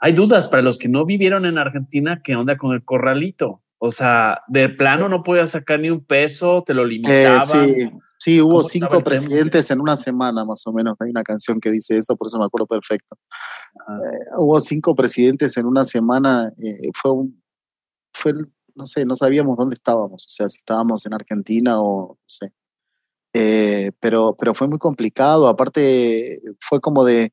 hay 0.00 0.12
dudas 0.12 0.48
para 0.48 0.62
los 0.62 0.78
que 0.78 0.88
no 0.88 1.04
vivieron 1.04 1.46
en 1.46 1.58
Argentina, 1.58 2.20
¿qué 2.22 2.36
onda 2.36 2.56
con 2.56 2.72
el 2.74 2.84
corralito? 2.84 3.62
O 3.84 3.90
sea, 3.90 4.42
de 4.46 4.68
plano 4.68 5.08
no 5.08 5.24
podías 5.24 5.50
sacar 5.50 5.80
ni 5.80 5.90
un 5.90 6.04
peso, 6.04 6.62
te 6.64 6.72
lo 6.72 6.84
eh, 6.84 6.86
limitaban. 6.86 7.48
sí, 7.48 7.90
sí, 8.16 8.40
hubo 8.40 8.62
cinco 8.62 9.02
presidentes 9.02 9.72
en 9.72 9.80
una 9.80 9.96
semana 9.96 10.44
más 10.44 10.64
o 10.68 10.72
menos. 10.72 10.96
Hay 11.00 11.10
una 11.10 11.24
canción 11.24 11.58
que 11.58 11.72
dice 11.72 11.98
eso, 11.98 12.14
por 12.14 12.28
eso 12.28 12.38
me 12.38 12.44
acuerdo 12.44 12.68
perfecto. 12.68 13.16
Eh, 13.74 14.18
hubo 14.38 14.60
cinco 14.60 14.94
presidentes 14.94 15.56
en 15.56 15.66
una 15.66 15.84
semana. 15.84 16.52
Eh, 16.62 16.90
fue 16.94 17.10
un, 17.10 17.42
fue 18.14 18.34
no 18.76 18.86
sé, 18.86 19.04
no 19.04 19.16
sabíamos 19.16 19.56
dónde 19.56 19.74
estábamos, 19.74 20.26
o 20.26 20.30
sea, 20.30 20.48
si 20.48 20.58
estábamos 20.58 21.04
en 21.04 21.14
Argentina 21.14 21.82
o 21.82 22.10
no 22.10 22.18
sé. 22.24 22.52
Eh, 23.34 23.90
pero, 23.98 24.36
pero 24.38 24.54
fue 24.54 24.68
muy 24.68 24.78
complicado, 24.78 25.48
aparte 25.48 26.40
fue 26.60 26.80
como 26.80 27.04
de, 27.04 27.32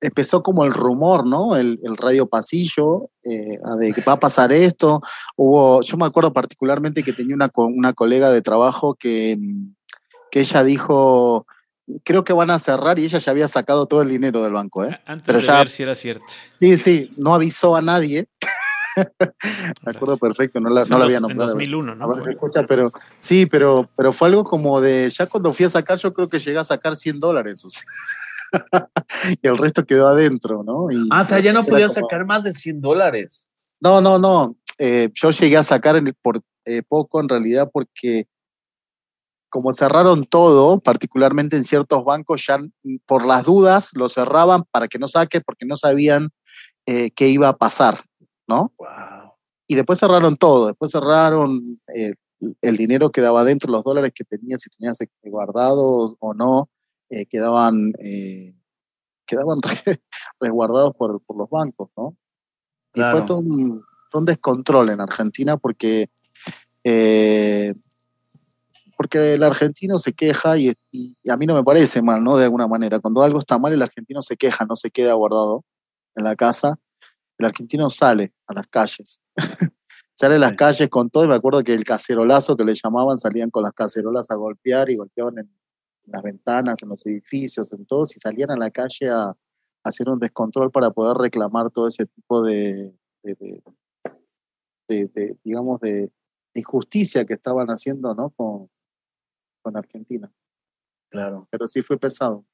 empezó 0.00 0.42
como 0.42 0.64
el 0.64 0.72
rumor, 0.72 1.26
¿no? 1.26 1.56
El, 1.56 1.78
radio 1.96 2.26
pasillo, 2.26 3.10
eh, 3.24 3.58
de 3.78 3.92
que 3.92 4.02
va 4.02 4.14
a 4.14 4.20
pasar 4.20 4.52
esto. 4.52 5.00
Hubo, 5.36 5.82
yo 5.82 5.96
me 5.96 6.06
acuerdo 6.06 6.32
particularmente 6.32 7.02
que 7.02 7.12
tenía 7.12 7.34
una, 7.34 7.50
una 7.54 7.92
colega 7.92 8.30
de 8.30 8.42
trabajo 8.42 8.94
que, 8.94 9.38
que 10.30 10.40
ella 10.40 10.64
dijo, 10.64 11.46
creo 12.04 12.24
que 12.24 12.32
van 12.32 12.50
a 12.50 12.58
cerrar 12.58 12.98
y 12.98 13.04
ella 13.04 13.18
ya 13.18 13.32
había 13.32 13.48
sacado 13.48 13.86
todo 13.86 14.02
el 14.02 14.08
dinero 14.08 14.42
del 14.42 14.52
banco, 14.52 14.84
¿eh? 14.84 14.98
Antes 15.06 15.26
Pero 15.26 15.40
de 15.40 15.46
ya, 15.46 15.58
ver 15.58 15.68
si 15.68 15.82
era 15.82 15.94
cierto. 15.94 16.24
Sí, 16.58 16.78
sí, 16.78 17.10
no 17.16 17.34
avisó 17.34 17.76
a 17.76 17.82
nadie. 17.82 18.28
Me 19.84 19.92
acuerdo 19.92 20.16
perfecto, 20.16 20.60
no 20.60 20.68
la, 20.70 20.84
no 20.84 20.98
la 20.98 21.04
había 21.04 21.20
nombrado. 21.20 21.52
En 21.52 21.56
2001, 21.56 21.94
¿no? 21.94 22.28
escucha, 22.28 22.66
pero 22.66 22.92
sí, 23.18 23.46
pero, 23.46 23.88
pero 23.96 24.12
fue 24.12 24.28
algo 24.28 24.44
como 24.44 24.80
de, 24.80 25.08
ya 25.10 25.26
cuando 25.26 25.52
fui 25.52 25.66
a 25.66 25.70
sacar, 25.70 25.98
yo 25.98 26.12
creo 26.12 26.28
que 26.28 26.38
llegué 26.38 26.58
a 26.58 26.64
sacar 26.64 26.96
100 26.96 27.20
dólares. 27.20 27.64
y 29.42 29.46
el 29.46 29.58
resto 29.58 29.84
quedó 29.84 30.08
adentro, 30.08 30.62
¿no? 30.62 30.88
ah, 31.10 31.20
o 31.20 31.24
sea, 31.24 31.40
ya 31.40 31.52
no 31.52 31.64
podía 31.64 31.88
sacar 31.88 32.24
más 32.24 32.44
de 32.44 32.52
100 32.52 32.80
dólares. 32.80 33.50
No, 33.80 34.00
no, 34.00 34.18
no. 34.18 34.56
Eh, 34.78 35.10
yo 35.14 35.30
llegué 35.30 35.56
a 35.56 35.64
sacar 35.64 36.02
por 36.22 36.42
eh, 36.64 36.82
poco 36.86 37.20
en 37.20 37.28
realidad 37.28 37.70
porque 37.72 38.26
como 39.48 39.72
cerraron 39.72 40.24
todo, 40.24 40.78
particularmente 40.78 41.56
en 41.56 41.64
ciertos 41.64 42.04
bancos, 42.04 42.46
ya 42.46 42.60
por 43.04 43.26
las 43.26 43.44
dudas 43.44 43.90
lo 43.94 44.08
cerraban 44.08 44.62
para 44.70 44.86
que 44.86 44.98
no 44.98 45.08
saque 45.08 45.40
porque 45.40 45.66
no 45.66 45.74
sabían 45.74 46.30
eh, 46.86 47.10
qué 47.10 47.28
iba 47.28 47.48
a 47.48 47.56
pasar, 47.56 48.04
¿no? 48.46 48.72
Y 49.66 49.74
después 49.74 49.98
cerraron 49.98 50.36
todo, 50.36 50.68
después 50.68 50.92
cerraron 50.92 51.80
el 52.62 52.76
dinero 52.76 53.10
que 53.10 53.20
daba 53.20 53.44
dentro, 53.44 53.72
los 53.72 53.84
dólares 53.84 54.12
que 54.14 54.24
tenías, 54.24 54.62
si 54.62 54.70
tenías 54.70 54.98
guardado 55.24 56.16
o 56.18 56.34
no, 56.34 56.68
eh, 57.10 57.26
quedaban, 57.26 57.92
eh, 57.98 58.54
quedaban 59.26 59.60
resguardados 60.40 60.94
por, 60.94 61.20
por, 61.22 61.36
los 61.36 61.50
bancos, 61.50 61.90
¿no? 61.96 62.16
Y 62.94 63.02
fue 63.02 63.22
todo 63.22 63.38
un, 63.38 63.84
descontrol 64.22 64.90
en 64.90 65.00
Argentina 65.00 65.56
porque, 65.56 66.08
eh, 66.84 67.74
porque 68.96 69.34
el 69.34 69.42
argentino 69.42 69.98
se 69.98 70.12
queja 70.12 70.56
y, 70.56 70.72
a 71.28 71.36
mí 71.36 71.46
no 71.46 71.54
me 71.54 71.64
parece 71.64 72.00
mal, 72.00 72.22
¿no? 72.22 72.36
De 72.36 72.44
alguna 72.44 72.68
manera. 72.68 73.00
Cuando 73.00 73.22
algo 73.22 73.40
está 73.40 73.58
mal, 73.58 73.72
el 73.72 73.82
argentino 73.82 74.22
se 74.22 74.36
queja, 74.36 74.64
no 74.64 74.76
se 74.76 74.90
queda 74.90 75.14
guardado 75.14 75.64
en 76.14 76.24
la 76.24 76.36
casa. 76.36 76.78
El 77.38 77.46
argentino 77.46 77.90
sale 77.90 78.32
a 78.46 78.54
las 78.54 78.68
calles. 78.68 79.20
sale 80.14 80.36
a 80.36 80.38
las 80.38 80.52
calles 80.54 80.88
con 80.88 81.10
todo 81.10 81.24
y 81.24 81.28
me 81.28 81.34
acuerdo 81.34 81.64
que 81.64 81.74
el 81.74 81.82
cacerolazo 81.82 82.56
que 82.56 82.64
le 82.64 82.74
llamaban 82.74 83.18
salían 83.18 83.50
con 83.50 83.64
las 83.64 83.72
cacerolas 83.72 84.30
a 84.30 84.36
golpear 84.36 84.90
y 84.90 84.96
golpeaban 84.96 85.38
en, 85.38 85.59
las 86.10 86.22
ventanas, 86.22 86.82
en 86.82 86.88
los 86.88 87.04
edificios, 87.06 87.72
en 87.72 87.86
todos, 87.86 88.16
y 88.16 88.20
salían 88.20 88.50
a 88.50 88.56
la 88.56 88.70
calle 88.70 89.08
a, 89.10 89.34
hacer 89.82 90.10
un 90.10 90.18
descontrol 90.18 90.70
para 90.70 90.90
poder 90.90 91.16
reclamar 91.16 91.70
todo 91.70 91.86
ese 91.86 92.04
tipo 92.04 92.44
de, 92.44 92.94
de, 93.22 93.62
digamos, 95.42 95.80
de 95.80 96.12
injusticia 96.54 97.24
que 97.24 97.32
estaban 97.32 97.68
haciendo, 97.68 98.14
¿no? 98.14 98.28
Con, 98.30 98.68
con 99.62 99.78
Argentina. 99.78 100.30
Claro. 101.10 101.48
Pero 101.50 101.66
sí 101.66 101.80
fue 101.80 101.98
pesado. 101.98 102.44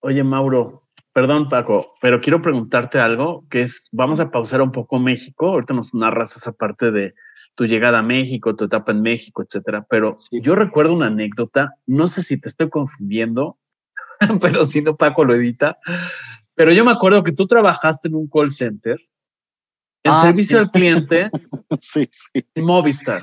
Oye, 0.00 0.22
Mauro, 0.22 0.88
perdón, 1.14 1.46
Paco, 1.46 1.94
pero 2.02 2.20
quiero 2.20 2.42
preguntarte 2.42 2.98
algo, 2.98 3.46
que 3.48 3.62
es, 3.62 3.88
vamos 3.90 4.20
a 4.20 4.30
pausar 4.30 4.60
un 4.60 4.70
poco 4.70 4.98
México, 4.98 5.46
ahorita 5.46 5.72
nos 5.72 5.94
narras 5.94 6.36
esa 6.36 6.52
parte 6.52 6.90
de, 6.90 7.14
tu 7.54 7.66
llegada 7.66 8.00
a 8.00 8.02
México, 8.02 8.56
tu 8.56 8.64
etapa 8.64 8.92
en 8.92 9.02
México, 9.02 9.42
etcétera. 9.42 9.86
Pero 9.88 10.14
yo 10.30 10.54
recuerdo 10.54 10.94
una 10.94 11.06
anécdota, 11.06 11.74
no 11.86 12.08
sé 12.08 12.22
si 12.22 12.38
te 12.40 12.48
estoy 12.48 12.68
confundiendo, 12.68 13.58
pero 14.40 14.64
si 14.64 14.82
no, 14.82 14.96
Paco 14.96 15.24
lo 15.24 15.34
edita. 15.34 15.78
Pero 16.54 16.72
yo 16.72 16.84
me 16.84 16.92
acuerdo 16.92 17.22
que 17.24 17.32
tú 17.32 17.46
trabajaste 17.46 18.08
en 18.08 18.14
un 18.14 18.28
call 18.28 18.52
center, 18.52 18.98
en 20.04 20.12
ah, 20.12 20.22
servicio 20.22 20.58
al 20.58 20.70
cliente, 20.70 21.30
sí, 21.78 22.08
sí. 22.10 22.46
en 22.54 22.64
Movistar. 22.64 23.22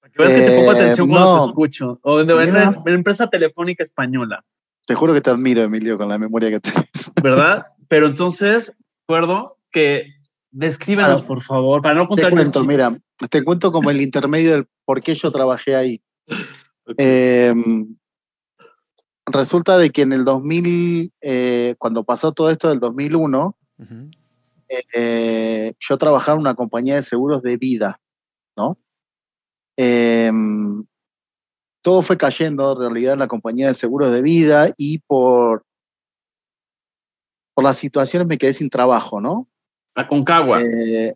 Para 0.00 0.12
que 0.12 0.22
veas 0.22 0.32
que 0.32 0.46
te 0.46 0.56
pongo 0.56 0.72
eh, 0.72 0.76
atención 0.76 1.08
cuando 1.08 1.44
te 1.44 1.50
escucho. 1.50 2.00
O 2.02 2.20
en, 2.20 2.30
una, 2.30 2.74
empresa 2.86 3.28
telefónica 3.28 3.82
española. 3.82 4.44
Te 4.86 4.94
juro 4.94 5.14
que 5.14 5.20
te 5.20 5.30
admiro, 5.30 5.62
Emilio, 5.62 5.96
con 5.96 6.08
la 6.08 6.18
memoria 6.18 6.50
que 6.50 6.60
tienes. 6.60 7.12
¿Verdad? 7.22 7.66
Pero 7.88 8.06
entonces, 8.06 8.72
recuerdo 9.06 9.58
que 9.70 10.08
descríbenos, 10.54 11.22
por 11.22 11.42
favor, 11.42 11.82
para 11.82 11.94
no 11.94 12.06
contar. 12.06 12.30
Te 12.30 12.36
cuento, 12.36 12.64
mira, 12.64 12.96
te 13.28 13.42
cuento 13.42 13.72
como 13.72 13.90
el 13.90 14.00
intermedio 14.00 14.52
del 14.52 14.68
por 14.84 15.02
qué 15.02 15.14
yo 15.14 15.30
trabajé 15.30 15.74
ahí. 15.74 16.02
Em, 16.96 17.96
resulta 19.26 19.76
de 19.76 19.90
que 19.90 20.02
en 20.02 20.12
el 20.12 20.24
2000, 20.24 21.12
eh, 21.20 21.74
cuando 21.78 22.04
pasó 22.04 22.32
todo 22.32 22.50
esto 22.50 22.68
del 22.68 22.78
2001, 22.78 23.56
eh, 24.68 25.74
yo 25.78 25.98
trabajaba 25.98 26.36
en 26.36 26.42
una 26.42 26.54
compañía 26.54 26.96
de 26.96 27.02
seguros 27.02 27.42
de 27.42 27.56
vida, 27.56 28.00
¿no? 28.56 28.78
Em, 29.76 30.84
todo 31.82 32.00
fue 32.02 32.16
cayendo 32.16 32.72
en 32.72 32.78
realidad 32.78 33.14
en 33.14 33.18
la 33.18 33.28
compañía 33.28 33.68
de 33.68 33.74
seguros 33.74 34.12
de 34.12 34.22
vida 34.22 34.72
y 34.76 34.98
por, 34.98 35.66
por 37.54 37.64
las 37.64 37.76
situaciones 37.76 38.28
me 38.28 38.38
quedé 38.38 38.52
sin 38.52 38.70
trabajo, 38.70 39.20
¿no? 39.20 39.48
La 39.94 40.08
Concagua. 40.08 40.60
Eh, 40.60 41.14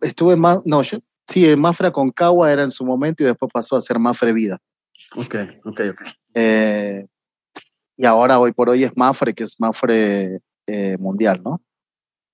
estuve 0.00 0.36
más, 0.36 0.60
no, 0.64 0.82
yo, 0.82 0.98
sí, 1.28 1.54
Mafra 1.56 1.92
Concagua 1.92 2.52
era 2.52 2.62
en 2.62 2.70
su 2.70 2.84
momento 2.84 3.22
y 3.22 3.26
después 3.26 3.50
pasó 3.52 3.76
a 3.76 3.80
ser 3.80 3.98
Mafre 3.98 4.32
Vida. 4.32 4.58
Ok, 5.16 5.34
ok, 5.64 5.80
ok. 5.90 6.00
Eh, 6.34 7.06
y 7.96 8.06
ahora, 8.06 8.38
hoy 8.38 8.52
por 8.52 8.70
hoy, 8.70 8.84
es 8.84 8.92
Mafre, 8.96 9.34
que 9.34 9.44
es 9.44 9.60
Mafre 9.60 10.40
eh, 10.66 10.96
Mundial, 10.98 11.42
¿no? 11.44 11.62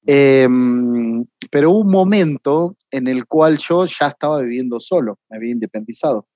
Em, 0.06 1.26
pero 1.50 1.72
hubo 1.72 1.80
un 1.80 1.90
momento 1.90 2.76
en 2.90 3.08
el 3.08 3.26
cual 3.26 3.58
yo 3.58 3.84
ya 3.86 4.08
estaba 4.08 4.40
viviendo 4.40 4.78
solo, 4.78 5.18
me 5.28 5.36
había 5.36 5.52
independizado. 5.52 6.26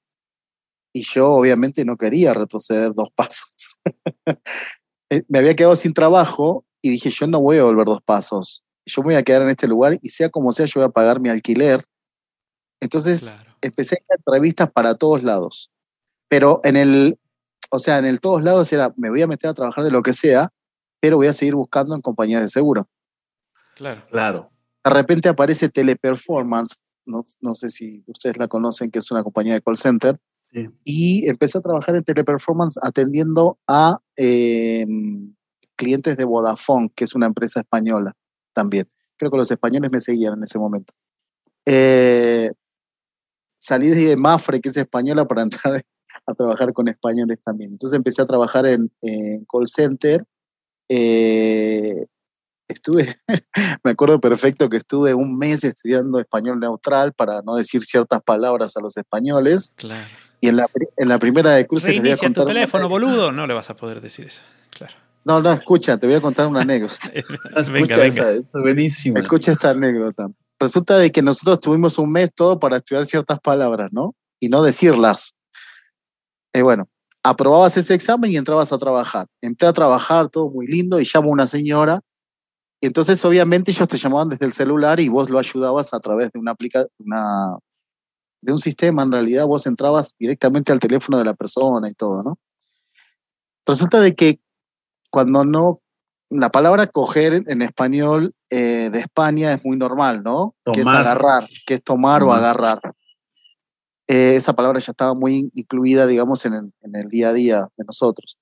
Y 0.93 1.05
yo 1.05 1.31
obviamente 1.31 1.85
no 1.85 1.97
quería 1.97 2.35
retroceder 2.35 2.93
dos 2.95 3.09
pasos. 3.15 3.79
me 5.29 5.39
había 5.39 5.55
quedado 5.55 5.77
sin 5.77 5.95
trabajo 5.95 6.67
y 6.83 6.91
dije, 6.91 7.11
yo 7.11 7.27
no 7.29 7.41
voy 7.41 7.59
a 7.59 7.63
volver 7.63 7.87
dos 7.87 8.03
pasos 8.03 8.65
yo 8.87 9.03
me 9.03 9.07
voy 9.07 9.15
a 9.15 9.23
quedar 9.23 9.43
en 9.43 9.51
este 9.51 9.69
lugar 9.69 9.99
y 10.01 10.09
sea 10.09 10.29
como 10.29 10.53
sea, 10.53 10.67
yo 10.67 10.81
voy 10.81 10.89
a 10.89 10.93
pagar 10.93 11.21
mi 11.21 11.29
alquiler. 11.29 11.85
Entonces 12.81 13.39
empecé 13.61 13.97
a 13.97 13.99
ir 13.99 14.07
a 14.11 14.17
entrevistas 14.17 14.71
para 14.71 14.95
todos 14.95 15.23
lados. 15.23 15.71
Pero 16.29 16.61
en 16.65 16.77
el, 16.77 17.19
o 17.71 17.79
sea, 17.79 17.99
en 17.99 18.07
el 18.07 18.21
todos 18.21 18.43
lados 18.43 18.73
era, 18.73 18.93
me 18.97 19.11
voy 19.11 19.23
a 19.23 19.27
meter 19.27 19.51
a 19.51 19.55
trabajar 19.55 19.85
de 19.85 19.91
lo 19.91 20.03
que 20.03 20.13
sea, 20.13 20.53
pero 21.01 21.17
voy 21.17 21.29
a 21.29 21.33
seguir 21.33 21.55
buscando 21.55 21.95
en 21.95 22.01
compañías 22.01 22.43
de 22.43 22.49
seguro. 22.49 22.89
Claro. 23.77 24.03
Claro. 24.11 24.51
De 24.85 24.91
repente 24.91 25.29
aparece 25.29 25.69
Teleperformance, 25.69 26.77
no, 27.07 27.23
no 27.41 27.55
sé 27.55 27.69
si 27.69 28.03
ustedes 28.07 28.37
la 28.37 28.49
conocen, 28.49 28.91
que 28.91 28.99
es 28.99 29.11
una 29.11 29.23
compañía 29.23 29.55
de 29.55 29.63
call 29.63 29.77
center. 29.77 30.19
Y 30.85 31.27
empecé 31.31 31.57
a 31.57 31.63
trabajar 31.63 31.97
en 31.97 32.05
Teleperformance 32.05 32.79
atendiendo 32.83 33.59
a 33.67 34.01
em, 34.17 35.35
clientes 35.77 36.15
de 36.19 36.25
Vodafone, 36.25 36.91
que 36.95 37.05
es 37.05 37.15
una 37.15 37.25
empresa 37.25 37.61
española 37.61 38.15
también. 38.53 38.89
Creo 39.17 39.31
que 39.31 39.37
los 39.37 39.51
españoles 39.51 39.91
me 39.91 40.01
seguían 40.01 40.35
en 40.35 40.45
ese 40.45 40.59
momento. 40.59 40.93
Eh, 41.67 42.51
salí 43.59 43.89
de 43.89 44.17
Mafre, 44.17 44.61
que 44.61 44.69
es 44.69 44.77
española, 44.77 45.27
para 45.27 45.43
entrar 45.43 45.85
a 46.27 46.35
trabajar 46.35 46.73
con 46.73 46.89
españoles 46.89 47.39
también. 47.45 47.73
Entonces 47.73 47.97
empecé 47.97 48.23
a 48.23 48.27
trabajar 48.27 48.67
en, 48.67 48.91
call 49.51 49.69
center. 49.69 50.25
Eh, 50.89 52.07
estuve, 52.69 53.19
me 53.85 53.91
acuerdo 53.93 54.21
perfecto 54.21 54.69
que 54.69 54.79
estuve 54.79 55.15
un 55.15 55.39
mes 55.39 55.65
estudiando 55.65 56.19
español 56.19 56.61
neutral 56.61 57.13
para 57.13 57.43
no 57.43 57.57
decir 57.57 57.83
ciertas 57.83 58.23
palabras 58.23 58.77
a 58.77 58.81
los 58.81 58.97
españoles. 58.97 59.73
Claro. 59.77 60.05
Y 60.41 60.49
en 60.49 60.57
la, 60.57 60.69
en 60.97 61.09
la 61.09 61.21
primera 61.21 61.53
de 61.53 61.67
cruces... 61.67 61.91
Reinicia 61.91 62.29
tu 62.33 62.45
teléfono, 62.45 62.89
boludo. 62.89 63.31
No 63.31 63.47
le 63.47 63.55
vas 63.55 63.71
a 63.71 63.77
poder 63.77 64.01
decir 64.01 64.25
eso. 64.27 64.43
Claro. 64.71 64.95
No, 65.25 65.41
no, 65.41 65.53
escucha, 65.53 65.99
te 65.99 66.07
voy 66.07 66.17
a 66.17 66.21
contar 66.21 66.47
una 66.47 66.63
anécdota. 66.63 66.95
venga, 67.73 67.97
venga. 67.97 68.31
es 68.33 68.51
buenísimo. 68.53 69.19
Escucha 69.19 69.53
esta 69.53 69.71
anécdota. 69.71 70.29
Resulta 70.59 70.99
de 70.99 71.13
que 71.13 71.23
nosotros 71.23 71.61
tuvimos 71.61 71.99
un 71.99 72.11
mes 72.11 72.31
todo 72.35 72.59
para 72.59 72.79
estudiar 72.79 73.05
ciertas 73.05 73.41
palabras, 73.41 73.91
¿no? 73.93 74.15
Y 74.41 74.49
no 74.49 74.63
decirlas. 74.63 75.35
Eh, 76.53 76.63
bueno, 76.63 76.89
aprobabas 77.23 77.77
ese 77.77 77.95
examen 77.95 78.31
y 78.31 78.37
entrabas 78.37 78.73
a 78.73 78.79
trabajar. 78.79 79.27
Entré 79.41 79.69
a 79.69 79.73
trabajar, 79.73 80.29
todo 80.29 80.51
muy 80.51 80.67
lindo, 80.67 81.01
y 81.01 81.09
llamo 81.13 81.29
a 81.29 81.33
una 81.33 81.47
señora. 81.47 82.01
Y 82.81 82.87
entonces, 82.87 83.25
obviamente, 83.25 83.71
ellos 83.71 83.87
te 83.87 83.99
llamaban 83.99 84.29
desde 84.29 84.47
el 84.47 84.53
celular 84.53 84.99
y 84.99 85.09
vos 85.09 85.31
lo 85.31 85.39
ayudabas 85.39 85.95
a 85.95 86.01
través 86.01 86.33
de 86.33 86.41
una 86.41 86.51
aplicación, 86.51 86.91
una, 86.99 87.57
de 88.41 88.53
un 88.53 88.59
sistema. 88.59 89.05
En 89.05 89.13
realidad, 89.13 89.47
vos 89.47 89.67
entrabas 89.67 90.15
directamente 90.19 90.73
al 90.73 90.81
teléfono 90.81 91.19
de 91.19 91.25
la 91.25 91.35
persona 91.35 91.89
y 91.89 91.95
todo, 91.95 92.23
¿no? 92.25 92.39
Resulta 93.65 94.01
de 94.01 94.17
que 94.17 94.41
cuando 95.13 95.45
no 95.45 95.81
la 96.31 96.51
palabra 96.51 96.87
coger 96.87 97.45
en 97.47 97.61
español 97.61 98.35
eh, 98.49 98.89
de 98.91 99.01
España 99.01 99.53
es 99.53 99.65
muy 99.65 99.77
normal, 99.77 100.23
¿no? 100.25 100.57
Que 100.73 100.81
es 100.81 100.87
agarrar, 100.87 101.47
que 101.67 101.75
es 101.75 101.85
tomar 101.85 102.23
o 102.23 102.33
agarrar. 102.33 102.81
Eh, 104.09 104.37
esa 104.37 104.55
palabra 104.55 104.81
ya 104.81 104.93
estaba 104.93 105.13
muy 105.13 105.51
incluida, 105.55 106.07
digamos, 106.07 106.47
en 106.47 106.55
el, 106.55 106.73
en 106.81 106.97
el, 106.97 107.09
día 107.11 107.29
a 107.29 107.33
día 107.35 107.69
de 107.77 107.85
nosotros. 107.85 108.39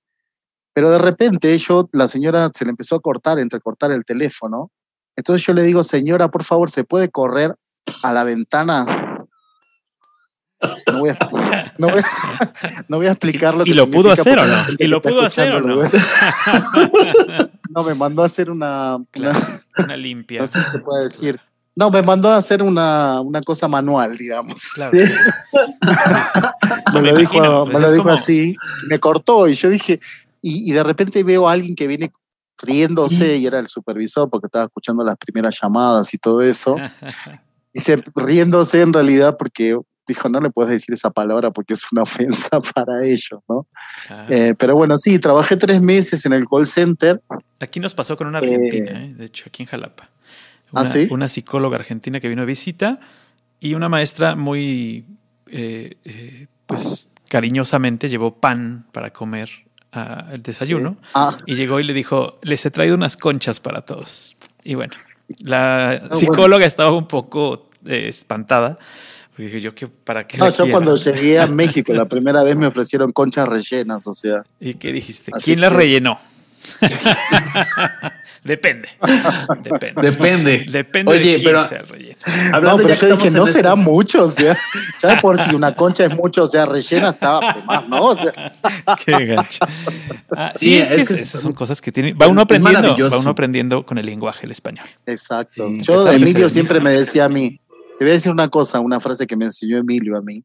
Pero 0.72 0.90
de 0.90 0.98
repente 0.98 1.58
yo, 1.58 1.88
la 1.92 2.06
señora 2.06 2.50
se 2.54 2.64
le 2.64 2.70
empezó 2.70 2.94
a 2.94 3.00
cortar, 3.00 3.40
entrecortar 3.40 3.90
el 3.90 4.04
teléfono. 4.04 4.70
Entonces 5.16 5.44
yo 5.44 5.52
le 5.52 5.64
digo, 5.64 5.82
señora, 5.82 6.28
por 6.28 6.44
favor, 6.44 6.70
¿se 6.70 6.84
puede 6.84 7.10
correr 7.10 7.56
a 8.04 8.12
la 8.12 8.22
ventana 8.22 9.09
no 10.60 10.98
voy, 10.98 11.10
a, 11.10 11.72
no, 11.78 12.96
voy 12.98 13.06
a, 13.06 13.10
explicar 13.12 13.56
lo 13.56 13.64
que 13.64 13.70
¿Y 13.70 13.74
lo 13.74 13.90
pudo 13.90 14.12
hacer 14.12 14.38
o 14.38 14.46
no? 14.46 14.64
¿Y 14.78 14.86
lo 14.86 15.00
pudo 15.00 15.22
hacer 15.22 15.52
o 15.54 15.60
no? 15.60 15.82
No, 17.72 17.84
me 17.84 17.94
mandó 17.94 18.24
a 18.24 18.26
hacer 18.26 18.50
una... 18.50 18.96
Una, 18.96 19.96
limpia. 19.96 20.40
No 20.40 20.46
sé 20.48 20.60
si 20.64 20.70
se 20.72 20.78
puede 20.80 21.08
decir. 21.08 21.40
No, 21.76 21.88
me 21.88 22.02
mandó 22.02 22.28
a 22.28 22.36
hacer 22.36 22.64
una, 22.64 23.20
una 23.20 23.40
cosa 23.42 23.68
manual, 23.68 24.18
digamos. 24.18 24.60
Claro. 24.74 24.98
me, 26.92 27.00
lo 27.00 27.16
dijo, 27.16 27.66
me 27.66 27.78
lo 27.78 27.92
dijo 27.92 28.10
así, 28.10 28.56
me 28.88 28.98
cortó 28.98 29.46
y 29.46 29.54
yo 29.54 29.70
dije, 29.70 30.00
y, 30.42 30.68
y, 30.68 30.74
de 30.74 30.82
repente 30.82 31.22
veo 31.22 31.48
a 31.48 31.52
alguien 31.52 31.76
que 31.76 31.86
viene 31.86 32.10
riéndose 32.58 33.36
y 33.36 33.46
era 33.46 33.60
el 33.60 33.68
supervisor 33.68 34.28
porque 34.28 34.48
estaba 34.48 34.64
escuchando 34.64 35.04
las 35.04 35.16
primeras 35.16 35.56
llamadas 35.62 36.12
y 36.12 36.18
todo 36.18 36.42
eso. 36.42 36.76
Y 37.72 37.80
riéndose 38.16 38.80
en 38.80 38.92
realidad 38.92 39.36
porque 39.38 39.78
dijo, 40.10 40.28
no 40.28 40.40
le 40.40 40.50
puedes 40.50 40.70
decir 40.70 40.94
esa 40.94 41.10
palabra 41.10 41.50
porque 41.50 41.74
es 41.74 41.82
una 41.92 42.02
ofensa 42.02 42.60
para 42.60 43.04
ellos, 43.04 43.40
¿no? 43.48 43.66
Eh, 44.28 44.54
pero 44.58 44.74
bueno, 44.74 44.98
sí, 44.98 45.18
trabajé 45.18 45.56
tres 45.56 45.80
meses 45.80 46.24
en 46.26 46.32
el 46.32 46.46
call 46.48 46.66
center. 46.66 47.20
Aquí 47.58 47.80
nos 47.80 47.94
pasó 47.94 48.16
con 48.16 48.26
una 48.26 48.38
argentina, 48.38 48.90
eh, 48.90 49.04
¿eh? 49.04 49.14
de 49.14 49.24
hecho, 49.24 49.44
aquí 49.46 49.62
en 49.62 49.68
Jalapa. 49.68 50.10
¿Ah, 50.72 50.82
una, 50.82 51.06
Una 51.10 51.28
psicóloga 51.28 51.76
argentina 51.76 52.20
que 52.20 52.28
vino 52.28 52.42
a 52.42 52.44
visita 52.44 53.00
y 53.58 53.74
una 53.74 53.88
maestra 53.88 54.36
muy, 54.36 55.04
pues, 56.66 57.08
cariñosamente 57.28 58.08
llevó 58.08 58.36
pan 58.36 58.86
para 58.92 59.12
comer 59.12 59.50
al 59.92 60.40
desayuno 60.40 60.96
ah. 61.14 61.36
y 61.46 61.56
llegó 61.56 61.80
y 61.80 61.82
le 61.82 61.92
dijo, 61.92 62.38
les 62.42 62.64
he 62.64 62.70
traído 62.70 62.94
unas 62.94 63.16
conchas 63.16 63.58
para 63.58 63.82
todos. 63.82 64.36
Y 64.62 64.74
bueno, 64.76 64.94
la 65.38 65.90
ah, 65.90 66.14
psicóloga 66.14 66.66
estaba 66.66 66.92
un 66.92 67.08
poco 67.08 67.68
espantada 67.84 68.78
dije 69.46 69.60
yo, 69.60 69.74
que 69.74 69.88
¿para 69.88 70.26
qué? 70.26 70.38
No, 70.38 70.48
yo 70.50 70.70
cuando 70.70 70.96
llegué 70.96 71.38
a 71.38 71.46
México 71.48 71.92
la 71.92 72.06
primera 72.06 72.42
vez 72.42 72.56
me 72.56 72.66
ofrecieron 72.66 73.12
conchas 73.12 73.48
rellenas, 73.48 74.06
o 74.06 74.14
sea. 74.14 74.42
¿Y 74.58 74.74
qué 74.74 74.92
dijiste? 74.92 75.32
¿Quién 75.42 75.60
las 75.60 75.72
rellenó? 75.72 76.18
Depende. 78.42 78.88
Depende. 79.62 80.02
Depende. 80.02 80.64
Depende 80.66 81.12
Oye, 81.12 81.32
de 81.32 81.36
quién 81.36 81.44
pero, 81.44 81.64
sea 81.64 81.82
relleno. 81.82 82.16
No, 82.62 82.76
pero 82.78 82.94
yo 82.94 83.16
dije, 83.16 83.30
no 83.30 83.46
será 83.46 83.76
mucho, 83.76 84.24
o 84.24 84.30
sea, 84.30 84.56
ya 85.02 85.20
por 85.20 85.38
si 85.38 85.54
una 85.54 85.74
concha 85.74 86.06
es 86.06 86.14
mucho, 86.14 86.44
o 86.44 86.46
sea, 86.46 86.64
rellena 86.64 87.10
estaba 87.10 87.40
más, 87.66 87.86
¿no? 87.88 88.06
O 88.06 88.16
sea. 88.16 88.32
Qué 89.04 89.26
gancho. 89.26 89.58
Ah, 90.34 90.52
sí, 90.56 90.78
es, 90.78 90.88
que, 90.88 91.02
esas 91.02 91.42
son 91.42 91.52
cosas 91.52 91.82
que 91.82 91.92
tiene. 91.92 92.14
Va 92.14 92.28
uno 92.28 92.40
aprendiendo, 92.40 92.96
va 93.10 93.18
uno 93.18 93.30
aprendiendo 93.30 93.84
con 93.84 93.98
el 93.98 94.06
lenguaje 94.06 94.46
el 94.46 94.52
español. 94.52 94.86
Exacto. 95.04 95.68
yo, 95.82 96.10
Emilio 96.10 96.48
siempre 96.48 96.80
me 96.80 96.92
decía 96.92 97.26
a 97.26 97.28
mí, 97.28 97.60
te 98.00 98.04
voy 98.04 98.12
a 98.12 98.14
decir 98.14 98.32
una 98.32 98.48
cosa, 98.48 98.80
una 98.80 98.98
frase 98.98 99.26
que 99.26 99.36
me 99.36 99.44
enseñó 99.44 99.76
Emilio 99.76 100.16
a 100.16 100.22
mí, 100.22 100.42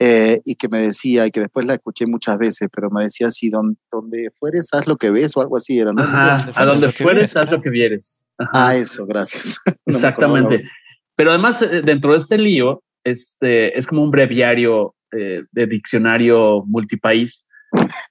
eh, 0.00 0.40
y 0.44 0.56
que 0.56 0.68
me 0.68 0.82
decía, 0.82 1.24
y 1.24 1.30
que 1.30 1.38
después 1.38 1.64
la 1.64 1.74
escuché 1.74 2.06
muchas 2.08 2.36
veces, 2.38 2.68
pero 2.74 2.90
me 2.90 3.04
decía 3.04 3.28
así, 3.28 3.50
donde, 3.50 3.78
donde 3.92 4.32
fueres, 4.36 4.74
haz 4.74 4.88
lo 4.88 4.96
que 4.96 5.10
ves, 5.10 5.36
o 5.36 5.40
algo 5.42 5.56
así 5.58 5.78
era, 5.78 5.92
¿no? 5.92 6.02
a 6.02 6.66
donde 6.66 6.90
fueres, 6.90 7.36
haz 7.36 7.52
lo 7.52 7.62
que 7.62 7.70
vieres. 7.70 8.24
Ah, 8.52 8.74
eso, 8.74 9.06
gracias. 9.06 9.60
Exactamente. 9.86 10.64
Pero 11.14 11.30
además, 11.30 11.62
eh, 11.62 11.82
dentro 11.84 12.10
de 12.10 12.18
este 12.18 12.36
lío, 12.36 12.82
este, 13.04 13.78
es 13.78 13.86
como 13.86 14.02
un 14.02 14.10
breviario 14.10 14.96
eh, 15.12 15.44
de 15.52 15.66
diccionario 15.68 16.64
multipaís. 16.66 17.46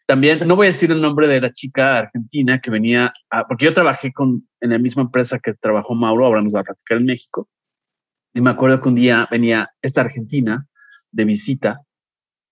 También, 0.07 0.47
no 0.47 0.55
voy 0.55 0.67
a 0.67 0.71
decir 0.71 0.93
el 0.93 1.01
nombre 1.01 1.27
de 1.27 1.41
la 1.41 1.51
chica 1.51 1.97
argentina 1.97 2.61
que 2.61 2.71
venía, 2.71 3.11
porque 3.49 3.65
yo 3.65 3.73
trabajé 3.73 4.13
con, 4.13 4.47
en 4.61 4.69
la 4.69 4.79
misma 4.79 5.01
empresa 5.01 5.39
que 5.39 5.55
trabajó 5.55 5.93
Mauro, 5.93 6.25
ahora 6.25 6.41
nos 6.41 6.55
va 6.55 6.61
a 6.61 6.63
platicar 6.63 6.99
en 6.99 7.05
México, 7.05 7.49
y 8.35 8.41
me 8.41 8.49
acuerdo 8.49 8.81
que 8.81 8.89
un 8.89 8.95
día 8.95 9.27
venía 9.31 9.71
esta 9.81 10.01
argentina 10.01 10.67
de 11.09 11.23
visita 11.23 11.79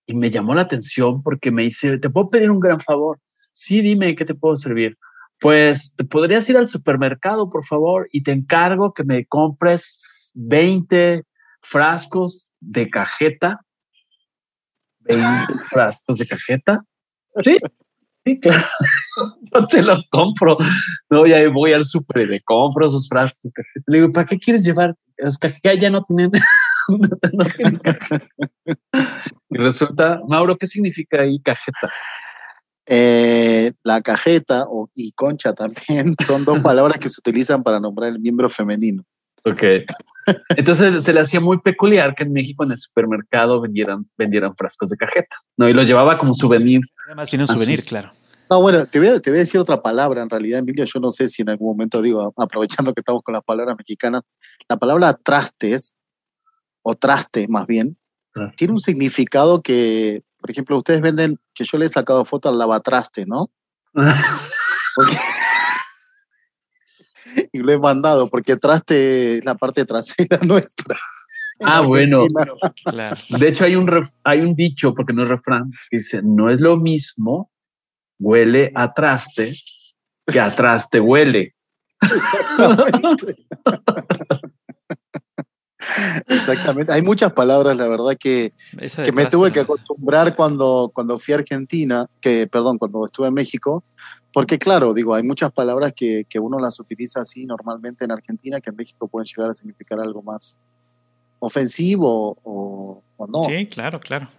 y 0.08 0.16
me 0.16 0.32
llamó 0.32 0.56
la 0.56 0.62
atención 0.62 1.22
porque 1.22 1.52
me 1.52 1.64
dice, 1.64 1.98
¿te 2.00 2.10
puedo 2.10 2.30
pedir 2.30 2.50
un 2.50 2.62
gran 2.62 2.80
favor? 2.80 3.20
Sí, 3.52 3.82
dime, 3.82 4.16
¿qué 4.16 4.24
te 4.24 4.34
puedo 4.34 4.56
servir? 4.56 4.98
Pues 5.42 5.94
te 5.94 6.06
podrías 6.06 6.50
ir 6.50 6.56
al 6.56 6.70
supermercado, 6.70 7.50
por 7.50 7.66
favor, 7.66 8.08
y 8.14 8.24
te 8.24 8.32
encargo 8.32 8.94
que 8.94 9.04
me 9.04 9.26
compres 9.26 10.32
20 10.36 11.24
frascos 11.62 12.50
de 12.62 12.90
cajeta. 12.90 13.60
20 15.02 15.26
frascos 15.70 16.18
de 16.18 16.28
cajeta. 16.28 16.86
Sí, 17.44 17.60
sí, 18.26 18.40
claro. 18.40 18.66
Yo 19.54 19.68
te 19.68 19.82
lo 19.82 20.02
compro. 20.10 20.58
No, 21.10 21.26
ya 21.28 21.46
voy 21.50 21.74
al 21.74 21.84
super 21.84 22.22
y 22.22 22.32
le 22.32 22.42
compro 22.42 22.86
esos 22.86 23.10
frascos 23.10 23.42
de 23.44 23.52
cajeta. 23.52 23.84
Le 23.88 23.98
digo, 23.98 24.14
¿para 24.14 24.26
qué 24.26 24.40
quieres 24.40 24.64
llevar 24.64 24.96
es 25.18 25.38
que 25.38 25.80
ya 25.80 25.90
no 25.90 26.04
tienen. 26.04 26.32
y 29.50 29.58
resulta, 29.58 30.20
Mauro, 30.28 30.58
¿qué 30.58 30.68
significa 30.68 31.22
ahí 31.22 31.40
cajeta? 31.42 31.90
Eh, 32.86 33.72
la 33.84 34.02
cajeta 34.02 34.66
o, 34.68 34.90
y 34.94 35.14
concha 35.14 35.54
también 35.54 36.16
son 36.28 36.44
dos 36.44 36.60
palabras 36.60 36.98
que 36.98 37.08
se 37.08 37.20
utilizan 37.20 37.64
para 37.64 37.80
nombrar 37.80 38.12
el 38.12 38.20
miembro 38.20 38.50
femenino. 38.50 39.06
Ok. 39.46 39.64
Entonces 40.50 41.04
se 41.04 41.14
le 41.14 41.20
hacía 41.20 41.40
muy 41.40 41.60
peculiar 41.60 42.16
que 42.16 42.24
en 42.24 42.32
México 42.32 42.64
en 42.64 42.72
el 42.72 42.78
supermercado 42.78 43.60
vendieran, 43.60 44.06
vendieran 44.18 44.56
frascos 44.56 44.90
de 44.90 44.98
cajeta, 44.98 45.36
¿no? 45.58 45.68
Y 45.68 45.74
lo 45.74 45.84
llevaba 45.84 46.18
como 46.18 46.34
souvenir. 46.34 46.82
Además 47.08 47.30
viene 47.30 47.44
un 47.44 47.48
souvenir, 47.48 47.84
claro. 47.84 48.14
No, 48.50 48.62
bueno, 48.62 48.86
te 48.86 49.00
voy, 49.00 49.08
a, 49.08 49.20
te 49.20 49.30
voy, 49.30 49.38
a, 49.38 49.42
decir 49.42 49.60
otra 49.60 49.82
palabra, 49.82 50.22
en 50.22 50.30
realidad, 50.30 50.60
Emilio, 50.60 50.86
yo 50.86 51.00
no 51.00 51.10
sé 51.12 51.28
si 51.28 51.42
en 51.42 51.50
algún 51.50 51.70
momento 51.70 52.02
digo, 52.02 52.34
aprovechando 52.38 52.94
que 52.94 53.02
estamos 53.02 53.24
con 53.24 53.34
las 53.34 53.44
palabras 53.44 53.76
mexicanas, 53.78 54.22
la 54.70 54.78
palabra 54.78 55.14
trastes, 55.14 55.96
o 56.82 56.96
traste 56.96 57.48
más 57.48 57.66
bien, 57.66 57.98
tiene 58.58 58.74
un 58.74 58.80
significado 58.80 59.62
que, 59.62 60.24
por 60.40 60.52
ejemplo, 60.52 60.78
ustedes 60.78 61.02
venden, 61.02 61.40
que 61.54 61.64
yo 61.64 61.78
le 61.78 61.86
he 61.86 61.90
sacado 61.90 62.26
foto 62.26 62.50
al 62.50 62.58
lavatraste, 62.58 63.26
¿no? 63.26 63.50
y 67.52 67.60
lo 67.60 67.72
he 67.72 67.80
mandado, 67.80 68.28
porque 68.28 68.58
traste 68.58 69.38
es 69.38 69.46
la 69.46 69.56
parte 69.56 69.86
trasera 69.86 70.40
nuestra. 70.44 70.98
Ah, 71.64 71.82
bueno. 71.82 72.26
Claro. 72.84 73.16
De 73.30 73.48
hecho, 73.48 73.64
hay 73.64 73.76
un, 73.76 73.90
hay 74.24 74.42
un 74.42 74.56
dicho, 74.56 74.94
porque 74.94 75.14
no 75.14 75.24
es 75.24 75.30
refrán, 75.30 75.70
que 75.90 75.98
dice, 75.98 76.22
no 76.24 76.50
es 76.50 76.60
lo 76.60 76.78
mismo 76.78 77.52
huele 78.24 78.72
a 78.74 78.94
traste 78.94 79.56
que 80.26 80.40
a 80.40 80.54
traste 80.56 81.00
huele. 81.00 81.54
Exactamente. 82.02 83.36
Exactamente. 86.28 86.94
Hay 86.94 87.02
muchas 87.02 87.34
palabras, 87.34 87.76
la 87.76 87.88
verdad, 87.88 88.18
que, 88.18 88.54
que 89.04 89.12
me 89.12 89.26
tuve 89.26 89.52
que 89.52 89.60
acostumbrar 89.60 90.36
cuando, 90.36 90.92
cuando 90.94 91.20
fui 91.20 91.34
a 91.34 91.38
Argentina, 91.38 92.10
que, 92.22 92.48
perdón, 92.48 92.78
cuando 92.78 93.06
estuve 93.06 93.28
en 93.28 93.34
México, 93.34 93.84
porque 94.32 94.58
claro, 94.58 94.94
digo, 94.94 95.14
hay 95.14 95.24
muchas 95.24 95.52
palabras 95.52 95.94
que, 95.96 96.26
que 96.30 96.40
uno 96.40 96.60
las 96.60 96.80
utiliza 96.80 97.22
así 97.22 97.46
normalmente 97.46 98.06
en 98.06 98.12
Argentina 98.12 98.62
que 98.62 98.70
en 98.70 98.78
México 98.78 99.08
pueden 99.08 99.28
llegar 99.28 99.52
a 99.52 99.56
significar 99.56 100.00
algo 100.00 100.22
más 100.22 100.60
ofensivo 101.40 102.38
o, 102.44 103.04
no. 103.28 103.44
Sí, 103.44 103.68
claro, 103.68 104.00
claro. 104.00 104.30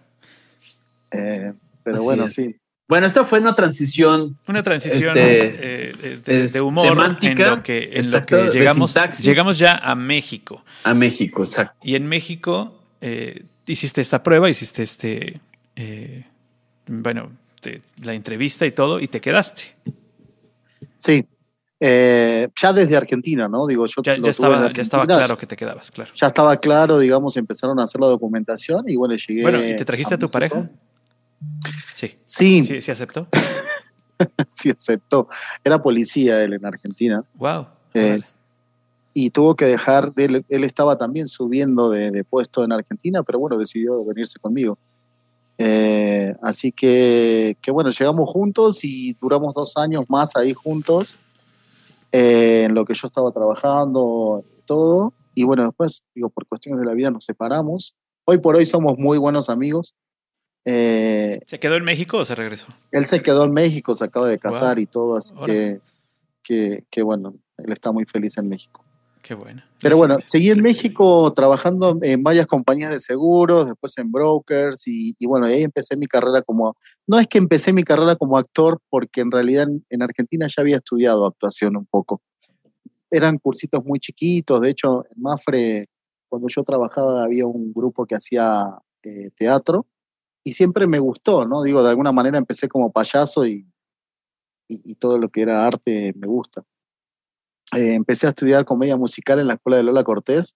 Eh, 1.11 1.53
pero 1.83 2.03
bueno, 2.03 2.29
sí. 2.29 2.55
Bueno, 2.87 3.07
esta 3.07 3.25
fue 3.25 3.39
una 3.39 3.55
transición. 3.55 4.37
Una 4.47 4.61
transición 4.61 5.17
este, 5.17 5.89
eh, 5.89 6.47
de, 6.47 6.61
humor 6.61 6.85
en 7.21 7.39
lo 7.39 7.63
que, 7.63 7.89
en 7.93 8.11
lo 8.11 8.23
que 8.23 8.49
llegamos, 8.49 8.95
llegamos 9.19 9.57
ya 9.57 9.77
a 9.77 9.95
México. 9.95 10.63
A 10.83 10.93
México, 10.93 11.43
exacto. 11.43 11.75
Y 11.81 11.95
en 11.95 12.05
México 12.05 12.79
eh, 13.01 13.45
hiciste 13.65 14.01
esta 14.01 14.21
prueba, 14.21 14.51
hiciste 14.51 14.83
este, 14.83 15.39
eh, 15.75 16.25
bueno, 16.85 17.31
la 18.03 18.13
entrevista 18.13 18.67
y 18.67 18.71
todo, 18.71 18.99
y 18.99 19.07
te 19.07 19.19
quedaste. 19.19 19.75
Sí. 20.99 21.25
ya 21.79 22.73
desde 22.73 22.95
Argentina, 22.95 23.47
¿no? 23.47 23.65
Digo, 23.65 23.87
yo 23.87 24.03
ya, 24.03 24.13
estaba, 24.13 24.71
ya 24.71 24.81
estaba 24.83 25.07
claro 25.07 25.39
que 25.39 25.47
te 25.47 25.55
quedabas, 25.55 25.89
claro. 25.89 26.11
Ya 26.15 26.27
estaba 26.27 26.55
claro, 26.57 26.99
digamos, 26.99 27.35
empezaron 27.35 27.79
a 27.79 27.83
hacer 27.85 27.99
la 27.99 28.07
documentación 28.07 28.87
y 28.87 28.95
bueno, 28.95 29.15
llegué. 29.15 29.41
Bueno, 29.41 29.65
¿y 29.65 29.75
te 29.75 29.85
trajiste 29.85 30.13
a, 30.13 30.19
tu 30.19 30.29
pareja? 30.29 30.69
Sí. 31.93 32.15
Sí. 32.25 32.81
¿Sí, 32.81 32.91
aceptó? 32.91 33.27
sí 34.49 34.69
aceptó. 34.69 35.27
Era 35.63 35.81
policía 35.81 36.43
él 36.43 36.53
en 36.53 36.65
Argentina. 36.65 37.23
Wow. 37.35 37.67
y 39.13 39.29
tuvo 39.29 39.55
que 39.55 39.65
dejar, 39.65 40.11
él, 40.17 40.45
él 40.49 40.63
estaba 40.63 40.97
también 40.97 41.27
subiendo 41.27 41.89
de, 41.89 42.23
puesto 42.23 42.63
en 42.63 42.71
Argentina, 42.73 43.23
pero 43.23 43.39
bueno, 43.39 43.57
decidió 43.57 44.03
venirse 44.03 44.39
conmigo. 44.39 44.77
Eh, 45.57 46.35
así 46.41 46.73
que, 46.73 47.55
que, 47.61 47.71
bueno, 47.71 47.89
llegamos 47.89 48.29
juntos 48.29 48.83
y 48.83 49.13
duramos 49.13 49.53
dos 49.53 49.77
años 49.77 50.05
más 50.09 50.35
ahí 50.35 50.53
juntos. 50.53 51.19
eh, 52.11 52.63
en 52.65 52.75
lo 52.75 52.85
que 52.85 52.93
yo 52.93 53.07
estaba 53.07 53.31
trabajando, 53.31 54.43
todo. 54.65 55.13
Y 55.33 55.43
bueno, 55.43 55.65
después, 55.65 56.03
digo, 56.13 56.29
por 56.29 56.45
cuestiones 56.47 56.79
de 56.79 56.85
la 56.85 56.93
vida 56.93 57.11
nos 57.11 57.25
separamos. 57.25 57.95
Hoy 58.25 58.39
por 58.39 58.55
hoy 58.55 58.65
somos 58.65 58.97
muy 58.97 59.17
buenos 59.17 59.49
amigos. 59.49 59.93
Eh, 60.65 61.39
¿Se 61.45 61.59
quedó 61.59 61.75
en 61.75 61.83
México 61.83 62.17
o 62.17 62.25
se 62.25 62.33
regresó? 62.33 62.67
Él 62.91 63.05
se 63.05 63.21
quedó 63.21 63.45
en 63.45 63.53
México, 63.53 63.93
se 63.93 64.05
acaba 64.05 64.27
de 64.27 64.39
casar 64.39 64.79
y 64.79 64.87
todo, 64.87 65.15
así 65.15 65.33
que, 65.45 65.79
que, 66.43 66.83
que, 66.89 67.03
bueno, 67.03 67.35
él 67.57 67.71
está 67.71 67.91
muy 67.91 68.05
feliz 68.05 68.37
en 68.37 68.49
México. 68.49 68.83
Qué 69.25 69.33
bueno. 69.33 69.63
Pero 69.79 69.97
bueno, 69.97 70.19
seguí 70.23 70.51
en 70.51 70.61
México 70.61 71.33
trabajando 71.33 71.97
en 72.03 72.21
varias 72.21 72.45
compañías 72.45 72.91
de 72.91 72.99
seguros, 72.99 73.67
después 73.67 73.97
en 73.97 74.11
brokers 74.11 74.83
y, 74.85 75.15
bueno, 75.25 75.47
ahí 75.47 75.63
empecé 75.63 75.95
mi 75.95 76.05
carrera 76.05 76.43
como, 76.43 76.77
no 77.07 77.19
es 77.19 77.27
que 77.27 77.39
empecé 77.39 77.73
mi 77.73 77.83
carrera 77.83 78.15
como 78.15 78.37
actor, 78.37 78.79
porque 78.87 79.21
en 79.21 79.31
realidad 79.31 79.67
en, 79.89 80.01
Argentina 80.03 80.45
ya 80.47 80.61
había 80.61 80.77
estudiado 80.77 81.25
actuación 81.25 81.75
un 81.75 81.87
poco. 81.87 82.21
Eran 83.09 83.39
cursitos 83.39 83.83
muy 83.83 83.99
chiquitos, 83.99 84.61
de 84.61 84.69
hecho 84.69 85.05
en 85.09 85.19
Mafre, 85.21 85.89
cuando 86.29 86.47
yo 86.47 86.63
trabajaba 86.63 87.23
había 87.23 87.47
un 87.47 87.73
grupo 87.73 88.05
que 88.05 88.13
hacía 88.13 88.77
eh, 89.01 89.31
teatro 89.35 89.87
y 90.45 90.51
siempre 90.51 90.85
me 90.85 90.99
gustó, 90.99 91.45
¿no? 91.45 91.63
Digo, 91.63 91.83
de 91.83 91.89
alguna 91.89 92.11
manera 92.11 92.37
empecé 92.37 92.69
como 92.69 92.91
payaso 92.91 93.47
y, 93.47 93.67
y 94.67 94.95
todo 94.95 95.17
lo 95.17 95.29
que 95.29 95.41
era 95.41 95.65
arte 95.65 96.13
me 96.15 96.27
gusta. 96.27 96.63
Eh, 97.75 97.95
empecé 97.95 98.27
a 98.27 98.29
estudiar 98.29 98.63
comedia 98.63 98.95
musical 98.95 99.39
en 99.39 99.47
la 99.47 99.55
escuela 99.55 99.77
de 99.77 99.83
Lola 99.83 100.03
Cortés. 100.03 100.55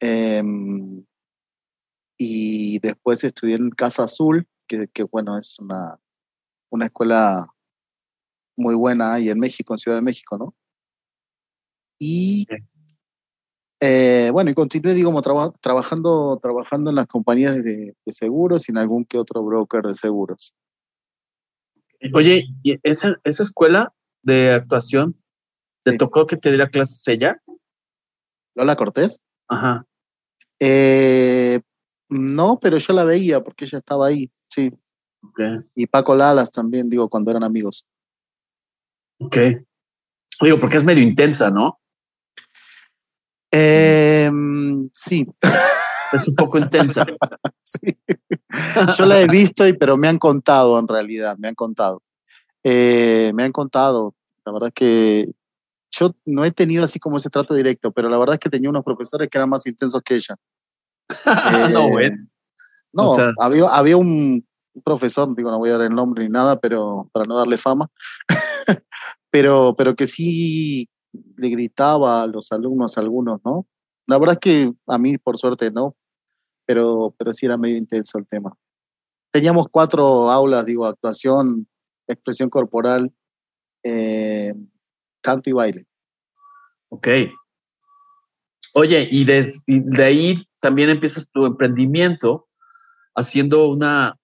Em, 0.00 1.04
y 2.16 2.78
después 2.78 3.24
estudié 3.24 3.56
en 3.56 3.70
Casa 3.70 4.04
Azul, 4.04 4.46
que, 4.68 4.88
bueno, 5.10 5.36
es 5.38 5.58
una, 5.58 5.98
una 6.70 6.86
escuela 6.86 7.46
muy 8.56 8.74
buena 8.74 9.14
ahí 9.14 9.28
en 9.28 9.38
México, 9.38 9.74
en 9.74 9.78
Ciudad 9.78 9.98
de 9.98 10.02
México, 10.02 10.38
¿no? 10.38 10.54
Y 11.98 12.46
eh, 13.80 14.30
bueno, 14.32 14.50
y 14.50 14.54
continué, 14.54 14.94
digamos, 14.94 15.22
trabajando, 15.60 16.38
trabajando 16.42 16.90
en 16.90 16.96
las 16.96 17.06
compañías 17.06 17.62
de, 17.62 17.94
seguros 18.06 18.68
y 18.68 18.72
en 18.72 18.78
algún 18.78 19.04
que 19.04 19.18
otro 19.18 19.42
broker 19.42 19.82
de 19.82 19.94
seguros. 19.94 20.54
Oye, 22.12 22.46
¿y 22.62 22.78
esa, 22.82 23.16
esa 23.24 23.42
escuela 23.42 23.92
de 24.22 24.52
actuación 24.52 25.16
¿Te 25.90 25.96
tocó 25.96 26.26
que 26.26 26.36
te 26.36 26.50
diera 26.50 26.68
clases 26.68 27.06
ella? 27.08 27.40
Lola 28.54 28.76
Cortés. 28.76 29.20
Ajá. 29.48 29.86
Eh, 30.60 31.60
no, 32.08 32.58
pero 32.60 32.78
yo 32.78 32.92
la 32.92 33.04
veía 33.04 33.42
porque 33.42 33.64
ella 33.64 33.78
estaba 33.78 34.08
ahí, 34.08 34.30
sí. 34.48 34.70
Okay. 35.30 35.58
Y 35.74 35.86
Paco 35.86 36.14
Lalas 36.14 36.50
también, 36.50 36.88
digo, 36.90 37.08
cuando 37.08 37.30
eran 37.30 37.44
amigos. 37.44 37.86
Ok. 39.18 39.36
Digo, 40.40 40.60
porque 40.60 40.76
es 40.76 40.84
medio 40.84 41.02
intensa, 41.02 41.50
¿no? 41.50 41.80
Em, 43.50 44.88
sí. 44.92 45.26
Es 46.12 46.28
un 46.28 46.34
poco 46.34 46.58
intensa. 46.58 47.04
sí. 47.62 47.96
Yo 48.96 49.06
la 49.06 49.20
he 49.20 49.26
visto, 49.26 49.66
y, 49.66 49.74
pero 49.74 49.96
me 49.96 50.08
han 50.08 50.18
contado 50.18 50.78
en 50.78 50.88
realidad, 50.88 51.36
me 51.38 51.48
han 51.48 51.54
contado. 51.54 52.02
Eh, 52.62 53.32
me 53.34 53.44
han 53.44 53.52
contado. 53.52 54.14
La 54.44 54.52
verdad 54.52 54.68
es 54.68 54.74
que 54.74 55.28
yo 55.90 56.14
no 56.24 56.44
he 56.44 56.50
tenido 56.50 56.84
así 56.84 56.98
como 56.98 57.16
ese 57.16 57.30
trato 57.30 57.54
directo, 57.54 57.92
pero 57.92 58.08
la 58.08 58.18
verdad 58.18 58.34
es 58.34 58.40
que 58.40 58.50
tenía 58.50 58.70
unos 58.70 58.84
profesores 58.84 59.28
que 59.28 59.38
eran 59.38 59.50
más 59.50 59.66
intensos 59.66 60.02
que 60.02 60.16
ella. 60.16 60.36
no, 61.72 61.88
güey. 61.88 62.06
Eh, 62.08 62.16
no, 62.92 63.16
había, 63.38 63.68
había 63.68 63.96
un 63.96 64.46
profesor, 64.84 65.34
digo, 65.34 65.50
no 65.50 65.58
voy 65.58 65.70
a 65.70 65.72
dar 65.72 65.82
el 65.82 65.94
nombre 65.94 66.24
ni 66.24 66.30
nada, 66.30 66.58
pero 66.58 67.08
para 67.12 67.26
no 67.26 67.36
darle 67.36 67.58
fama, 67.58 67.88
pero, 69.30 69.74
pero 69.76 69.94
que 69.94 70.06
sí 70.06 70.88
le 71.12 71.48
gritaba 71.48 72.22
a 72.22 72.26
los 72.26 72.52
alumnos, 72.52 72.98
algunos, 72.98 73.40
¿no? 73.44 73.66
La 74.06 74.18
verdad 74.18 74.34
es 74.34 74.40
que 74.40 74.72
a 74.86 74.98
mí, 74.98 75.18
por 75.18 75.36
suerte, 75.36 75.70
no, 75.70 75.96
pero, 76.66 77.14
pero 77.18 77.32
sí 77.32 77.46
era 77.46 77.56
medio 77.56 77.76
intenso 77.76 78.18
el 78.18 78.26
tema. 78.26 78.54
Teníamos 79.30 79.66
cuatro 79.70 80.30
aulas, 80.30 80.64
digo, 80.66 80.86
actuación, 80.86 81.68
expresión 82.06 82.50
corporal, 82.50 83.12
eh, 83.84 84.54
canto 85.20 85.50
y 85.50 85.52
baile. 85.52 85.86
Ok. 86.88 87.08
Oye, 88.74 89.08
y 89.10 89.24
de, 89.24 89.52
de 89.66 90.04
ahí 90.04 90.46
también 90.60 90.90
empiezas 90.90 91.30
tu 91.30 91.46
emprendimiento 91.46 92.48
haciendo 93.14 93.68
una 93.68 94.17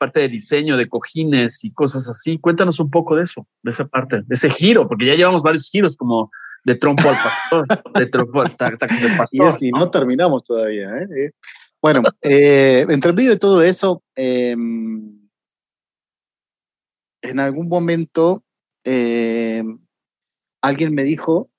parte 0.00 0.20
de 0.20 0.28
diseño 0.28 0.78
de 0.78 0.88
cojines 0.88 1.62
y 1.62 1.72
cosas 1.72 2.08
así. 2.08 2.38
Cuéntanos 2.38 2.80
un 2.80 2.90
poco 2.90 3.16
de 3.16 3.24
eso, 3.24 3.46
de 3.62 3.70
esa 3.70 3.86
parte, 3.86 4.22
de 4.22 4.34
ese 4.34 4.48
giro, 4.50 4.88
porque 4.88 5.04
ya 5.04 5.14
llevamos 5.14 5.42
varios 5.42 5.68
giros 5.68 5.94
como 5.94 6.30
de 6.64 6.74
trompo 6.74 7.06
al 7.06 7.16
pastor, 7.16 7.66
de 7.94 8.06
trompo 8.06 8.40
al 8.40 8.56
pastor. 8.56 8.78
Y, 9.60 9.70
¿no? 9.70 9.90
terminamos 9.90 10.42
todavía. 10.42 10.88
¿eh? 10.88 11.06
eh 11.16 11.30
bueno, 11.82 12.02
eh, 12.22 12.86
entre 12.88 13.12
medio 13.12 13.30
de 13.30 13.36
todo 13.36 13.62
eso, 13.62 14.02
em, 14.16 15.28
en 17.22 17.38
algún 17.38 17.68
momento 17.68 18.42
em, 18.84 19.78
alguien 20.62 20.94
me 20.94 21.04
dijo, 21.04 21.50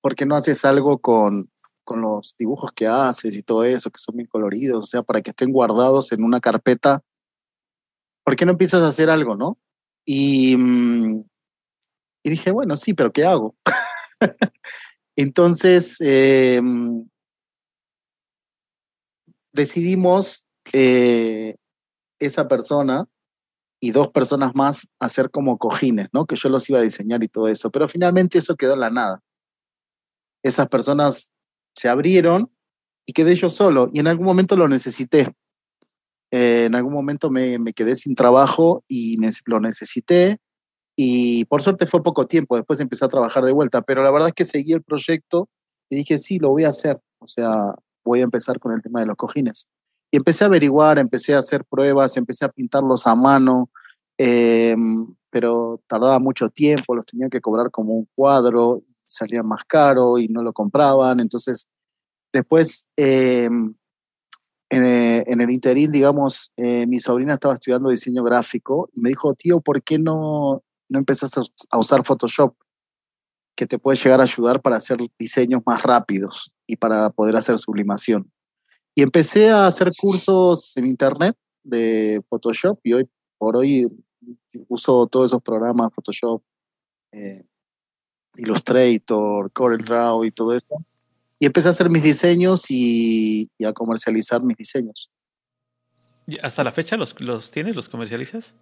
¿por 0.00 0.14
qué 0.14 0.24
no 0.24 0.36
haces 0.36 0.64
algo 0.64 0.98
con, 0.98 1.50
con 1.84 2.00
los 2.00 2.36
dibujos 2.38 2.72
que 2.72 2.86
haces 2.86 3.36
y 3.36 3.42
todo 3.42 3.64
eso, 3.64 3.90
que 3.90 3.98
son 3.98 4.16
bien 4.16 4.28
coloridos, 4.28 4.84
o 4.84 4.86
sea, 4.86 5.02
para 5.02 5.20
que 5.20 5.30
estén 5.30 5.52
guardados 5.52 6.12
en 6.12 6.22
una 6.22 6.40
carpeta? 6.40 7.02
¿Por 8.26 8.34
qué 8.34 8.44
no 8.44 8.50
empiezas 8.50 8.82
a 8.82 8.88
hacer 8.88 9.08
algo, 9.08 9.36
no? 9.36 9.56
Y, 10.04 10.56
mm, 10.56 11.22
dije, 12.24 12.50
bueno, 12.50 12.76
sí, 12.76 12.92
pero 12.92 13.12
¿qué 13.12 13.24
hago? 13.24 13.54
Entonces, 15.16 15.96
em, 16.00 17.08
decidimos 19.52 20.44
que 20.64 21.54
esa 22.18 22.48
persona 22.48 23.06
y 23.80 23.92
dos 23.92 24.08
personas 24.08 24.56
más 24.56 24.88
hacer 24.98 25.30
como 25.30 25.56
cojines, 25.56 26.08
¿no? 26.12 26.26
Que 26.26 26.34
yo 26.34 26.48
los 26.48 26.68
iba 26.68 26.80
a 26.80 26.82
diseñar 26.82 27.22
y 27.22 27.28
todo 27.28 27.46
eso, 27.46 27.70
pero 27.70 27.88
finalmente 27.88 28.38
eso 28.38 28.56
quedó 28.56 28.74
en 28.74 28.80
la 28.80 28.90
nada. 28.90 29.22
Esas 30.42 30.66
personas 30.66 31.30
se 31.76 31.88
abrieron 31.88 32.50
y 33.06 33.12
quedé 33.12 33.36
yo 33.36 33.50
solo 33.50 33.88
y 33.92 34.00
en 34.00 34.08
algún 34.08 34.26
momento 34.26 34.56
lo 34.56 34.66
necesité. 34.66 35.32
Eh, 36.30 36.64
en 36.66 36.74
algún 36.74 36.92
momento 36.92 37.30
me, 37.30 37.58
quedé 37.72 37.94
sin 37.94 38.14
trabajo 38.14 38.84
y 38.88 39.16
lo 39.46 39.60
necesité 39.60 40.38
y 40.96 41.44
por 41.44 41.62
suerte 41.62 41.86
fue 41.86 42.02
poco 42.02 42.26
tiempo, 42.26 42.56
después 42.56 42.80
empecé 42.80 43.04
a 43.04 43.08
trabajar 43.08 43.44
de 43.44 43.52
vuelta, 43.52 43.82
pero 43.82 44.02
la 44.02 44.10
verdad 44.10 44.28
es 44.28 44.34
que 44.34 44.46
seguí 44.46 44.72
el 44.72 44.82
proyecto 44.82 45.48
y 45.90 45.96
dije, 45.96 46.18
sí, 46.18 46.38
lo 46.38 46.48
voy 46.48 46.64
a 46.64 46.70
hacer, 46.70 46.98
o 47.18 47.26
sea, 47.26 47.74
voy 48.02 48.20
a 48.20 48.24
empezar 48.24 48.58
con 48.58 48.72
el 48.72 48.82
tema 48.82 49.00
de 49.00 49.06
los 49.06 49.16
cojines. 49.16 49.68
Y 50.10 50.16
empecé 50.16 50.44
a 50.44 50.46
averiguar, 50.46 50.98
empecé 50.98 51.34
a 51.34 51.40
hacer 51.40 51.64
pruebas, 51.64 52.16
empecé 52.16 52.46
a 52.46 52.48
pintarlos 52.48 53.06
a 53.06 53.14
mano, 53.14 53.70
em, 54.18 55.14
pero 55.30 55.82
tardaba 55.86 56.18
mucho 56.18 56.48
tiempo, 56.48 56.94
los 56.94 57.04
tenía 57.04 57.28
que 57.28 57.40
cobrar 57.42 57.70
como 57.70 57.94
un 57.94 58.08
cuadro, 58.14 58.82
salía 59.04 59.42
más 59.42 59.64
caro 59.66 60.18
y 60.18 60.28
no 60.28 60.42
lo 60.42 60.52
compraban. 60.54 61.20
Entonces, 61.20 61.68
después, 62.32 62.86
em, 62.96 63.74
en, 64.68 65.40
el 65.40 65.50
interín, 65.50 65.92
digamos, 65.92 66.52
eh, 66.56 66.86
mi 66.86 66.98
sobrina 66.98 67.34
estaba 67.34 67.54
estudiando 67.54 67.88
diseño 67.88 68.24
gráfico 68.24 68.88
y 68.92 69.00
me 69.00 69.10
dijo, 69.10 69.34
tío, 69.34 69.60
¿por 69.60 69.82
qué 69.82 69.98
no, 69.98 70.62
no 70.88 70.98
empezás 70.98 71.32
a 71.70 71.78
usar 71.78 72.04
Photoshop? 72.04 72.54
que 73.56 73.66
te 73.66 73.78
puede 73.78 73.96
llegar 73.96 74.20
a 74.20 74.24
ayudar 74.24 74.60
para 74.60 74.76
hacer 74.76 74.98
diseños 75.18 75.62
más 75.66 75.82
rápidos 75.82 76.54
y 76.66 76.76
para 76.76 77.10
poder 77.10 77.36
hacer 77.36 77.58
sublimación. 77.58 78.30
Y 78.94 79.02
empecé 79.02 79.48
a 79.48 79.66
hacer 79.66 79.90
cursos 79.98 80.76
en 80.76 80.86
internet 80.86 81.36
de 81.64 82.22
Photoshop 82.28 82.78
y 82.84 82.92
hoy 82.92 83.08
por 83.38 83.56
hoy 83.56 83.88
uso 84.68 85.06
todos 85.06 85.30
esos 85.30 85.42
programas, 85.42 85.88
Photoshop, 85.94 86.42
eh, 87.12 87.44
Illustrator, 88.36 89.50
CorelDRAW 89.52 90.24
y 90.24 90.30
todo 90.30 90.54
eso. 90.54 90.76
Y 91.38 91.46
empecé 91.46 91.68
a 91.68 91.70
hacer 91.72 91.90
mis 91.90 92.02
diseños 92.02 92.70
y, 92.70 93.50
a 93.64 93.72
comercializar 93.72 94.42
mis 94.42 94.56
diseños. 94.56 95.10
¿Hasta 96.42 96.64
la 96.64 96.72
fecha 96.72 96.96
los, 96.96 97.18
los 97.20 97.50
tienes, 97.50 97.76
los 97.76 97.88
comercializas? 97.88 98.54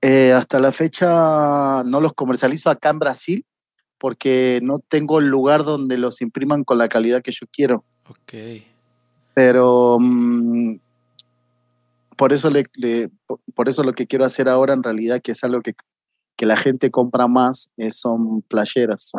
Eh, 0.00 0.32
hasta 0.32 0.58
la 0.58 0.70
fecha 0.70 1.82
no 1.84 2.00
los 2.00 2.12
comercializo 2.12 2.70
acá 2.70 2.90
en 2.90 2.98
Brasil 2.98 3.46
porque 3.98 4.60
no 4.62 4.78
tengo 4.78 5.18
el 5.18 5.26
lugar 5.26 5.64
donde 5.64 5.96
los 5.98 6.20
impriman 6.20 6.62
con 6.62 6.78
la 6.78 6.88
calidad 6.88 7.22
que 7.22 7.32
yo 7.32 7.46
quiero. 7.50 7.84
Ok. 8.08 8.62
Pero 9.32 9.98
mm, 9.98 10.76
por, 12.16 12.32
eso 12.32 12.50
le, 12.50 12.64
por 13.54 13.68
eso 13.68 13.82
lo 13.82 13.94
que 13.94 14.06
quiero 14.06 14.24
hacer 14.24 14.48
ahora 14.48 14.74
en 14.74 14.82
realidad, 14.82 15.22
que 15.22 15.32
es 15.32 15.42
algo 15.42 15.62
que, 15.62 15.74
que 16.36 16.46
la 16.46 16.56
gente 16.56 16.90
compra 16.90 17.26
más, 17.26 17.70
son 17.90 18.42
playeras. 18.42 19.12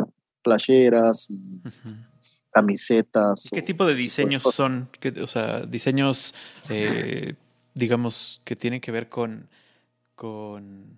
Playeras 0.43 1.29
y 1.29 1.63
camisetas. 2.55 3.49
¿Qué 3.51 3.61
tipo 3.61 3.85
de 3.85 3.95
diseños 3.95 4.43
son? 4.43 4.87
o 5.21 5.27
sea, 5.27 5.65
diseños, 5.65 6.33
eh, 6.69 7.33
digamos, 7.73 8.41
que 8.45 8.55
tienen 8.55 8.79
que 8.79 8.93
ver 8.93 9.09
con, 9.09 9.49
con 10.15 10.97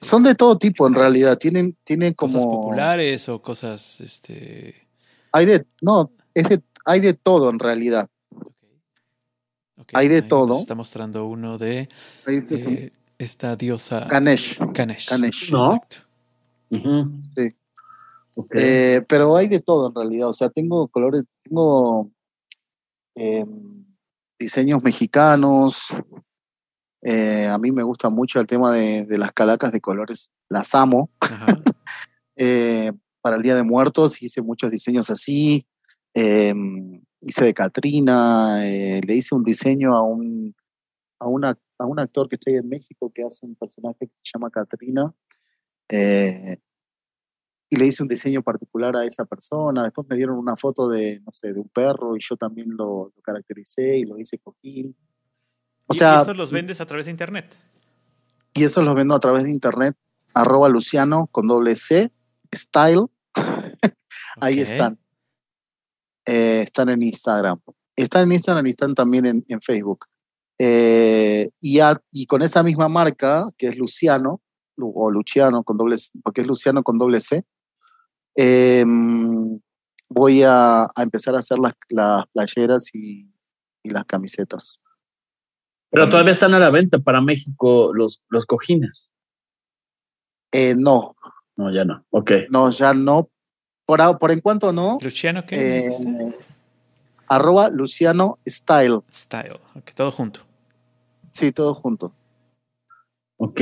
Son 0.00 0.24
de 0.24 0.34
todo 0.34 0.58
tipo 0.58 0.84
en 0.88 0.94
realidad, 0.94 1.38
tienen, 1.38 1.76
tienen 1.84 2.12
como... 2.14 2.32
¿Cosas 2.32 2.46
populares 2.46 3.28
o 3.28 3.40
cosas, 3.40 4.00
este... 4.00 4.88
Hay 5.30 5.46
de, 5.46 5.64
no, 5.80 6.10
es 6.34 6.48
de, 6.48 6.60
hay 6.84 6.98
de 6.98 7.14
todo 7.14 7.50
en 7.50 7.60
realidad. 7.60 8.08
hay 9.92 10.08
de 10.08 10.22
todo. 10.22 10.58
está 10.58 10.74
mostrando 10.74 11.26
uno 11.26 11.56
de 11.56 11.88
eh, 12.26 12.90
esta 13.16 13.54
diosa... 13.54 14.08
Ganesh. 14.10 14.58
Ganesh. 14.72 15.08
Ganesh. 15.08 15.52
Exacto. 15.52 15.98
Sí. 17.36 17.54
Eh, 18.54 19.02
pero 19.08 19.36
hay 19.36 19.48
de 19.48 19.60
todo 19.60 19.88
en 19.88 19.94
realidad. 19.94 20.28
O 20.28 20.32
sea, 20.32 20.50
tengo 20.50 20.88
colores, 20.88 21.24
tengo 21.42 22.10
em, 23.14 23.84
diseños 24.38 24.82
mexicanos. 24.82 25.88
Eh, 27.02 27.46
a 27.46 27.58
mí 27.58 27.72
me 27.72 27.82
gusta 27.82 28.10
mucho 28.10 28.40
el 28.40 28.46
tema 28.46 28.72
de, 28.72 29.06
las 29.18 29.32
calacas 29.32 29.72
de 29.72 29.80
colores. 29.80 30.30
Las 30.48 30.74
amo. 30.74 31.10
Eh, 32.38 32.92
para 33.22 33.36
el 33.36 33.42
Día 33.42 33.56
de 33.56 33.62
Muertos 33.62 34.20
hice 34.20 34.42
muchos 34.42 34.70
diseños 34.70 35.08
así. 35.08 35.66
Em, 36.12 37.02
hice 37.22 37.46
de 37.46 37.54
Katrina. 37.54 38.58
le 38.60 39.14
hice 39.14 39.34
un 39.34 39.42
diseño 39.42 39.96
a 39.96 40.02
un, 40.02 40.54
a, 41.18 41.26
una, 41.28 41.58
a 41.78 41.86
un 41.86 41.98
actor 41.98 42.28
que 42.28 42.34
está 42.34 42.50
ahí 42.50 42.58
en 42.58 42.68
México 42.68 43.10
que 43.10 43.22
hace 43.22 43.46
un 43.46 43.54
personaje 43.54 44.00
que 44.00 44.12
se 44.22 44.32
llama 44.34 44.50
Katrina. 44.50 45.14
Eh, 45.88 46.58
y 47.68 47.76
le 47.76 47.86
hice 47.86 48.02
un 48.02 48.08
diseño 48.08 48.42
particular 48.42 48.96
a 48.96 49.04
esa 49.04 49.24
persona. 49.24 49.82
Después 49.82 50.06
me 50.08 50.16
dieron 50.16 50.38
una 50.38 50.56
foto 50.56 50.88
de, 50.88 51.20
no 51.20 51.32
sé, 51.32 51.52
de 51.52 51.60
un 51.60 51.68
perro 51.68 52.16
y 52.16 52.20
yo 52.20 52.36
también 52.36 52.68
lo, 52.76 53.12
caractericé 53.22 53.98
y 53.98 54.04
lo 54.04 54.18
hice 54.18 54.38
cojín. 54.38 54.96
O 55.86 55.94
¿Y 55.94 55.98
sea, 55.98 56.22
esos 56.22 56.36
los 56.36 56.52
vendes 56.52 56.80
a 56.80 56.86
través 56.86 57.06
de 57.06 57.10
internet? 57.10 57.56
Y 58.54 58.64
eso 58.64 58.82
los 58.82 58.94
vendo 58.94 59.14
a 59.14 59.20
través 59.20 59.44
de 59.44 59.50
internet, 59.50 59.96
arroba 60.32 60.68
Luciano 60.68 61.26
con 61.26 61.46
doble 61.46 61.74
C, 61.74 62.10
style. 62.54 63.06
Ahí 64.40 64.60
están. 64.60 64.98
Eh, 66.24 66.60
están 66.62 66.88
en 66.88 67.02
Instagram. 67.02 67.60
Están 67.94 68.24
en 68.24 68.32
Instagram 68.32 68.66
y 68.66 68.70
están 68.70 68.94
también 68.94 69.26
en, 69.26 69.44
en 69.48 69.60
Facebook. 69.60 70.06
Eh, 70.58 71.50
y, 71.60 71.78
y 72.12 72.26
con 72.26 72.42
esa 72.42 72.62
misma 72.62 72.88
marca, 72.88 73.46
que 73.58 73.68
es 73.68 73.76
Luciano, 73.76 74.40
o 74.78 75.10
Luciano 75.10 75.62
con 75.64 75.76
doble 75.76 75.96
porque 76.22 76.42
es 76.42 76.46
Luciano 76.46 76.82
con 76.82 76.98
doble 76.98 77.20
C, 77.20 77.44
Em, 78.36 79.58
voy 80.08 80.42
a, 80.42 80.86
empezar 80.96 81.34
a 81.34 81.38
hacer 81.38 81.58
las, 81.58 81.72
las 81.88 82.26
playeras 82.28 82.94
y, 82.94 83.32
las 83.82 84.04
camisetas. 84.04 84.80
Pero 85.90 86.08
todavía 86.08 86.32
están 86.32 86.52
a 86.54 86.58
la 86.58 86.70
venta 86.70 86.98
para 86.98 87.20
México 87.20 87.92
los, 87.94 88.20
los 88.28 88.44
cojines. 88.44 89.12
Eh, 90.52 90.74
no. 90.76 91.14
No, 91.56 91.72
ya 91.72 91.84
no. 91.84 92.04
Ok. 92.10 92.32
No, 92.50 92.68
ya 92.70 92.92
no. 92.92 93.30
Por, 93.86 94.18
por 94.18 94.32
en 94.32 94.40
cuanto 94.40 94.72
no. 94.72 94.98
Luciano, 95.00 95.46
¿qué? 95.46 95.86
Eh, 95.86 95.90
arroba 97.28 97.70
Luciano 97.70 98.38
Style. 98.46 99.00
Style. 99.10 99.60
Ok, 99.74 99.92
todo 99.94 100.10
junto. 100.10 100.40
Sí, 101.30 101.52
todo 101.52 101.74
junto. 101.74 102.12
Ok. 103.36 103.60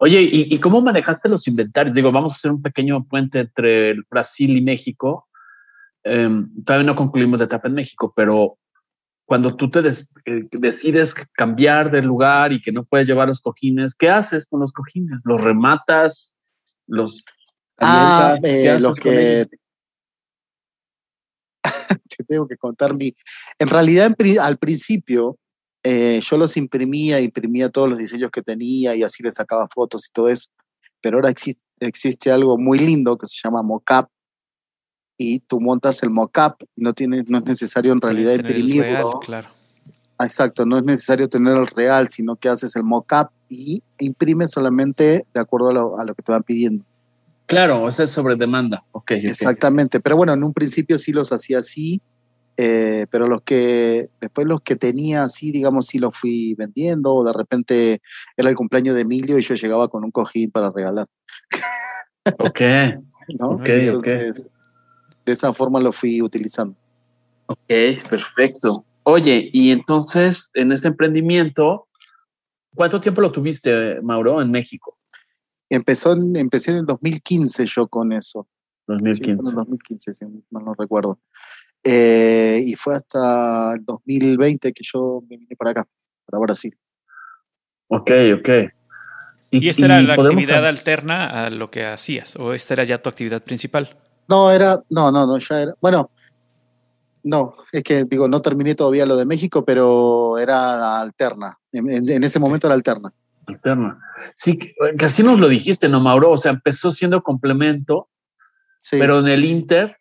Oye, 0.00 0.28
¿y, 0.30 0.58
cómo 0.60 0.80
manejaste 0.80 1.28
los 1.28 1.48
inventarios? 1.48 1.94
Digo, 1.94 2.12
vamos 2.12 2.32
a 2.32 2.36
hacer 2.36 2.52
un 2.52 2.62
pequeño 2.62 3.04
puente 3.04 3.40
entre 3.40 3.94
Brasil 4.08 4.56
y 4.56 4.60
México. 4.60 5.28
Em, 6.04 6.48
todavía 6.64 6.86
no 6.86 6.94
concluimos 6.94 7.40
la 7.40 7.46
etapa 7.46 7.66
en 7.66 7.74
México, 7.74 8.12
pero 8.14 8.58
cuando 9.24 9.56
tú 9.56 9.68
te 9.70 9.80
eh, 9.80 10.48
decides 10.52 11.14
cambiar 11.32 11.90
de 11.90 12.00
lugar 12.00 12.52
y 12.52 12.62
que 12.62 12.70
no 12.70 12.84
puedes 12.84 13.08
llevar 13.08 13.26
los 13.26 13.40
cojines, 13.40 13.96
¿qué 13.96 14.08
haces 14.08 14.46
con 14.46 14.60
los 14.60 14.72
cojines? 14.72 15.20
¿Los 15.24 15.40
rematas? 15.40 16.32
¿Los 16.86 17.24
ah, 17.78 18.36
eh, 18.44 18.78
los 18.80 18.96
que 18.96 19.46
te 22.16 22.24
tengo 22.24 22.46
que 22.46 22.56
contar 22.56 22.94
mi. 22.94 23.14
En 23.58 23.68
realidad, 23.68 24.14
al 24.40 24.58
principio, 24.58 25.38
eh, 25.82 26.20
yo 26.22 26.36
los 26.36 26.56
imprimía, 26.56 27.20
imprimía 27.20 27.68
todos 27.68 27.88
los 27.88 27.98
diseños 27.98 28.30
que 28.30 28.42
tenía 28.42 28.94
y 28.94 29.02
así 29.02 29.22
le 29.22 29.32
sacaba 29.32 29.68
fotos 29.68 30.06
y 30.08 30.12
todo 30.12 30.28
eso. 30.28 30.50
Pero 31.00 31.18
ahora 31.18 31.30
existe, 31.30 31.64
existe 31.80 32.30
algo 32.30 32.58
muy 32.58 32.78
lindo 32.78 33.16
que 33.16 33.26
se 33.26 33.36
llama 33.42 33.62
mockup 33.62 34.08
y 35.16 35.40
tú 35.40 35.60
montas 35.60 36.02
el 36.02 36.10
mockup 36.10 36.62
y 36.76 36.82
no, 36.82 36.92
tiene, 36.92 37.24
no 37.26 37.38
es 37.38 37.44
necesario 37.44 37.92
en 37.92 38.00
realidad 38.00 38.34
imprimirlo. 38.34 39.20
claro. 39.20 39.48
Ah, 40.20 40.24
exacto, 40.24 40.66
no 40.66 40.78
es 40.78 40.84
necesario 40.84 41.28
tener 41.28 41.56
el 41.56 41.66
real, 41.68 42.08
sino 42.08 42.34
que 42.34 42.48
haces 42.48 42.74
el 42.74 42.82
mockup 42.82 43.30
y 43.48 43.84
imprimes 44.00 44.50
solamente 44.50 45.24
de 45.32 45.40
acuerdo 45.40 45.96
a 45.96 46.04
lo, 46.04 46.14
que 46.14 46.22
te 46.24 46.32
van 46.32 46.42
pidiendo. 46.42 46.84
Claro, 47.46 47.84
o 47.84 47.90
sea, 47.92 48.04
es 48.04 48.10
sobre 48.10 48.34
demanda. 48.34 48.82
Okay, 48.90 49.24
Exactamente, 49.24 50.00
pero 50.00 50.16
bueno, 50.16 50.32
en 50.34 50.42
un 50.42 50.52
principio 50.52 50.98
sí 50.98 51.12
los 51.12 51.30
hacía 51.30 51.60
así 51.60 52.02
eh, 52.60 53.06
pero 53.08 53.28
los 53.28 53.42
que, 53.42 54.10
después 54.20 54.48
los 54.48 54.60
que 54.62 54.74
tenía 54.74 55.22
así, 55.22 55.52
digamos, 55.52 55.86
sí 55.86 56.00
los 56.00 56.18
fui 56.18 56.56
vendiendo, 56.58 57.14
o 57.14 57.24
de 57.24 57.32
repente 57.32 58.02
era 58.36 58.50
el 58.50 58.56
cumpleaños 58.56 58.96
de 58.96 59.02
Emilio 59.02 59.38
y 59.38 59.42
yo 59.42 59.54
llegaba 59.54 59.86
con 59.86 60.02
un 60.04 60.10
cojín 60.10 60.50
para 60.50 60.70
regalar. 60.70 61.06
Ok, 62.40 62.60
ok, 63.40 63.68
Entonces, 63.68 64.50
De 65.24 65.32
esa 65.32 65.50
forma 65.54 65.80
lo 65.80 65.94
fui 65.94 66.20
utilizando. 66.20 66.76
Ok, 67.46 67.58
perfecto. 68.10 68.84
Oye, 69.04 69.48
y 69.50 69.70
entonces 69.70 70.50
en 70.52 70.70
ese 70.72 70.88
emprendimiento, 70.88 71.88
¿cuánto 72.74 73.00
tiempo 73.00 73.22
lo 73.22 73.32
tuviste, 73.32 74.02
Mauro, 74.02 74.42
en 74.42 74.50
México? 74.50 74.98
Empezó 75.70 76.12
en, 76.12 76.36
empecé 76.36 76.72
en 76.72 76.78
el 76.78 76.84
2015 76.84 77.64
yo 77.64 77.88
con 77.88 78.12
eso. 78.12 78.46
2015. 78.88 79.30
en 79.30 79.38
el 79.38 79.54
2015, 79.54 80.12
si 80.12 80.24
no 80.50 80.60
lo 80.60 80.74
recuerdo. 80.74 81.18
Eh, 81.84 82.62
y 82.64 82.74
fue 82.74 82.96
hasta 82.96 83.74
el 83.74 83.84
2020 83.84 84.72
que 84.72 84.82
yo 84.84 85.22
me 85.28 85.36
vine 85.36 85.56
para 85.56 85.70
acá, 85.70 85.86
para 86.26 86.40
Brasil. 86.40 86.76
Ok, 87.88 88.10
ok. 88.36 88.48
¿Y, 89.50 89.68
esta 89.68 89.86
era 89.86 90.02
la 90.02 90.14
actividad 90.14 90.66
alterna 90.66 91.46
a 91.46 91.50
lo 91.50 91.70
que 91.70 91.86
hacías? 91.86 92.36
¿O 92.36 92.52
esta 92.52 92.74
era 92.74 92.84
ya 92.84 92.98
tu 92.98 93.08
actividad 93.08 93.42
principal? 93.42 93.96
No, 94.28 94.50
era, 94.50 94.82
no, 94.90 95.10
no, 95.10 95.26
no, 95.26 95.38
ya 95.38 95.62
era, 95.62 95.74
bueno, 95.80 96.10
no, 97.22 97.56
es 97.72 97.82
que 97.82 98.04
digo, 98.04 98.28
no 98.28 98.42
terminé 98.42 98.74
todavía 98.74 99.06
lo 99.06 99.16
de 99.16 99.24
México, 99.24 99.64
pero 99.64 100.38
era 100.38 101.00
alterna. 101.00 101.58
En, 101.72 102.24
ese 102.24 102.38
momento 102.38 102.66
era 102.66 102.74
alterna. 102.74 103.12
Alterna. 103.46 103.98
Sí, 104.34 104.58
así 105.02 105.22
nos 105.22 105.40
lo 105.40 105.48
dijiste, 105.48 105.88
¿no, 105.88 106.00
Mauro? 106.00 106.30
O 106.30 106.36
sea, 106.36 106.52
empezó 106.52 106.90
siendo 106.90 107.22
complemento, 107.22 108.08
pero 108.90 109.20
en 109.20 109.28
el 109.28 109.44
Inter 109.44 109.96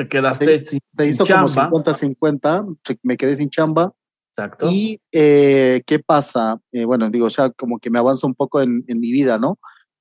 te 0.00 0.08
quedaste 0.08 0.58
se, 0.58 0.64
sin, 0.64 0.80
se 0.82 1.08
hizo 1.08 1.26
como 1.26 1.46
50-50, 1.46 2.78
me 3.02 3.16
quedé 3.16 3.36
sin 3.36 3.50
chamba. 3.50 3.92
Exacto. 4.36 4.68
Y 4.70 5.00
eh, 5.12 5.82
¿qué 5.86 5.98
pasa? 5.98 6.60
Eh, 6.72 6.84
bueno, 6.84 7.10
digo, 7.10 7.28
ya 7.28 7.50
como 7.50 7.78
que 7.78 7.90
me 7.90 7.98
avanza 7.98 8.26
un 8.26 8.34
poco 8.34 8.60
en, 8.62 8.84
mi 8.86 9.12
vida, 9.12 9.38
¿no? 9.38 9.58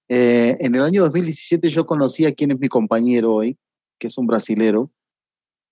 Eh, 0.08 0.56
en 0.60 0.76
el 0.76 0.82
año 0.82 1.04
2017 1.04 1.70
yo 1.70 1.86
conocí 1.86 2.26
a 2.26 2.34
quien 2.34 2.52
es 2.52 2.60
mi 2.60 2.68
compañero 2.68 3.34
hoy, 3.34 3.58
que 4.00 4.08
es 4.08 4.18
un 4.18 4.28
brasilero. 4.28 4.92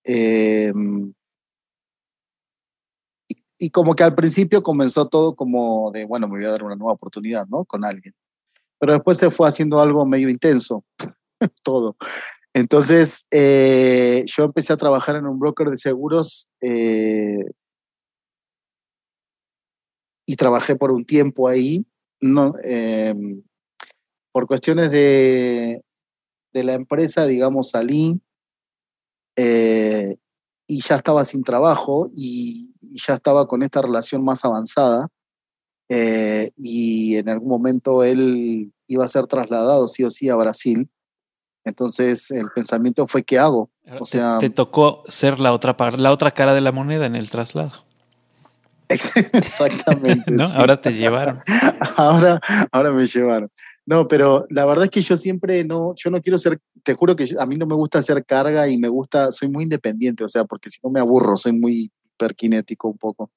Em, 0.04 1.12
y, 3.28 3.42
y, 3.58 3.70
como 3.70 3.94
que 3.94 4.02
al 4.02 4.14
principio 4.14 4.62
comenzó 4.62 5.08
todo 5.08 5.34
como 5.34 5.90
de, 5.92 6.04
bueno, 6.04 6.28
me 6.28 6.36
voy 6.36 6.44
a 6.44 6.50
dar 6.50 6.62
una 6.62 6.76
nueva 6.76 6.92
oportunidad, 6.92 7.46
¿no? 7.48 7.64
Con 7.64 7.84
alguien. 7.84 8.14
Pero 8.78 8.92
después 8.92 9.16
se 9.16 9.30
fue 9.30 9.48
haciendo 9.48 9.80
algo 9.80 10.04
medio 10.04 10.28
intenso, 10.28 10.84
todo. 11.64 11.96
Entonces, 12.58 13.24
eh, 13.30 14.24
yo 14.26 14.42
empecé 14.42 14.72
a 14.72 14.76
trabajar 14.76 15.14
en 15.14 15.26
un 15.26 15.38
broker 15.38 15.68
de 15.68 15.76
seguros 15.76 16.48
eh, 16.60 17.44
y 20.26 20.34
trabajé 20.34 20.74
por 20.74 20.90
un 20.90 21.04
tiempo 21.04 21.46
ahí. 21.46 21.86
No, 22.20 22.54
em, 22.64 23.44
por 24.32 24.48
cuestiones 24.48 24.90
de, 24.90 25.84
de, 26.52 26.64
la 26.64 26.74
empresa, 26.74 27.26
digamos, 27.26 27.70
salí 27.70 28.20
eh, 29.36 30.16
y 30.66 30.80
ya 30.80 30.96
estaba 30.96 31.24
sin 31.24 31.44
trabajo 31.44 32.10
y, 32.12 32.74
y, 32.80 32.98
ya 33.06 33.14
estaba 33.14 33.46
con 33.46 33.62
esta 33.62 33.82
relación 33.82 34.24
más 34.24 34.44
avanzada. 34.44 35.06
y 36.56 37.16
en 37.16 37.28
algún 37.28 37.48
momento 37.48 38.02
él 38.02 38.72
iba 38.88 39.04
a 39.04 39.08
ser 39.08 39.26
trasladado 39.26 39.86
sí 39.86 40.02
o 40.04 40.10
sí 40.10 40.28
a 40.28 40.34
Brasil. 40.36 40.90
Entonces 41.68 42.30
el 42.30 42.50
pensamiento 42.54 43.06
fue 43.06 43.22
¿qué 43.22 43.38
hago? 43.38 43.70
O 44.00 44.06
sea, 44.06 44.38
te, 44.38 44.50
tocó 44.50 45.04
ser 45.08 45.40
la 45.40 45.52
otra 45.52 45.76
la 45.96 46.12
otra 46.12 46.30
cara 46.30 46.54
de 46.54 46.60
la 46.60 46.72
moneda 46.72 47.06
en 47.06 47.16
el 47.16 47.30
traslado. 47.30 47.86
Exactamente. 48.88 50.32
¿No? 50.32 50.44
Ahora 50.44 50.80
te 50.80 50.92
llevaron. 50.92 51.40
ahora, 51.96 52.40
ahora 52.72 52.90
me 52.90 53.06
llevaron. 53.06 53.50
No, 53.84 54.06
pero 54.06 54.46
la 54.50 54.66
verdad 54.66 54.84
es 54.84 54.90
que 54.90 55.00
yo 55.00 55.16
siempre 55.16 55.64
no, 55.64 55.94
yo 55.96 56.10
no 56.10 56.20
quiero 56.20 56.38
ser, 56.38 56.60
te 56.82 56.94
juro 56.94 57.16
que 57.16 57.26
a 57.38 57.46
mí 57.46 57.56
no 57.56 57.66
me 57.66 57.74
gusta 57.74 57.98
hacer 57.98 58.24
carga 58.24 58.68
y 58.68 58.76
me 58.76 58.88
gusta, 58.88 59.32
soy 59.32 59.48
muy 59.48 59.62
independiente, 59.64 60.24
o 60.24 60.28
sea, 60.28 60.44
porque 60.44 60.68
si 60.68 60.78
no 60.82 60.90
me 60.90 61.00
aburro, 61.00 61.36
soy 61.36 61.52
muy 61.52 61.90
hiperkinético 62.14 62.88
un 62.88 62.98
poco. 62.98 63.30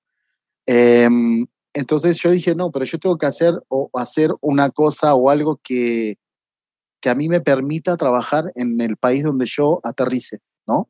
Em, 0.65 1.47
entonces 1.73 2.21
yo 2.21 2.31
dije, 2.31 2.53
no, 2.53 2.69
pero 2.69 2.83
yo 2.83 2.99
tengo 2.99 3.17
que 3.17 3.25
hacer 3.25 3.53
o 3.69 3.89
hacer 3.93 4.31
una 4.41 4.69
cosa 4.71 5.15
o 5.15 5.29
algo 5.29 5.57
que, 5.63 6.17
que 7.01 7.09
a 7.09 7.15
mí 7.15 7.27
me 7.27 7.41
permita 7.41 7.97
trabajar 7.97 8.51
en 8.55 8.79
el 8.79 8.95
país 8.95 9.23
donde 9.23 9.45
yo 9.47 9.81
aterrice, 9.83 10.39
¿no? 10.67 10.89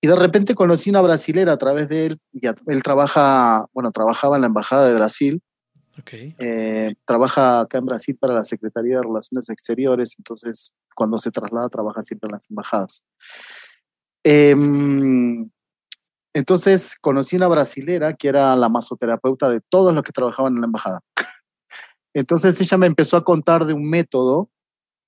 Y 0.00 0.08
de 0.08 0.16
repente 0.16 0.56
conocí 0.56 0.90
una 0.90 1.00
brasilera 1.00 1.52
a 1.52 1.58
través 1.58 1.88
de 1.88 2.06
él, 2.06 2.18
y 2.32 2.46
él 2.46 2.82
trabaja, 2.82 3.66
bueno, 3.72 3.92
trabajaba 3.92 4.36
en 4.36 4.40
la 4.40 4.48
Embajada 4.48 4.88
de 4.88 4.94
Brasil, 4.94 5.40
okay. 6.00 6.34
Eh, 6.40 6.94
trabaja 7.04 7.60
acá 7.60 7.78
en 7.78 7.86
Brasil 7.86 8.16
para 8.18 8.34
la 8.34 8.42
Secretaría 8.42 8.96
de 8.96 9.02
Relaciones 9.02 9.48
Exteriores, 9.48 10.16
entonces 10.18 10.74
cuando 10.96 11.18
se 11.18 11.30
traslada 11.30 11.68
trabaja 11.68 12.02
siempre 12.02 12.26
en 12.28 12.32
las 12.32 12.50
embajadas. 12.50 13.04
Em, 14.24 15.48
entonces 16.34 16.96
conocí 17.00 17.36
una 17.36 17.48
brasilera 17.48 18.14
que 18.14 18.28
era 18.28 18.56
la 18.56 18.68
masoterapeuta 18.68 19.50
de 19.50 19.60
todos 19.60 19.94
los 19.94 20.02
que 20.02 20.12
trabajaban 20.12 20.54
en 20.54 20.60
la 20.60 20.66
embajada. 20.66 21.00
Entonces 22.14 22.60
ella 22.60 22.76
me 22.76 22.86
empezó 22.86 23.16
a 23.16 23.24
contar 23.24 23.64
de 23.64 23.72
un 23.72 23.88
método, 23.88 24.50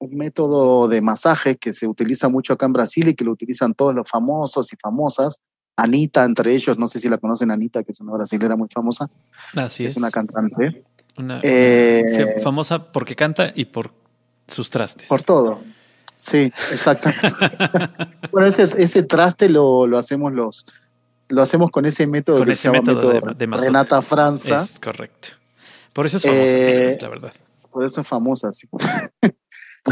un 0.04 0.16
método 0.16 0.88
de 0.88 1.00
masaje 1.00 1.56
que 1.56 1.72
se 1.72 1.86
utiliza 1.86 2.28
mucho 2.28 2.52
acá 2.52 2.66
en 2.66 2.72
Brasil 2.72 3.08
y 3.08 3.14
que 3.14 3.24
lo 3.24 3.32
utilizan 3.32 3.74
todos 3.74 3.94
los 3.94 4.08
famosos 4.08 4.72
y 4.72 4.76
famosas. 4.76 5.40
Anita, 5.76 6.24
entre 6.24 6.54
ellos, 6.54 6.78
no 6.78 6.86
sé 6.86 7.00
si 7.00 7.08
la 7.08 7.18
conocen, 7.18 7.50
Anita, 7.50 7.82
que 7.82 7.92
es 7.92 8.00
una 8.00 8.12
brasilera 8.12 8.56
muy 8.56 8.68
famosa. 8.72 9.10
Así 9.56 9.84
es. 9.84 9.92
Es 9.92 9.96
una 9.96 10.10
cantante. 10.10 10.84
Una, 11.16 11.40
eh, 11.42 12.40
famosa 12.42 12.92
porque 12.92 13.16
canta 13.16 13.52
y 13.54 13.66
por 13.66 13.92
sus 14.46 14.70
trastes. 14.70 15.08
Por 15.08 15.22
todo. 15.22 15.60
Sí, 16.16 16.52
exactamente. 16.72 17.28
bueno, 18.32 18.46
ese, 18.46 18.70
ese 18.78 19.02
traste 19.02 19.48
lo, 19.48 19.86
lo, 19.86 19.98
hacemos 19.98 20.32
los, 20.32 20.64
lo 21.28 21.42
hacemos 21.42 21.70
con 21.70 21.86
ese 21.86 22.06
método 22.06 22.38
con 22.38 22.50
ese 22.50 22.70
método, 22.70 23.12
de, 23.12 23.46
Renata 23.46 24.00
Franza. 24.02 24.62
Es 24.62 24.78
correcto. 24.78 25.28
Por 25.92 26.06
eso 26.06 26.18
es 26.18 26.24
famosa, 26.24 26.42
eh, 26.44 26.98
la 27.00 27.08
verdad. 27.08 27.32
Por 27.70 27.84
eso 27.84 28.00
es 28.00 28.06
famosa, 28.06 28.52
sí. 28.52 28.68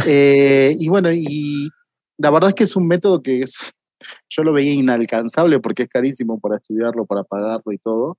Eh, 0.06 0.76
y 0.78 0.88
bueno, 0.88 1.10
y 1.12 1.70
la 2.18 2.30
verdad 2.30 2.50
es 2.50 2.54
que 2.54 2.64
es 2.64 2.76
un 2.76 2.86
método 2.86 3.22
que 3.22 3.42
es, 3.42 3.72
yo 4.30 4.42
lo 4.42 4.52
veía 4.52 4.72
inalcanzable 4.72 5.60
porque 5.60 5.84
es 5.84 5.88
carísimo 5.88 6.40
para 6.40 6.56
estudiarlo, 6.56 7.04
para 7.06 7.24
pagarlo 7.24 7.72
y 7.72 7.78
todo. 7.78 8.18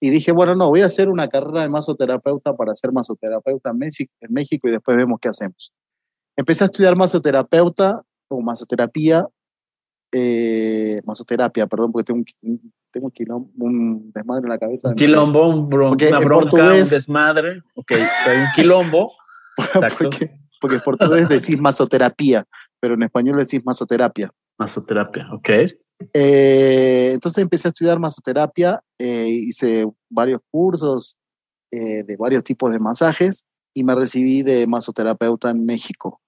Y 0.00 0.10
dije, 0.10 0.30
bueno, 0.32 0.54
no, 0.54 0.68
voy 0.68 0.82
a 0.82 0.86
hacer 0.86 1.08
una 1.08 1.28
carrera 1.28 1.62
de 1.62 1.70
masoterapeuta 1.70 2.54
para 2.54 2.74
ser 2.74 2.92
masoterapeuta 2.92 3.70
en 3.70 3.78
México, 4.28 4.68
y 4.68 4.70
después 4.70 4.96
vemos 4.96 5.18
qué 5.20 5.28
hacemos. 5.28 5.72
Empecé 6.36 6.64
a 6.64 6.66
estudiar 6.66 6.96
masoterapeuta 6.96 8.02
o 8.28 8.42
masoterapia, 8.42 9.26
eh, 10.12 11.00
masoterapia, 11.06 11.66
perdón, 11.66 11.92
porque 11.92 12.04
tengo 12.04 12.22
un, 12.42 12.72
tengo 12.92 13.10
un, 13.18 13.52
un 13.58 14.12
desmadre 14.12 14.42
en 14.44 14.50
la 14.50 14.58
cabeza. 14.58 14.94
Quilombo, 14.94 15.48
un 15.48 15.72
una 15.72 16.20
bronca, 16.20 16.74
un 16.74 16.88
desmadre. 16.88 17.62
Ok, 17.74 17.92
un 17.92 18.46
quilombo. 18.54 19.12
porque, 19.98 20.38
porque 20.60 20.76
en 20.76 20.82
portugués 20.82 21.28
decís 21.28 21.60
masoterapia, 21.60 22.44
pero 22.80 22.94
en 22.94 23.02
español 23.02 23.36
decís 23.36 23.62
masoterapia. 23.64 24.30
Masoterapia, 24.58 25.28
ok. 25.32 25.48
Eh, 26.12 27.10
entonces 27.12 27.42
empecé 27.42 27.68
a 27.68 27.70
estudiar 27.70 27.98
masoterapia, 27.98 28.80
eh, 28.98 29.28
hice 29.28 29.86
varios 30.10 30.40
cursos 30.50 31.16
de 31.70 32.16
varios 32.18 32.42
tipos 32.42 32.72
de 32.72 32.78
masajes 32.78 33.44
y 33.74 33.84
me 33.84 33.94
recibí 33.94 34.42
de 34.42 34.66
masoterapeuta 34.66 35.50
en 35.50 35.66
México. 35.66 36.22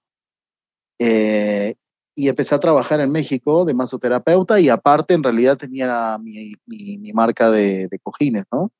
Eh, 0.98 1.76
y 2.14 2.28
empecé 2.28 2.54
a 2.54 2.58
trabajar 2.58 3.00
en 3.00 3.10
México 3.10 3.64
de 3.64 3.74
masoterapeuta 3.74 4.58
y 4.60 4.68
aparte 4.68 5.14
en 5.14 5.22
realidad 5.22 5.56
tenía 5.56 6.18
mi, 6.18 6.54
mi, 6.66 7.12
marca 7.14 7.50
de, 7.50 7.88
cojines, 8.02 8.44
¿no? 8.52 8.72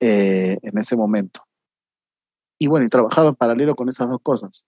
Eh, 0.00 0.56
en 0.62 0.78
ese 0.78 0.96
momento. 0.96 1.42
Y 2.60 2.68
bueno, 2.68 2.86
y 2.86 2.90
trabajaba 2.90 3.28
en 3.28 3.34
paralelo 3.34 3.74
con 3.74 3.88
esas 3.88 4.10
dos 4.10 4.20
cosas. 4.22 4.66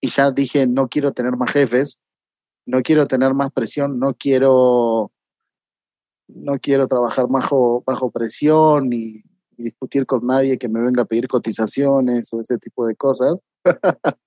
Y 0.00 0.08
ya 0.08 0.30
dije, 0.30 0.66
no 0.66 0.88
quiero 0.88 1.12
tener 1.12 1.36
más 1.36 1.52
jefes, 1.52 2.00
no 2.66 2.82
quiero 2.82 3.06
tener 3.06 3.34
más 3.34 3.52
presión, 3.52 3.98
no 3.98 4.14
quiero, 4.14 5.12
no 6.28 6.58
quiero 6.58 6.88
trabajar 6.88 7.26
bajo, 7.28 7.84
bajo 7.86 8.10
presión 8.10 8.88
ni, 8.88 9.22
discutir 9.56 10.06
con 10.06 10.26
nadie 10.26 10.58
que 10.58 10.68
me 10.68 10.80
venga 10.80 11.02
a 11.02 11.06
pedir 11.06 11.28
cotizaciones 11.28 12.32
o 12.32 12.40
ese 12.40 12.58
tipo 12.58 12.86
de 12.86 12.96
cosas. 12.96 13.38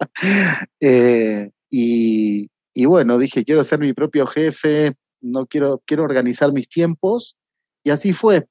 Eh, 0.81 1.51
y, 1.69 2.49
y, 2.73 2.85
bueno, 2.85 3.17
dije, 3.17 3.45
quiero 3.45 3.63
ser 3.63 3.79
mi 3.79 3.93
propio 3.93 4.27
jefe, 4.27 4.95
no 5.21 5.45
quiero, 5.45 5.81
quiero 5.85 6.03
organizar 6.03 6.51
mis 6.51 6.67
tiempos. 6.67 7.37
Y 7.83 7.91
así 7.91 8.11
fue. 8.11 8.47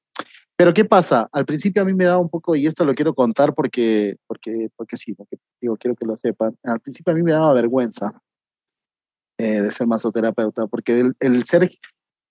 Pero 0.59 0.73
¿qué 0.73 0.83
pasa? 0.83 1.29
Al 1.31 1.45
principio 1.45 1.81
a 1.81 1.85
mí 1.85 1.93
me 1.93 2.03
daba 2.03 2.17
un 2.17 2.27
poco, 2.27 2.53
y 2.53 2.67
esto 2.67 2.83
lo 2.83 2.93
quiero 2.93 3.13
contar 3.13 3.53
porque, 3.55 4.17
porque, 4.27 4.67
porque 4.75 4.97
sí, 4.97 5.13
porque 5.13 5.37
digo, 5.61 5.77
quiero 5.77 5.95
que 5.95 6.05
lo 6.05 6.17
sepan. 6.17 6.53
Al 6.63 6.81
principio 6.81 7.13
a 7.13 7.15
mí 7.15 7.23
me 7.23 7.31
daba 7.31 7.53
vergüenza 7.53 8.11
eh, 9.37 9.61
de 9.61 9.71
ser 9.71 9.87
masoterapeuta, 9.87 10.67
porque 10.67 10.99
el, 10.99 11.13
el, 11.21 11.45
ser 11.45 11.71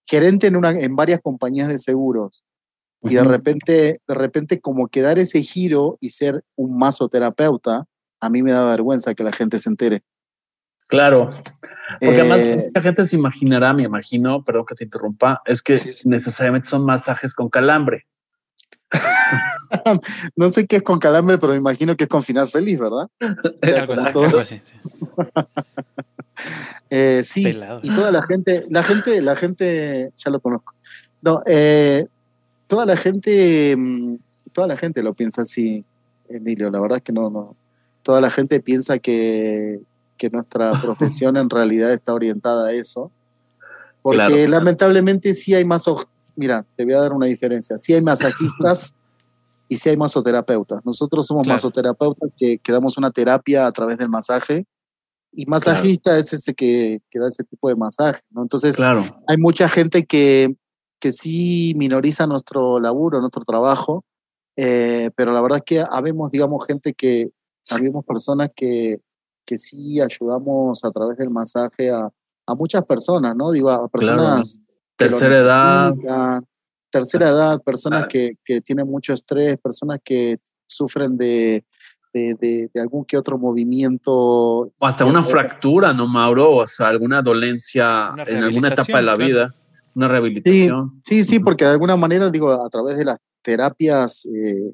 gerente 0.06 0.46
en, 0.46 0.56
una, 0.56 0.72
en 0.72 0.94
varias 0.94 1.22
compañías 1.22 1.68
de 1.68 1.78
seguros 1.78 2.44
y 3.00 3.14
de 3.14 3.24
repente, 3.24 4.02
de 4.06 4.14
repente 4.14 4.60
como 4.60 4.88
que 4.88 5.00
dar 5.00 5.18
ese 5.18 5.40
giro 5.40 5.96
y 5.98 6.10
ser 6.10 6.44
un 6.54 6.78
masoterapeuta, 6.78 7.86
a 8.20 8.28
mí 8.28 8.42
me 8.42 8.52
da 8.52 8.66
vergüenza 8.66 9.14
que 9.14 9.24
la 9.24 9.32
gente 9.32 9.56
se 9.56 9.70
entere. 9.70 10.02
Claro, 10.88 11.30
porque 11.98 12.20
además 12.20 12.40
eh, 12.40 12.62
mucha 12.66 12.82
gente 12.82 13.04
se 13.06 13.16
imaginará, 13.16 13.72
me 13.72 13.84
imagino, 13.84 14.44
perdón 14.44 14.66
que 14.66 14.74
te 14.74 14.84
interrumpa, 14.84 15.40
es 15.46 15.62
que 15.62 15.80
necesariamente 16.04 16.68
son 16.68 16.84
masajes 16.84 17.32
con 17.32 17.48
calambre. 17.48 18.04
no 20.36 20.50
sé 20.50 20.66
qué 20.66 20.76
es 20.76 20.82
con 20.82 20.98
calambre, 20.98 21.38
pero 21.38 21.52
me 21.52 21.58
imagino 21.58 21.96
que 21.96 22.04
es 22.04 22.10
con 22.10 22.22
final 22.22 22.48
feliz, 22.48 22.78
¿verdad? 22.78 23.08
Eh, 26.90 27.22
sí, 27.22 27.44
y 27.82 27.94
toda 27.94 28.10
la 28.10 28.22
gente, 28.22 28.64
la 28.70 28.82
gente, 28.82 29.20
la 29.20 29.36
gente, 29.36 30.10
ya 30.16 30.30
lo 30.30 30.40
conozco. 30.40 30.72
No, 31.20 31.42
eh, 31.44 32.06
toda 32.66 32.86
la 32.86 32.96
gente, 32.96 33.74
mm, 33.76 34.14
toda 34.52 34.68
la 34.68 34.76
gente 34.78 35.02
lo 35.02 35.12
piensa 35.12 35.42
así, 35.42 35.84
Emilio. 36.30 36.70
La 36.70 36.80
verdad 36.80 36.98
es 36.98 37.04
que 37.04 37.12
no, 37.12 37.28
no. 37.28 37.54
Toda 38.02 38.22
la 38.22 38.30
gente 38.30 38.60
piensa 38.60 38.98
que, 38.98 39.80
que 40.16 40.30
nuestra 40.30 40.80
profesión 40.80 41.36
en 41.36 41.50
realidad 41.50 41.92
está 41.92 42.14
orientada 42.14 42.68
a 42.68 42.72
eso. 42.72 43.10
Porque 44.00 44.48
lamentablemente 44.48 45.34
sí 45.34 45.54
hay 45.54 45.66
más, 45.66 45.84
mira, 46.38 46.64
te 46.76 46.84
voy 46.84 46.94
a 46.94 47.00
dar 47.00 47.12
una 47.12 47.26
diferencia. 47.26 47.78
Sí 47.78 47.92
hay 47.92 48.00
masajistas 48.00 48.94
y 49.68 49.76
sí 49.76 49.88
hay 49.88 49.96
masoterapeutas. 49.96 50.80
Nosotros 50.84 51.26
somos 51.26 51.46
masoterapeutas 51.46 52.30
que, 52.38 52.58
que, 52.58 52.72
damos 52.72 52.96
una 52.96 53.10
terapia 53.10 53.66
a 53.66 53.72
través 53.72 53.98
del 53.98 54.08
masaje 54.08 54.64
y 55.32 55.46
masajista 55.46 56.16
es 56.18 56.32
ese 56.32 56.54
que, 56.54 57.00
que, 57.10 57.18
da 57.18 57.28
ese 57.28 57.44
tipo 57.44 57.68
de 57.68 57.76
masaje, 57.76 58.22
¿no? 58.30 58.42
Entonces, 58.42 58.76
claro. 58.76 59.04
hay 59.26 59.36
mucha 59.36 59.68
gente 59.68 60.06
que, 60.06 60.56
que 61.00 61.12
sí 61.12 61.74
minoriza 61.76 62.26
nuestro 62.26 62.80
laburo, 62.80 63.20
nuestro 63.20 63.44
trabajo, 63.44 64.04
eh, 64.56 65.10
pero 65.16 65.32
la 65.32 65.40
verdad 65.42 65.58
es 65.58 65.64
que 65.64 65.84
habemos, 65.88 66.30
digamos, 66.30 66.64
gente 66.66 66.94
que, 66.94 67.30
habemos 67.68 68.04
personas 68.06 68.50
que, 68.56 69.00
que 69.44 69.58
sí 69.58 70.00
ayudamos 70.00 70.84
a 70.84 70.90
través 70.90 71.18
del 71.18 71.28
masaje 71.28 71.90
a, 71.90 72.08
a 72.46 72.54
muchas 72.54 72.84
personas, 72.86 73.36
¿no? 73.36 73.50
Digo, 73.50 73.70
a 73.70 73.88
personas... 73.88 74.62
Tercera 74.98 75.36
edad. 75.36 75.94
Tercera 76.90 77.28
edad, 77.28 77.62
personas 77.62 78.06
que, 78.08 78.32
que, 78.44 78.60
tienen 78.60 78.86
mucho 78.86 79.12
estrés, 79.12 79.58
personas 79.58 80.00
que 80.02 80.38
sufren 80.66 81.18
de, 81.18 81.64
de, 82.14 82.34
de, 82.72 82.80
algún 82.80 83.04
que 83.04 83.18
otro 83.18 83.36
movimiento. 83.38 84.12
O 84.12 84.72
hasta 84.80 85.04
una 85.04 85.22
fractura, 85.22 85.92
¿no, 85.92 86.06
Mauro? 86.06 86.56
O 86.56 86.66
sea, 86.66 86.88
alguna 86.88 87.20
dolencia 87.20 88.14
en 88.26 88.44
alguna 88.44 88.68
etapa 88.68 88.96
de 88.96 89.02
la 89.02 89.14
vida 89.14 89.54
una 89.98 90.08
rehabilitación. 90.08 90.98
Sí, 91.02 91.24
sí, 91.24 91.40
porque 91.40 91.64
de 91.64 91.72
alguna 91.72 91.96
manera, 91.96 92.30
digo, 92.30 92.52
a 92.52 92.70
través 92.70 92.96
de 92.96 93.04
las 93.04 93.18
terapias, 93.42 94.26
eh, 94.26 94.72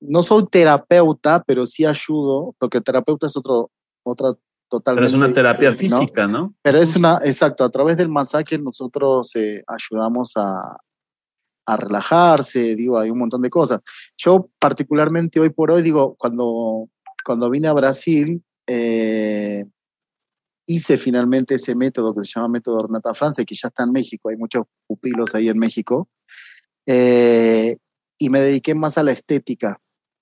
no 0.00 0.22
soy 0.22 0.46
terapeuta, 0.46 1.42
pero 1.46 1.66
sí 1.66 1.84
ayudo, 1.84 2.54
porque 2.58 2.80
terapeuta 2.80 3.26
es 3.26 3.36
otro, 3.36 3.70
otra 4.02 4.32
totalmente. 4.72 5.12
Pero 5.12 5.22
es 5.22 5.26
una 5.26 5.34
terapia 5.34 5.76
física, 5.76 6.26
¿no? 6.26 6.54
Pero 6.62 6.80
es 6.80 6.96
una, 6.96 7.18
exacto, 7.24 7.62
a 7.62 7.70
través 7.70 7.98
del 7.98 8.08
masaje 8.08 8.58
nosotros 8.58 9.36
eh, 9.36 9.62
ayudamos 9.66 10.32
a, 10.36 10.78
a 11.66 11.76
relajarse, 11.76 12.74
digo, 12.74 12.98
hay 12.98 13.10
un 13.10 13.18
montón 13.18 13.42
de 13.42 13.50
cosas. 13.50 13.80
Yo 14.16 14.48
particularmente 14.58 15.40
hoy 15.40 15.50
por 15.50 15.70
hoy, 15.70 15.82
digo, 15.82 16.16
cuando, 16.16 16.88
cuando 17.22 17.50
vine 17.50 17.68
a 17.68 17.74
Brasil, 17.74 18.42
eh, 18.66 19.66
hice 20.66 20.96
finalmente 20.96 21.56
ese 21.56 21.74
método 21.74 22.14
que 22.14 22.22
se 22.22 22.32
llama 22.34 22.48
método 22.48 22.86
Renata 22.86 23.12
France, 23.12 23.44
que 23.44 23.54
ya 23.54 23.68
está 23.68 23.82
en 23.82 23.92
México, 23.92 24.30
hay 24.30 24.36
muchos 24.38 24.64
pupilos 24.86 25.34
ahí 25.34 25.50
en 25.50 25.58
México, 25.58 26.08
eh, 26.86 27.76
y 28.18 28.30
me 28.30 28.40
dediqué 28.40 28.74
más 28.74 28.96
a 28.96 29.02
la 29.02 29.12
estética, 29.12 29.78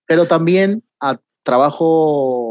pero 0.08 0.26
también 0.26 0.82
a 1.00 1.20
trabajo 1.44 2.49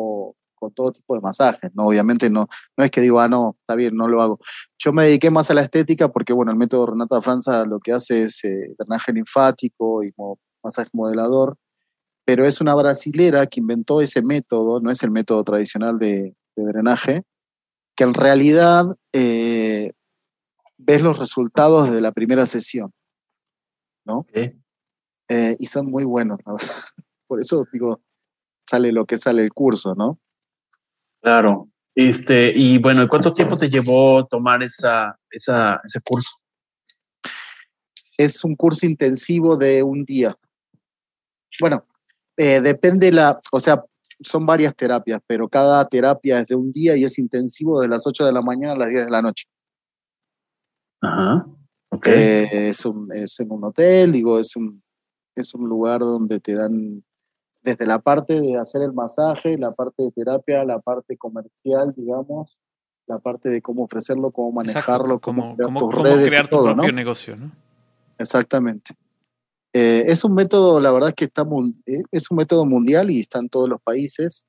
con 0.60 0.73
todo 0.73 0.91
tipo 0.91 1.15
de 1.15 1.22
masajes, 1.22 1.72
¿no? 1.73 1.88
Obviamente 1.88 2.30
no, 2.30 2.48
no 2.77 2.84
es 2.84 2.91
que 2.91 3.02
digo, 3.02 3.19
ah, 3.19 3.27
no, 3.27 3.56
está 3.60 3.76
bien, 3.76 3.95
no 3.95 4.07
lo 4.07 4.22
hago. 4.22 4.40
Yo 4.77 4.91
me 4.91 5.06
dediqué 5.06 5.30
más 5.30 5.49
a 5.49 5.53
la 5.53 5.61
estética 5.61 6.10
porque, 6.10 6.34
bueno, 6.34 6.52
el 6.52 6.57
método 6.57 6.88
Renata 6.88 7.22
Franza 7.22 7.65
lo 7.65 7.80
que 7.80 7.94
hace 7.94 8.23
es 8.23 8.44
eh, 8.44 8.76
drenaje 8.77 9.14
linfático 9.14 10.03
y 10.03 10.14
masaje 10.64 10.90
modelador, 10.94 11.57
pero 12.26 12.45
es 12.45 12.61
una 12.61 12.76
brasilera 12.76 13.48
que 13.48 13.60
inventó 13.60 14.02
ese 14.02 14.22
método, 14.22 14.80
no 14.81 14.91
es 14.91 15.02
el 15.03 15.11
método 15.11 15.44
tradicional 15.44 15.98
de, 15.98 16.36
drenaje, 16.56 17.23
que 17.95 18.03
en 18.03 18.14
realidad 18.14 18.86
eh, 19.14 19.94
ves 20.77 21.02
los 21.02 21.18
resultados 21.18 21.90
de 21.90 22.02
la 22.02 22.11
primera 22.11 22.45
sesión, 22.45 22.91
¿no? 24.06 24.26
Eh, 24.34 25.56
y 25.57 25.68
son 25.68 25.86
muy 25.90 26.03
buenos, 26.03 26.40
la 26.45 26.53
verdad. 26.53 26.69
Por 27.27 27.40
eso 27.40 27.64
digo, 27.72 28.02
sale 28.69 28.91
lo 28.91 29.06
que 29.06 29.18
sale 29.18 29.41
el 29.41 29.53
curso, 29.53 29.95
¿no? 29.95 30.19
Claro. 31.21 31.69
Este, 31.95 32.53
y 32.55 32.77
bueno, 32.77 33.07
¿cuánto 33.09 33.33
tiempo 33.33 33.57
te 33.57 33.69
llevó 33.69 34.25
tomar 34.25 34.63
esa, 34.63 35.17
esa, 35.31 35.81
ese 35.83 35.99
curso? 36.01 36.31
Es 38.17 38.43
un 38.43 38.55
curso 38.55 38.85
intensivo 38.85 39.57
de 39.57 39.83
un 39.83 40.05
día. 40.05 40.35
Bueno, 41.59 41.85
eh, 42.37 42.61
depende 42.61 43.11
la, 43.11 43.37
o 43.51 43.59
sea, 43.59 43.83
son 44.21 44.45
varias 44.45 44.75
terapias, 44.75 45.19
pero 45.27 45.47
cada 45.47 45.85
terapia 45.87 46.39
es 46.39 46.47
de 46.47 46.55
un 46.55 46.71
día 46.71 46.95
y 46.95 47.03
es 47.03 47.17
intensivo 47.19 47.81
de 47.81 47.87
las 47.87 48.05
8 48.05 48.25
de 48.25 48.33
la 48.33 48.41
mañana 48.41 48.73
a 48.73 48.77
las 48.77 48.89
10 48.89 49.05
de 49.05 49.11
la 49.11 49.21
noche. 49.21 49.45
Ajá. 51.01 51.45
Okay. 51.89 52.13
Eh, 52.13 52.69
es, 52.69 52.85
un, 52.85 53.09
es 53.13 53.39
en 53.39 53.51
un 53.51 53.63
hotel, 53.63 54.11
digo, 54.11 54.39
es 54.39 54.55
un, 54.55 54.81
es 55.35 55.53
un 55.53 55.67
lugar 55.67 56.01
donde 56.01 56.39
te 56.39 56.53
dan 56.53 57.03
desde 57.61 57.86
la 57.86 57.99
parte 57.99 58.40
de 58.40 58.57
hacer 58.57 58.81
el 58.81 58.94
masaje, 58.94 59.57
la 59.57 59.72
parte 59.72 60.03
de 60.03 60.11
terapia, 60.11 60.64
la 60.64 60.80
parte 60.80 61.18
comercial, 61.18 61.94
digamos, 61.95 62.57
la 63.06 63.19
parte 63.19 63.49
de 63.49 63.61
cómo 63.61 63.84
ofrecerlo, 63.84 64.31
cómo 64.31 64.52
manejarlo, 64.52 65.19
cómo, 65.19 65.57
cómo, 65.57 65.90
crear 65.90 66.48
tu 66.48 66.64
propio 66.64 66.91
negocio, 66.91 67.36
¿no? 67.36 67.52
Exactamente. 68.18 68.94
Eh, 69.73 70.06
es 70.07 70.23
un 70.23 70.34
método, 70.34 70.80
la 70.80 70.91
verdad 70.91 71.10
es 71.10 71.15
que 71.15 71.26
está 71.26 71.45
eh, 71.86 72.02
es 72.11 72.31
un 72.31 72.38
método 72.38 72.65
mundial 72.65 73.11
y 73.11 73.19
está 73.19 73.40
en 73.40 73.49
todos 73.49 73.68
los 73.68 73.81
países. 73.81 74.45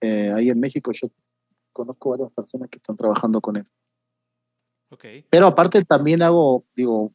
Eh, 0.00 0.32
ahí 0.34 0.48
en 0.48 0.60
México 0.60 0.92
yo 0.92 1.08
conozco 1.72 2.10
varias 2.10 2.32
personas 2.32 2.68
que 2.70 2.78
están 2.78 2.96
trabajando 2.96 3.40
con 3.40 3.56
él. 3.56 3.66
Okay. 4.90 5.24
Pero 5.28 5.46
aparte 5.46 5.84
también 5.84 6.22
hago, 6.22 6.64
digo, 6.74 7.12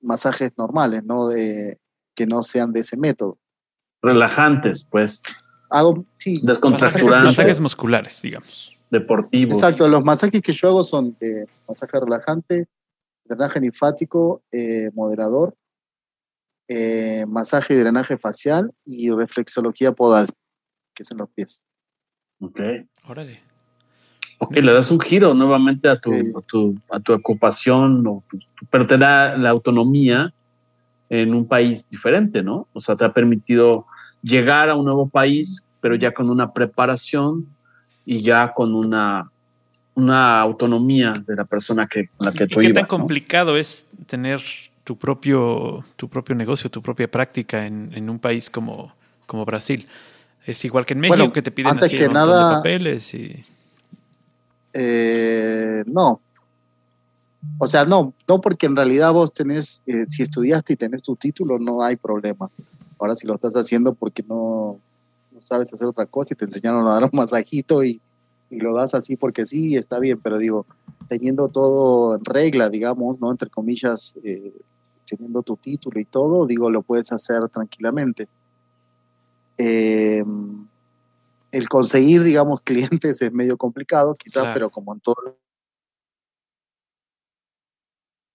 masajes 0.00 0.52
normales, 0.56 1.02
¿no? 1.04 1.28
De, 1.28 1.78
que 2.14 2.26
no 2.26 2.42
sean 2.42 2.72
de 2.72 2.80
ese 2.80 2.96
método 2.96 3.38
relajantes, 4.02 4.84
pues. 4.88 5.22
Hago, 5.70 6.04
sí. 6.16 6.40
Descontracturantes. 6.42 7.36
Masajes, 7.36 7.60
musculares, 7.60 8.22
digamos. 8.22 8.76
Deportivos. 8.90 9.56
Exacto, 9.56 9.86
los 9.86 10.02
masajes 10.02 10.40
que 10.40 10.52
yo 10.52 10.68
hago 10.68 10.82
son 10.82 11.16
de 11.20 11.46
masaje 11.68 12.00
relajante, 12.00 12.66
drenaje 13.24 13.60
linfático, 13.60 14.42
eh, 14.50 14.90
moderador, 14.94 15.54
eh, 16.68 17.26
masaje 17.26 17.74
y 17.74 17.76
drenaje 17.76 18.16
facial 18.16 18.72
y 18.84 19.10
reflexología 19.10 19.92
podal, 19.92 20.28
que 20.94 21.04
son 21.04 21.18
los 21.18 21.30
pies. 21.30 21.62
Ok. 22.40 22.60
Órale. 23.04 23.40
Ok, 24.38 24.56
le 24.56 24.72
das 24.72 24.90
un 24.90 25.00
giro 25.00 25.34
nuevamente 25.34 25.88
a 25.88 25.98
tu, 25.98 26.12
a 26.12 26.42
tu, 26.42 26.78
a 26.90 27.00
tu 27.00 27.12
ocupación, 27.12 28.22
pero 28.70 28.86
te 28.86 28.96
da 28.96 29.36
la 29.36 29.50
autonomía 29.50 30.32
en 31.10 31.34
un 31.34 31.46
país 31.46 31.88
diferente, 31.88 32.42
¿no? 32.42 32.68
O 32.72 32.80
sea, 32.80 32.96
te 32.96 33.04
ha 33.04 33.12
permitido 33.12 33.86
llegar 34.22 34.68
a 34.68 34.74
un 34.74 34.84
nuevo 34.84 35.08
país, 35.08 35.68
pero 35.80 35.94
ya 35.94 36.12
con 36.12 36.30
una 36.30 36.52
preparación 36.52 37.46
y 38.04 38.22
ya 38.22 38.52
con 38.52 38.74
una, 38.74 39.30
una 39.94 40.40
autonomía 40.40 41.12
de 41.26 41.36
la 41.36 41.44
persona 41.44 41.86
que, 41.86 42.08
con 42.08 42.26
la 42.26 42.32
que 42.32 42.46
tú 42.46 42.60
¿Y 42.60 42.66
¿Qué 42.66 42.72
tan 42.72 42.86
complicado 42.86 43.56
es 43.56 43.86
tener 44.06 44.40
tu 44.84 44.96
propio, 44.96 45.84
tu 45.96 46.08
propio 46.08 46.34
negocio, 46.34 46.70
tu 46.70 46.82
propia 46.82 47.10
práctica 47.10 47.66
en, 47.66 48.08
un 48.08 48.18
país 48.18 48.50
como, 48.50 48.94
como 49.26 49.44
Brasil? 49.44 49.86
Es 50.44 50.64
igual 50.64 50.86
que 50.86 50.94
en 50.94 51.00
México, 51.00 51.32
que 51.32 51.42
te 51.42 51.50
piden 51.50 51.78
así 51.78 51.96
un 51.98 52.12
montón 52.12 52.48
de 52.50 52.56
papeles 52.56 53.14
y... 53.14 53.44
Eh, 54.72 55.82
no, 55.86 56.20
o 57.56 57.66
sea, 57.66 57.84
no, 57.84 58.12
no 58.28 58.40
porque 58.40 58.66
en 58.66 58.76
realidad 58.76 59.12
vos 59.12 59.32
tenés, 59.32 59.82
eh, 59.86 60.06
si 60.06 60.22
estudiaste 60.22 60.74
y 60.74 60.76
tenés 60.76 61.02
tu 61.02 61.16
título, 61.16 61.58
no 61.58 61.82
hay 61.82 61.96
problema. 61.96 62.50
Ahora 62.98 63.14
si 63.14 63.26
lo 63.26 63.34
estás 63.34 63.54
haciendo 63.54 63.94
porque 63.94 64.22
no, 64.22 64.78
no 65.32 65.40
sabes 65.40 65.72
hacer 65.72 65.86
otra 65.86 66.06
cosa 66.06 66.34
y 66.34 66.36
te 66.36 66.44
enseñaron 66.44 66.86
a 66.86 66.94
dar 66.94 67.04
un 67.04 67.10
masajito 67.12 67.82
y, 67.82 68.00
y, 68.50 68.58
lo 68.58 68.74
das 68.74 68.94
así 68.94 69.16
porque 69.16 69.46
sí, 69.46 69.76
está 69.76 69.98
bien, 69.98 70.20
pero 70.22 70.38
digo, 70.38 70.66
teniendo 71.08 71.48
todo 71.48 72.16
en 72.16 72.24
regla, 72.24 72.68
digamos, 72.68 73.20
¿no? 73.20 73.30
Entre 73.30 73.48
comillas, 73.48 74.16
eh, 74.22 74.52
teniendo 75.08 75.42
tu 75.42 75.56
título 75.56 75.98
y 75.98 76.04
todo, 76.04 76.46
digo, 76.46 76.70
lo 76.70 76.82
puedes 76.82 77.10
hacer 77.12 77.48
tranquilamente. 77.48 78.28
Em, 79.56 80.66
el 81.50 81.68
conseguir, 81.68 82.22
digamos, 82.22 82.60
clientes 82.64 83.22
es 83.22 83.32
medio 83.32 83.56
complicado, 83.56 84.14
quizás, 84.14 84.48
pero 84.52 84.70
como 84.70 84.92
en 84.94 85.00
todo 85.00 85.16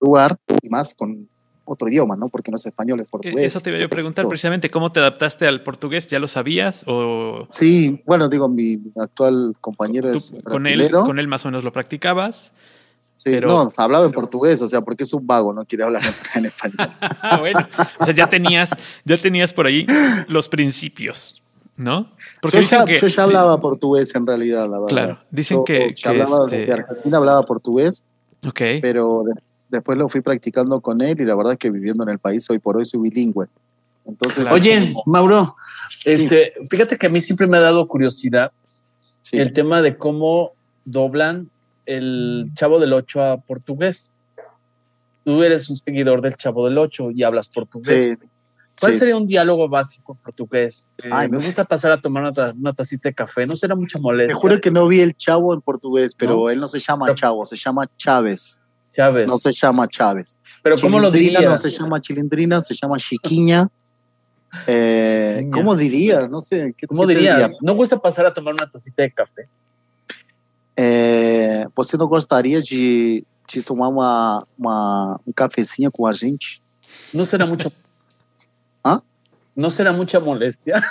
lugar 0.03 0.37
y 0.61 0.69
más 0.69 0.93
con 0.93 1.27
otro 1.65 1.87
idioma, 1.87 2.15
¿no? 2.15 2.27
Porque 2.29 2.51
no 2.51 2.57
es 2.57 2.65
español, 2.65 2.99
es 2.99 3.07
portugués. 3.07 3.45
Eso 3.45 3.61
te 3.61 3.75
iba 3.75 3.85
a 3.85 3.87
preguntar 3.87 4.27
precisamente, 4.27 4.69
¿cómo 4.69 4.91
te 4.91 4.99
adaptaste 4.99 5.47
al 5.47 5.63
portugués? 5.63 6.07
¿Ya 6.07 6.19
lo 6.19 6.27
sabías 6.27 6.83
o...? 6.87 7.47
Sí, 7.51 8.01
bueno, 8.05 8.27
digo, 8.29 8.49
mi 8.49 8.79
actual 8.97 9.55
compañero 9.61 10.11
es 10.11 10.35
con 10.43 10.67
él, 10.67 10.91
con 10.91 11.19
él 11.19 11.27
más 11.27 11.45
o 11.45 11.47
menos 11.49 11.63
lo 11.63 11.71
practicabas. 11.71 12.53
Sí, 13.15 13.29
pero, 13.29 13.47
no, 13.47 13.73
hablaba 13.77 14.05
en 14.05 14.11
portugués, 14.11 14.61
o 14.61 14.67
sea, 14.67 14.81
porque 14.81 15.03
es 15.03 15.13
un 15.13 15.25
vago, 15.25 15.53
no 15.53 15.63
quiere 15.65 15.83
hablar 15.83 16.01
en 16.35 16.45
español. 16.45 16.89
Ah, 16.99 17.37
bueno, 17.39 17.65
o 17.99 18.05
sea, 18.05 18.13
ya 18.13 18.27
tenías, 18.27 18.71
ya 19.05 19.17
tenías 19.17 19.53
por 19.53 19.67
ahí 19.67 19.85
los 20.27 20.49
principios, 20.49 21.41
¿no? 21.77 22.11
Porque 22.41 22.61
yo, 22.61 22.67
ya, 22.67 22.85
que, 22.85 22.99
yo 22.99 23.07
ya 23.07 23.23
hablaba 23.23 23.61
portugués 23.61 24.13
en 24.15 24.27
realidad, 24.27 24.63
la 24.63 24.79
verdad. 24.79 24.87
Claro, 24.87 25.19
dicen 25.31 25.63
que, 25.63 25.93
que 25.93 26.09
hablaba 26.09 26.45
este... 26.45 26.57
desde 26.57 26.73
Argentina 26.73 27.17
hablaba 27.17 27.45
portugués, 27.45 28.03
Ok. 28.45 28.61
pero 28.81 29.23
después 29.73 29.97
lo 29.97 30.07
fui 30.07 30.21
practicando 30.21 30.79
con 30.81 31.01
él 31.01 31.19
y 31.19 31.25
la 31.25 31.35
verdad 31.35 31.53
es 31.53 31.59
que 31.59 31.69
viviendo 31.69 32.03
en 32.03 32.09
el 32.09 32.19
país 32.19 32.49
hoy 32.49 32.59
por 32.59 32.77
hoy 32.77 32.85
soy 32.85 33.01
bilingüe. 33.01 33.47
Entonces, 34.05 34.51
Oye, 34.51 34.93
Mauro, 35.05 35.55
este, 36.05 36.53
fíjate 36.69 36.97
que 36.97 37.07
a 37.07 37.09
mí 37.09 37.21
siempre 37.21 37.47
me 37.47 37.57
ha 37.57 37.61
dado 37.61 37.87
curiosidad 37.87 38.51
el 39.31 39.53
tema 39.53 39.81
de 39.81 39.97
cómo 39.97 40.51
doblan 40.85 41.49
el 41.85 42.47
Chavo 42.55 42.79
del 42.79 42.93
Ocho 42.93 43.21
a 43.21 43.37
portugués. 43.37 44.11
Tú 45.23 45.41
eres 45.41 45.69
un 45.69 45.77
seguidor 45.77 46.21
del 46.21 46.35
Chavo 46.35 46.67
del 46.67 46.77
Ocho 46.77 47.11
y 47.11 47.23
hablas 47.23 47.47
portugués. 47.47 48.19
¿Cuál 48.79 48.95
sería 48.95 49.15
un 49.15 49.27
diálogo 49.27 49.69
básico 49.69 50.13
en 50.13 50.17
portugués? 50.23 50.91
Eh, 50.97 51.09
me 51.29 51.37
gusta 51.37 51.63
pasar 51.63 51.91
a 51.91 52.01
tomar 52.01 52.33
una, 52.57 52.73
tacita 52.73 53.09
de 53.09 53.13
café, 53.13 53.45
no 53.45 53.55
será 53.55 53.75
mucha 53.75 53.99
molestia. 53.99 54.35
Te 54.35 54.41
juro 54.41 54.59
que 54.59 54.71
no 54.71 54.87
vi 54.87 54.99
el 54.99 55.15
Chavo 55.15 55.53
en 55.53 55.61
portugués, 55.61 56.13
pero 56.15 56.49
él 56.49 56.59
no 56.59 56.67
se 56.67 56.79
llama 56.79 57.13
Chavo, 57.15 57.45
se 57.45 57.55
llama 57.55 57.89
Chávez. 57.97 58.59
Chávez. 58.93 59.27
No 59.27 59.37
se 59.37 59.51
llama 59.51 59.87
Chávez. 59.87 60.37
Pero 60.61 60.75
¿cómo 60.81 60.99
lo 60.99 61.11
diría? 61.11 61.41
No 61.41 61.57
se 61.57 61.69
llama 61.69 62.01
Chilindrina, 62.01 62.61
se 62.61 62.73
llama 62.73 62.97
Chiquiña. 62.97 63.67
Eh, 64.67 65.49
¿Cómo 65.51 65.75
diría? 65.75 66.27
No 66.27 66.39
sé. 66.39 66.75
¿qué, 66.77 66.85
¿Cómo 66.85 67.07
diría? 67.07 67.51
¿No 67.59 67.73
gusta 67.73 67.99
pasar 67.99 68.27
a 68.27 68.33
tomar 68.35 68.53
una 68.53 68.69
tacita 68.69 69.01
de 69.01 69.09
café? 69.09 69.47
É, 70.77 71.67
você 71.75 71.97
não 71.97 72.07
gostaria 72.07 72.61
de, 72.61 73.25
de 73.47 73.63
tomar 73.63 73.87
uma, 73.87 74.45
uma, 74.55 75.19
um 75.25 75.33
cafezinho 75.33 75.91
com 75.91 76.05
a 76.05 76.13
gente? 76.13 76.61
Não 77.11 77.25
será 77.25 77.47
mucha. 77.47 77.71
¿Ah? 78.83 79.01
¿No 79.55 79.71
será 79.71 79.91
mucha 79.91 80.19
molestia? 80.19 80.81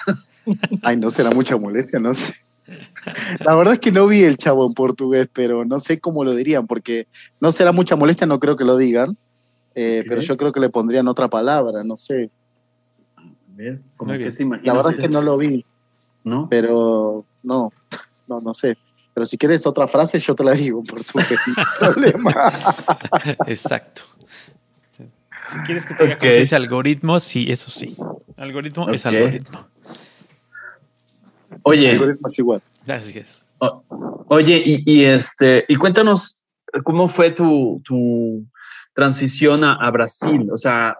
Ay, 0.82 0.96
no 0.96 1.08
será 1.08 1.30
mucha 1.30 1.56
molestia, 1.56 2.00
no 2.00 2.14
sé. 2.14 2.34
La 3.44 3.57
verdad 3.57 3.74
es 3.74 3.81
que 3.81 3.93
no 3.93 4.07
vi 4.07 4.23
el 4.23 4.36
chavo 4.36 4.66
en 4.66 4.74
portugués, 4.74 5.28
pero 5.32 5.65
no 5.65 5.81
sé 5.81 6.01
cómo 6.01 6.24
lo 6.24 6.35
dirían, 6.35 6.66
porque 6.66 7.07
no 7.40 7.53
será 7.53 7.73
mucha 7.73 7.97
molestia, 7.97 8.27
no 8.27 8.40
creo 8.40 8.57
que 8.57 8.65
lo 8.65 8.77
digan, 8.77 9.16
eh, 9.74 9.99
okay. 10.01 10.09
pero 10.09 10.20
yo 10.20 10.36
creo 10.36 10.53
que 10.53 10.61
le 10.61 10.69
pondrían 10.69 11.09
otra 11.09 11.28
palabra, 11.28 11.82
no 11.85 11.97
sé. 11.97 12.31
Bien, 13.49 13.82
la 14.62 14.73
verdad 14.73 14.93
es 14.93 14.99
que 14.99 15.09
no 15.09 15.20
lo 15.20 15.36
vi, 15.36 15.65
¿no? 16.24 16.49
Pero 16.49 17.24
no, 17.43 17.73
no, 18.27 18.40
no 18.40 18.55
sé. 18.55 18.78
Pero 19.15 19.27
si 19.27 19.36
quieres 19.36 19.66
otra 19.66 19.86
frase, 19.86 20.19
yo 20.19 20.35
te 20.35 20.43
la 20.43 20.53
digo 20.53 20.81
en 20.81 20.86
portugués, 20.86 21.28
problema. 21.78 22.32
Exacto. 23.47 24.03
Si 24.97 25.59
quieres 25.66 25.85
que 25.85 25.94
te 25.94 26.05
diga 26.05 26.16
okay. 26.16 26.47
algoritmo, 26.53 27.20
sí, 27.20 27.53
eso 27.53 27.70
sí. 27.70 27.94
Algoritmo 28.36 28.85
okay. 28.85 28.94
es 28.94 29.05
algoritmo. 29.05 29.66
Oye. 31.62 31.90
algoritmo 31.90 32.26
es 32.26 32.39
igual. 32.39 32.62
Así 32.86 33.18
es. 33.18 33.47
O, 33.59 33.84
oye, 34.28 34.62
y, 34.64 34.82
y, 34.90 35.05
este, 35.05 35.64
y 35.68 35.76
cuéntanos 35.76 36.43
cómo 36.84 37.09
fue 37.09 37.30
tu, 37.30 37.80
tu 37.84 38.44
transición 38.94 39.64
a, 39.64 39.74
a, 39.74 39.90
Brasil. 39.90 40.48
O 40.52 40.56
sea, 40.56 40.97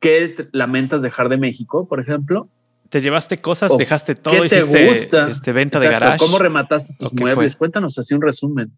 ¿qué 0.00 0.48
lamentas 0.52 1.02
dejar 1.02 1.28
de 1.28 1.36
México, 1.36 1.88
por 1.88 2.00
ejemplo? 2.00 2.48
¿Te 2.90 3.00
llevaste 3.00 3.38
cosas? 3.38 3.76
¿Dejaste 3.76 4.16
todo? 4.16 4.34
¿Qué 4.34 4.48
te 4.48 4.58
hiciste 4.58 4.88
gusta? 4.88 5.28
Este, 5.28 5.52
venta 5.52 5.78
Exacto. 5.78 5.80
de 5.80 5.88
garage? 5.88 6.18
¿Cómo 6.18 6.38
remataste 6.38 6.94
tus 6.98 7.12
muebles? 7.12 7.52
Fue? 7.54 7.58
Cuéntanos 7.58 7.96
así 7.98 8.14
un 8.14 8.22
resumen. 8.22 8.76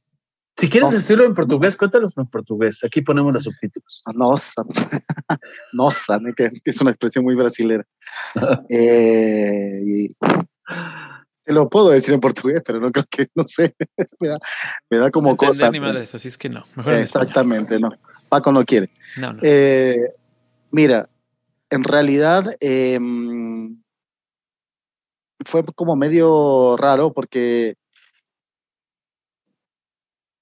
Si 0.59 0.68
quieres 0.68 0.90
decirlo 0.90 1.24
en 1.24 1.34
portugués, 1.34 1.76
cuéntalos 1.76 2.16
en 2.18 2.26
portugués. 2.26 2.84
Aquí 2.84 3.01
ponemos 3.01 3.32
los 3.32 3.44
subtítulos. 3.44 4.02
Nossa. 4.14 4.62
Nossa, 5.72 6.20
que, 6.36 6.51
es 6.62 6.80
una 6.80 6.90
expresión 6.90 7.24
muy 7.24 7.34
brasilera. 7.34 7.86
eh, 8.68 10.09
te 11.44 11.53
lo 11.53 11.69
puedo 11.69 11.90
decir 11.90 12.15
en 12.15 12.20
portugués, 12.20 12.62
pero 12.65 12.81
no 12.81 12.90
creo 12.90 13.07
que, 13.11 13.28
no 13.35 13.44
sé, 13.44 13.74
me 14.90 14.99
da, 14.99 15.11
como 15.11 15.36
cosa. 15.36 15.70
ni 15.70 15.81
madres, 15.81 16.15
así 16.15 16.28
es 16.28 16.39
que 16.39 16.49
no. 16.49 16.65
Exactamente, 16.86 17.78
no. 17.78 17.90
Paco 18.28 18.53
no 18.53 18.65
quiere. 18.65 18.90
No, 19.19 19.32
no. 19.32 19.40
Eh, 19.43 20.15
mira, 20.70 21.09
en 21.70 21.85
realidad 21.85 22.57
em, 22.61 23.82
fue 25.44 25.65
como 25.74 25.97
medio 25.97 26.77
raro 26.77 27.12
porque 27.12 27.77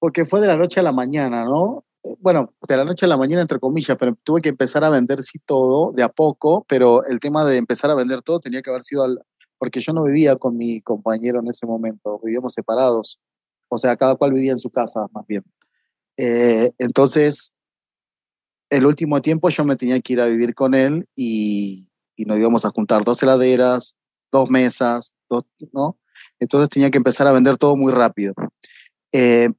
porque 0.00 0.24
fue 0.24 0.40
de 0.40 0.46
la 0.46 0.56
noche 0.56 0.80
a 0.80 0.82
la 0.82 0.92
mañana, 0.92 1.44
¿no? 1.44 1.84
Bueno, 2.20 2.54
de 2.66 2.76
la 2.76 2.84
noche 2.84 3.04
a 3.04 3.08
la 3.08 3.18
mañana, 3.18 3.42
entre 3.42 3.60
comillas, 3.60 3.96
pero 4.00 4.16
tuve 4.24 4.40
que 4.40 4.48
empezar 4.48 4.82
a 4.82 4.88
vender 4.88 5.22
sí 5.22 5.38
todo, 5.44 5.92
de 5.92 6.02
a 6.02 6.08
poco, 6.08 6.64
pero 6.66 7.04
el 7.04 7.20
tema 7.20 7.44
de 7.44 7.58
empezar 7.58 7.90
a 7.90 7.94
vender 7.94 8.22
todo 8.22 8.40
tenía 8.40 8.62
que 8.62 8.70
haber 8.70 8.82
sido, 8.82 9.04
al, 9.04 9.20
porque 9.60 9.80
yo 9.80 9.92
no 9.92 10.04
vivía 10.04 10.36
con 10.36 10.56
mi 10.56 10.80
compañero 10.80 11.38
en 11.40 11.48
ese 11.48 11.66
momento, 11.66 12.18
vivíamos 12.24 12.54
separados, 12.54 13.20
o 13.68 13.76
sea, 13.76 13.94
cada 13.94 14.16
cual 14.16 14.32
vivía 14.32 14.52
en 14.52 14.58
su 14.58 14.70
casa, 14.70 15.06
más 15.12 15.26
bien. 15.26 15.44
Eh, 16.16 16.70
entonces, 16.78 17.52
el 18.70 18.86
último 18.86 19.20
tiempo 19.20 19.50
yo 19.50 19.66
me 19.66 19.76
tenía 19.76 20.00
que 20.00 20.14
ir 20.14 20.20
a 20.22 20.28
vivir 20.28 20.54
con 20.54 20.74
él 20.74 21.06
y, 21.14 21.86
y 22.16 22.24
nos 22.24 22.38
íbamos 22.38 22.64
a 22.64 22.70
juntar 22.70 23.04
dos 23.04 23.22
heladeras, 23.22 23.96
dos 24.32 24.50
mesas, 24.50 25.14
dos, 25.28 25.44
¿no? 25.74 25.98
Entonces 26.38 26.70
tenía 26.70 26.90
que 26.90 26.96
empezar 26.96 27.26
a 27.26 27.32
vender 27.32 27.58
todo 27.58 27.76
muy 27.76 27.92
rápido. 27.92 28.32
Eh, 29.12 29.50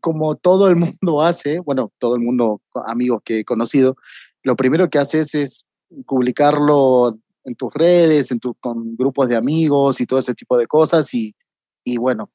como 0.00 0.36
todo 0.36 0.68
el 0.68 0.76
mundo 0.76 1.20
hace, 1.22 1.58
bueno, 1.58 1.92
todo 1.98 2.16
el 2.16 2.22
mundo, 2.22 2.62
amigos 2.86 3.20
que 3.26 3.40
he 3.40 3.44
conocido, 3.44 3.96
lo 4.42 4.56
primero 4.56 4.88
que 4.88 4.98
haces 4.98 5.34
es 5.34 5.66
publicarlo 6.06 7.18
en 7.44 7.54
tus 7.54 7.72
redes, 7.72 8.30
en 8.30 8.40
tu, 8.40 8.54
con 8.54 8.96
grupos 8.96 9.28
de 9.28 9.36
amigos 9.36 10.00
y 10.00 10.06
todo 10.06 10.18
ese 10.18 10.34
tipo 10.34 10.56
de 10.58 10.66
cosas 10.66 11.12
y, 11.14 11.34
y 11.84 11.96
bueno, 11.96 12.30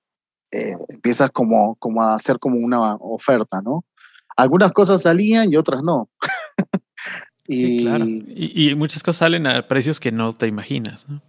eh, 0.52 0.76
empiezas 0.90 1.32
como, 1.32 1.76
como 1.76 2.02
a 2.02 2.16
hacer 2.16 2.40
como 2.40 2.58
una 2.58 2.96
oferta, 2.96 3.62
¿no? 3.62 3.86
Algunas 4.38 4.74
cosas 4.74 5.02
salían 5.02 5.52
y 5.52 5.56
otras 5.56 5.84
no. 5.84 6.10
y, 7.48 7.84
claro. 7.84 8.06
Y, 8.06 8.70
y, 8.70 8.76
muchas 8.76 9.04
cosas 9.04 9.20
salen 9.20 9.48
a 9.48 9.68
precios 9.68 10.00
que 10.00 10.12
no 10.12 10.34
te 10.34 10.48
imaginas, 10.48 11.08
¿no? 11.08 11.22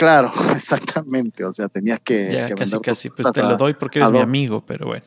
Claro, 0.00 0.32
exactamente. 0.54 1.44
O 1.44 1.52
sea, 1.52 1.68
tenías 1.68 2.00
que. 2.00 2.32
Ya, 2.32 2.54
casi, 2.54 2.80
casi. 2.80 3.10
Pues 3.10 3.30
te 3.32 3.42
lo 3.42 3.56
doy 3.56 3.74
porque 3.74 3.98
eres 3.98 4.10
mi 4.10 4.20
amigo, 4.20 4.64
pero 4.66 4.86
bueno. 4.86 5.04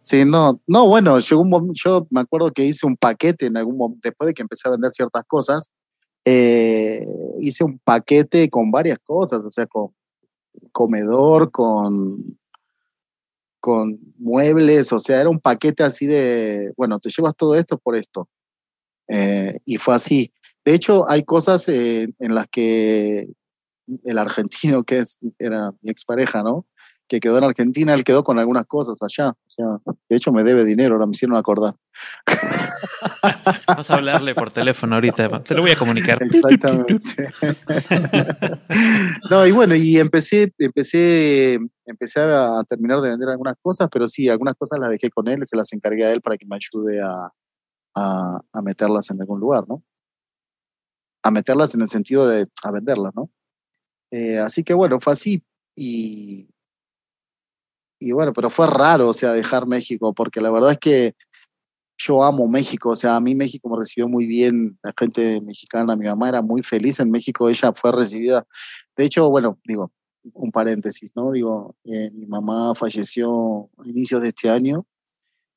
Sí, 0.00 0.24
no, 0.24 0.60
no, 0.66 0.88
bueno, 0.88 1.16
un 1.16 1.74
yo 1.74 2.06
me 2.10 2.20
acuerdo 2.20 2.50
que 2.50 2.64
hice 2.64 2.86
un 2.86 2.96
paquete 2.96 3.46
en 3.46 3.56
algún 3.56 3.76
momento, 3.76 4.00
después 4.02 4.26
de 4.26 4.34
que 4.34 4.42
empecé 4.42 4.66
a 4.66 4.72
vender 4.72 4.90
ciertas 4.90 5.22
cosas, 5.28 5.70
eh, 6.24 7.06
hice 7.40 7.64
un 7.64 7.78
paquete 7.78 8.48
con 8.48 8.70
varias 8.70 8.98
cosas, 9.00 9.44
o 9.44 9.50
sea, 9.50 9.66
con 9.66 9.94
comedor, 10.70 11.50
con, 11.50 12.38
con 13.60 13.98
muebles, 14.18 14.92
o 14.92 14.98
sea, 14.98 15.20
era 15.20 15.30
un 15.30 15.40
paquete 15.40 15.82
así 15.82 16.06
de, 16.06 16.72
bueno, 16.76 16.98
te 16.98 17.10
llevas 17.10 17.36
todo 17.36 17.54
esto 17.54 17.78
por 17.78 17.96
esto. 17.96 18.28
Eh, 19.08 19.58
y 19.64 19.76
fue 19.76 19.94
así. 19.94 20.32
De 20.64 20.74
hecho, 20.74 21.08
hay 21.08 21.24
cosas 21.24 21.68
eh, 21.68 22.08
en 22.18 22.34
las 22.34 22.46
que 22.48 23.28
el 24.04 24.18
argentino 24.18 24.84
que 24.84 25.00
es, 25.00 25.18
era 25.38 25.72
mi 25.82 25.90
expareja, 25.90 26.42
¿no? 26.42 26.66
Que 27.08 27.20
quedó 27.20 27.38
en 27.38 27.44
Argentina, 27.44 27.94
él 27.94 28.04
quedó 28.04 28.24
con 28.24 28.38
algunas 28.38 28.66
cosas 28.66 28.98
allá. 29.02 29.30
O 29.30 29.48
sea, 29.48 29.66
de 30.08 30.16
hecho 30.16 30.32
me 30.32 30.44
debe 30.44 30.64
dinero, 30.64 30.94
ahora 30.94 31.06
me 31.06 31.12
hicieron 31.12 31.36
acordar. 31.36 31.74
Vamos 33.66 33.90
a 33.90 33.94
hablarle 33.94 34.34
por 34.34 34.50
teléfono 34.50 34.96
ahorita, 34.96 35.42
te 35.42 35.54
lo 35.54 35.62
voy 35.62 35.70
a 35.70 35.78
comunicar. 35.78 36.22
Exactamente. 36.22 37.30
no, 39.30 39.46
y 39.46 39.52
bueno, 39.52 39.74
y 39.76 39.98
empecé, 39.98 40.52
empecé, 40.58 41.58
empecé 41.86 42.20
a 42.20 42.62
terminar 42.68 43.00
de 43.00 43.10
vender 43.10 43.28
algunas 43.28 43.56
cosas, 43.62 43.88
pero 43.92 44.08
sí, 44.08 44.28
algunas 44.28 44.56
cosas 44.56 44.80
las 44.80 44.90
dejé 44.90 45.10
con 45.10 45.28
él, 45.28 45.46
se 45.46 45.56
las 45.56 45.72
encargué 45.72 46.04
a 46.04 46.12
él 46.12 46.20
para 46.20 46.36
que 46.36 46.46
me 46.46 46.56
ayude 46.56 47.00
a, 47.00 47.30
a, 47.94 48.40
a 48.52 48.62
meterlas 48.62 49.10
en 49.10 49.20
algún 49.20 49.40
lugar, 49.40 49.64
¿no? 49.68 49.82
A 51.22 51.30
meterlas 51.30 51.74
en 51.74 51.82
el 51.82 51.88
sentido 51.88 52.26
de 52.26 52.48
a 52.64 52.70
venderlas, 52.72 53.14
¿no? 53.14 53.30
Eh, 54.10 54.38
así 54.38 54.64
que 54.64 54.74
bueno, 54.74 54.98
fue 55.00 55.12
así. 55.12 55.42
Y, 55.76 56.48
y 58.00 58.12
bueno, 58.12 58.32
pero 58.32 58.50
fue 58.50 58.66
raro, 58.66 59.08
o 59.08 59.12
sea, 59.12 59.32
dejar 59.32 59.66
México, 59.66 60.12
porque 60.12 60.40
la 60.40 60.50
verdad 60.50 60.72
es 60.72 60.78
que 60.78 61.14
yo 62.04 62.22
amo 62.22 62.48
México, 62.48 62.90
o 62.90 62.96
sea, 62.96 63.16
a 63.16 63.20
mí 63.20 63.34
México 63.34 63.68
me 63.68 63.78
recibió 63.78 64.08
muy 64.08 64.26
bien, 64.26 64.78
la 64.82 64.92
gente 64.98 65.40
mexicana, 65.40 65.96
mi 65.96 66.06
mamá 66.06 66.28
era 66.28 66.42
muy 66.42 66.62
feliz 66.62 66.98
en 67.00 67.10
México, 67.10 67.48
ella 67.48 67.72
fue 67.72 67.92
recibida. 67.92 68.46
De 68.96 69.04
hecho, 69.04 69.28
bueno, 69.30 69.58
digo, 69.64 69.92
un 70.34 70.50
paréntesis, 70.50 71.10
¿no? 71.14 71.32
Digo, 71.32 71.76
eh, 71.84 72.10
mi 72.12 72.26
mamá 72.26 72.74
falleció 72.74 73.70
a 73.78 73.88
inicios 73.88 74.22
de 74.22 74.28
este 74.28 74.50
año 74.50 74.86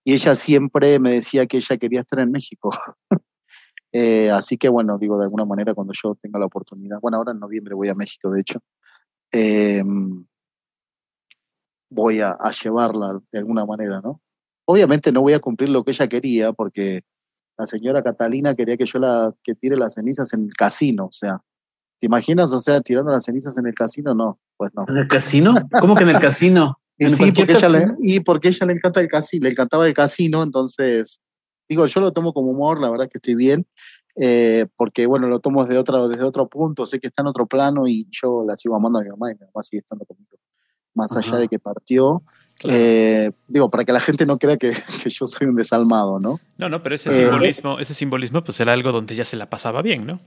y 0.03 0.13
ella 0.13 0.35
siempre 0.35 0.99
me 0.99 1.13
decía 1.13 1.45
que 1.47 1.57
ella 1.57 1.77
quería 1.77 2.01
estar 2.01 2.19
en 2.19 2.31
México. 2.31 2.69
Eh, 3.97 4.29
así 4.29 4.57
que 4.57 4.67
bueno, 4.67 4.97
digo, 4.97 5.17
de 5.17 5.23
alguna 5.23 5.45
manera 5.45 5.73
cuando 5.73 5.93
yo 5.93 6.15
tenga 6.21 6.37
la 6.37 6.47
oportunidad, 6.47 6.99
bueno, 6.99 7.15
ahora 7.15 7.31
en 7.31 7.39
noviembre 7.39 7.75
voy 7.75 7.87
a 7.87 7.95
México, 7.95 8.29
de 8.29 8.41
hecho, 8.41 8.59
em, 9.31 10.25
voy 11.89 12.19
a, 12.19 12.37
llevarla 12.61 13.21
de 13.31 13.39
alguna 13.39 13.65
manera, 13.65 14.01
¿no? 14.01 14.19
Obviamente 14.65 15.11
no 15.11 15.21
voy 15.21 15.33
a 15.33 15.39
cumplir 15.39 15.69
lo 15.69 15.83
que 15.83 15.91
ella 15.91 16.07
quería, 16.07 16.53
porque 16.53 17.03
la 17.57 17.67
señora 17.67 18.03
Catalina 18.03 18.55
quería 18.55 18.77
que 18.77 18.85
yo 18.85 18.99
la 18.99 19.33
que 19.43 19.55
tire 19.55 19.77
las 19.77 19.93
cenizas 19.93 20.33
en 20.33 20.45
el 20.45 20.53
casino, 20.53 21.05
o 21.05 21.11
sea, 21.11 21.41
¿te 21.99 22.07
imaginas, 22.07 22.51
o 22.51 22.59
sea, 22.59 22.81
tirando 22.81 23.11
las 23.11 23.23
cenizas 23.23 23.57
en 23.57 23.67
el 23.67 23.73
casino? 23.73 24.13
No, 24.13 24.39
pues 24.57 24.71
no. 24.75 24.85
¿En 24.87 24.97
el 24.97 25.07
casino? 25.07 25.55
¿Cómo 25.79 25.95
que 25.95 26.03
en 26.03 26.09
el 26.09 26.19
casino? 26.19 26.79
Y 26.97 27.09
sí, 27.09 27.33
porque 27.33 27.51
ella 27.51 27.67
le, 27.67 27.87
y 27.99 28.21
porque 28.21 28.47
ella 28.47 28.65
le 28.67 28.71
encanta 28.71 29.01
el 29.01 29.09
casino, 29.09 29.43
le 29.43 29.49
encantaba 29.49 29.85
el 29.85 29.93
casino, 29.93 30.41
entonces 30.41 31.19
digo, 31.67 31.85
yo 31.85 31.99
lo 31.99 32.13
tomo 32.13 32.33
como 32.33 32.51
humor, 32.51 32.79
la 32.79 32.89
verdad 32.89 33.09
que 33.09 33.17
estoy 33.17 33.35
bien, 33.35 33.67
eh, 34.15 34.67
porque 34.77 35.05
bueno, 35.05 35.27
lo 35.27 35.39
tomo 35.41 35.65
desde, 35.65 35.77
otra, 35.77 36.07
desde 36.07 36.23
otro 36.23 36.47
punto, 36.47 36.85
sé 36.85 37.01
que 37.01 37.07
está 37.07 37.21
en 37.21 37.27
otro 37.27 37.47
plano 37.47 37.85
y 37.85 38.07
yo 38.09 38.45
la 38.47 38.55
sigo 38.55 38.77
amando 38.77 38.99
a 38.99 39.03
mi 39.03 39.09
mamá 39.09 39.31
y 39.31 39.33
mi 39.33 39.41
mamá 39.41 39.61
sigue 39.63 39.81
estando 39.81 40.05
conmigo, 40.05 40.37
más 40.93 41.15
allá 41.17 41.37
de 41.37 41.49
que 41.49 41.59
partió. 41.59 42.23
Eh, 42.63 43.31
digo, 43.47 43.69
para 43.69 43.83
que 43.83 43.91
la 43.91 43.99
gente 43.99 44.25
no 44.25 44.37
crea 44.37 44.57
que, 44.57 44.71
que, 45.03 45.09
yo 45.09 45.27
soy 45.27 45.47
un 45.47 45.55
desalmado, 45.55 46.19
¿no? 46.19 46.39
No, 46.57 46.69
no, 46.69 46.81
pero 46.81 46.95
ese 46.95 47.09
eh, 47.09 47.23
simbolismo, 47.23 47.79
ese 47.79 47.93
simbolismo 47.93 48.43
pues 48.43 48.59
era 48.59 48.73
algo 48.73 48.91
donde 48.91 49.15
ya 49.15 49.25
se 49.25 49.35
la 49.35 49.49
pasaba 49.49 49.81
bien, 49.81 50.05
¿no? 50.05 50.19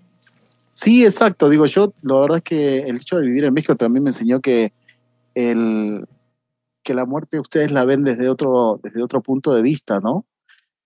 Sí, 0.75 1.05
exacto. 1.05 1.49
Digo, 1.49 1.67
yo, 1.67 1.93
la 2.03 2.21
verdad 2.21 2.37
es 2.39 2.45
que 2.45 2.79
el 2.81 2.97
hecho 2.97 3.17
de 3.17 3.27
vivir 3.27 3.45
en 3.45 3.55
México 3.55 3.75
también 3.75 4.05
me 4.05 4.11
enseñó 4.11 4.41
que 4.41 4.73
el 5.35 6.07
que 6.89 6.95
la 6.95 7.05
muerte 7.05 7.39
ustedes 7.39 7.71
la 7.71 7.85
ven 7.85 8.03
desde 8.03 8.31
otro, 8.31 8.81
desde 8.83 9.03
otro 9.03 9.21
punto 9.21 9.53
de 9.53 9.61
vista, 9.61 10.01
¿no? 10.01 10.25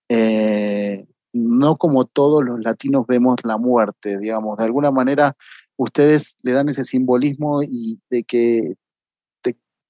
Eh, 0.09 1.05
no 1.31 1.77
como 1.77 2.03
todos 2.03 2.43
los 2.43 2.59
latinos 2.61 3.05
vemos 3.07 3.37
la 3.43 3.57
muerte, 3.57 4.19
digamos, 4.19 4.57
de 4.57 4.65
alguna 4.65 4.91
manera 4.91 5.37
ustedes 5.77 6.35
le 6.43 6.51
dan 6.51 6.67
ese 6.67 6.83
simbolismo 6.83 7.63
y 7.63 7.99
de 8.09 8.23
que, 8.23 8.75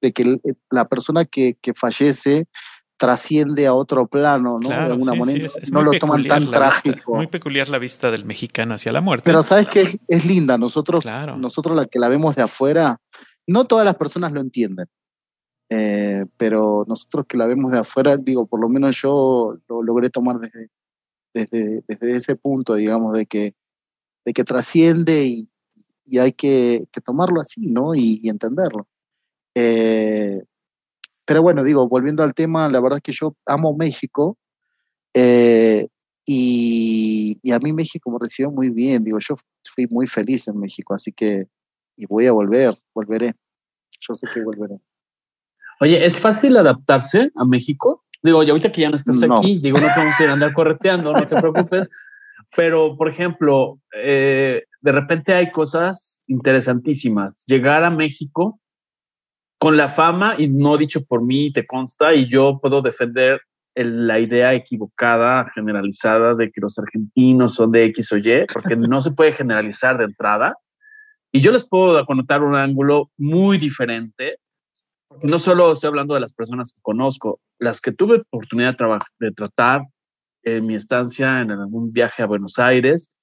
de, 0.03 0.11
que 0.11 0.37
la 0.69 0.87
persona 0.87 1.25
que, 1.25 1.57
fallece 1.75 2.47
trasciende 2.97 3.65
a 3.67 3.73
otro 3.73 4.07
plano, 4.07 4.59
¿no? 4.59 4.69
de 4.69 4.75
alguna 4.75 5.15
manera. 5.15 5.47
no 5.71 5.81
lo 5.81 5.91
toman 5.93 6.23
tan 6.23 6.49
trágico. 6.49 7.15
muy 7.15 7.27
peculiar 7.27 7.67
la 7.69 7.79
vista 7.79 8.11
del 8.11 8.25
mexicano 8.25 8.75
hacia 8.75 8.91
la 8.91 9.01
muerte. 9.01 9.23
Pero 9.25 9.41
sabes 9.41 9.67
que 9.67 9.99
es, 10.07 10.25
linda, 10.25 10.57
nosotros, 10.57 11.03
nosotros 11.37 11.75
la 11.75 11.85
que 11.85 11.99
la 11.99 12.07
vemos 12.07 12.35
de 12.35 12.43
afuera, 12.43 12.97
no 13.47 13.65
todas 13.65 13.85
las 13.85 13.95
personas 13.95 14.31
lo 14.31 14.41
entienden. 14.41 14.85
Eh, 15.69 16.25
pero 16.37 16.85
nosotros 16.87 17.25
que 17.27 17.37
la 17.37 17.47
vemos 17.47 17.71
de 17.71 17.79
afuera, 17.79 18.15
digo, 18.17 18.45
por 18.45 18.61
lo 18.61 18.69
menos 18.69 19.01
yo 19.01 19.57
lo 19.67 19.81
logré 19.81 20.09
tomar 20.09 20.37
desde, 20.37 20.69
desde, 21.33 21.83
desde 21.87 22.15
ese 22.15 22.35
punto, 22.35 22.75
digamos, 22.75 23.15
de 23.15 23.25
que, 23.25 23.55
de 24.23 24.33
que 24.33 24.43
trasciende 24.43 25.25
y, 25.25 25.49
y 26.05 26.19
hay 26.19 26.31
que, 26.33 26.87
que, 26.91 27.01
tomarlo 27.01 27.41
así, 27.41 27.67
¿no? 27.67 27.95
Y, 27.95 28.21
entenderlo. 28.25 28.87
Eh, 29.55 30.41
pero 31.25 31.41
bueno, 31.41 31.63
digo, 31.63 31.87
volviendo 31.87 32.23
al 32.23 32.33
tema, 32.33 32.69
la 32.69 32.79
verdad 32.79 32.97
es 32.97 33.03
que 33.03 33.11
yo 33.11 33.35
amo 33.45 33.75
México 33.75 34.37
eh, 35.13 35.87
y, 36.25 37.37
y, 37.41 37.51
a 37.51 37.59
mí 37.59 37.71
México 37.71 38.11
me 38.11 38.17
recibió 38.19 38.51
muy 38.51 38.69
bien, 38.69 39.03
digo, 39.03 39.19
yo 39.19 39.35
fui 39.73 39.87
muy 39.87 40.07
feliz 40.07 40.47
en 40.47 40.57
México, 40.57 40.93
así 40.93 41.11
que, 41.11 41.45
y 41.97 42.05
voy 42.05 42.25
a 42.25 42.31
volver, 42.31 42.77
volveré, 42.93 43.33
yo 43.99 44.13
sé 44.13 44.27
que 44.33 44.43
volveré. 44.43 44.79
Oye, 45.79 46.05
¿es 46.05 46.17
fácil 46.17 46.57
adaptarse 46.57 47.31
a 47.35 47.45
México? 47.45 48.03
Digo, 48.21 48.41
ya 48.43 48.51
ahorita 48.51 48.71
que 48.71 48.81
ya 48.81 48.89
no 48.89 48.95
estás 48.95 49.21
aquí, 49.21 49.59
digo, 49.59 49.79
no 49.79 49.87
podemos 49.93 50.19
ir 50.19 50.27
a 50.27 50.33
andar 50.33 50.53
correteando, 50.53 51.11
no 51.11 51.25
te 51.25 51.35
preocupes. 51.35 51.89
Pero, 52.55 52.95
por 52.95 53.09
ejemplo, 53.09 53.79
eh, 54.01 54.63
de 54.81 54.91
repente 54.91 55.33
hay 55.33 55.51
cosas 55.51 56.21
interesantísimas. 56.27 57.43
Llegar 57.47 57.83
a 57.83 57.89
México, 57.89 58.59
con 59.63 59.77
la 59.77 59.87
fama, 59.87 60.35
y 60.37 60.49
no 60.49 60.75
dicho 60.75 61.05
por 61.05 61.23
mí, 61.23 61.53
te 61.53 61.65
consta, 61.65 62.13
y 62.13 62.29
yo 62.29 62.59
puedo 62.61 62.81
defender 62.81 63.39
la 63.75 64.19
idea 64.19 64.53
equivocada, 64.53 65.49
generalizada 65.55 66.35
de 66.35 66.51
que 66.51 66.59
los 66.59 66.77
argentinos 66.77 67.53
son 67.53 67.71
de 67.71 67.85
X 67.85 68.11
o 68.11 68.17
Y, 68.17 68.45
porque 68.53 68.75
no 68.75 68.99
se 68.99 69.11
puede 69.11 69.31
generalizar 69.31 69.97
de 69.97 70.03
entrada. 70.03 70.57
Y 71.31 71.39
yo 71.39 71.53
les 71.53 71.65
puedo 71.65 72.05
connotar 72.05 72.43
un 72.43 72.55
ángulo 72.55 73.09
muy 73.15 73.57
diferente. 73.57 74.35
No 75.21 75.39
solo 75.39 75.71
estoy 75.71 75.87
hablando 75.87 76.13
de 76.13 76.19
las 76.19 76.33
personas 76.33 76.73
que 76.73 76.81
conozco, 76.81 77.39
las 77.57 77.79
que 77.79 77.93
tuve 77.93 78.17
oportunidad 78.17 78.75
de, 78.77 78.99
de 79.27 79.31
tratar 79.31 79.83
en 80.43 80.67
mi 80.67 80.75
estancia 80.75 81.39
en 81.39 81.51
algún 81.51 81.93
viaje 81.93 82.21
a 82.21 82.25
Buenos 82.25 82.59
Aires 82.59 83.13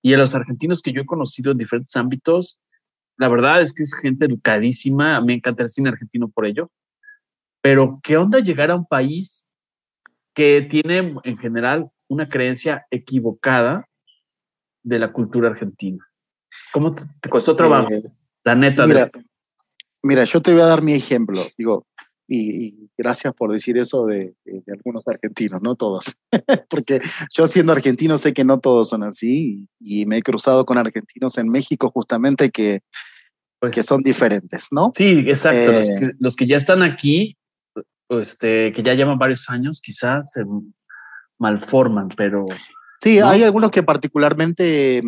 y 0.00 0.14
a 0.14 0.18
los 0.18 0.32
argentinos 0.36 0.80
que 0.80 0.92
yo 0.92 1.00
he 1.00 1.06
conocido 1.06 1.50
en 1.50 1.58
diferentes 1.58 1.96
ámbitos, 1.96 2.60
la 3.18 3.28
verdad 3.28 3.60
es 3.60 3.74
que 3.74 3.82
es 3.82 3.94
gente 3.94 4.26
educadísima, 4.26 5.20
me 5.20 5.34
encanta 5.34 5.64
el 5.64 5.68
cine 5.68 5.90
argentino 5.90 6.28
por 6.28 6.46
ello, 6.46 6.70
pero 7.60 8.00
¿qué 8.02 8.16
onda 8.16 8.38
llegar 8.38 8.70
a 8.70 8.76
un 8.76 8.86
país 8.86 9.48
que 10.34 10.62
tiene 10.62 11.14
en 11.24 11.36
general 11.36 11.90
una 12.08 12.28
creencia 12.28 12.86
equivocada 12.90 13.88
de 14.84 14.98
la 15.00 15.12
cultura 15.12 15.50
argentina? 15.50 16.06
¿Cómo 16.72 16.94
te, 16.94 17.28
costó 17.28 17.56
trabajo? 17.56 17.92
Eh, 17.92 18.04
la 18.44 18.54
neta. 18.54 18.86
Mira, 18.86 19.10
mira, 20.02 20.24
yo 20.24 20.40
te 20.40 20.52
voy 20.52 20.62
a 20.62 20.66
dar 20.66 20.82
mi 20.82 20.94
ejemplo. 20.94 21.44
Digo, 21.58 21.86
y, 22.28 22.90
gracias 22.96 23.34
por 23.34 23.50
decir 23.50 23.78
eso 23.78 24.04
de, 24.04 24.34
algunos 24.70 25.02
argentinos, 25.06 25.62
no 25.62 25.74
todos, 25.76 26.16
porque 26.68 27.00
yo 27.34 27.46
siendo 27.46 27.72
argentino 27.72 28.18
sé 28.18 28.34
que 28.34 28.44
no 28.44 28.60
todos 28.60 28.90
son 28.90 29.02
así 29.02 29.66
y, 29.80 30.04
me 30.06 30.18
he 30.18 30.22
cruzado 30.22 30.66
con 30.66 30.76
argentinos 30.76 31.38
en 31.38 31.48
México 31.48 31.90
justamente 31.90 32.50
que, 32.50 32.80
pues 33.58 33.72
que 33.72 33.82
son 33.82 34.02
diferentes, 34.02 34.66
¿no? 34.70 34.92
Sí, 34.94 35.24
exacto. 35.26 35.80
los, 36.18 36.36
que, 36.36 36.46
ya 36.46 36.56
están 36.56 36.82
aquí, 36.82 37.38
este, 38.10 38.72
que 38.72 38.82
ya 38.82 38.94
llevan 38.94 39.18
varios 39.18 39.48
años, 39.48 39.80
quizás 39.82 40.32
se 40.32 40.42
malforman, 41.38 42.08
pero... 42.16 42.46
Sí, 43.00 43.20
hay 43.20 43.44
algunos 43.44 43.70
que 43.70 43.84
particularmente 43.84 45.02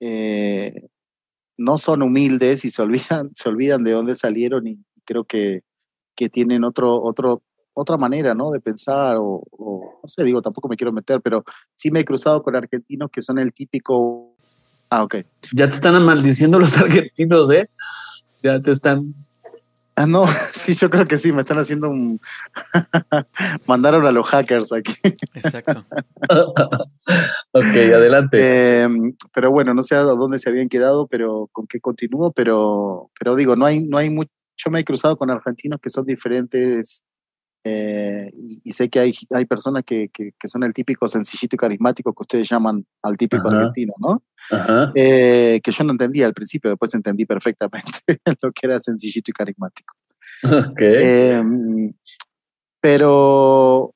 eh, 0.00 0.88
no 1.58 1.76
son 1.76 2.02
humildes 2.02 2.64
y 2.64 2.70
se 2.70 2.82
olvidan, 2.82 3.30
se 3.34 3.48
olvidan 3.48 3.84
de 3.84 3.92
dónde 3.92 4.14
salieron 4.14 4.66
y 4.66 4.78
creo 5.04 5.24
que 5.24 5.62
que 6.14 6.28
tienen 6.28 6.64
otro, 6.64 7.02
otro, 7.02 7.42
otra 7.74 7.96
manera, 7.96 8.34
¿no? 8.34 8.50
De 8.50 8.60
pensar 8.60 9.16
o, 9.18 9.42
no 10.02 10.08
sé, 10.08 10.24
digo, 10.24 10.40
tampoco 10.40 10.68
me 10.68 10.76
quiero 10.76 10.92
meter, 10.92 11.20
pero 11.20 11.44
sí 11.74 11.90
me 11.90 12.00
he 12.00 12.04
cruzado 12.04 12.42
con 12.42 12.56
argentinos 12.56 13.10
que 13.10 13.22
son 13.22 13.38
el 13.38 13.52
típico... 13.52 14.34
Ah, 14.90 15.02
ok. 15.02 15.16
Ya 15.52 15.68
te 15.68 15.74
están 15.74 16.00
maldiciendo 16.04 16.58
los 16.58 16.76
argentinos, 16.78 17.50
¿eh? 17.50 17.68
Ya 18.42 18.60
te 18.60 18.70
están... 18.70 19.14
Ah, 19.96 20.06
no, 20.06 20.24
sí, 20.52 20.74
yo 20.74 20.90
creo 20.90 21.04
que 21.04 21.18
sí, 21.18 21.32
me 21.32 21.42
están 21.42 21.58
haciendo 21.58 21.88
un... 21.88 22.20
Mandaron 23.66 24.06
a 24.06 24.12
los 24.12 24.26
hackers 24.28 24.72
aquí. 24.72 24.94
Exacto. 25.34 25.84
ok, 27.52 27.64
adelante. 27.94 28.82
Em, 28.82 29.14
pero 29.32 29.50
bueno, 29.50 29.74
no 29.74 29.82
sé 29.82 29.94
a 29.94 30.00
dónde 30.00 30.38
se 30.38 30.48
habían 30.48 30.68
quedado, 30.68 31.06
pero 31.06 31.48
con 31.52 31.66
qué 31.66 31.80
continúo, 31.80 32.32
pero, 32.32 33.10
pero 33.18 33.36
digo, 33.36 33.56
no 33.56 33.66
hay, 33.66 33.82
no 33.84 33.98
hay 33.98 34.10
mucho 34.10 34.32
yo 34.56 34.70
me 34.70 34.80
he 34.80 34.84
cruzado 34.84 35.16
con 35.16 35.30
argentinos 35.30 35.80
que 35.80 35.90
son 35.90 36.06
diferentes 36.06 37.02
eh, 37.66 38.30
y, 38.62 38.72
sé 38.72 38.90
que 38.90 39.00
hay, 39.00 39.12
hay 39.30 39.46
personas 39.46 39.84
que, 39.84 40.10
que, 40.12 40.48
son 40.48 40.64
el 40.64 40.74
típico 40.74 41.08
sencillito 41.08 41.56
y 41.56 41.58
carismático 41.58 42.12
que 42.12 42.22
ustedes 42.22 42.46
llaman 42.46 42.84
al 43.02 43.16
típico 43.16 43.48
argentino, 43.48 43.94
¿no? 43.98 44.22
Eh, 44.94 45.60
que 45.64 45.72
yo 45.72 45.82
no 45.84 45.92
entendía 45.92 46.26
al 46.26 46.34
principio, 46.34 46.68
después 46.68 46.92
entendí 46.92 47.24
perfectamente 47.24 48.00
lo 48.42 48.52
que 48.52 48.66
era 48.66 48.78
sencillito 48.80 49.30
y 49.30 49.32
carismático. 49.32 49.94
Em, 50.76 51.94
pero 52.82 53.94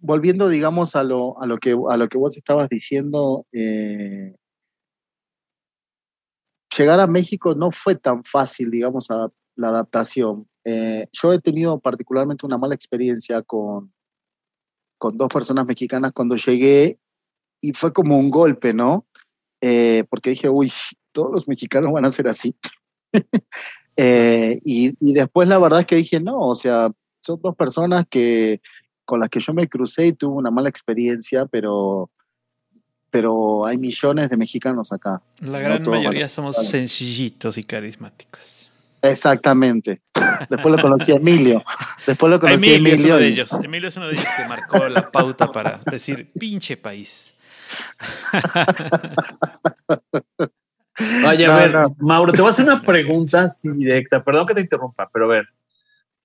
volviendo, 0.00 0.48
digamos, 0.48 0.96
a 0.96 1.04
lo, 1.04 1.40
a, 1.40 1.46
lo 1.46 1.58
que, 1.58 1.76
a 1.88 1.96
lo 1.96 2.08
que 2.08 2.18
vos 2.18 2.36
estabas 2.36 2.68
diciendo, 2.68 3.46
eh, 3.52 4.34
llegar 6.76 7.00
a 7.00 7.06
México 7.06 7.54
no 7.54 7.70
fue 7.70 7.94
tan 7.94 8.24
fácil, 8.24 8.70
digamos, 8.70 9.08
la 9.56 9.68
adaptación. 9.68 10.48
Eh, 10.64 11.06
yo 11.12 11.32
he 11.32 11.40
tenido 11.40 11.80
particularmente 11.80 12.46
una 12.46 12.58
mala 12.58 12.74
experiencia 12.74 13.42
con, 13.42 13.92
con 14.98 15.16
dos 15.16 15.28
personas 15.28 15.66
mexicanas 15.66 16.12
cuando 16.12 16.36
llegué 16.36 16.98
y 17.60 17.72
fue 17.72 17.92
como 17.92 18.18
un 18.18 18.30
golpe, 18.30 18.72
¿no? 18.72 19.06
Eh, 19.60 20.04
porque 20.08 20.30
dije, 20.30 20.48
uy, 20.48 20.72
todos 21.12 21.32
los 21.32 21.48
mexicanos 21.48 21.92
van 21.92 22.04
a 22.04 22.10
ser 22.10 22.28
así. 22.28 22.54
Eh, 23.94 24.58
y, 24.64 24.94
y, 25.06 25.12
después 25.12 25.46
la 25.46 25.58
verdad 25.58 25.80
es 25.80 25.86
que 25.86 25.96
dije, 25.96 26.18
no, 26.18 26.38
o 26.40 26.54
sea, 26.54 26.90
son 27.20 27.38
dos 27.42 27.54
personas 27.54 28.06
que 28.08 28.62
con 29.04 29.20
las 29.20 29.28
que 29.28 29.38
yo 29.38 29.52
me 29.52 29.68
crucé 29.68 30.06
y 30.06 30.12
tuve 30.14 30.34
una 30.34 30.50
mala 30.50 30.70
experiencia, 30.70 31.44
pero 31.44 32.10
pero 33.12 33.64
hay 33.66 33.76
millones 33.76 34.30
de 34.30 34.38
mexicanos 34.38 34.90
acá. 34.90 35.20
La 35.42 35.60
gran 35.60 35.82
mayoría 35.82 36.30
somos 36.30 36.56
sencillitos 36.66 37.58
y 37.58 37.64
carismáticos. 37.64 38.70
Exactamente. 39.02 40.00
Después 40.48 40.74
lo 40.74 40.80
conocí 40.80 41.12
a 41.12 41.16
Emilio. 41.16 41.62
Después 42.06 42.30
lo 42.30 42.40
conocí 42.40 42.54
Emilio, 42.54 42.78
Emilio. 42.78 42.94
Es 42.94 43.04
uno 43.04 43.18
de 43.18 43.26
ellos. 43.26 43.50
Emilio 43.62 43.88
es 43.88 43.96
uno 43.98 44.08
de 44.08 44.14
ellos 44.14 44.24
que 44.34 44.48
marcó 44.48 44.88
la 44.88 45.10
pauta 45.10 45.52
para 45.52 45.78
decir 45.90 46.30
pinche 46.38 46.78
país. 46.78 47.34
Oye, 51.26 51.46
a 51.46 51.56
ver, 51.56 51.74
Mauro, 51.98 52.32
te 52.32 52.40
voy 52.40 52.48
a 52.48 52.52
hacer 52.52 52.64
una 52.64 52.80
pregunta 52.86 53.44
así 53.44 53.68
directa. 53.68 54.24
Perdón 54.24 54.46
que 54.46 54.54
te 54.54 54.62
interrumpa, 54.62 55.10
pero 55.12 55.26
a 55.26 55.28
ver, 55.28 55.48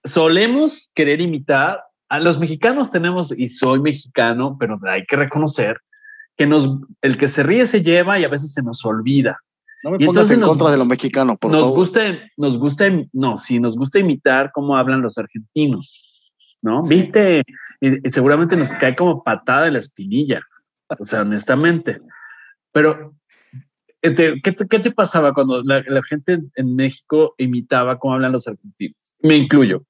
solemos 0.06 0.90
querer 0.96 1.20
imitar 1.20 1.84
a 2.10 2.20
los 2.20 2.40
mexicanos 2.40 2.90
tenemos, 2.90 3.38
y 3.38 3.50
soy 3.50 3.82
mexicano, 3.82 4.56
pero 4.58 4.80
hay 4.84 5.06
que 5.06 5.18
reconocer 5.18 5.82
que 6.38 6.46
nos, 6.46 6.70
el 7.02 7.18
que 7.18 7.28
se 7.28 7.44
ríe 7.44 7.66
se 7.66 7.82
lleva 7.82 8.20
y 8.20 8.24
a 8.24 8.30
veces 8.30 8.54
se 8.54 8.62
nos 8.62 8.86
olvida. 8.86 9.40
No 9.84 9.92
me 9.92 10.06
pongas 10.06 10.30
en 10.32 10.42
contra 10.42 10.72
de 10.72 10.78
los 10.78 10.88
mexicanos, 10.88 11.38
por 11.40 11.52
nos 11.52 11.62
favor. 11.62 11.78
Gusta, 11.78 12.02
nos 12.38 12.58
gusta, 12.58 12.86
no, 13.14 13.38
sí, 13.38 13.60
nos 13.60 13.76
gusta 13.76 14.00
imitar 14.00 14.52
cómo 14.52 14.78
hablan 14.78 15.02
los 15.02 15.18
argentinos, 15.18 16.04
¿no? 16.62 16.82
Viste, 16.82 17.44
y, 17.82 18.10
seguramente 18.10 18.56
nos 18.56 18.70
cae 18.74 18.96
como 18.96 19.24
patada 19.24 19.68
en 19.68 19.74
la 19.74 19.80
espinilla, 19.80 20.42
o 20.88 21.06
sea, 21.06 21.22
honestamente. 21.22 22.00
Pero, 22.72 23.16
este, 24.02 24.42
¿qué 24.42 24.52
te, 24.52 24.68
¿qué 24.68 24.80
te, 24.80 24.92
pasaba 24.92 25.34
cuando 25.34 25.62
la, 25.64 25.84
la, 25.88 26.04
gente 26.04 26.40
en 26.56 26.76
México 26.76 27.36
imitaba 27.38 28.00
cómo 28.00 28.16
hablan 28.16 28.32
los 28.32 28.48
argentinos? 28.48 29.16
Me 29.22 29.36
incluyo. 29.36 29.84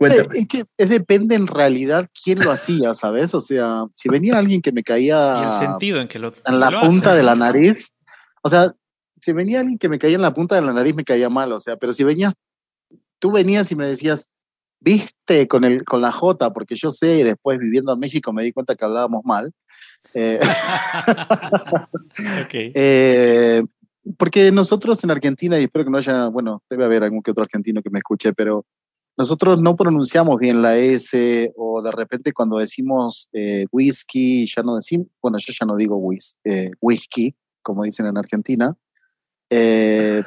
Es 0.00 0.46
que 0.46 0.64
depende 0.76 1.34
en 1.34 1.46
realidad 1.46 2.08
quién 2.22 2.40
lo 2.40 2.52
hacía, 2.52 2.94
¿sabes? 2.94 3.34
O 3.34 3.40
sea, 3.40 3.84
si 3.94 4.08
venía 4.08 4.38
alguien 4.38 4.62
que 4.62 4.72
me 4.72 4.84
caía. 4.84 5.40
Y 5.42 5.46
el 5.46 5.52
sentido 5.52 6.00
en 6.00 6.08
que 6.08 6.18
lo. 6.18 6.32
En 6.46 6.60
la 6.60 6.80
punta 6.80 7.14
de 7.14 7.22
la 7.22 7.34
nariz. 7.34 7.92
O 8.42 8.48
sea, 8.48 8.74
si 9.20 9.32
venía 9.32 9.60
alguien 9.60 9.78
que 9.78 9.88
me 9.88 9.98
caía 9.98 10.16
en 10.16 10.22
la 10.22 10.34
punta 10.34 10.54
de 10.54 10.62
la 10.62 10.72
nariz, 10.72 10.94
me 10.94 11.04
caía 11.04 11.28
mal. 11.28 11.52
O 11.52 11.60
sea, 11.60 11.76
pero 11.76 11.92
si 11.92 12.04
venías. 12.04 12.34
Tú 13.20 13.32
venías 13.32 13.72
y 13.72 13.74
me 13.74 13.88
decías, 13.88 14.28
viste 14.78 15.48
con, 15.48 15.64
el, 15.64 15.84
con 15.84 16.00
la 16.00 16.12
J, 16.12 16.52
porque 16.52 16.76
yo 16.76 16.92
sé, 16.92 17.18
y 17.18 17.22
después 17.24 17.58
viviendo 17.58 17.92
en 17.92 17.98
México 17.98 18.32
me 18.32 18.44
di 18.44 18.52
cuenta 18.52 18.76
que 18.76 18.84
hablábamos 18.84 19.24
mal. 19.24 19.52
Eh, 20.14 20.38
eh, 22.52 23.64
porque 24.16 24.52
nosotros 24.52 25.02
en 25.04 25.10
Argentina, 25.10 25.58
y 25.58 25.64
espero 25.64 25.84
que 25.84 25.90
no 25.90 25.98
haya, 25.98 26.28
bueno, 26.28 26.62
debe 26.70 26.84
haber 26.84 27.02
algún 27.02 27.22
que 27.22 27.32
otro 27.32 27.42
argentino 27.42 27.82
que 27.82 27.90
me 27.90 27.98
escuche, 27.98 28.32
pero 28.32 28.64
nosotros 29.18 29.60
no 29.60 29.74
pronunciamos 29.74 30.38
bien 30.38 30.62
la 30.62 30.76
S 30.76 31.52
o 31.56 31.82
de 31.82 31.90
repente 31.90 32.32
cuando 32.32 32.58
decimos 32.58 33.28
eh, 33.32 33.66
whisky, 33.72 34.46
ya 34.46 34.62
no 34.62 34.76
decimos, 34.76 35.08
bueno, 35.20 35.38
yo 35.38 35.52
ya 35.52 35.66
no 35.66 35.74
digo 35.74 36.00
eh, 36.44 36.70
whisky, 36.80 37.34
como 37.60 37.82
dicen 37.82 38.06
en 38.06 38.16
Argentina. 38.16 38.76
Eh, 39.50 40.22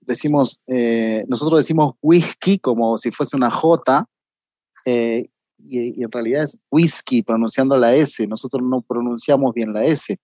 decimos, 0.00 0.58
nosotros 1.28 1.58
decimos 1.58 1.96
whisky 2.00 2.58
como 2.58 2.96
si 2.96 3.10
fuese 3.10 3.36
una 3.36 3.50
J 3.50 4.06
y, 4.86 6.02
en 6.02 6.10
realidad 6.10 6.44
es 6.44 6.58
whisky 6.70 7.22
pronunciando 7.22 7.76
la 7.76 7.94
S. 7.94 8.26
Nosotros 8.26 8.62
no 8.66 8.80
pronunciamos 8.80 9.52
bien 9.52 9.74
la 9.74 9.84
S. 9.84 10.18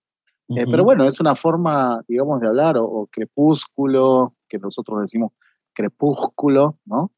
pero 0.47 0.83
bueno, 0.83 1.05
es 1.05 1.19
una 1.19 1.35
forma, 1.35 2.01
digamos, 2.07 2.41
de 2.41 2.47
hablar, 2.47 2.77
o 2.79 3.07
crepúsculo, 3.11 4.33
que 4.49 4.57
nosotros 4.57 5.01
decimos 5.01 5.33
crepúsculo, 5.75 6.79
¿no? 6.83 7.11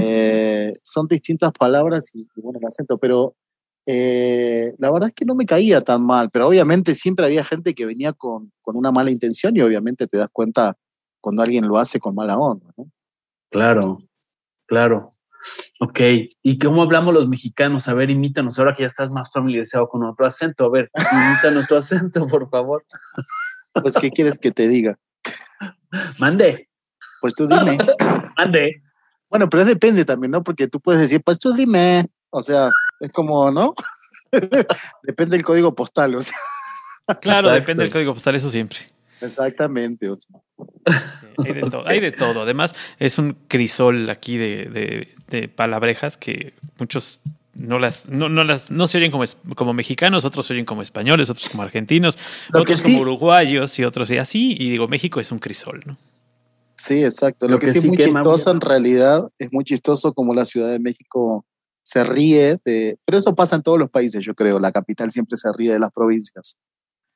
Eh, 0.00 0.74
son 0.82 1.06
distintas 1.06 1.52
palabras 1.52 2.10
y, 2.14 2.26
bueno, 2.36 2.58
el 2.60 2.66
acento, 2.66 2.98
pero 2.98 3.34
eh, 3.86 4.74
la 4.78 4.90
verdad 4.90 5.08
es 5.08 5.14
que 5.14 5.24
no 5.24 5.34
me 5.34 5.46
caía 5.46 5.80
tan 5.82 6.04
mal, 6.04 6.30
pero 6.30 6.48
obviamente 6.48 6.94
siempre 6.94 7.26
había 7.26 7.44
gente 7.44 7.74
que 7.74 7.86
venía 7.86 8.12
con, 8.12 8.52
con, 8.60 8.76
una 8.76 8.92
mala 8.92 9.10
intención 9.10 9.56
y 9.56 9.62
obviamente 9.62 10.06
te 10.06 10.18
das 10.18 10.28
cuenta 10.32 10.76
cuando 11.20 11.42
alguien 11.42 11.66
lo 11.66 11.78
hace 11.78 11.98
con 11.98 12.14
mala 12.14 12.38
onda, 12.38 12.72
¿no? 12.76 12.90
Claro, 13.50 13.98
claro. 14.66 15.10
Ok, 15.80 16.00
¿y 16.42 16.58
cómo 16.58 16.82
hablamos 16.82 17.14
los 17.14 17.28
mexicanos? 17.28 17.88
A 17.88 17.94
ver, 17.94 18.10
imítanos, 18.10 18.58
ahora 18.58 18.74
que 18.74 18.82
ya 18.82 18.86
estás 18.86 19.10
más 19.10 19.32
familiarizado 19.32 19.88
con 19.88 20.04
otro 20.04 20.26
acento. 20.26 20.66
A 20.66 20.70
ver, 20.70 20.90
imítanos 20.94 21.66
tu 21.66 21.76
acento, 21.76 22.26
por 22.28 22.48
favor. 22.50 22.84
Pues, 23.72 23.94
¿qué 23.96 24.10
quieres 24.10 24.38
que 24.38 24.50
te 24.50 24.68
diga? 24.68 24.98
Mande. 26.18 26.68
Pues 27.20 27.34
tú 27.34 27.46
dime. 27.46 27.78
Mande. 28.36 28.82
Bueno, 29.30 29.48
pero 29.48 29.64
depende 29.64 30.04
también, 30.04 30.32
¿no? 30.32 30.42
Porque 30.42 30.66
tú 30.66 30.80
puedes 30.80 31.00
decir, 31.00 31.22
pues 31.22 31.38
tú 31.38 31.52
dime, 31.52 32.06
o 32.30 32.42
sea, 32.42 32.70
es 32.98 33.12
como, 33.12 33.50
¿no? 33.50 33.74
depende 35.02 35.36
del 35.36 35.44
código 35.44 35.74
postal, 35.74 36.16
o 36.16 36.20
sea. 36.20 36.36
Claro, 37.20 37.50
depende 37.50 37.84
del 37.84 37.92
código 37.92 38.12
postal, 38.12 38.34
eso 38.34 38.50
siempre. 38.50 38.78
Exactamente. 39.20 40.08
hay, 41.38 41.52
de 41.52 41.60
todo, 41.62 41.86
hay 41.86 42.00
de 42.00 42.12
todo. 42.12 42.42
Además, 42.42 42.74
es 42.98 43.18
un 43.18 43.36
crisol 43.48 44.08
aquí 44.10 44.36
de, 44.36 45.08
de, 45.28 45.48
palabrejas 45.48 46.16
que 46.16 46.54
muchos 46.78 47.20
no 47.54 47.78
las, 47.78 48.08
no, 48.08 48.28
no 48.28 48.44
las, 48.44 48.70
no 48.70 48.86
se 48.86 48.98
oyen 48.98 49.10
como, 49.10 49.24
como 49.54 49.74
mexicanos, 49.74 50.24
otros 50.24 50.46
se 50.46 50.54
oyen 50.54 50.64
como 50.64 50.82
españoles, 50.82 51.28
otros 51.28 51.48
como 51.50 51.62
argentinos, 51.62 52.16
otros 52.54 52.82
como 52.82 53.00
uruguayos 53.00 53.78
y 53.78 53.84
otros 53.84 54.10
y 54.10 54.18
así. 54.18 54.56
Y 54.58 54.70
digo, 54.70 54.88
México 54.88 55.20
es 55.20 55.30
un 55.32 55.38
crisol, 55.38 55.82
¿no? 55.84 55.98
Sí, 56.80 57.04
exacto. 57.04 57.46
Lo, 57.46 57.58
que, 57.58 57.70
sí 57.70 57.78
es 57.78 57.84
muy 57.84 57.98
chistoso 57.98 58.50
en 58.50 58.60
realidad, 58.62 59.28
es 59.38 59.52
muy 59.52 59.64
chistoso 59.64 60.14
como 60.14 60.32
la 60.32 60.46
Ciudad 60.46 60.70
de 60.70 60.78
México 60.78 61.44
se 61.82 62.04
ríe 62.04 62.58
de, 62.64 62.98
pero 63.04 63.18
eso 63.18 63.34
pasa 63.34 63.56
en 63.56 63.62
todos 63.62 63.78
los 63.78 63.90
países, 63.90 64.24
yo 64.24 64.34
creo. 64.34 64.58
La 64.58 64.72
capital 64.72 65.10
siempre 65.10 65.36
se 65.36 65.52
ríe 65.52 65.74
de 65.74 65.78
las 65.78 65.92
provincias. 65.92 66.56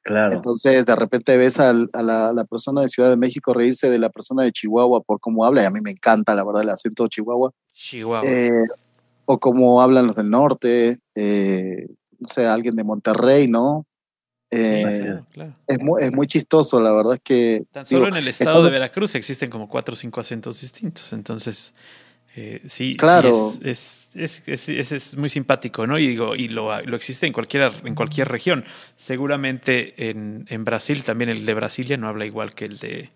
Claro. 0.03 0.35
Entonces, 0.35 0.85
de 0.85 0.95
repente 0.95 1.39
ves 1.39 1.59
a, 1.59 1.73
la, 1.73 2.47
persona 2.51 2.82
de 2.82 2.89
Ciudad 2.89 3.09
de 3.09 3.16
México 3.16 3.55
reírse 3.55 3.89
de 3.89 3.99
la 3.99 4.11
persona 4.11 4.43
de 4.43 4.53
Chihuahua 4.53 5.01
por 5.01 5.19
cómo 5.19 5.47
habla, 5.47 5.62
y 5.62 5.65
a 5.65 5.70
mí 5.70 5.81
me 5.81 5.93
encanta, 5.93 6.35
la 6.35 6.45
verdad, 6.45 6.61
el 6.61 6.69
acento 6.69 7.05
de 7.05 7.09
Chihuahua. 7.09 7.51
Chihuahua. 7.73 8.28
Eh, 8.28 8.66
o 9.24 9.41
cómo 9.41 9.81
hablan 9.81 10.09
los 10.09 10.16
del 10.16 10.28
norte, 10.28 10.99
eh, 11.15 11.86
no 12.19 12.28
sé, 12.28 12.45
alguien 12.45 12.77
de 12.77 12.85
Monterrey, 12.85 13.49
¿no? 13.49 13.86
Eh, 14.56 15.20
es, 15.66 15.78
muy, 15.81 16.02
es 16.02 16.12
muy 16.12 16.26
chistoso, 16.26 16.81
la 16.81 16.93
verdad 16.93 17.14
es 17.14 17.20
que... 17.22 17.64
Tan 17.72 17.85
solo 17.85 18.09
en 18.09 18.16
el 18.16 18.28
estado 18.28 18.62
de 18.62 18.70
Veracruz 18.70 19.14
existen 19.14 19.51
como 19.51 19.68
cuatro 19.68 19.94
o 19.94 19.97
cinco 19.97 20.20
acentos 20.20 20.60
distintos, 20.60 21.12
entonces 21.12 21.74
eh, 22.36 22.60
sí, 22.66 22.97
claro. 22.97 23.52
es, 23.62 24.10
es, 24.14 24.43
es, 24.47 24.68
es, 24.68 25.16
muy 25.16 25.28
simpático, 25.28 25.86
¿no? 25.86 25.98
Y 26.01 26.09
digo, 26.09 26.35
y 26.35 26.48
lo, 26.48 26.82
lo 26.82 26.97
existe 26.97 27.26
en 27.28 27.32
cualquier, 27.32 27.72
en 27.85 27.94
cualquier 27.94 28.28
región. 28.28 28.64
Seguramente 28.97 30.10
en, 30.10 30.44
en, 30.48 30.64
Brasil 30.64 31.05
también 31.05 31.31
el 31.31 31.47
de 31.47 31.55
Brasilia 31.55 31.97
no 31.97 32.09
habla 32.09 32.26
igual 32.26 32.52
que 32.52 32.64
el 32.64 32.78
de 32.78 33.10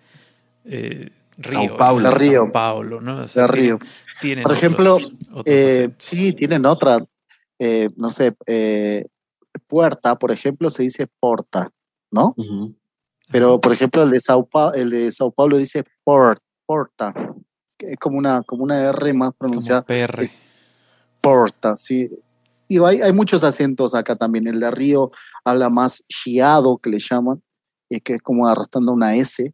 eh, 0.67 1.11
Río. 1.37 1.69
Sao 1.69 1.77
Paulo. 1.77 2.11
Río. 2.13 2.43
Sao 2.45 2.53
Paulo, 2.53 3.01
¿no? 3.01 3.23
O 3.23 3.29
sea, 3.29 3.49
Río. 3.49 3.81
Tienen, 4.21 4.45
Por 4.45 4.53
ejemplo, 4.53 4.99
eh, 5.45 5.91
sí, 5.99 6.33
tienen 6.33 6.65
otra, 6.65 7.05
no 7.97 8.11
sé, 8.11 8.35
eh, 8.47 9.05
puerta, 9.59 10.19
por 10.19 10.33
ejemplo, 10.33 10.71
se 10.71 10.85
dice 10.85 11.07
porta, 11.21 11.71
¿no? 12.11 12.35
Pero, 13.31 13.61
por 13.61 13.73
ejemplo, 13.73 14.03
el 14.03 14.11
de 14.11 14.21
Sao 14.21 14.47
Paulo, 14.47 14.75
el 14.75 14.91
de 14.91 15.13
Sao 15.13 15.31
Paulo 15.31 15.59
dice 15.59 15.85
port, 16.05 16.41
porta 16.67 17.13
es 17.79 17.97
como 17.97 18.19
una, 18.19 18.43
como 18.43 18.65
una 18.65 18.89
R 18.89 19.13
más 19.13 19.35
pronunciada. 19.35 19.85
PR. 19.85 20.29
Porta, 21.21 21.77
sí. 21.77 22.09
Y 22.69 22.83
hay, 22.83 23.01
hay, 23.01 23.13
muchos 23.13 23.45
acentos 23.45 23.95
acá 23.95 24.17
también. 24.17 24.47
El 24.47 24.61
de 24.61 24.71
Río 24.71 25.11
habla 25.45 25.71
más 25.71 26.05
chiado, 26.09 26.79
que 26.79 26.91
le 26.91 26.99
llaman, 26.99 27.43
y 27.89 28.01
que 28.01 28.15
es 28.15 28.23
como 28.23 28.47
arrastrando 28.47 28.93
una 28.93 29.17
S, 29.17 29.53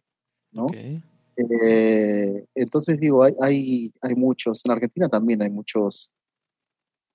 ¿no? 0.50 0.66
Eh, 1.36 2.44
entonces 2.54 2.98
digo, 3.00 3.22
hay, 3.22 3.34
hay, 3.40 3.92
hay 4.00 4.14
muchos. 4.14 4.62
En 4.64 4.72
Argentina 4.72 5.08
también 5.08 5.42
hay 5.42 5.50
muchos, 5.50 6.10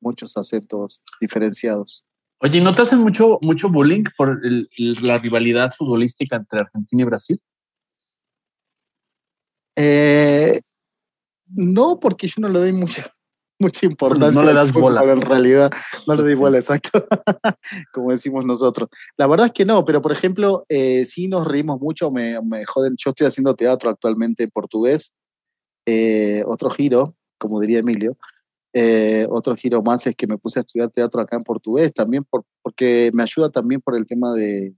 muchos 0.02 0.38
acentos 0.38 1.02
diferenciados. 1.20 2.04
Oye, 2.42 2.62
¿no 2.62 2.74
te 2.74 2.84
hacen 2.84 3.00
mucho, 3.00 3.38
mucho 3.42 3.70
bullying 3.70 4.06
por 4.18 4.40
la 4.78 5.18
rivalidad 5.18 5.74
futbolística 5.78 6.38
entre 6.38 6.62
Argentina 6.62 7.02
y 7.02 7.06
Brasil? 7.06 7.42
Eh, 9.76 10.62
no, 11.48 12.00
porque 12.00 12.28
yo 12.28 12.36
no 12.38 12.50
le 12.50 12.60
doy 12.60 12.74
mucha, 12.74 13.14
mucha 13.60 13.86
importancia. 13.86 14.42
No 14.42 14.48
le 14.48 14.54
das 14.54 14.72
bola. 14.72 15.04
En 15.04 15.22
realidad, 15.22 15.70
no 16.08 16.16
le 16.16 16.24
doy 16.24 16.36
bola, 16.36 16.58
exacto. 16.58 17.06
Como 17.94 18.12
decimos 18.12 18.46
nosotros. 18.46 18.90
La 19.18 19.28
verdad 19.28 19.48
es 19.48 19.54
que 19.54 19.66
no, 19.66 19.84
pero 19.84 20.02
por 20.02 20.14
ejemplo, 20.14 20.66
eh, 20.70 21.06
sí 21.06 21.28
nos 21.28 21.46
reímos 21.46 21.82
mucho, 21.82 22.10
me, 22.10 22.40
me, 22.42 22.64
joden. 22.64 22.96
Yo 22.98 23.10
estoy 23.10 23.28
haciendo 23.28 23.54
teatro 23.56 23.90
actualmente 23.90 24.44
en 24.44 24.50
portugués. 24.50 25.14
Eh, 25.86 26.44
otro 26.46 26.70
giro, 26.70 27.16
como 27.38 27.60
diría 27.60 27.80
Emilio. 27.80 28.18
Eh, 28.74 29.26
otro 29.30 29.56
giro 29.56 29.82
más 29.82 30.06
es 30.06 30.16
que 30.16 30.28
me 30.28 30.38
puse 30.38 30.60
a 30.60 30.62
estudiar 30.62 30.92
teatro 30.92 31.22
acá 31.22 31.36
en 31.36 31.44
portugués, 31.44 31.94
también 31.94 32.24
por, 32.24 32.46
porque 32.62 33.10
me 33.14 33.24
ayuda 33.24 33.50
también 33.50 33.82
por 33.82 33.96
el 33.96 34.06
tema 34.06 34.34
de, 34.34 34.76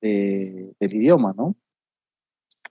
de 0.00 0.72
del 0.80 0.94
idioma, 0.94 1.32
¿no? 1.36 1.56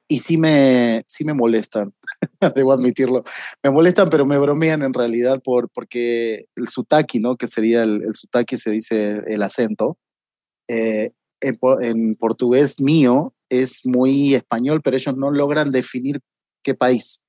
y 0.08 0.20
sí 0.20 0.38
me, 0.38 1.04
sí 1.08 1.26
me 1.26 1.34
molestan, 1.34 1.94
debo 2.56 2.72
admitirlo. 2.72 3.24
Me 3.62 3.70
molestan, 3.70 4.10
pero 4.10 4.26
me 4.26 4.38
bromean 4.38 4.82
en 4.84 4.94
realidad 4.94 5.42
por, 5.44 5.70
porque 5.70 6.46
el 6.56 6.68
sutaki, 6.68 7.20
¿no? 7.20 7.36
Que 7.36 7.48
sería 7.48 7.84
el, 7.84 8.04
el 8.04 8.16
sutaki, 8.16 8.58
se 8.58 8.72
dice 8.72 9.22
el 9.28 9.44
acento. 9.44 9.98
Eh, 10.70 11.12
en, 11.42 12.16
portugués 12.16 12.80
mío 12.80 13.34
es 13.50 13.86
muy 13.86 14.36
español, 14.36 14.82
pero 14.82 14.98
ellos 14.98 15.16
no 15.16 15.30
logran 15.32 15.72
definir 15.72 16.20
qué 16.64 16.74
país, 16.74 17.22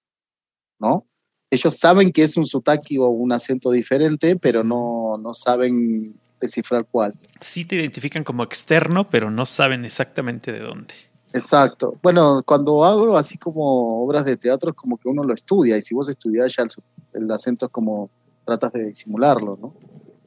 ¿no? 0.81 1.08
Ellos 1.51 1.77
saben 1.77 2.12
que 2.12 2.23
es 2.23 2.37
un 2.37 2.47
sutaki 2.47 2.99
o 2.99 3.07
un 3.07 3.33
acento 3.33 3.70
diferente, 3.70 4.37
pero 4.37 4.62
no, 4.65 5.16
no 5.19 5.33
saben 5.35 6.15
descifrar 6.41 6.87
cuál. 6.91 7.15
Sí 7.41 7.65
te 7.65 7.77
identifican 7.77 8.25
como 8.25 8.43
externo, 8.43 9.09
pero 9.09 9.31
no 9.31 9.47
saben 9.47 9.85
exactamente 9.85 10.53
de 10.53 10.61
dónde. 10.61 10.95
Exacto. 11.33 11.99
Bueno, 12.03 12.43
cuando 12.45 12.85
hago 12.85 13.16
así 13.16 13.39
como 13.39 14.03
obras 14.03 14.25
de 14.25 14.37
teatro 14.37 14.70
es 14.70 14.77
como 14.77 14.99
que 14.99 15.09
uno 15.09 15.25
lo 15.25 15.35
estudia 15.35 15.77
y 15.77 15.83
si 15.83 15.95
vos 15.95 16.09
estudias 16.09 16.55
ya 16.55 16.66
el, 17.15 17.31
acento 17.31 17.66
es 17.66 17.73
como 17.73 18.11
tratas 18.45 18.73
de 18.73 18.87
disimularlo, 18.87 19.59
¿no? 19.61 19.75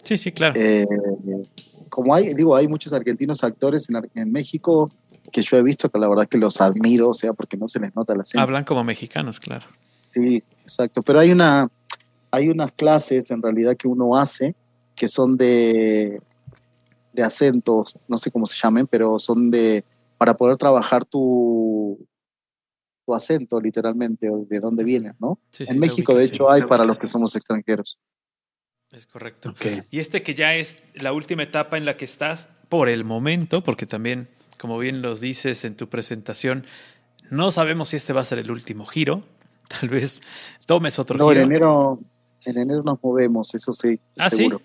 Sí, 0.03 0.18
sí, 0.18 0.31
claro. 0.31 0.53
Eh, 0.60 0.85
como 1.89 2.14
hay, 2.14 2.34
digo, 2.34 2.56
hay 2.56 2.68
muchos 2.68 2.93
argentinos 2.93 3.43
actores 3.43 3.89
en, 3.89 4.10
en, 4.15 4.31
México 4.31 4.89
que 5.31 5.41
yo 5.41 5.57
he 5.57 5.64
visto 5.64 5.89
que 5.89 5.99
la 5.99 6.07
verdad 6.07 6.27
que 6.27 6.38
los 6.38 6.61
admiro, 6.61 7.10
o 7.10 7.14
sea, 7.14 7.34
porque 7.34 7.57
no 7.57 7.68
se 7.68 7.80
les 7.80 7.95
nota 7.95 8.14
el 8.14 8.22
acento. 8.22 8.41
Hablan 8.41 8.64
como 8.64 8.84
mexicanos, 8.84 9.39
claro. 9.39 9.65
Sí, 10.14 10.43
exacto. 10.61 11.01
Pero 11.01 11.19
hay 11.19 11.31
una, 11.31 11.69
hay 12.31 12.49
unas 12.49 12.71
clases 12.71 13.31
en 13.31 13.41
realidad 13.41 13.75
que 13.77 13.88
uno 13.88 14.17
hace 14.17 14.55
que 14.95 15.07
son 15.07 15.35
de, 15.35 16.21
de 17.13 17.23
acentos, 17.23 17.97
no 18.07 18.17
sé 18.17 18.31
cómo 18.31 18.45
se 18.45 18.55
llamen, 18.61 18.88
pero 18.88 19.17
son 19.19 19.51
de 19.51 19.83
para 20.17 20.38
poder 20.38 20.57
trabajar 20.57 21.03
tu, 21.03 22.07
tu 23.05 23.15
acento, 23.15 23.59
literalmente, 23.59 24.29
de 24.47 24.59
dónde 24.59 24.83
vienes, 24.83 25.15
¿no? 25.19 25.39
en 25.57 25.79
México, 25.79 26.13
de 26.13 26.25
hecho, 26.25 26.51
hay 26.51 26.61
para 26.63 26.85
los 26.85 26.99
que 26.99 27.07
somos 27.07 27.35
extranjeros. 27.35 27.97
Es 28.91 29.07
correcto. 29.07 29.55
Y 29.89 29.99
este 29.99 30.21
que 30.21 30.35
ya 30.35 30.53
es 30.53 30.83
la 30.93 31.13
última 31.13 31.43
etapa 31.43 31.77
en 31.77 31.85
la 31.85 31.93
que 31.93 32.05
estás 32.05 32.51
por 32.69 32.89
el 32.89 33.03
momento, 33.03 33.63
porque 33.63 33.85
también, 33.85 34.27
como 34.57 34.77
bien 34.77 35.01
los 35.01 35.21
dices 35.21 35.63
en 35.65 35.75
tu 35.75 35.88
presentación, 35.88 36.65
no 37.29 37.51
sabemos 37.51 37.89
si 37.89 37.97
este 37.97 38.13
va 38.13 38.21
a 38.21 38.25
ser 38.25 38.39
el 38.39 38.51
último 38.51 38.85
giro. 38.85 39.23
Tal 39.80 39.89
vez 39.89 40.22
tomes 40.65 40.98
otro 40.99 41.18
no, 41.18 41.30
giro. 41.30 41.41
En 41.41 41.48
enero, 41.48 41.99
en 42.45 42.57
enero 42.57 42.84
nos 42.84 43.02
movemos, 43.02 43.53
eso 43.56 43.72
sí. 43.72 43.99
¿Ah, 44.18 44.30
seguro. 44.30 44.61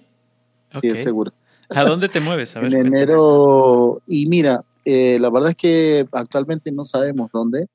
sí? 0.73 0.79
Sí, 0.81 0.89
es 0.89 1.03
seguro. 1.03 1.33
¿A 1.71 1.85
dónde 1.85 2.09
te 2.09 2.21
mueves? 2.21 2.55
en 2.57 2.75
enero, 2.75 4.03
y 4.07 4.27
mira, 4.27 4.65
eh, 4.85 5.19
la 5.21 5.31
verdad 5.31 5.51
es 5.51 5.57
que 5.57 6.07
actualmente 6.13 6.71
no 6.73 6.85
sabemos 6.85 7.31
dónde, 7.33 7.67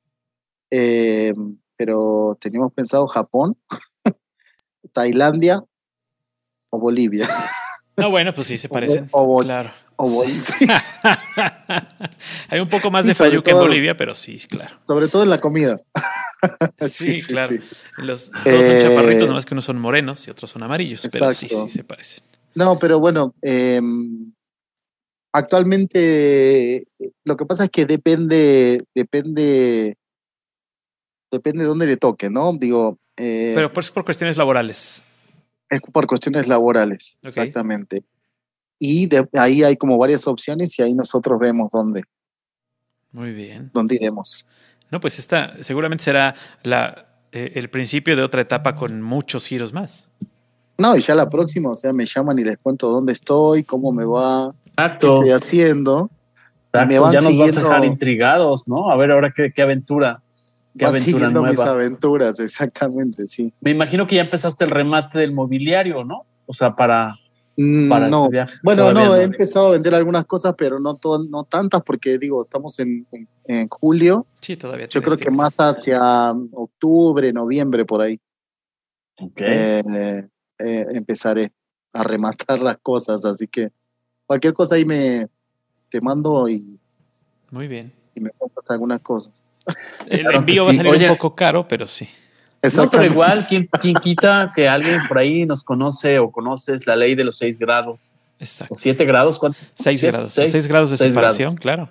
eh, 0.70 1.34
pero 1.76 2.38
teníamos 2.40 2.74
pensado 2.74 3.08
Japón, 3.08 3.58
Tailandia 4.94 5.64
o 6.70 6.80
Bolivia. 6.80 7.28
No, 7.98 8.10
bueno, 8.10 8.34
pues 8.34 8.48
sí, 8.48 8.58
se 8.58 8.70
parecen. 8.70 9.10
O, 9.12 9.40
claro. 9.40 9.72
O 9.98 10.24
Hay 12.50 12.60
un 12.60 12.70
poco 12.70 12.90
más 12.90 13.06
de 13.06 13.14
fallo 13.14 13.44
que 13.44 13.52
en 13.52 13.58
Bolivia, 13.58 13.96
pero 13.96 14.16
sí, 14.16 14.40
claro. 14.50 14.76
Sobre 14.88 15.08
todo 15.10 15.24
en 15.24 15.30
la 15.30 15.42
comida. 15.42 15.82
sí, 16.90 17.22
claro. 17.22 17.56
Los, 17.98 18.32
todos 18.32 18.66
son 18.66 18.82
chaparritos, 18.82 19.28
nomás 19.28 19.46
que 19.46 19.54
unos 19.54 19.66
son 19.66 19.80
morenos 19.80 20.28
y 20.28 20.32
otros 20.32 20.50
son 20.50 20.64
amarillos, 20.64 21.08
pero 21.12 21.32
sí, 21.32 21.48
sí 21.50 21.70
se 21.70 21.84
parecen. 21.84 22.24
No, 22.56 22.78
pero 22.80 23.00
bueno, 23.00 23.34
eh, 23.42 23.80
actualmente 25.32 26.88
lo 27.24 27.38
que 27.38 27.46
pasa 27.46 27.66
es 27.66 27.70
que 27.70 27.86
depende, 27.86 28.84
depende, 28.94 29.98
depende 31.32 31.64
de 31.64 31.68
dónde 31.68 31.86
le 31.88 31.98
toque, 31.98 32.30
¿no? 32.30 32.54
Digo. 32.54 32.98
Eh, 33.18 33.54
Pero 33.56 33.72
por, 33.72 33.90
por 33.92 34.06
cuestiones 34.06 34.38
laborales. 34.38 35.04
Es 35.70 35.82
por 35.82 36.06
cuestiones 36.08 36.48
laborales, 36.48 37.18
exactamente. 37.22 38.04
Y 38.78 39.08
de, 39.08 39.28
ahí 39.34 39.64
hay 39.64 39.78
como 39.78 39.98
varias 39.98 40.28
opciones 40.28 40.78
y 40.78 40.82
ahí 40.82 40.94
nosotros 40.94 41.40
vemos 41.40 41.72
dónde. 41.72 42.04
Muy 43.12 43.32
bien. 43.32 43.70
¿Dónde 43.74 43.96
iremos? 43.96 44.46
No, 44.92 45.00
pues 45.00 45.20
esta 45.20 45.64
seguramente 45.64 46.04
será 46.04 46.36
la, 46.64 47.08
eh, 47.32 47.54
el 47.56 47.70
principio 47.70 48.16
de 48.16 48.24
otra 48.24 48.42
etapa 48.42 48.76
con 48.76 49.02
muchos 49.02 49.48
giros 49.48 49.72
más. 49.72 50.08
No, 50.78 50.98
y 50.98 51.02
ya 51.02 51.16
la 51.16 51.30
próxima, 51.30 51.72
o 51.72 51.76
sea, 51.76 51.94
me 51.94 52.06
llaman 52.06 52.40
y 52.40 52.44
les 52.44 52.58
cuento 52.58 52.90
dónde 52.90 53.14
estoy, 53.14 53.64
cómo 53.64 53.92
me 53.92 54.04
va, 54.04 54.54
qué 54.76 54.86
estoy 54.86 55.30
haciendo. 55.30 56.10
ya 56.74 56.86
nos 56.86 57.38
vas 57.38 57.58
a 57.58 57.62
dejar 57.62 57.86
intrigados, 57.86 58.68
¿no? 58.68 58.90
A 58.90 58.98
ver 58.98 59.12
ahora 59.12 59.32
qué, 59.32 59.52
qué 59.54 59.62
aventura. 59.62 60.22
vas 60.74 61.02
siguiendo 61.02 61.44
mis 61.44 61.60
aventuras, 61.60 62.40
exactamente, 62.42 63.28
sí. 63.28 63.54
Me 63.62 63.72
imagino 63.72 64.08
que 64.08 64.16
ya 64.16 64.24
empezaste 64.24 64.66
el 64.66 64.72
remate 64.72 65.20
del 65.20 65.32
mobiliario, 65.32 66.04
¿no? 66.04 66.26
O 66.48 66.54
sea, 66.54 66.76
para, 66.76 67.16
para 67.90 68.10
no. 68.10 68.30
Bueno, 68.64 68.92
no, 68.92 69.16
he 69.16 69.24
empezado 69.24 69.68
a 69.68 69.72
vender 69.72 69.96
algunas 69.96 70.26
cosas, 70.26 70.56
pero 70.58 70.80
no, 70.80 71.00
no 71.30 71.44
tantas, 71.44 71.82
porque 71.84 72.18
digo, 72.18 72.44
estamos 72.44 72.80
en, 72.80 73.08
en, 73.46 73.68
julio. 73.70 74.26
Sí, 74.42 74.56
todavía. 74.58 74.88
Yo 74.88 75.02
creo 75.02 75.18
que 75.18 75.32
más 75.32 75.58
hacia 75.58 76.32
octubre, 76.54 77.32
noviembre, 77.34 77.86
por 77.86 78.02
ahí. 78.02 78.20
Okay. 79.18 79.48
Eh, 79.48 80.28
eh, 80.60 80.86
empezaré 80.92 81.52
a 81.94 82.04
rematar 82.04 82.62
las 82.62 82.78
cosas, 82.78 83.26
así 83.26 83.48
que 83.48 83.70
cualquier 84.26 84.54
cosa 84.54 84.76
ahí 84.76 84.86
me 84.86 85.28
te 85.90 86.00
mando 86.00 86.48
y 86.48 86.80
muy 87.52 87.68
bien 87.68 87.92
y 88.16 88.22
me 88.22 88.32
compras 88.32 88.70
algunas 88.72 89.02
cosas. 89.02 89.44
El 90.08 90.34
envío 90.34 90.66
va 90.66 90.72
a 90.72 90.74
salir 90.74 90.94
un 90.94 91.08
poco 91.10 91.36
caro, 91.36 91.68
pero 91.68 91.88
sí. 91.88 92.08
No, 92.76 92.90
pero 92.90 93.06
igual, 93.06 93.46
¿quién, 93.48 93.68
quita 94.02 94.52
que 94.56 94.68
alguien 94.68 95.00
por 95.08 95.18
ahí 95.18 95.46
nos 95.46 95.64
conoce 95.64 96.20
o 96.20 96.32
conoces 96.32 96.86
la 96.86 96.96
ley 96.96 97.16
de 97.16 97.24
los 97.24 97.38
seis 97.38 97.58
grados? 97.58 98.14
Exacto. 98.40 98.76
¿O 98.76 98.78
siete 98.78 99.06
grados? 99.06 99.40
¿Cuántos? 99.40 99.66
Seis 99.74 100.04
grados. 100.04 100.34
Seis, 100.34 100.68
grados 100.68 100.92
de 100.92 100.98
separación, 100.98 101.56
claro. 101.56 101.90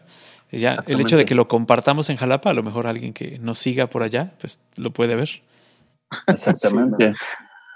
Ya, 0.52 0.82
el 0.88 1.00
hecho 1.00 1.16
de 1.16 1.24
que 1.24 1.34
lo 1.34 1.46
compartamos 1.46 2.10
en 2.10 2.16
Jalapa, 2.16 2.50
a 2.50 2.54
lo 2.54 2.62
mejor 2.62 2.86
alguien 2.86 3.12
que 3.12 3.38
nos 3.38 3.58
siga 3.58 3.86
por 3.88 4.02
allá, 4.02 4.32
pues 4.40 4.60
lo 4.76 4.90
puede 4.90 5.14
ver. 5.14 5.28
Exactamente. 6.26 7.12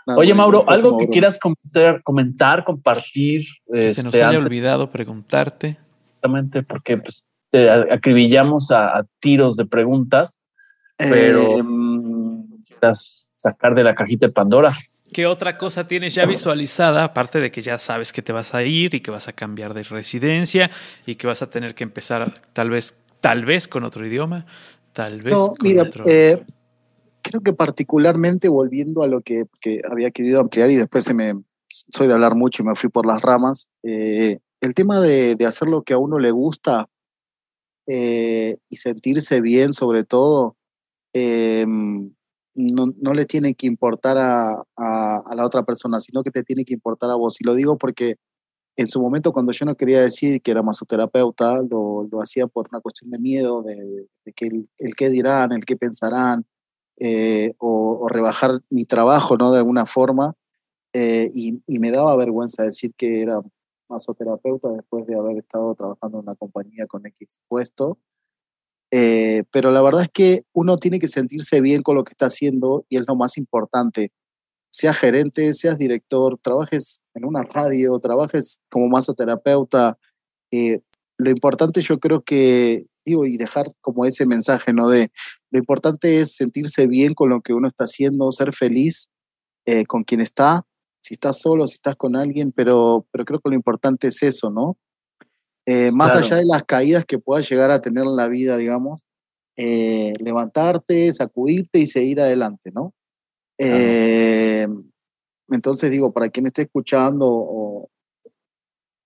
Oye, 0.07 0.35
Mauro, 0.35 0.69
algo 0.69 0.99
que 0.99 1.09
quieras 1.09 1.39
comentar, 1.39 2.03
comentar 2.03 2.65
compartir. 2.65 3.43
Que 3.73 3.93
se 3.93 4.03
nos 4.03 4.12
este, 4.12 4.25
haya 4.25 4.39
olvidado 4.39 4.91
preguntarte. 4.91 5.79
Exactamente, 6.16 6.62
porque 6.62 6.99
pues, 6.99 7.27
te 7.51 7.71
acribillamos 7.71 8.71
a, 8.71 9.05
tiros 9.21 9.57
de 9.57 9.66
preguntas, 9.66 10.41
pero 10.97 11.59
em, 11.59 11.94
sacar 12.93 13.74
de 13.74 13.85
la 13.85 13.94
cajita 13.94 14.27
de 14.27 14.32
Pandora. 14.32 14.74
¿Qué 15.12 15.27
otra 15.27 15.56
cosa 15.59 15.86
tienes 15.86 16.15
ya 16.15 16.27
visualizada, 16.27 17.05
aparte 17.05 17.40
de 17.40 17.52
que 17.52 17.62
ya 17.62 17.78
sabes 17.78 18.12
que 18.12 18.20
te 18.20 18.32
vas 18.32 18.52
a 18.52 18.65
ir 18.65 18.94
y 18.94 19.01
que 19.01 19.12
vas 19.12 19.28
a 19.28 19.32
cambiar 19.32 19.73
de 19.73 19.85
residencia 19.85 20.70
y 21.06 21.15
que 21.15 21.28
vas 21.28 21.40
a 21.40 21.48
tener 21.48 21.77
que 21.77 21.85
empezar 21.85 22.35
tal 22.52 22.70
vez, 22.70 23.01
tal 23.20 23.44
vez 23.44 23.69
con 23.69 23.85
otro 23.85 24.05
idioma, 24.05 24.44
tal 24.93 25.23
vez 25.23 25.35
con 25.35 25.78
otro... 25.78 26.05
Eh, 26.09 26.43
creo 27.23 27.43
que 27.43 27.52
particularmente 27.52 28.48
volviendo 28.48 29.05
a 29.05 29.06
lo 29.06 29.20
que, 29.20 29.47
había 29.89 30.11
querido 30.11 30.40
ampliar 30.40 30.70
y 30.70 30.77
después 30.77 31.05
se 31.05 31.15
me 31.15 31.35
soy 31.69 32.09
de 32.09 32.12
hablar 32.12 32.35
mucho 32.35 32.62
y 32.62 32.66
me 32.66 32.74
fui 32.74 32.90
por 32.90 33.06
las 33.06 33.23
ramas, 33.23 33.69
eh, 33.82 34.39
el 34.61 34.74
tema 34.74 35.01
de, 35.01 35.36
hacer 35.47 35.69
lo 35.69 35.82
que 35.82 35.94
a 35.94 35.98
uno 35.98 36.19
le 36.19 36.31
gusta 36.32 36.89
eh, 37.86 38.56
y 38.69 38.77
sentirse 38.77 39.40
bien 39.40 39.73
sobre 39.74 40.05
todo, 40.05 40.56
em, 42.55 42.74
no, 42.74 43.14
le 43.14 43.26
tiene 43.26 43.55
que 43.55 43.66
importar 43.66 44.16
a, 44.18 44.64
la 44.76 45.44
otra 45.47 45.64
persona, 45.64 46.01
sino 46.01 46.22
que 46.22 46.31
te 46.31 46.44
tiene 46.44 46.64
que 46.64 46.74
importar 46.74 47.10
a 47.10 47.16
vos. 47.16 47.40
Y 47.40 47.44
lo 47.44 47.55
digo 47.55 47.78
porque 47.78 48.16
en 48.76 48.89
su 48.89 49.01
momento 49.01 49.32
cuando 49.32 49.52
yo 49.52 49.66
no 49.66 49.76
quería 49.76 50.02
decir 50.02 50.43
que 50.43 50.51
era 50.51 50.62
masoterapeuta, 50.62 51.60
lo, 51.62 52.09
hacía 52.22 52.47
por 52.47 52.68
una 52.70 52.81
cuestión 52.81 53.10
de 53.10 53.18
miedo, 53.18 53.62
de, 53.62 54.09
que 54.35 54.47
el, 54.47 54.68
el, 54.78 54.94
qué 54.94 55.10
dirán, 55.10 55.52
el 55.52 55.64
qué 55.64 55.76
pensarán, 55.76 56.44
eh, 56.98 57.55
o, 57.59 58.06
rebajar 58.09 58.62
mi 58.70 58.85
trabajo, 58.85 59.36
¿no? 59.36 59.52
De 59.52 59.59
alguna 59.59 59.86
forma. 59.86 60.35
Eh, 60.93 61.31
y, 61.35 61.60
me 61.66 61.90
daba 61.90 62.16
vergüenza 62.16 62.62
decir 62.62 62.94
que 62.97 63.22
era 63.22 63.40
masoterapeuta 63.89 64.68
después 64.70 65.06
de 65.06 65.16
haber 65.16 65.39
estado 65.39 65.74
trabajando 65.74 66.18
en 66.18 66.24
una 66.24 66.36
compañía 66.36 66.86
con 66.86 67.05
X 67.06 67.39
puesto. 67.48 67.98
Eh, 68.97 69.43
pero 69.51 69.73
la 69.73 69.83
verdad 69.83 70.03
es 70.03 70.09
que 70.09 70.45
uno 70.53 70.77
tiene 70.77 71.01
que 71.01 71.09
sentirse 71.09 71.61
bien 71.61 71.83
con 71.83 71.97
lo 71.97 72.05
que 72.05 72.12
está 72.12 72.27
haciendo 72.27 72.87
y 72.89 72.97
es 72.97 73.05
lo 73.09 73.16
más 73.16 73.37
importante. 73.37 74.12
Seas 74.71 74.97
gerente, 74.99 75.53
seas 75.53 75.79
director, 75.79 76.39
trabajes 76.41 77.01
en 77.15 77.25
una 77.25 77.43
radio, 77.43 77.99
trabajes 77.99 78.61
como 78.71 78.87
masoterapeuta. 78.89 79.99
lo 81.19 81.31
importante 81.31 81.81
yo 81.81 81.99
creo 81.99 82.23
que 82.23 82.87
y 83.05 83.37
dejar 83.37 83.66
como 83.81 84.05
ese 84.05 84.27
mensaje, 84.27 84.73
¿no? 84.73 84.89
De 84.89 85.11
lo 85.51 85.59
importante 85.59 86.21
es 86.21 86.37
sentirse 86.37 86.87
bien 86.87 87.15
con 87.15 87.31
lo 87.31 87.41
que 87.41 87.53
uno 87.53 87.66
está 87.66 87.85
haciendo, 87.85 88.31
ser 88.31 88.55
feliz 88.55 89.09
eh, 89.66 89.87
con 89.87 90.05
quien 90.05 90.21
está, 90.21 90.66
si 91.01 91.15
estás 91.15 91.41
solo, 91.41 91.66
si 91.66 91.75
estás 91.75 91.97
con 91.97 92.15
alguien, 92.15 92.53
pero, 92.53 93.07
pero 93.11 93.25
creo 93.25 93.41
que 93.41 93.51
lo 93.51 93.57
importante 93.57 94.07
es 94.07 94.23
eso, 94.23 94.51
¿no? 94.51 94.79
Eh, 95.66 95.91
más 95.93 96.15
allá 96.15 96.36
de 96.36 96.45
las 96.45 96.65
caídas 96.65 97.05
que 97.07 97.19
puedas 97.19 97.49
llegar 97.49 97.70
a 97.70 97.81
tener 97.81 98.05
en 98.05 98.16
la 98.16 98.28
vida, 98.28 98.57
digamos, 98.57 99.05
eh, 99.57 100.12
levantarte, 100.20 101.12
sacudirte 101.12 101.78
y 101.78 101.86
seguir 101.86 102.20
adelante, 102.20 102.70
¿no? 102.73 102.93
entonces 105.49 105.91
digo, 105.91 106.12
para 106.12 106.28
quien 106.28 106.47
esté 106.47 106.62
escuchando, 106.62 107.89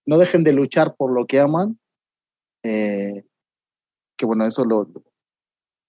no 0.07 0.19
dejen 0.19 0.43
de 0.43 0.55
luchar 0.55 0.97
por 0.97 1.13
lo 1.13 1.27
que 1.27 1.39
aman, 1.39 1.79
que 2.63 3.23
bueno, 4.25 4.47
eso 4.47 4.65
lo, 4.65 4.89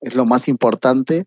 es 0.01 0.15
lo 0.15 0.25
más 0.25 0.47
importante. 0.47 1.25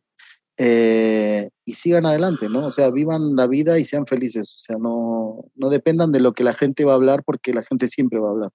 Eh, 0.59 1.49
y 1.65 1.75
sigan 1.75 2.07
adelante, 2.07 2.49
¿no? 2.49 2.67
O 2.67 2.71
sea, 2.71 2.91
vivan 2.91 3.37
la 3.37 3.47
vida 3.47 3.79
y 3.79 3.85
sean 3.85 4.07
felices. 4.07 4.55
O 4.55 4.59
sea, 4.59 4.77
no, 4.79 5.45
no 5.55 5.71
dependan 5.71 6.13
de 6.13 6.21
lo 6.21 6.35
que 6.35 6.45
la 6.45 6.55
gente 6.55 6.85
va 6.85 6.93
a 6.93 6.97
hablar 6.97 7.25
porque 7.25 7.55
la 7.55 7.63
gente 7.63 7.89
siempre 7.89 8.19
va 8.19 8.29
a 8.29 8.33
hablar. 8.33 8.51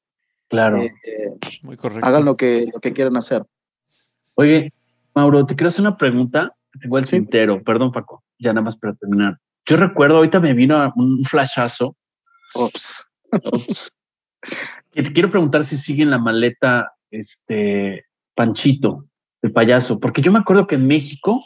Claro. 0.49 0.77
Eh, 0.77 0.91
Muy 1.61 1.77
correcto. 1.77 2.05
Hagan 2.07 2.25
lo 2.25 2.37
que, 2.37 2.69
lo 2.73 2.79
que 2.79 2.93
quieran 2.93 3.17
hacer. 3.17 3.43
Oye, 4.35 4.73
Mauro, 5.13 5.45
te 5.45 5.55
quiero 5.55 5.69
hacer 5.69 5.81
una 5.81 5.97
pregunta. 5.97 6.53
Tengo 6.79 6.97
el 6.97 7.05
¿Sí? 7.05 7.21
Perdón, 7.21 7.91
Paco. 7.91 8.23
Ya 8.39 8.53
nada 8.53 8.63
más 8.63 8.77
para 8.77 8.93
terminar. 8.93 9.39
Yo 9.65 9.75
recuerdo, 9.75 10.17
ahorita 10.17 10.39
me 10.39 10.53
vino 10.53 10.93
un 10.95 11.23
flashazo. 11.25 11.95
Ops. 12.53 13.03
te 14.91 15.13
quiero 15.13 15.29
preguntar 15.29 15.65
si 15.65 15.75
sigue 15.75 16.03
en 16.03 16.11
la 16.11 16.17
maleta 16.17 16.93
este 17.11 18.05
Panchito, 18.35 19.05
el 19.41 19.51
payaso, 19.51 19.99
porque 19.99 20.21
yo 20.21 20.31
me 20.31 20.39
acuerdo 20.39 20.67
que 20.67 20.75
en 20.75 20.87
México, 20.87 21.43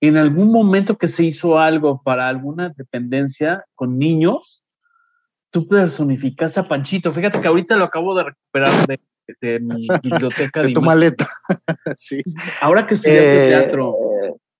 en 0.00 0.16
algún 0.16 0.50
momento 0.50 0.96
que 0.96 1.08
se 1.08 1.24
hizo 1.24 1.58
algo 1.58 2.02
para 2.02 2.28
alguna 2.28 2.70
dependencia 2.70 3.64
con 3.74 3.98
niños, 3.98 4.63
tú 5.54 5.68
personificas 5.68 6.58
a 6.58 6.66
Panchito. 6.66 7.12
Fíjate 7.12 7.40
que 7.40 7.46
ahorita 7.46 7.76
lo 7.76 7.84
acabo 7.84 8.12
de 8.16 8.24
recuperar 8.24 8.86
de, 8.88 9.60
mi 9.60 9.86
biblioteca. 10.02 10.62
de, 10.62 10.72
tu 10.72 10.82
maleta. 10.82 11.28
sí. 11.96 12.20
Ahora 12.60 12.84
que 12.84 12.94
estudié 12.94 13.18
eh, 13.18 13.48
teatro. 13.50 13.94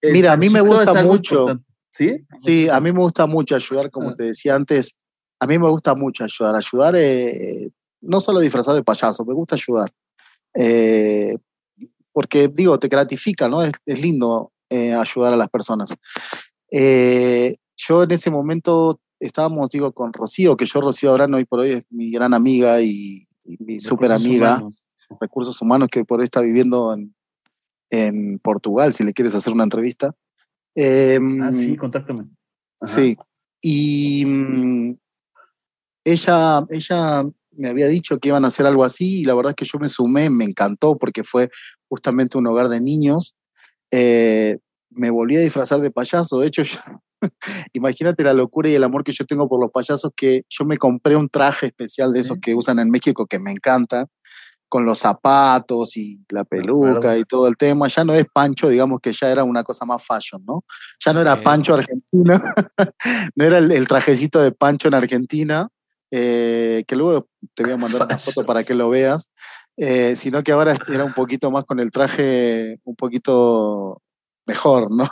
Mira, 0.01 0.35
a 0.35 0.37
mí 0.37 0.49
me 0.49 0.61
gusta 0.61 1.03
mucho. 1.03 1.61
¿Sí? 1.91 2.25
Sí, 2.39 2.69
a 2.69 2.79
mí 2.79 2.93
me 2.93 3.01
gusta 3.01 3.27
mucho 3.27 3.57
ayudar, 3.57 3.91
como 3.91 4.11
ah. 4.11 4.15
te 4.17 4.25
decía 4.25 4.55
antes. 4.55 4.95
A 5.41 5.49
mí 5.49 5.59
me 5.59 5.69
gusta 5.69 5.97
mucho 5.97 6.23
ayudar. 6.23 6.55
Ayudar, 6.55 6.95
eh, 6.97 7.71
no 8.01 8.21
solo 8.21 8.39
disfrazado 8.39 8.77
de 8.77 8.85
payaso, 8.85 9.25
me 9.25 9.35
gusta 9.35 9.57
ayudar. 9.57 9.91
Eh, 10.57 11.37
porque 12.13 12.47
digo, 12.47 12.79
te 12.79 12.87
gratifica, 12.87 13.49
¿no? 13.49 13.65
Es, 13.65 13.73
lindo 13.85 14.53
ayudar 14.71 15.33
a 15.33 15.37
las 15.37 15.51
personas. 15.51 15.93
Yo 16.71 18.03
en 18.05 18.11
ese 18.13 18.31
momento 18.31 19.01
estábamos, 19.21 19.71
digo, 19.71 19.93
con 19.93 20.13
Rocío, 20.13 20.57
que 20.57 20.67
yo 20.67 20.81
Rocío 20.81 21.11
Abrano 21.11 21.37
hoy 21.37 21.45
por 21.45 21.61
hoy 21.61 21.71
es 21.71 21.85
mi 21.91 22.11
gran 22.11 22.35
amiga 22.35 22.81
y, 22.81 23.27
mi 23.45 23.79
súper 23.79 24.11
amiga, 24.11 24.63
recursos 25.21 25.61
humanos, 25.61 25.89
que 25.91 26.05
por 26.05 26.21
hoy 26.21 26.25
está 26.25 26.41
viviendo 26.41 26.95
en, 26.95 27.15
en, 27.91 28.39
Portugal, 28.39 28.93
si 28.93 29.05
le 29.05 29.13
quieres 29.13 29.35
hacer 29.35 29.53
una 29.53 29.65
entrevista. 29.65 30.15
Em, 30.75 31.43
ah, 31.43 31.53
sí, 31.55 31.77
contáctame. 31.77 32.27
Sí, 32.83 33.17
y 33.61 34.25
mm, 34.27 34.97
ella, 36.05 36.67
ella 36.71 37.25
me 37.57 37.69
había 37.69 37.89
dicho 37.89 38.19
que 38.19 38.29
iban 38.29 38.45
a 38.45 38.49
hacer 38.49 38.67
algo 38.67 38.85
así 38.85 39.21
y 39.21 39.25
la 39.25 39.35
verdad 39.35 39.51
es 39.51 39.57
que 39.57 39.65
yo 39.65 39.79
me 39.79 39.89
sumé, 39.89 40.31
me 40.31 40.45
encantó 40.45 40.97
porque 40.99 41.25
fue 41.25 41.51
justamente 41.89 42.39
un 42.39 42.47
hogar 42.47 42.69
de 42.69 42.81
niños. 42.81 43.37
Eh, 43.91 44.59
me 44.91 45.11
volví 45.11 45.37
a 45.37 45.41
disfrazar 45.41 45.81
de 45.81 45.91
payaso, 45.91 46.41
de 46.41 46.49
hecho, 46.49 46.63
imagínate 47.73 48.25
la 48.25 48.33
locura 48.33 48.69
y 48.69 48.75
el 48.75 48.85
amor 48.85 49.05
que 49.05 49.13
yo 49.13 49.25
tengo 49.25 49.49
por 49.49 49.61
los 49.61 49.71
payasos, 49.71 50.13
que 50.17 50.43
yo 50.49 50.65
me 50.65 50.77
compré 50.77 51.17
un 51.17 51.29
traje 51.29 51.67
especial 51.67 52.13
de 52.13 52.21
esos 52.21 52.39
que 52.41 52.55
usan 52.55 52.79
en 52.79 52.91
México 52.91 53.27
que 53.27 53.39
me 53.39 53.51
encanta, 53.51 54.07
con 54.75 54.85
los 54.85 54.99
zapatos 54.99 55.97
y 55.97 56.19
la 56.31 56.43
peluca 56.43 57.17
y 57.17 57.23
todo 57.23 57.47
el 57.47 57.57
tema. 57.57 57.87
Ya 57.87 58.03
no 58.05 58.13
es 58.13 58.27
Pancho, 58.33 58.69
digamos 58.69 59.01
que 59.01 59.13
ya 59.13 59.31
era 59.31 59.45
una 59.45 59.63
cosa 59.63 59.85
más 59.85 60.05
fashion, 60.05 60.45
¿no? 60.45 60.65
Ya 60.99 61.13
no 61.13 61.21
era 61.21 61.41
Pancho 61.41 61.75
argentino, 61.75 62.43
no 63.37 63.45
era 63.45 63.59
el, 63.59 63.87
trajecito 63.87 64.43
de 64.43 64.51
Pancho 64.51 64.89
en 64.89 64.95
Argentina, 64.95 65.69
eh, 66.11 66.83
que 66.89 66.97
luego 66.97 67.29
te 67.55 67.63
voy 67.63 67.73
a 67.73 67.77
mandar 67.77 68.03
una 68.03 68.19
foto 68.19 68.45
para 68.47 68.65
que 68.65 68.75
lo 68.75 68.91
veas, 68.91 69.31
eh, 69.77 70.17
sino 70.17 70.43
que 70.43 70.51
ahora 70.51 70.75
era 70.89 71.05
un 71.05 71.15
poquito 71.15 71.53
más 71.53 71.65
con 71.67 71.79
el 71.79 71.93
traje 71.93 72.81
un 72.83 72.97
poquito 72.97 74.03
mejor, 74.45 74.91
¿no? 74.91 75.09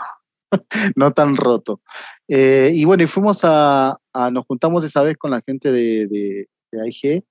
no 0.97 1.12
tan 1.12 1.37
roto. 1.37 1.81
Eh, 2.29 2.70
y 2.74 2.85
bueno, 2.85 3.03
y 3.03 3.07
fuimos 3.07 3.41
a, 3.43 3.99
nos 4.31 4.47
juntamos 4.47 4.85
esa 4.85 5.03
vez 5.03 5.16
con 5.16 5.31
la 5.31 5.41
gente 5.41 5.73
de, 5.73 6.07
de, 6.07 6.49
AIG 6.81 7.24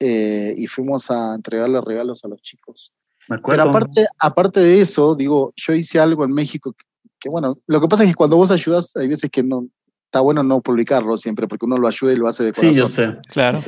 y 0.00 0.66
fuimos 0.66 1.10
a 1.10 1.34
entregarle 1.34 1.80
regalos 1.80 2.24
a 2.24 2.28
los 2.28 2.42
chicos. 2.42 2.92
Pero 3.28 3.62
aparte, 3.62 4.06
aparte 4.18 4.60
de 4.60 4.80
eso, 4.80 5.14
digo, 5.14 5.52
yo 5.54 5.72
hice 5.72 6.00
algo 6.00 6.24
en 6.24 6.32
México 6.32 6.74
que, 7.20 7.28
bueno, 7.28 7.58
lo 7.66 7.80
que 7.80 7.88
pasa 7.88 8.02
es 8.02 8.10
que 8.10 8.16
cuando 8.16 8.36
vos 8.36 8.50
ayudas, 8.50 8.96
hay 8.96 9.06
veces 9.06 9.30
que 9.30 9.44
no, 9.44 9.68
está 10.06 10.20
bueno 10.20 10.42
no 10.42 10.60
publicarlo 10.60 11.16
siempre, 11.16 11.46
porque 11.46 11.64
uno 11.64 11.78
lo 11.78 11.86
ayuda 11.88 12.12
y 12.12 12.16
lo 12.16 12.28
hace 12.28 12.44
de 12.44 12.52
corazón. 12.52 12.72
Sí, 12.72 12.78
yo 12.78 12.86
sé. 12.86 13.16
Claro. 13.28 13.60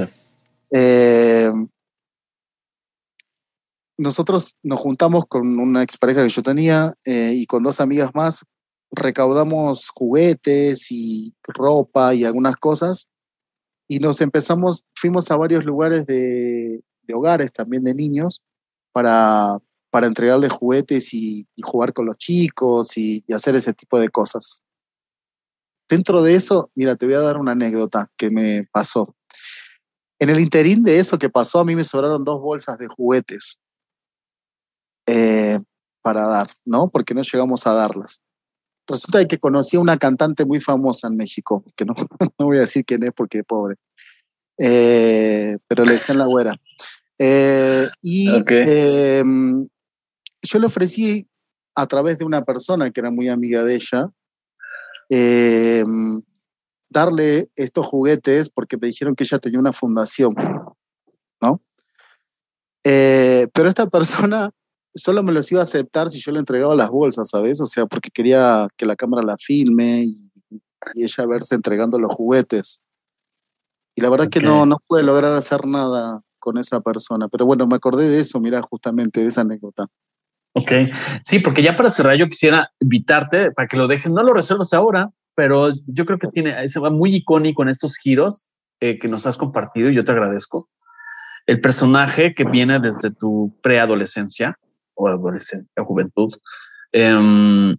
Eh, 0.71 1.51
nosotros 3.97 4.55
nos 4.63 4.81
juntamos 4.81 5.25
con 5.29 5.59
una 5.59 5.83
expareja 5.83 6.23
que 6.23 6.31
yo 6.31 6.43
tenía 6.43 6.93
eh, 7.05 7.33
y 7.35 7.47
con 7.47 7.63
dos 7.63 7.81
amigas 7.81 8.11
más 8.15 8.45
recaudamos 8.91 9.89
juguetes 9.89 10.91
y 10.91 11.35
ropa 11.43 12.15
y 12.15 12.25
algunas 12.25 12.57
cosas 12.57 13.09
y 13.89 13.99
nos 13.99 14.21
empezamos, 14.21 14.85
fuimos 14.95 15.31
a 15.31 15.37
varios 15.37 15.65
lugares 15.65 16.07
de, 16.07 16.83
hogares 17.13 17.53
también 17.53 17.85
de 17.85 17.95
niños 17.95 18.43
para, 18.93 19.59
para 19.91 20.07
entregarles 20.07 20.53
juguetes 20.53 21.13
y, 21.13 21.47
jugar 21.63 21.93
con 21.93 22.07
los 22.07 22.17
chicos 22.17 22.97
y, 22.97 23.25
hacer 23.33 23.55
ese 23.57 23.75
tipo 23.75 24.01
de 24.01 24.09
cosas. 24.09 24.63
Dentro 25.89 26.23
de 26.23 26.35
eso, 26.35 26.71
mira, 26.75 26.97
te 26.97 27.05
voy 27.05 27.15
a 27.15 27.21
dar 27.21 27.37
una 27.37 27.53
anécdota 27.53 28.11
que 28.17 28.31
me 28.31 28.67
pasó. 28.73 29.15
En 30.19 30.31
el 30.31 30.41
interín 30.41 30.83
de 30.83 30.99
eso 30.99 31.19
que 31.19 31.29
pasó, 31.29 31.59
a 31.59 31.65
mí 31.65 31.77
me 31.77 31.85
sobraron 31.85 32.25
dos 32.25 32.41
bolsas 32.41 32.79
de 32.79 32.89
juguetes 32.89 33.59
eh, 35.07 35.61
para 36.03 36.27
dar, 36.27 36.51
¿no? 36.65 36.89
Porque 36.91 37.15
no 37.15 37.23
llegamos 37.23 37.67
a 37.67 37.73
darlas 37.73 38.23
resulta 38.87 39.27
que 39.27 39.39
conocí 39.39 39.77
a 39.77 39.81
una 39.81 39.99
cantante 39.99 40.45
muy 40.45 40.61
famosa 40.61 41.09
en 41.09 41.17
México, 41.17 41.65
que 41.77 41.85
no, 41.85 41.95
no 42.39 42.47
voy 42.47 42.59
a 42.59 42.63
decir 42.63 42.85
quién 42.85 43.03
es 43.05 43.13
porque 43.13 43.39
es 43.39 43.45
pobre, 43.45 43.77
eh, 44.59 45.59
pero 45.67 45.85
le 45.85 45.93
decían 45.93 46.19
la 46.19 46.27
güera. 46.27 46.55
Eh, 47.19 47.89
y 48.03 48.29
em, 48.49 49.69
yo 50.43 50.59
le 50.59 50.67
ofrecí 50.67 51.29
a 51.75 51.87
través 51.87 52.19
de 52.19 52.25
una 52.25 52.45
persona 52.45 52.91
que 52.91 53.01
era 53.01 53.11
muy 53.11 53.29
amiga 53.29 53.63
de 53.65 53.75
ella, 53.75 54.11
em, 55.09 56.23
darle 56.89 57.49
estos 57.57 57.87
juguetes 57.87 58.49
porque 58.49 58.77
me 58.77 58.89
dijeron 58.89 59.15
que 59.15 59.25
ella 59.25 59.39
tenía 59.39 59.59
una 59.59 59.73
fundación, 59.73 60.35
¿no? 61.41 61.61
Eh, 62.85 63.49
pero 63.53 63.69
esta 63.69 63.87
persona 63.89 64.51
solo 64.95 65.23
me 65.23 65.33
los 65.33 65.51
iba 65.51 65.61
a 65.61 65.65
aceptar 65.65 66.11
si 66.11 66.21
yo 66.21 66.33
le 66.33 66.39
entregaba 66.39 66.75
las 66.75 66.91
bolsas, 66.91 67.29
¿sabes? 67.29 67.61
O 67.61 67.67
sea, 67.67 67.87
porque 67.87 68.11
quería 68.11 68.67
que 68.77 68.87
la 68.87 68.97
cámara 68.97 69.27
la 69.27 69.37
filme 69.39 70.05
y, 70.05 70.31
ella 70.97 71.27
verse 71.27 71.55
entregando 71.55 71.99
los 71.99 72.15
juguetes. 72.15 72.83
Y 73.97 74.03
la 74.03 74.11
verdad 74.11 74.27
es 74.27 74.31
que 74.31 74.47
no, 74.47 74.67
no 74.67 74.79
pude 74.87 75.03
lograr 75.03 75.33
hacer 75.33 75.67
nada 75.67 76.21
con 76.39 76.59
esa 76.59 76.81
persona. 76.81 77.27
Pero 77.29 77.47
bueno, 77.47 77.67
me 77.67 77.77
acordé 77.77 78.11
de 78.11 78.21
eso, 78.21 78.39
mira, 78.39 78.61
justamente 78.61 79.23
de 79.23 79.29
esa 79.29 79.41
anécdota. 79.41 79.87
Ok, 80.53 80.71
sí, 81.25 81.39
porque 81.39 81.63
ya 81.63 81.75
para 81.75 81.89
cerrar 81.89 82.17
yo 82.17 82.29
quisiera 82.29 82.71
invitarte 82.81 83.51
para 83.51 83.67
que 83.67 83.79
lo 83.79 83.89
dejes, 83.89 84.13
no 84.13 84.23
lo 84.23 84.35
resuelvas 84.35 84.75
ahora, 84.75 85.11
pero 85.35 85.73
yo 85.87 86.05
creo 86.05 86.19
que 86.19 86.29
tiene, 86.29 86.69
se 86.69 86.79
va 86.81 86.91
muy 86.91 87.17
icónico 87.17 87.63
en 87.63 87.71
estos 87.71 87.97
giros 87.97 88.53
eh, 88.81 88.99
que 88.99 89.09
nos 89.09 89.27
has 89.27 89.37
compartido 89.37 89.91
y 89.91 89.95
yo 89.95 90.05
te 90.05 90.13
agradezco. 90.13 90.69
El 91.47 91.61
personaje 91.61 92.35
que 92.35 92.45
viene 92.45 92.79
desde 92.79 93.11
tu 93.11 93.59
preadolescencia, 93.63 94.59
o 94.95 95.09
adolescencia 95.09 95.85
juventud. 95.85 96.33
Em, 96.93 97.77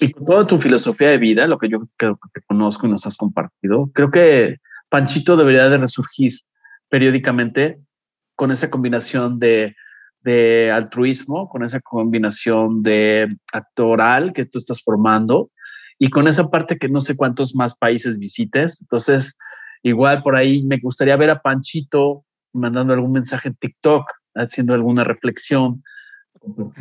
y 0.00 0.12
con 0.12 0.26
toda 0.26 0.46
tu 0.46 0.60
filosofía 0.60 1.08
de 1.08 1.18
vida, 1.18 1.46
lo 1.46 1.58
que 1.58 1.68
yo 1.68 1.80
creo 1.96 2.16
que 2.16 2.40
te 2.40 2.46
conozco 2.46 2.86
y 2.86 2.90
nos 2.90 3.06
has 3.06 3.16
compartido, 3.16 3.90
creo 3.92 4.10
que 4.10 4.58
Panchito 4.88 5.36
debería 5.36 5.68
de 5.68 5.78
resurgir 5.78 6.34
periódicamente 6.88 7.80
con 8.36 8.52
esa 8.52 8.70
combinación 8.70 9.38
de, 9.38 9.74
de 10.20 10.70
altruismo, 10.70 11.48
con 11.48 11.64
esa 11.64 11.80
combinación 11.80 12.82
de 12.82 13.36
actoral 13.52 14.32
que 14.32 14.46
tú 14.46 14.58
estás 14.58 14.82
formando 14.82 15.50
y 15.98 16.10
con 16.10 16.28
esa 16.28 16.48
parte 16.48 16.78
que 16.78 16.88
no 16.88 17.00
sé 17.00 17.16
cuántos 17.16 17.54
más 17.54 17.76
países 17.76 18.18
visites. 18.18 18.80
Entonces, 18.80 19.36
igual 19.82 20.22
por 20.22 20.36
ahí 20.36 20.62
me 20.62 20.78
gustaría 20.78 21.16
ver 21.16 21.30
a 21.30 21.40
Panchito 21.40 22.24
mandando 22.52 22.94
algún 22.94 23.12
mensaje 23.12 23.48
en 23.48 23.56
TikTok, 23.56 24.04
haciendo 24.34 24.74
alguna 24.74 25.04
reflexión 25.04 25.82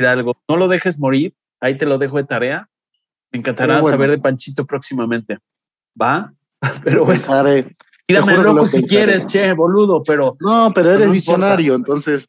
algo. 0.05 0.38
No 0.47 0.57
lo 0.57 0.67
dejes 0.67 0.99
morir, 0.99 1.34
ahí 1.59 1.77
te 1.77 1.85
lo 1.85 1.97
dejo 1.97 2.17
de 2.17 2.25
tarea. 2.25 2.69
Me 3.31 3.39
encantará 3.39 3.81
saber 3.84 4.11
de 4.11 4.19
Panchito 4.19 4.65
próximamente. 4.65 5.38
¿Va? 5.99 6.34
Pero 6.84 7.05
bueno. 7.05 7.21
Tírame 8.07 8.38
loco 8.38 8.65
si 8.65 8.88
quieres, 8.88 9.25
che, 9.25 9.51
boludo, 9.51 10.01
pero. 10.01 10.38
No, 10.39 10.71
pero 10.73 10.93
eres 10.93 11.11
visionario, 11.11 11.75
entonces. 11.75 12.25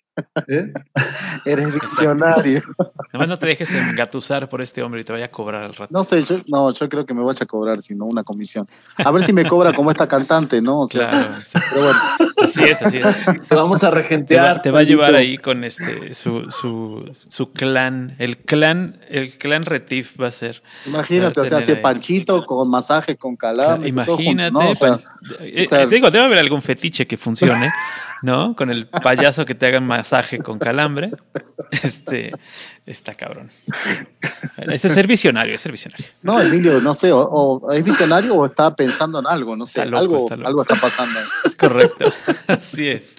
¿Eh? 0.48 0.72
eres 1.44 1.72
visionario. 1.72 2.62
Además, 3.10 3.28
no 3.28 3.38
te 3.38 3.46
dejes 3.46 3.72
engatusar 3.72 4.48
por 4.48 4.60
este 4.60 4.82
hombre 4.82 5.02
y 5.02 5.04
te 5.04 5.12
vaya 5.12 5.26
a 5.26 5.30
cobrar 5.30 5.62
al 5.62 5.74
rato. 5.74 5.86
No 5.90 6.02
sé, 6.02 6.24
yo, 6.24 6.38
no, 6.48 6.72
yo 6.72 6.88
creo 6.88 7.06
que 7.06 7.14
me 7.14 7.22
vaya 7.22 7.44
a 7.44 7.46
cobrar, 7.46 7.80
sino 7.80 8.06
una 8.06 8.24
comisión. 8.24 8.66
A 8.96 9.08
ver 9.12 9.22
si 9.22 9.32
me 9.32 9.44
cobra 9.44 9.72
como 9.72 9.92
esta 9.92 10.08
cantante, 10.08 10.60
¿no? 10.60 10.84
claro. 10.86 11.28
Pero 11.70 11.84
bueno. 11.84 12.00
Así 12.42 12.62
es, 12.62 12.82
así 12.82 12.98
es. 12.98 13.48
Te 13.48 13.54
vamos 13.54 13.84
a 13.84 13.90
regentear. 13.90 14.60
Te 14.62 14.70
va, 14.70 14.80
a 14.80 14.82
llevar 14.82 15.14
ahí 15.14 15.38
con 15.38 15.64
este 15.64 16.14
su, 16.14 16.50
su, 16.50 17.10
su 17.28 17.52
clan. 17.52 18.16
El 18.18 18.38
clan, 18.38 18.96
el 19.08 19.36
clan 19.38 19.64
Retif 19.64 20.20
va 20.20 20.28
a 20.28 20.32
ser. 20.32 20.62
Imagínate, 20.86 21.40
o 21.40 21.44
sea, 21.44 21.58
así 21.58 21.74
Panchito 21.76 22.44
con 22.46 22.68
masaje, 22.68 23.16
con 23.16 23.36
calambre. 23.36 23.88
Imagínate. 23.88 24.56
Eh, 25.40 25.67
digo, 25.90 26.10
debe 26.10 26.24
haber 26.24 26.38
algún 26.38 26.62
fetiche 26.62 27.06
que 27.06 27.16
funcione, 27.16 27.72
¿no? 28.22 28.54
Con 28.54 28.70
el 28.70 28.86
payaso 28.86 29.44
que 29.44 29.54
te 29.54 29.66
haga 29.66 29.80
masaje 29.80 30.38
con 30.38 30.58
calambre. 30.58 31.10
Este, 31.82 32.32
está 32.86 33.14
cabrón. 33.14 33.50
Ese 34.56 34.88
es 34.88 34.94
ser 34.94 35.06
visionario, 35.06 35.54
es 35.54 35.60
ser 35.60 35.72
visionario. 35.72 36.06
No, 36.22 36.40
Emilio, 36.40 36.80
no 36.80 36.94
sé, 36.94 37.10
o, 37.12 37.70
es 37.72 37.84
visionario 37.84 38.34
o 38.34 38.46
está 38.46 38.74
pensando 38.74 39.18
en 39.18 39.26
algo, 39.26 39.56
no 39.56 39.66
sé, 39.66 39.82
algo, 39.82 40.18
está 40.18 40.34
algo 40.46 40.62
está 40.62 40.80
pasando. 40.80 41.20
Es 41.44 41.54
correcto, 41.54 42.12
así 42.46 42.88
es. 42.88 43.16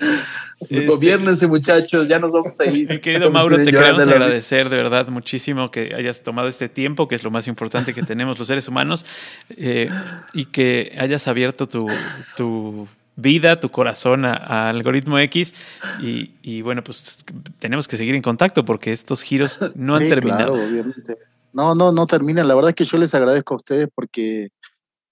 Este, 0.61 0.87
Gobiernense, 0.87 1.47
muchachos, 1.47 2.07
ya 2.07 2.19
nos 2.19 2.31
vamos 2.31 2.59
a 2.59 2.65
ir. 2.65 2.89
Mi 2.89 2.99
querido 2.99 3.31
Mauro, 3.31 3.57
te 3.57 3.71
queremos 3.71 4.07
agradecer 4.07 4.69
de 4.69 4.77
verdad 4.77 5.07
muchísimo 5.07 5.71
que 5.71 5.93
hayas 5.95 6.21
tomado 6.21 6.47
este 6.47 6.67
tiempo, 6.67 7.07
que 7.07 7.15
es 7.15 7.23
lo 7.23 7.31
más 7.31 7.47
importante 7.47 7.93
que 7.93 8.03
tenemos 8.03 8.37
los 8.37 8.47
seres 8.47 8.67
humanos, 8.67 9.05
eh, 9.49 9.89
y 10.33 10.45
que 10.45 10.95
hayas 10.99 11.27
abierto 11.27 11.67
tu, 11.67 11.87
tu 12.35 12.87
vida, 13.15 13.59
tu 13.59 13.69
corazón 13.69 14.25
a, 14.25 14.69
Algoritmo 14.69 15.19
X. 15.19 15.53
Y, 16.01 16.61
bueno, 16.61 16.83
pues 16.83 17.19
tenemos 17.59 17.87
que 17.87 17.97
seguir 17.97 18.15
en 18.15 18.21
contacto 18.21 18.65
porque 18.65 18.91
estos 18.91 19.21
giros 19.21 19.59
no 19.75 19.95
han 19.95 20.07
terminado. 20.07 20.53
obviamente. 20.53 21.15
No, 21.53 21.73
no, 21.73 21.91
no 21.91 22.05
terminan. 22.05 22.47
La 22.47 22.55
verdad 22.55 22.69
es 22.69 22.75
que 22.75 22.85
yo 22.85 22.97
les 22.97 23.13
agradezco 23.15 23.53
a 23.53 23.57
ustedes 23.57 23.87
porque 23.93 24.49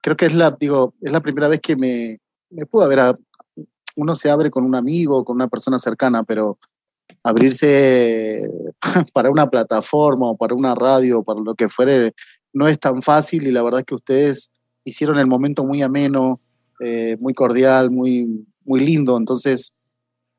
creo 0.01 0.15
que 0.15 0.25
es 0.25 0.35
la, 0.35 0.55
digo, 0.59 0.93
es 1.01 1.11
la 1.11 1.21
primera 1.21 1.47
vez 1.47 1.61
que 1.61 1.75
me, 1.75 2.19
me 2.49 2.65
pudo 2.65 2.83
haber 2.83 2.99
uno 3.97 4.15
se 4.15 4.29
abre 4.29 4.49
con 4.49 4.63
un 4.63 4.75
amigo, 4.75 5.25
con 5.25 5.35
una 5.35 5.47
persona 5.47 5.79
cercana, 5.79 6.23
pero 6.23 6.57
abrirse 7.23 8.49
para 9.13 9.29
una 9.29 9.49
plataforma 9.49 10.27
o 10.27 10.37
para 10.37 10.53
una 10.55 10.75
radio, 10.75 11.19
o 11.19 11.23
para 11.23 11.41
lo 11.41 11.55
que 11.55 11.67
fuere, 11.67 12.13
no 12.53 12.67
es 12.67 12.79
tan 12.79 13.01
fácil 13.01 13.47
y 13.47 13.51
la 13.51 13.63
verdad 13.63 13.81
es 13.81 13.85
que 13.85 13.95
ustedes 13.95 14.51
hicieron 14.83 15.17
el 15.17 15.27
momento 15.27 15.65
muy 15.65 15.81
ameno, 15.81 16.39
eh, 16.79 17.17
muy 17.19 17.33
cordial, 17.33 17.89
muy, 17.91 18.45
muy 18.63 18.79
lindo. 18.79 19.17
Entonces, 19.17 19.73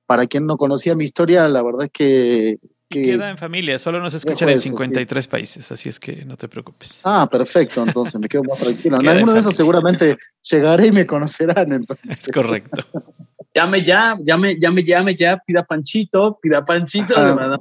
para 0.06 0.26
quien 0.26 0.46
no 0.46 0.56
conocía 0.56 0.94
mi 0.94 1.04
historia, 1.04 1.48
la 1.48 1.62
verdad 1.62 1.84
es 1.84 1.90
que... 1.90 2.58
queda 2.88 3.28
en 3.28 3.38
familia, 3.38 3.78
solo 3.78 4.00
nos 4.00 4.14
escuchan 4.14 4.50
en 4.50 4.58
53 4.58 5.26
países, 5.26 5.70
así 5.72 5.88
es 5.88 5.98
que 5.98 6.24
no 6.24 6.36
te 6.36 6.48
preocupes. 6.48 7.00
Ah, 7.02 7.28
perfecto, 7.30 7.82
entonces 7.84 8.20
me 8.20 8.28
quedo 8.28 8.44
más 8.44 8.58
tranquilo. 8.58 8.98
En 9.00 9.08
alguno 9.08 9.34
de 9.34 9.40
esos 9.40 9.54
seguramente 9.54 10.16
llegaré 10.48 10.86
y 10.86 10.92
me 10.92 11.06
conocerán 11.06 11.72
entonces. 11.72 12.22
Es 12.22 12.28
correcto. 12.32 12.86
llame 13.54 13.84
ya, 13.84 14.16
llame, 14.20 14.58
llame, 14.58 14.84
llame 14.84 15.16
ya, 15.16 15.38
pida 15.38 15.64
Panchito, 15.64 16.38
pida 16.40 16.62
Panchito. 16.62 17.14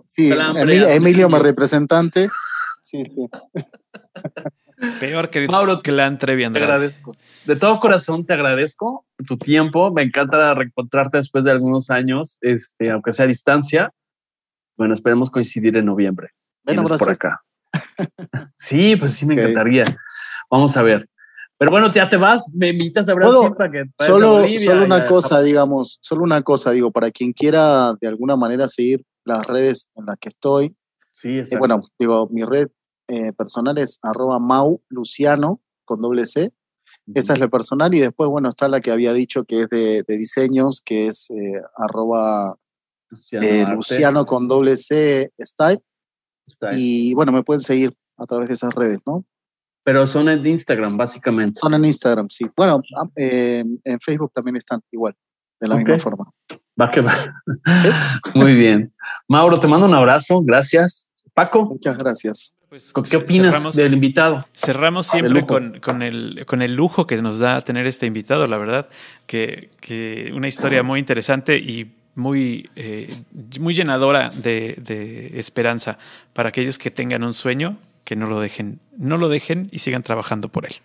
sí, 0.07 0.31
Emilio, 0.31 1.29
mi 1.29 1.39
representante. 1.39 2.29
Sí, 2.81 3.03
sí. 3.03 3.29
Peor 4.99 5.31
que 5.31 5.47
Mauro, 5.47 5.81
que 5.81 5.91
la 5.91 6.15
Te 6.17 6.31
agradezco. 6.33 7.15
De 7.45 7.55
todo 7.55 7.79
corazón 7.79 8.25
te 8.25 8.33
agradezco 8.33 9.05
tu 9.25 9.37
tiempo. 9.37 9.91
Me 9.91 10.03
encanta 10.03 10.53
reencontrarte 10.53 11.17
después 11.17 11.45
de 11.45 11.51
algunos 11.51 11.89
años, 11.89 12.37
este, 12.41 12.91
aunque 12.91 13.11
sea 13.11 13.25
a 13.25 13.27
distancia. 13.27 13.91
Bueno, 14.77 14.93
esperemos 14.93 15.31
coincidir 15.31 15.75
en 15.77 15.85
noviembre. 15.85 16.29
Ven 16.63 16.83
por 16.83 17.09
acá. 17.09 17.41
sí, 18.55 18.95
pues 18.95 19.13
sí 19.13 19.25
me 19.25 19.33
encantaría. 19.33 19.97
Vamos 20.51 20.77
a 20.77 20.83
ver. 20.83 21.09
Pero 21.59 21.71
bueno, 21.71 21.91
ya 21.91 22.07
te 22.07 22.17
vas, 22.17 22.43
me 22.53 22.69
invitas 22.69 23.09
a 23.09 23.15
Brasil 23.15 23.51
para 23.57 23.71
que 23.71 23.83
solo, 24.05 24.45
solo 24.57 24.85
una 24.85 25.07
cosa, 25.07 25.41
digamos, 25.41 25.97
solo 26.01 26.23
una 26.23 26.43
cosa, 26.43 26.71
digo, 26.71 26.91
para 26.91 27.09
quien 27.09 27.33
quiera 27.33 27.95
de 27.99 28.07
alguna 28.07 28.35
manera 28.35 28.67
seguir 28.67 29.03
las 29.25 29.45
redes 29.47 29.89
en 29.95 30.05
las 30.05 30.17
que 30.19 30.29
estoy. 30.29 30.75
Sí, 31.11 31.39
eh, 31.39 31.57
bueno, 31.57 31.81
digo, 31.97 32.27
mi 32.29 32.43
red 32.43 32.67
eh, 33.07 33.33
personal 33.33 33.77
es 33.79 33.97
arroba 34.03 34.37
mau 34.37 34.81
luciano 34.89 35.59
con 35.83 35.99
doble 35.99 36.25
C. 36.27 36.51
Esa 37.13 37.33
es 37.33 37.39
la 37.39 37.47
personal 37.47 37.93
y 37.93 37.99
después, 37.99 38.29
bueno, 38.29 38.49
está 38.49 38.67
la 38.67 38.79
que 38.79 38.91
había 38.91 39.13
dicho 39.13 39.43
que 39.43 39.63
es 39.63 39.69
de, 39.69 40.03
diseños, 40.07 40.81
que 40.85 41.07
es 41.07 41.29
eh, 41.31 41.61
arroba 41.75 42.55
Luciano, 43.31 44.25
con 44.25 44.47
doble 44.47 44.77
C 44.77 45.31
Style. 45.39 45.81
Y 46.73 47.13
bueno, 47.13 47.31
me 47.31 47.43
pueden 47.43 47.61
seguir 47.61 47.93
a 48.17 48.25
través 48.25 48.47
de 48.47 48.53
esas 48.53 48.73
redes, 48.73 48.99
¿no? 49.05 49.25
Pero 49.87 50.05
son 50.05 50.27
en 50.27 50.45
Instagram, 50.45 50.97
básicamente. 50.97 51.61
Son 51.61 51.73
en 51.73 51.85
Instagram, 51.85 52.27
sí. 52.29 52.45
Bueno, 52.57 52.81
en 53.15 53.99
Facebook 54.01 54.33
también 54.33 54.57
están 54.57 54.81
igual, 54.91 55.15
de 55.61 55.67
la 55.69 55.77
misma 55.77 55.97
forma. 55.97 56.25
Va 56.77 56.91
que 56.91 56.99
va. 56.99 57.33
Muy 58.35 58.53
bien. 58.53 58.93
Mauro, 59.29 59.57
te 59.57 59.65
mando 59.65 59.85
un 59.85 59.93
abrazo. 59.93 60.41
Gracias. 60.43 61.09
Paco. 61.33 61.63
Muchas 61.63 61.97
gracias. 61.97 62.53
Pues, 62.67 62.91
¿Qué 63.09 63.15
opinas 63.15 63.73
del 63.77 63.93
invitado? 63.93 64.45
Cerramos 64.53 65.07
siempre 65.07 65.45
con, 65.45 65.79
con, 65.79 66.01
el, 66.01 66.45
con 66.45 66.61
el 66.61 66.75
lujo 66.75 67.07
que 67.07 67.21
nos 67.21 67.39
da 67.39 67.61
tener 67.61 67.87
este 67.87 68.07
invitado, 68.07 68.45
la 68.45 68.57
verdad, 68.57 68.89
que, 69.25 69.69
que 69.79 70.33
una 70.35 70.49
historia 70.49 70.83
muy 70.83 70.99
interesante 70.99 71.59
y 71.59 71.93
muy, 72.13 72.69
eh, 72.75 73.23
muy 73.61 73.73
llenadora 73.73 74.31
de, 74.31 74.75
de, 74.81 75.39
esperanza 75.39 75.97
para 76.33 76.49
aquellos 76.49 76.77
que 76.77 76.91
tengan 76.91 77.23
un 77.23 77.33
sueño, 77.33 77.77
que 78.07 78.15
no 78.15 78.25
lo 78.25 78.39
dejen, 78.39 78.79
no 78.97 79.17
lo 79.17 79.27
dejen 79.27 79.67
y 79.69 79.79
sigan 79.79 80.01
trabajando 80.01 80.47
por 80.47 80.65
él. 80.65 80.75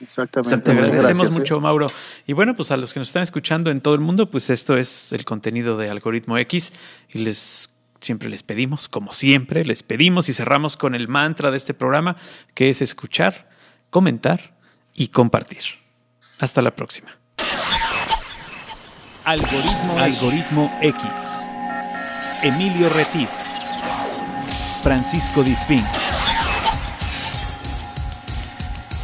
Exactamente. 0.00 0.60
Te 0.60 0.70
agradecemos 0.70 1.36
mucho, 1.36 1.60
Mauro. 1.60 1.90
Y 2.28 2.32
bueno, 2.32 2.54
pues 2.54 2.70
a 2.70 2.76
los 2.76 2.92
que 2.92 3.00
nos 3.00 3.08
están 3.08 3.24
escuchando 3.24 3.72
en 3.72 3.80
todo 3.80 3.94
el 3.94 4.00
mundo, 4.00 4.30
pues 4.30 4.48
esto 4.48 4.76
es 4.76 5.12
el 5.12 5.24
contenido 5.24 5.76
de 5.76 5.90
Algoritmo 5.90 6.38
X 6.38 6.72
y 7.08 7.18
les 7.18 7.74
siempre 8.00 8.28
les 8.28 8.44
pedimos, 8.44 8.88
como 8.88 9.10
siempre, 9.10 9.64
les 9.64 9.82
pedimos 9.82 10.28
y 10.28 10.32
cerramos 10.32 10.76
con 10.76 10.94
el 10.94 11.08
mantra 11.08 11.50
de 11.50 11.56
este 11.56 11.74
programa, 11.74 12.16
que 12.54 12.68
es 12.68 12.82
escuchar, 12.82 13.50
comentar 13.90 14.54
y 14.94 15.08
compartir. 15.08 15.64
Hasta 16.38 16.62
la 16.62 16.70
próxima. 16.70 17.18
Algoritmo, 19.24 19.98
Algoritmo 19.98 20.78
X. 20.82 21.02
Emilio 22.44 22.88
Retif. 22.90 23.28
Francisco 24.84 25.42
Disfín. 25.42 25.82